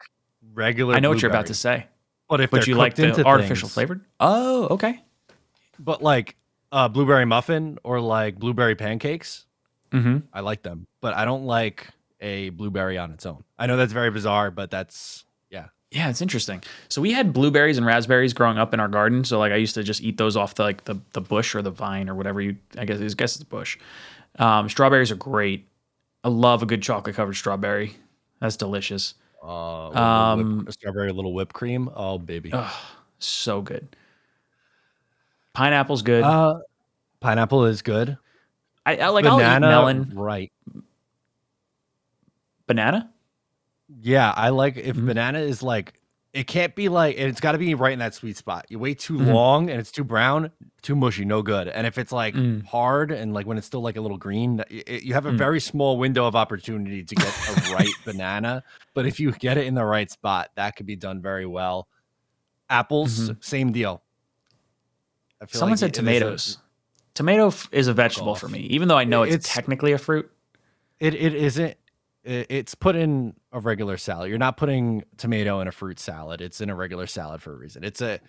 regular. 0.55 0.95
I 0.95 1.01
know 1.01 1.09
what 1.11 1.20
you're 1.23 1.31
about 1.31 1.47
to 1.47 1.55
say, 1.55 1.87
But 2.28 2.41
if 2.41 2.51
but 2.51 2.66
you 2.66 2.74
like 2.77 2.95
the 2.95 3.24
artificial 3.24 3.66
things- 3.69 3.74
flavored. 3.74 4.05
Oh, 4.20 4.69
okay. 4.70 5.03
but 5.78 6.03
like 6.03 6.37
uh, 6.73 6.89
blueberry 6.89 7.24
muffin 7.24 7.78
or 7.82 8.01
like 8.01 8.39
blueberry 8.39 8.74
pancakes, 8.77 9.47
Mm-hmm. 9.93 10.19
I 10.32 10.39
like 10.39 10.62
them. 10.62 10.87
But 11.01 11.15
I 11.16 11.24
don't 11.24 11.45
like 11.47 11.89
a 12.20 12.51
blueberry 12.51 12.97
on 12.97 13.11
its 13.11 13.27
own. 13.27 13.43
I 13.59 13.66
know 13.66 13.77
that's 13.77 13.93
very 13.93 14.12
bizarre, 14.12 14.53
but 14.53 14.70
that's 14.70 15.24
yeah. 15.51 15.66
Yeah, 15.91 16.09
it's 16.11 16.23
interesting. 16.23 16.62
So 16.89 17.01
we 17.03 17.11
had 17.11 17.32
blueberries 17.32 17.77
and 17.77 17.85
raspberries 17.85 18.32
growing 18.32 18.57
up 18.57 18.73
in 18.73 18.78
our 18.78 18.87
garden. 18.87 19.24
So 19.24 19.41
like 19.41 19.51
I 19.51 19.57
used 19.57 19.74
to 19.74 19.82
just 19.82 20.01
eat 20.01 20.16
those 20.16 20.37
off 20.37 20.55
the 20.55 20.62
like 20.62 20.85
the, 20.85 21.01
the 21.12 21.20
bush 21.20 21.57
or 21.57 21.62
the 21.62 21.73
vine 21.73 22.09
or 22.09 22.15
whatever 22.15 22.41
you 22.41 22.57
I 22.78 22.85
guess 22.85 23.01
I 23.01 23.09
guess 23.09 23.35
it's 23.35 23.43
bush. 23.43 23.78
Um, 24.39 24.69
strawberries 24.69 25.11
are 25.11 25.16
great. 25.16 25.66
I 26.24 26.28
love 26.28 26.62
a 26.62 26.66
good 26.66 26.82
chocolate 26.82 27.16
covered 27.16 27.35
strawberry. 27.35 27.97
That's 28.40 28.57
delicious. 28.57 29.15
Uh, 29.43 29.89
with 29.90 29.98
Um, 29.98 30.59
whip, 30.65 30.73
strawberry 30.74 31.12
little 31.12 31.32
whipped 31.35 31.55
cream. 31.55 31.90
Oh 31.94 32.19
baby. 32.19 32.52
So 33.19 33.61
good. 33.62 33.97
Pineapple's 35.55 36.02
good. 36.02 36.24
Uh, 36.24 36.61
pineapple 37.20 37.65
is 37.66 37.82
good. 37.82 38.16
I, 38.86 38.97
I 38.97 39.09
like 39.09 39.24
I'll 39.27 39.36
eat 39.39 39.43
Banana, 39.43 39.66
melon. 39.69 40.12
right? 40.15 40.52
Banana? 42.66 43.11
Yeah, 44.01 44.32
I 44.36 44.51
like 44.51 44.77
if 44.77 44.97
Mhm. 44.97 45.07
banana 45.07 45.40
is 45.40 45.62
like 45.62 45.99
it 46.32 46.47
can't 46.47 46.74
be 46.77 46.89
like 46.89 47.19
and 47.19 47.28
it's 47.28 47.40
got 47.40 47.52
to 47.52 47.59
be 47.59 47.74
right 47.74 47.93
in 47.93 47.98
that 47.98 48.15
sweet 48.15 48.36
spot. 48.36 48.66
You 48.69 48.78
wait 48.78 48.98
too 49.01 49.15
Mhm. 49.19 49.32
long 49.35 49.69
and 49.70 49.81
it's 49.81 49.90
too 49.90 50.05
brown, 50.05 50.51
too 50.81 50.94
mushy, 50.94 51.24
no 51.24 51.43
good. 51.43 51.66
And 51.66 51.86
if 51.86 51.98
it's 51.98 52.12
like 52.12 52.35
Mm. 52.35 52.65
hard 52.65 53.11
and 53.11 53.35
like 53.35 53.47
when 53.47 53.59
it's 53.59 53.66
still 53.66 53.81
like 53.81 53.97
a 53.97 54.01
little 54.01 54.16
green, 54.19 54.62
y- 54.70 54.82
you 55.02 55.15
have 55.15 55.27
a 55.27 55.32
Mm. 55.32 55.39
very 55.39 55.61
small 55.61 55.98
window 55.98 56.27
of 56.27 56.36
opportunity 56.36 57.02
to 57.02 57.15
get 57.16 57.27
a 57.27 57.52
right 57.74 57.89
banana. 58.05 58.62
But 58.94 59.07
if 59.07 59.19
you 59.19 59.32
get 59.32 59.59
it 59.59 59.66
in 59.66 59.74
the 59.74 59.85
right 59.85 60.09
spot, 60.11 60.51
that 60.55 60.77
could 60.77 60.86
be 60.86 60.94
done 60.97 61.20
very 61.20 61.47
well. 61.47 61.89
Apples, 62.69 63.32
same 63.40 63.73
deal. 63.73 64.02
I 65.40 65.47
feel 65.47 65.48
Mm-hmm. 65.48 65.59
Someone 65.59 65.70
like 65.73 65.78
said 65.81 65.86
it 65.86 65.93
is 65.94 65.98
a- 65.98 66.01
tomatoes. 66.02 66.59
Tomato 67.15 67.47
f- 67.48 67.69
is 67.73 67.89
a 67.89 67.93
vegetable 67.93 68.36
for 68.36 68.47
me, 68.48 68.61
even 68.61 68.86
though 68.86 68.97
I 68.97 69.02
know 69.05 69.24
it's, 69.24 69.35
It's- 69.35 69.52
technically 69.55 69.90
a 69.93 69.98
fruit. 69.98 70.31
It 71.01 71.15
it 71.15 71.35
isn't. 71.35 71.77
It- 72.24 72.47
It's 72.51 72.74
put 72.74 72.97
in 72.97 73.34
a 73.52 73.60
regular 73.60 73.97
salad. 73.97 74.28
You're 74.30 74.38
not 74.38 74.56
putting 74.56 75.05
tomato 75.16 75.60
in 75.60 75.68
a 75.68 75.72
fruit 75.72 75.98
salad. 75.98 76.40
It's 76.40 76.60
in 76.60 76.70
a 76.70 76.74
regular 76.74 77.06
salad 77.06 77.42
for 77.42 77.52
a 77.52 77.56
reason. 77.56 77.84
It's 77.84 78.01
a, 78.01 78.20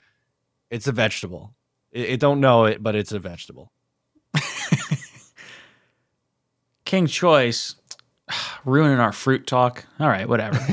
it's 0.70 0.88
a 0.88 0.92
vegetable. 0.92 1.54
It, 1.92 2.10
it 2.12 2.20
don't 2.20 2.40
know 2.40 2.66
it, 2.66 2.82
but 2.82 2.96
it's 2.96 3.12
a 3.12 3.20
vegetable. 3.20 3.72
King 6.86 7.08
Choice, 7.08 7.76
ruining 8.66 9.00
our 9.00 9.12
fruit 9.12 9.48
talk. 9.48 9.86
All 10.00 10.08
right, 10.10 10.28
whatever. 10.28 10.58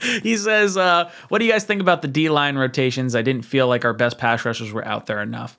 he 0.22 0.36
says, 0.36 0.76
uh, 0.76 1.10
"What 1.28 1.38
do 1.38 1.44
you 1.44 1.52
guys 1.52 1.64
think 1.64 1.80
about 1.80 2.02
the 2.02 2.08
D 2.08 2.28
line 2.28 2.56
rotations? 2.56 3.14
I 3.14 3.22
didn't 3.22 3.42
feel 3.44 3.68
like 3.68 3.84
our 3.84 3.92
best 3.92 4.18
pass 4.18 4.44
rushers 4.44 4.72
were 4.72 4.84
out 4.84 5.06
there 5.06 5.22
enough." 5.22 5.58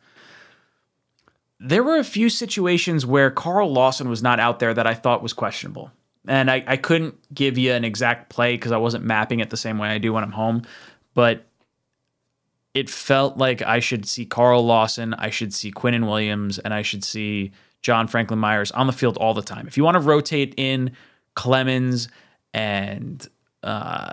There 1.60 1.84
were 1.84 1.98
a 1.98 2.04
few 2.04 2.30
situations 2.30 3.06
where 3.06 3.30
Carl 3.32 3.72
Lawson 3.72 4.10
was 4.10 4.24
not 4.24 4.40
out 4.40 4.60
there 4.60 4.74
that 4.74 4.88
I 4.88 4.94
thought 4.94 5.22
was 5.22 5.34
questionable. 5.34 5.92
And 6.28 6.50
I, 6.50 6.64
I 6.68 6.78
couldn't 6.78 7.16
give 7.34 7.58
you 7.58 7.74
an 7.74 7.84
exact 7.84 8.30
play 8.30 8.56
because 8.56 8.72
I 8.72 8.78
wasn't 8.78 9.04
mapping 9.04 9.40
it 9.40 9.50
the 9.50 9.58
same 9.58 9.78
way 9.78 9.90
I 9.90 9.98
do 9.98 10.14
when 10.14 10.24
I'm 10.24 10.32
home. 10.32 10.64
But 11.14 11.46
it 12.74 12.90
felt 12.90 13.38
like 13.38 13.62
I 13.62 13.80
should 13.80 14.06
see 14.06 14.26
Carl 14.26 14.66
Lawson, 14.66 15.14
I 15.16 15.30
should 15.30 15.54
see 15.54 15.72
Quinnen 15.72 16.06
Williams, 16.06 16.60
and 16.60 16.74
I 16.74 16.82
should 16.82 17.04
see 17.04 17.52
John 17.82 18.08
Franklin 18.08 18.40
Myers 18.40 18.72
on 18.72 18.88
the 18.88 18.94
field 18.94 19.18
all 19.18 19.34
the 19.34 19.42
time. 19.42 19.68
If 19.68 19.78
you 19.78 19.84
want 19.84 19.96
to 19.96 20.02
rotate 20.02 20.54
in 20.58 20.92
Clemons 21.36 22.10
and 22.54 23.28
uh, 23.64 24.12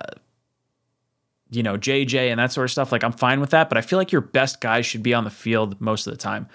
you 1.51 1.63
know 1.63 1.77
JJ 1.77 2.31
and 2.31 2.41
that 2.41 2.53
sort 2.53 2.65
of 2.65 2.71
stuff, 2.71 2.93
like 2.93 3.05
I'm 3.05 3.13
fine 3.13 3.41
with 3.41 3.51
that. 3.51 3.69
But 3.69 3.79
I 3.79 3.83
feel 3.83 3.99
like 3.99 4.13
your 4.13 4.21
best 4.21 4.61
guys 4.61 4.87
should 4.87 5.03
be 5.03 5.15
on 5.15 5.25
the 5.25 5.31
field 5.31 5.81
most 5.81 6.07
of 6.07 6.13
the 6.13 6.19
time. 6.19 6.49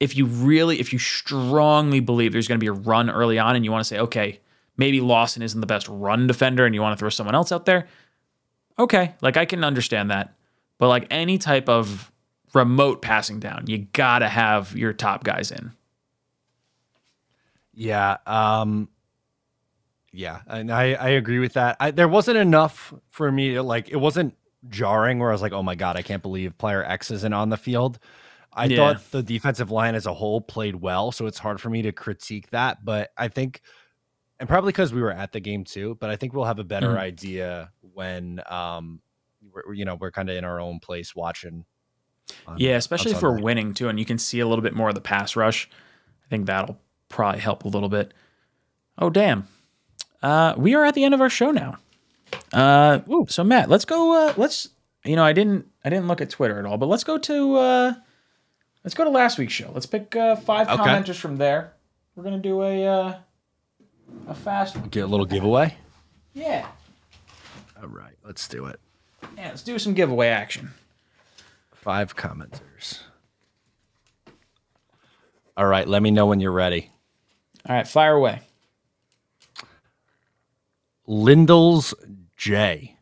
If 0.00 0.16
you 0.16 0.24
really, 0.24 0.80
if 0.80 0.92
you 0.92 0.98
strongly 0.98 2.00
believe 2.00 2.32
there's 2.32 2.48
going 2.48 2.58
to 2.58 2.64
be 2.64 2.68
a 2.68 2.72
run 2.72 3.10
early 3.10 3.38
on, 3.38 3.54
and 3.54 3.64
you 3.64 3.70
want 3.70 3.80
to 3.80 3.88
say, 3.88 3.98
okay, 3.98 4.40
maybe 4.76 5.00
Lawson 5.00 5.42
isn't 5.42 5.60
the 5.60 5.66
best 5.66 5.86
run 5.88 6.26
defender, 6.26 6.64
and 6.66 6.74
you 6.74 6.80
want 6.80 6.96
to 6.96 6.98
throw 6.98 7.10
someone 7.10 7.34
else 7.34 7.52
out 7.52 7.66
there, 7.66 7.86
okay, 8.78 9.14
like 9.20 9.36
I 9.36 9.44
can 9.44 9.62
understand 9.62 10.10
that. 10.10 10.34
But 10.78 10.88
like 10.88 11.06
any 11.10 11.36
type 11.36 11.68
of 11.68 12.10
remote 12.54 13.02
passing 13.02 13.38
down, 13.38 13.64
you 13.66 13.86
gotta 13.92 14.28
have 14.28 14.74
your 14.74 14.92
top 14.92 15.22
guys 15.22 15.50
in. 15.50 15.72
Yeah. 17.74 18.16
Um. 18.26 18.88
Yeah, 20.12 20.40
and 20.48 20.72
I 20.72 20.94
I 20.94 21.08
agree 21.10 21.38
with 21.38 21.52
that. 21.52 21.76
I, 21.78 21.92
there 21.92 22.08
wasn't 22.08 22.38
enough 22.38 22.92
for 23.10 23.30
me 23.30 23.54
to 23.54 23.62
like. 23.62 23.90
It 23.90 23.96
wasn't 23.96 24.34
jarring 24.68 25.18
where 25.18 25.28
I 25.28 25.32
was 25.32 25.42
like, 25.42 25.52
oh 25.52 25.62
my 25.62 25.74
god, 25.76 25.96
I 25.96 26.02
can't 26.02 26.22
believe 26.22 26.58
player 26.58 26.82
X 26.82 27.10
isn't 27.10 27.32
on 27.32 27.50
the 27.50 27.56
field. 27.56 27.98
I 28.52 28.64
Yeah. 28.66 28.76
thought 28.94 29.10
the 29.12 29.22
defensive 29.22 29.70
line 29.70 29.94
as 29.94 30.06
a 30.06 30.14
whole 30.14 30.40
played 30.40 30.76
well, 30.76 31.12
so 31.12 31.26
it's 31.26 31.38
hard 31.38 31.60
for 31.60 31.70
me 31.70 31.82
to 31.82 31.92
critique 31.92 32.50
that. 32.50 32.84
But 32.84 33.10
I 33.16 33.28
think, 33.28 33.60
and 34.38 34.48
probably 34.48 34.72
because 34.72 34.92
we 34.92 35.00
were 35.02 35.12
at 35.12 35.32
the 35.32 35.40
game 35.40 35.64
too, 35.64 35.96
but 36.00 36.10
I 36.10 36.16
think 36.16 36.32
we'll 36.32 36.44
have 36.46 36.58
a 36.58 36.64
better 36.64 36.94
Mhm. 36.94 36.98
idea 36.98 37.70
when 37.92 38.40
um, 38.48 39.00
we're, 39.52 39.72
you 39.74 39.84
know, 39.84 39.94
we're 39.94 40.10
kind 40.10 40.28
of 40.30 40.36
in 40.36 40.44
our 40.44 40.60
own 40.60 40.80
place 40.80 41.14
watching. 41.14 41.64
on- 42.46 42.58
Yeah, 42.58 42.76
especially 42.76 43.10
if 43.12 43.22
we're 43.22 43.40
winning 43.40 43.74
too, 43.74 43.88
and 43.88 43.98
you 43.98 44.04
can 44.04 44.16
see 44.18 44.38
a 44.38 44.46
little 44.46 44.62
bit 44.62 44.72
more 44.74 44.88
of 44.88 44.94
the 44.94 45.00
pass 45.00 45.34
rush. 45.34 45.68
I 46.24 46.28
think 46.28 46.46
that'll 46.46 46.78
probably 47.08 47.40
help 47.40 47.64
a 47.64 47.68
little 47.68 47.88
bit. 47.88 48.14
Oh 48.98 49.10
damn, 49.10 49.48
uh, 50.22 50.54
we 50.56 50.74
are 50.76 50.84
at 50.84 50.94
the 50.94 51.02
end 51.02 51.12
of 51.14 51.20
our 51.20 51.30
show 51.30 51.50
now. 51.50 51.78
Uh, 52.52 53.00
so 53.26 53.42
Matt, 53.42 53.68
let's 53.68 53.84
go. 53.84 54.28
Uh, 54.28 54.34
let's 54.36 54.68
you 55.04 55.16
know, 55.16 55.24
I 55.24 55.32
didn't 55.32 55.66
I 55.84 55.88
didn't 55.90 56.06
look 56.06 56.20
at 56.20 56.30
Twitter 56.30 56.58
at 56.60 56.66
all, 56.66 56.78
but 56.78 56.86
let's 56.86 57.02
go 57.04 57.18
to 57.18 57.56
uh, 57.56 57.94
Let's 58.84 58.94
go 58.94 59.04
to 59.04 59.10
last 59.10 59.38
week's 59.38 59.52
show. 59.52 59.70
Let's 59.72 59.86
pick 59.86 60.16
uh, 60.16 60.36
five 60.36 60.68
Okay. 60.68 60.82
commenters 60.82 61.16
from 61.16 61.36
there. 61.36 61.74
We're 62.16 62.24
gonna 62.24 62.38
do 62.38 62.62
a 62.62 62.86
uh, 62.86 63.18
a 64.28 64.34
fast. 64.34 64.90
Get 64.90 65.04
a 65.04 65.06
little 65.06 65.26
giveaway. 65.26 65.76
Yeah, 66.32 66.66
All 67.80 67.88
right, 67.88 68.14
let's 68.24 68.46
do 68.48 68.66
it. 68.66 68.78
yeah. 69.36 69.48
Let's 69.48 69.62
do 69.62 69.78
some 69.78 69.94
giveaway 69.94 70.28
action. 70.28 70.70
Five 71.74 72.14
commenters. 72.16 73.00
All 75.56 75.66
right, 75.66 75.86
let 75.88 76.02
me 76.02 76.10
know 76.10 76.26
when 76.26 76.40
you're 76.40 76.52
ready. 76.52 76.90
All 77.68 77.74
right, 77.76 77.86
fire 77.88 78.14
away. 78.14 78.40
Lindles 81.06 81.94
J. 82.36 82.96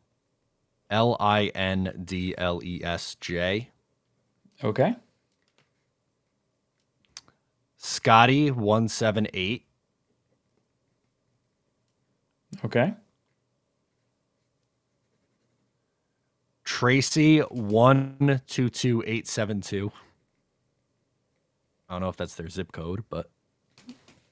L 0.91 1.17
I 1.21 1.47
N 1.55 2.03
D 2.05 2.35
L 2.39 2.61
E 2.65 2.81
S 2.83 3.17
J. 3.21 3.69
Okay. 4.65 4.97
Scotty 7.89 8.51
178. 8.51 9.65
Okay. 12.63 12.93
Tracy 16.65 17.39
122872. 17.39 19.91
I 21.89 21.95
don't 21.95 22.03
know 22.03 22.11
if 22.11 22.19
that's 22.19 22.35
their 22.35 22.51
zip 22.51 22.73
code, 22.73 23.05
but 23.09 23.31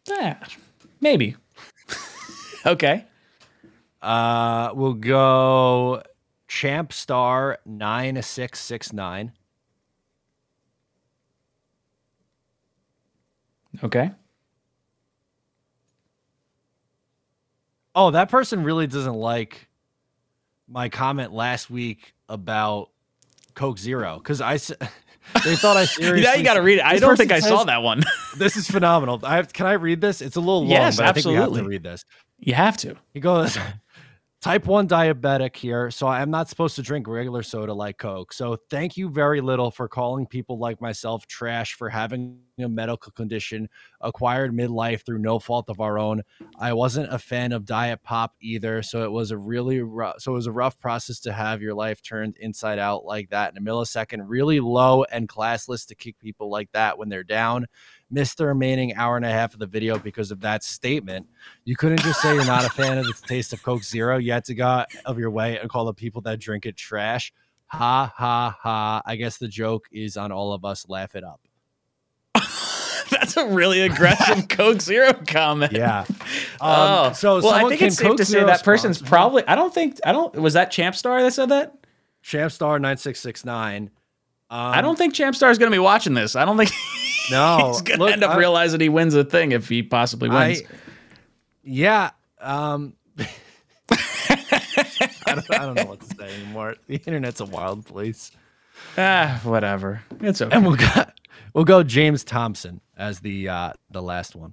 Yeah, 0.06 0.36
maybe. 1.00 1.34
okay. 2.66 3.06
uh 4.02 4.72
we'll 4.74 4.92
go 4.92 6.02
Champ 6.46 6.92
Star 6.92 7.56
9669. 7.64 9.32
Okay. 13.84 14.10
Oh, 17.94 18.10
that 18.10 18.28
person 18.28 18.62
really 18.62 18.86
doesn't 18.86 19.14
like 19.14 19.68
my 20.68 20.88
comment 20.88 21.32
last 21.32 21.70
week 21.70 22.14
about 22.28 22.90
Coke 23.54 23.78
Zero 23.78 24.18
because 24.18 24.40
I 24.40 24.56
they 25.44 25.56
thought 25.56 25.76
I 25.76 25.84
seriously. 25.86 26.22
now 26.22 26.34
you 26.34 26.44
got 26.44 26.54
to 26.54 26.62
read 26.62 26.78
it. 26.78 26.84
I 26.84 26.98
don't 26.98 27.16
think 27.16 27.32
I 27.32 27.40
saw 27.40 27.64
that 27.64 27.82
one. 27.82 28.02
This 28.36 28.58
is 28.58 28.68
phenomenal. 28.68 29.18
I 29.22 29.36
have, 29.36 29.50
can 29.50 29.64
I 29.64 29.72
read 29.72 30.02
this? 30.02 30.20
It's 30.20 30.36
a 30.36 30.40
little 30.40 30.60
long, 30.60 30.70
Yes, 30.72 30.98
but 30.98 31.06
I 31.06 31.12
think 31.12 31.24
we 31.24 31.32
have 31.34 31.44
absolutely. 31.44 31.62
to 31.62 31.68
read 31.70 31.82
this. 31.82 32.04
you 32.38 32.52
have 32.52 32.76
to. 32.78 32.96
He 33.14 33.20
goes, 33.20 33.56
type 34.46 34.66
1 34.66 34.86
diabetic 34.86 35.56
here, 35.56 35.90
so 35.90 36.06
I'm 36.06 36.30
not 36.30 36.48
supposed 36.48 36.76
to 36.76 36.82
drink 36.82 37.08
regular 37.08 37.42
soda 37.42 37.74
like 37.74 37.98
Coke. 37.98 38.32
So 38.32 38.56
thank 38.70 38.96
you 38.96 39.10
very 39.10 39.40
little 39.40 39.72
for 39.72 39.88
calling 39.88 40.24
people 40.24 40.56
like 40.56 40.80
myself 40.80 41.26
trash 41.26 41.74
for 41.74 41.88
having 41.88 42.38
a 42.60 42.68
medical 42.68 43.10
condition 43.10 43.68
acquired 44.00 44.52
midlife 44.52 45.04
through 45.04 45.18
no 45.18 45.40
fault 45.40 45.68
of 45.68 45.80
our 45.80 45.98
own. 45.98 46.22
I 46.60 46.74
wasn't 46.74 47.12
a 47.12 47.18
fan 47.18 47.50
of 47.50 47.64
diet 47.64 48.04
pop 48.04 48.36
either, 48.40 48.84
so 48.84 49.02
it 49.02 49.10
was 49.10 49.32
a 49.32 49.36
really 49.36 49.80
rough, 49.80 50.20
so 50.20 50.30
it 50.30 50.36
was 50.36 50.46
a 50.46 50.52
rough 50.52 50.78
process 50.78 51.18
to 51.22 51.32
have 51.32 51.60
your 51.60 51.74
life 51.74 52.00
turned 52.00 52.36
inside 52.36 52.78
out 52.78 53.04
like 53.04 53.30
that 53.30 53.50
in 53.50 53.58
a 53.58 53.60
millisecond. 53.60 54.22
Really 54.26 54.60
low 54.60 55.02
and 55.10 55.28
classless 55.28 55.88
to 55.88 55.96
kick 55.96 56.20
people 56.20 56.50
like 56.50 56.70
that 56.70 56.98
when 56.98 57.08
they're 57.08 57.24
down. 57.24 57.66
Missed 58.10 58.38
the 58.38 58.46
remaining 58.46 58.94
hour 58.94 59.16
and 59.16 59.26
a 59.26 59.30
half 59.30 59.52
of 59.52 59.58
the 59.58 59.66
video 59.66 59.98
because 59.98 60.30
of 60.30 60.40
that 60.40 60.62
statement. 60.62 61.26
You 61.64 61.74
couldn't 61.76 62.00
just 62.02 62.22
say 62.22 62.34
you're 62.34 62.44
not 62.44 62.64
a 62.64 62.70
fan 62.70 62.98
of 62.98 63.06
the 63.06 63.14
taste 63.26 63.52
of 63.52 63.62
Coke 63.62 63.82
Zero. 63.82 64.18
You 64.18 64.32
had 64.32 64.44
to 64.44 64.54
go 64.54 64.64
out 64.64 64.88
of 65.04 65.18
your 65.18 65.30
way 65.30 65.58
and 65.58 65.68
call 65.68 65.84
the 65.84 65.94
people 65.94 66.20
that 66.22 66.38
drink 66.38 66.66
it 66.66 66.76
trash. 66.76 67.32
Ha 67.66 68.12
ha 68.14 68.56
ha. 68.60 69.02
I 69.04 69.16
guess 69.16 69.38
the 69.38 69.48
joke 69.48 69.86
is 69.90 70.16
on 70.16 70.30
all 70.30 70.52
of 70.52 70.64
us. 70.64 70.88
Laugh 70.88 71.16
it 71.16 71.24
up. 71.24 71.40
That's 73.10 73.36
a 73.36 73.46
really 73.46 73.80
aggressive 73.80 74.46
Coke 74.48 74.80
Zero 74.80 75.12
comment. 75.12 75.72
Yeah. 75.72 76.04
oh, 76.60 77.06
Um, 77.06 77.14
so 77.14 77.40
well, 77.40 77.50
I 77.50 77.68
think 77.68 77.82
it's 77.82 77.96
safe 77.96 78.06
Coke 78.06 78.16
to 78.18 78.24
say 78.24 78.32
Zero 78.32 78.46
that 78.46 78.62
person's 78.62 78.98
sponsor 78.98 79.10
probably. 79.10 79.48
I 79.48 79.56
don't 79.56 79.74
think. 79.74 79.98
I 80.04 80.12
don't. 80.12 80.32
Was 80.36 80.54
that 80.54 80.70
Champ 80.70 80.94
Star 80.94 81.22
that 81.22 81.32
said 81.32 81.48
that? 81.48 81.74
Champ 82.22 82.52
Star 82.52 82.78
9669. 82.78 83.90
Um, 84.48 84.60
I 84.60 84.80
don't 84.80 84.96
think 84.96 85.14
Champ 85.14 85.34
Star 85.34 85.50
is 85.50 85.58
going 85.58 85.70
to 85.70 85.74
be 85.74 85.80
watching 85.80 86.14
this. 86.14 86.36
I 86.36 86.44
don't 86.44 86.56
think 86.56 86.70
No, 87.30 87.68
he's 87.72 87.82
to 87.82 87.96
look, 87.96 88.12
end 88.12 88.22
up 88.24 88.32
I- 88.32 88.38
realizing 88.38 88.80
he 88.80 88.88
wins 88.88 89.14
a 89.14 89.24
thing 89.24 89.52
if 89.52 89.68
he 89.68 89.82
possibly 89.82 90.28
wins. 90.28 90.62
I, 90.62 90.66
yeah. 91.64 92.10
Um, 92.40 92.94
I, 93.90 95.16
don't, 95.26 95.50
I 95.54 95.58
don't 95.66 95.74
know 95.74 95.86
what 95.86 96.00
to 96.00 96.16
say 96.16 96.34
anymore. 96.42 96.76
The 96.86 96.96
internet's 96.96 97.40
a 97.40 97.44
wild 97.46 97.84
place. 97.86 98.30
ah, 98.96 99.40
whatever. 99.42 100.02
It's 100.20 100.40
okay. 100.40 100.54
And 100.54 100.64
we'll 100.66 100.76
go, 100.76 101.04
we'll 101.54 101.64
go 101.64 101.82
James 101.82 102.22
Thompson 102.24 102.80
as 102.96 103.20
the 103.20 103.48
uh, 103.48 103.72
the 103.90 104.02
last 104.02 104.36
one. 104.36 104.52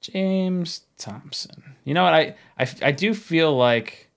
James 0.00 0.82
Thompson. 0.98 1.62
You 1.84 1.94
know 1.94 2.04
what? 2.04 2.12
I, 2.14 2.34
I 2.58 2.66
I 2.82 2.92
do 2.92 3.14
feel 3.14 3.56
like 3.56 4.10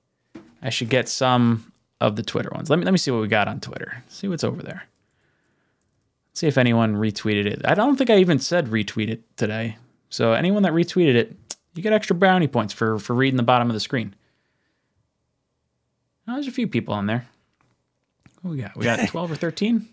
I 0.61 0.69
should 0.69 0.89
get 0.89 1.07
some 1.07 1.71
of 2.01 2.15
the 2.15 2.23
Twitter 2.23 2.49
ones. 2.53 2.69
Let 2.69 2.79
me 2.79 2.85
let 2.85 2.91
me 2.91 2.97
see 2.97 3.11
what 3.11 3.21
we 3.21 3.27
got 3.27 3.47
on 3.47 3.59
Twitter. 3.59 4.03
See 4.07 4.27
what's 4.27 4.43
over 4.43 4.61
there. 4.63 4.83
See 6.37 6.45
if 6.45 6.59
anyone 6.59 6.97
retweeted 6.97 7.47
it. 7.47 7.61
I 7.65 7.73
don't 7.73 7.95
think 7.95 8.11
I 8.11 8.17
even 8.17 8.37
said 8.37 8.67
retweet 8.67 9.09
it 9.09 9.23
today. 9.37 9.75
So 10.09 10.33
anyone 10.33 10.61
that 10.61 10.71
retweeted 10.71 11.15
it, 11.15 11.35
you 11.73 11.81
get 11.81 11.93
extra 11.93 12.15
brownie 12.15 12.47
points 12.47 12.75
for 12.75 12.99
for 12.99 13.15
reading 13.15 13.37
the 13.37 13.43
bottom 13.43 13.71
of 13.71 13.73
the 13.73 13.79
screen. 13.79 14.13
Oh, 16.27 16.33
there's 16.33 16.47
a 16.47 16.51
few 16.51 16.67
people 16.67 16.93
on 16.93 17.07
there. 17.07 17.25
What 18.43 18.51
we 18.51 18.57
got? 18.57 18.77
We 18.77 18.83
got 18.83 18.99
12 19.09 19.31
or 19.31 19.35
13? 19.35 19.89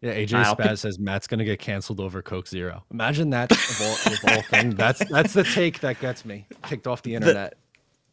Yeah, 0.00 0.12
AJ 0.12 0.32
I'll 0.44 0.56
pick- 0.56 0.76
says 0.76 0.98
Matt's 0.98 1.28
gonna 1.28 1.44
get 1.44 1.60
canceled 1.60 2.00
over 2.00 2.20
Coke 2.20 2.48
Zero. 2.48 2.82
Imagine 2.90 3.30
that 3.30 3.52
of 3.52 3.80
all, 3.80 4.12
of 4.12 4.18
all 4.26 4.42
thing. 4.50 4.70
That's 4.70 5.08
that's 5.08 5.34
the 5.34 5.44
take 5.44 5.78
that 5.80 6.00
gets 6.00 6.24
me 6.24 6.48
kicked 6.64 6.88
off 6.88 7.02
the 7.02 7.14
internet. 7.14 7.54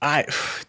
I 0.02 0.26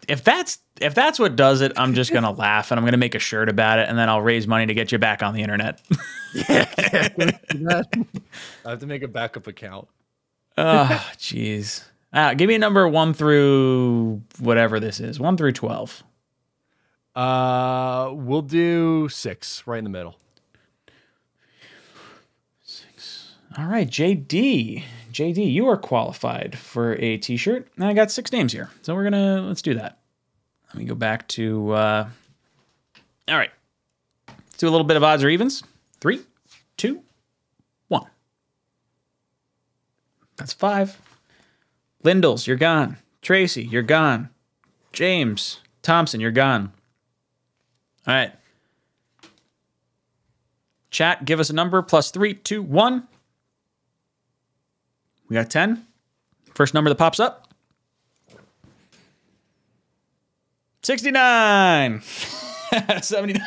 if 0.07 0.23
that's 0.23 0.59
if 0.81 0.95
that's 0.95 1.19
what 1.19 1.35
does 1.35 1.61
it, 1.61 1.73
I'm 1.77 1.93
just 1.93 2.11
gonna 2.11 2.31
laugh 2.31 2.71
and 2.71 2.79
I'm 2.79 2.85
gonna 2.85 2.97
make 2.97 3.15
a 3.15 3.19
shirt 3.19 3.49
about 3.49 3.79
it 3.79 3.87
and 3.87 3.97
then 3.97 4.09
I'll 4.09 4.21
raise 4.21 4.47
money 4.47 4.65
to 4.65 4.73
get 4.73 4.91
you 4.91 4.97
back 4.97 5.21
on 5.21 5.33
the 5.33 5.41
internet. 5.41 5.81
I 6.49 6.69
have 8.65 8.79
to 8.79 8.87
make 8.87 9.03
a 9.03 9.07
backup 9.07 9.47
account. 9.47 9.87
oh, 10.57 11.09
jeez. 11.17 11.83
Uh, 12.11 12.33
give 12.33 12.47
me 12.47 12.55
a 12.55 12.59
number 12.59 12.87
one 12.87 13.13
through 13.13 14.21
whatever 14.39 14.79
this 14.79 14.99
is, 14.99 15.19
one 15.19 15.37
through 15.37 15.51
twelve. 15.51 16.03
Uh, 17.15 18.11
we'll 18.13 18.41
do 18.41 19.09
six 19.09 19.63
right 19.67 19.77
in 19.77 19.83
the 19.83 19.89
middle. 19.89 20.17
Six. 22.63 23.33
All 23.57 23.65
right, 23.65 23.87
JD. 23.87 24.83
JD, 25.11 25.51
you 25.51 25.67
are 25.67 25.77
qualified 25.77 26.57
for 26.57 26.93
a 26.95 27.17
T-shirt. 27.17 27.67
And 27.75 27.85
I 27.85 27.93
got 27.93 28.11
six 28.11 28.31
names 28.31 28.53
here, 28.53 28.69
so 28.81 28.95
we're 28.95 29.03
gonna 29.03 29.41
let's 29.41 29.61
do 29.61 29.73
that. 29.75 29.99
Let 30.69 30.75
me 30.75 30.85
go 30.85 30.95
back 30.95 31.27
to. 31.29 31.71
Uh, 31.71 32.09
all 33.27 33.37
right, 33.37 33.51
let's 34.27 34.57
do 34.57 34.67
a 34.67 34.71
little 34.71 34.85
bit 34.85 34.97
of 34.97 35.03
odds 35.03 35.23
or 35.23 35.29
evens. 35.29 35.63
Three, 35.99 36.21
two, 36.77 37.01
one. 37.87 38.05
That's 40.37 40.53
five. 40.53 40.99
Lindles, 42.03 42.47
you're 42.47 42.55
gone. 42.57 42.97
Tracy, 43.21 43.63
you're 43.63 43.81
gone. 43.81 44.29
James 44.93 45.59
Thompson, 45.81 46.19
you're 46.19 46.31
gone. 46.31 46.71
All 48.07 48.13
right. 48.13 48.31
Chat, 50.91 51.25
give 51.25 51.39
us 51.39 51.49
a 51.49 51.53
number 51.53 51.81
plus 51.81 52.11
three, 52.11 52.33
two, 52.33 52.61
one. 52.61 53.07
We 55.29 55.35
got 55.35 55.49
10. 55.49 55.85
First 56.55 56.73
number 56.73 56.89
that 56.89 56.95
pops 56.95 57.19
up 57.19 57.53
69. 60.81 62.01
79. 63.01 63.41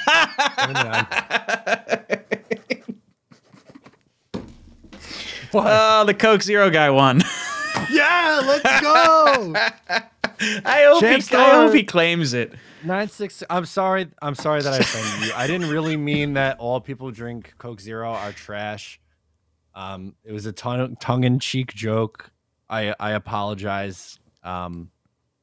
oh, 5.54 6.04
the 6.04 6.14
Coke 6.14 6.42
Zero 6.42 6.70
guy 6.70 6.90
won. 6.90 7.22
Yeah, 7.90 8.42
let's 8.46 8.80
go. 8.80 9.54
I 10.64 10.84
hope, 10.86 11.00
Champ 11.00 11.22
he, 11.22 11.36
I 11.36 11.50
hope 11.54 11.74
he 11.74 11.82
claims 11.84 12.32
it. 12.34 12.52
Nine 12.84 13.08
six. 13.08 13.42
I'm 13.48 13.64
sorry. 13.64 14.08
I'm 14.20 14.34
sorry 14.34 14.62
that 14.62 14.72
I 14.72 14.78
offended 14.78 15.28
you. 15.28 15.34
I 15.34 15.46
didn't 15.46 15.70
really 15.70 15.96
mean 15.96 16.34
that 16.34 16.58
all 16.58 16.80
people 16.80 17.08
who 17.08 17.12
drink 17.12 17.54
Coke 17.58 17.80
Zero 17.80 18.10
are 18.10 18.32
trash. 18.32 19.00
Um, 19.74 20.14
it 20.24 20.32
was 20.32 20.46
a 20.46 20.52
ton 20.52 20.96
tongue 21.00 21.24
in 21.24 21.38
cheek 21.38 21.74
joke. 21.74 22.30
I 22.68 22.94
I 22.98 23.12
apologize. 23.12 24.18
Um, 24.42 24.90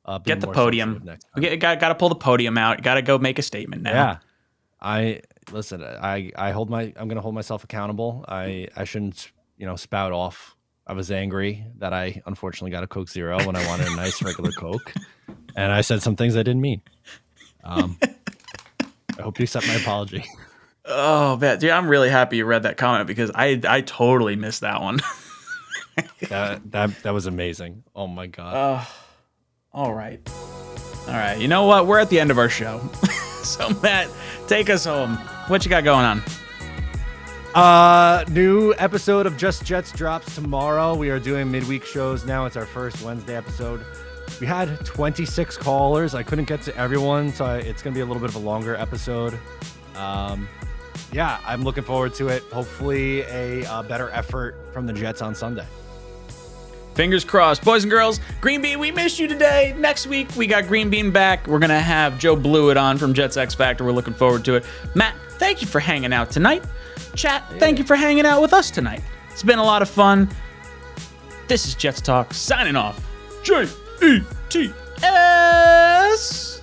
uh, 0.05 0.17
Get 0.19 0.41
the 0.41 0.47
podium. 0.47 1.07
Got, 1.39 1.79
got 1.79 1.89
to 1.89 1.95
pull 1.95 2.09
the 2.09 2.15
podium 2.15 2.57
out. 2.57 2.81
Got 2.81 2.95
to 2.95 3.01
go 3.01 3.17
make 3.17 3.37
a 3.37 3.43
statement 3.43 3.83
now. 3.83 3.91
Yeah, 3.91 4.17
I 4.81 5.21
listen. 5.51 5.83
I 5.83 6.31
I 6.35 6.51
hold 6.51 6.69
my. 6.69 6.93
I'm 6.97 7.07
gonna 7.07 7.21
hold 7.21 7.35
myself 7.35 7.63
accountable. 7.63 8.25
I 8.27 8.67
I 8.75 8.83
shouldn't 8.85 9.31
you 9.57 9.65
know 9.65 9.75
spout 9.75 10.11
off. 10.11 10.55
I 10.87 10.93
was 10.93 11.11
angry 11.11 11.63
that 11.77 11.93
I 11.93 12.21
unfortunately 12.25 12.71
got 12.71 12.83
a 12.83 12.87
Coke 12.87 13.09
Zero 13.09 13.37
when 13.45 13.55
I 13.55 13.65
wanted 13.67 13.87
a 13.87 13.95
nice 13.95 14.21
regular 14.23 14.51
Coke, 14.51 14.93
and 15.55 15.71
I 15.71 15.81
said 15.81 16.01
some 16.01 16.15
things 16.15 16.35
I 16.35 16.39
didn't 16.43 16.61
mean. 16.61 16.81
Um, 17.63 17.97
I 19.19 19.21
hope 19.21 19.37
you 19.37 19.43
accept 19.43 19.67
my 19.67 19.75
apology. 19.75 20.25
Oh, 20.91 21.37
man, 21.37 21.59
dude, 21.59 21.69
I'm 21.69 21.87
really 21.87 22.09
happy 22.09 22.37
you 22.37 22.45
read 22.45 22.63
that 22.63 22.77
comment 22.77 23.05
because 23.07 23.31
I 23.33 23.61
I 23.67 23.81
totally 23.81 24.35
missed 24.35 24.61
that 24.61 24.81
one. 24.81 24.99
that 26.29 26.71
that 26.71 27.03
that 27.03 27.13
was 27.13 27.27
amazing. 27.27 27.83
Oh 27.95 28.07
my 28.07 28.27
god. 28.27 28.87
All 29.71 29.93
right. 29.93 30.19
All 31.07 31.13
right. 31.13 31.39
You 31.39 31.47
know 31.47 31.65
what? 31.65 31.85
We're 31.85 31.99
at 31.99 32.09
the 32.09 32.19
end 32.19 32.31
of 32.31 32.39
our 32.39 32.49
show. 32.49 32.79
so, 33.43 33.69
Matt, 33.81 34.09
take 34.47 34.69
us 34.69 34.85
home. 34.85 35.15
What 35.47 35.63
you 35.63 35.69
got 35.69 35.83
going 35.83 36.05
on? 36.05 36.23
Uh, 37.53 38.23
new 38.29 38.73
episode 38.77 39.25
of 39.25 39.37
Just 39.37 39.65
Jets 39.65 39.91
drops 39.91 40.35
tomorrow. 40.35 40.95
We 40.95 41.09
are 41.09 41.19
doing 41.19 41.51
midweek 41.51 41.85
shows 41.85 42.25
now. 42.25 42.45
It's 42.45 42.55
our 42.55 42.65
first 42.65 43.01
Wednesday 43.01 43.35
episode. 43.35 43.83
We 44.39 44.47
had 44.47 44.85
26 44.85 45.57
callers. 45.57 46.13
I 46.13 46.23
couldn't 46.23 46.45
get 46.45 46.61
to 46.63 46.75
everyone, 46.77 47.31
so 47.31 47.45
I, 47.45 47.57
it's 47.57 47.81
going 47.81 47.93
to 47.93 47.97
be 47.97 48.01
a 48.01 48.05
little 48.05 48.21
bit 48.21 48.29
of 48.29 48.35
a 48.35 48.45
longer 48.45 48.75
episode. 48.75 49.37
Um, 49.95 50.47
yeah, 51.11 51.39
I'm 51.45 51.63
looking 51.63 51.83
forward 51.83 52.13
to 52.15 52.27
it. 52.27 52.43
Hopefully, 52.51 53.21
a 53.21 53.65
uh, 53.65 53.83
better 53.83 54.09
effort 54.11 54.55
from 54.73 54.85
the 54.85 54.93
Jets 54.93 55.21
on 55.21 55.35
Sunday. 55.35 55.65
Fingers 56.95 57.23
crossed. 57.23 57.63
Boys 57.63 57.83
and 57.83 57.91
girls, 57.91 58.19
Green 58.41 58.61
Bean, 58.61 58.77
we 58.77 58.91
missed 58.91 59.19
you 59.19 59.27
today. 59.27 59.73
Next 59.77 60.05
week, 60.07 60.27
we 60.35 60.47
got 60.47 60.67
Green 60.67 60.89
Bean 60.89 61.11
back. 61.11 61.47
We're 61.47 61.59
going 61.59 61.69
to 61.69 61.79
have 61.79 62.19
Joe 62.19 62.35
Blewett 62.35 62.75
on 62.75 62.97
from 62.97 63.13
Jets 63.13 63.37
X 63.37 63.55
Factor. 63.55 63.85
We're 63.85 63.93
looking 63.93 64.13
forward 64.13 64.43
to 64.45 64.55
it. 64.55 64.65
Matt, 64.95 65.15
thank 65.37 65.61
you 65.61 65.67
for 65.67 65.79
hanging 65.79 66.11
out 66.11 66.29
tonight. 66.29 66.65
Chat, 67.15 67.43
thank 67.57 67.77
you 67.77 67.85
for 67.85 67.95
hanging 67.95 68.25
out 68.25 68.41
with 68.41 68.53
us 68.53 68.69
tonight. 68.69 69.01
It's 69.31 69.43
been 69.43 69.59
a 69.59 69.63
lot 69.63 69.81
of 69.81 69.89
fun. 69.89 70.29
This 71.47 71.65
is 71.65 71.73
Jets 71.73 72.01
Talk 72.01 72.33
signing 72.33 72.75
off. 72.75 73.01
J 73.43 73.67
E 74.03 74.19
T 74.49 74.73
S. 75.01 76.58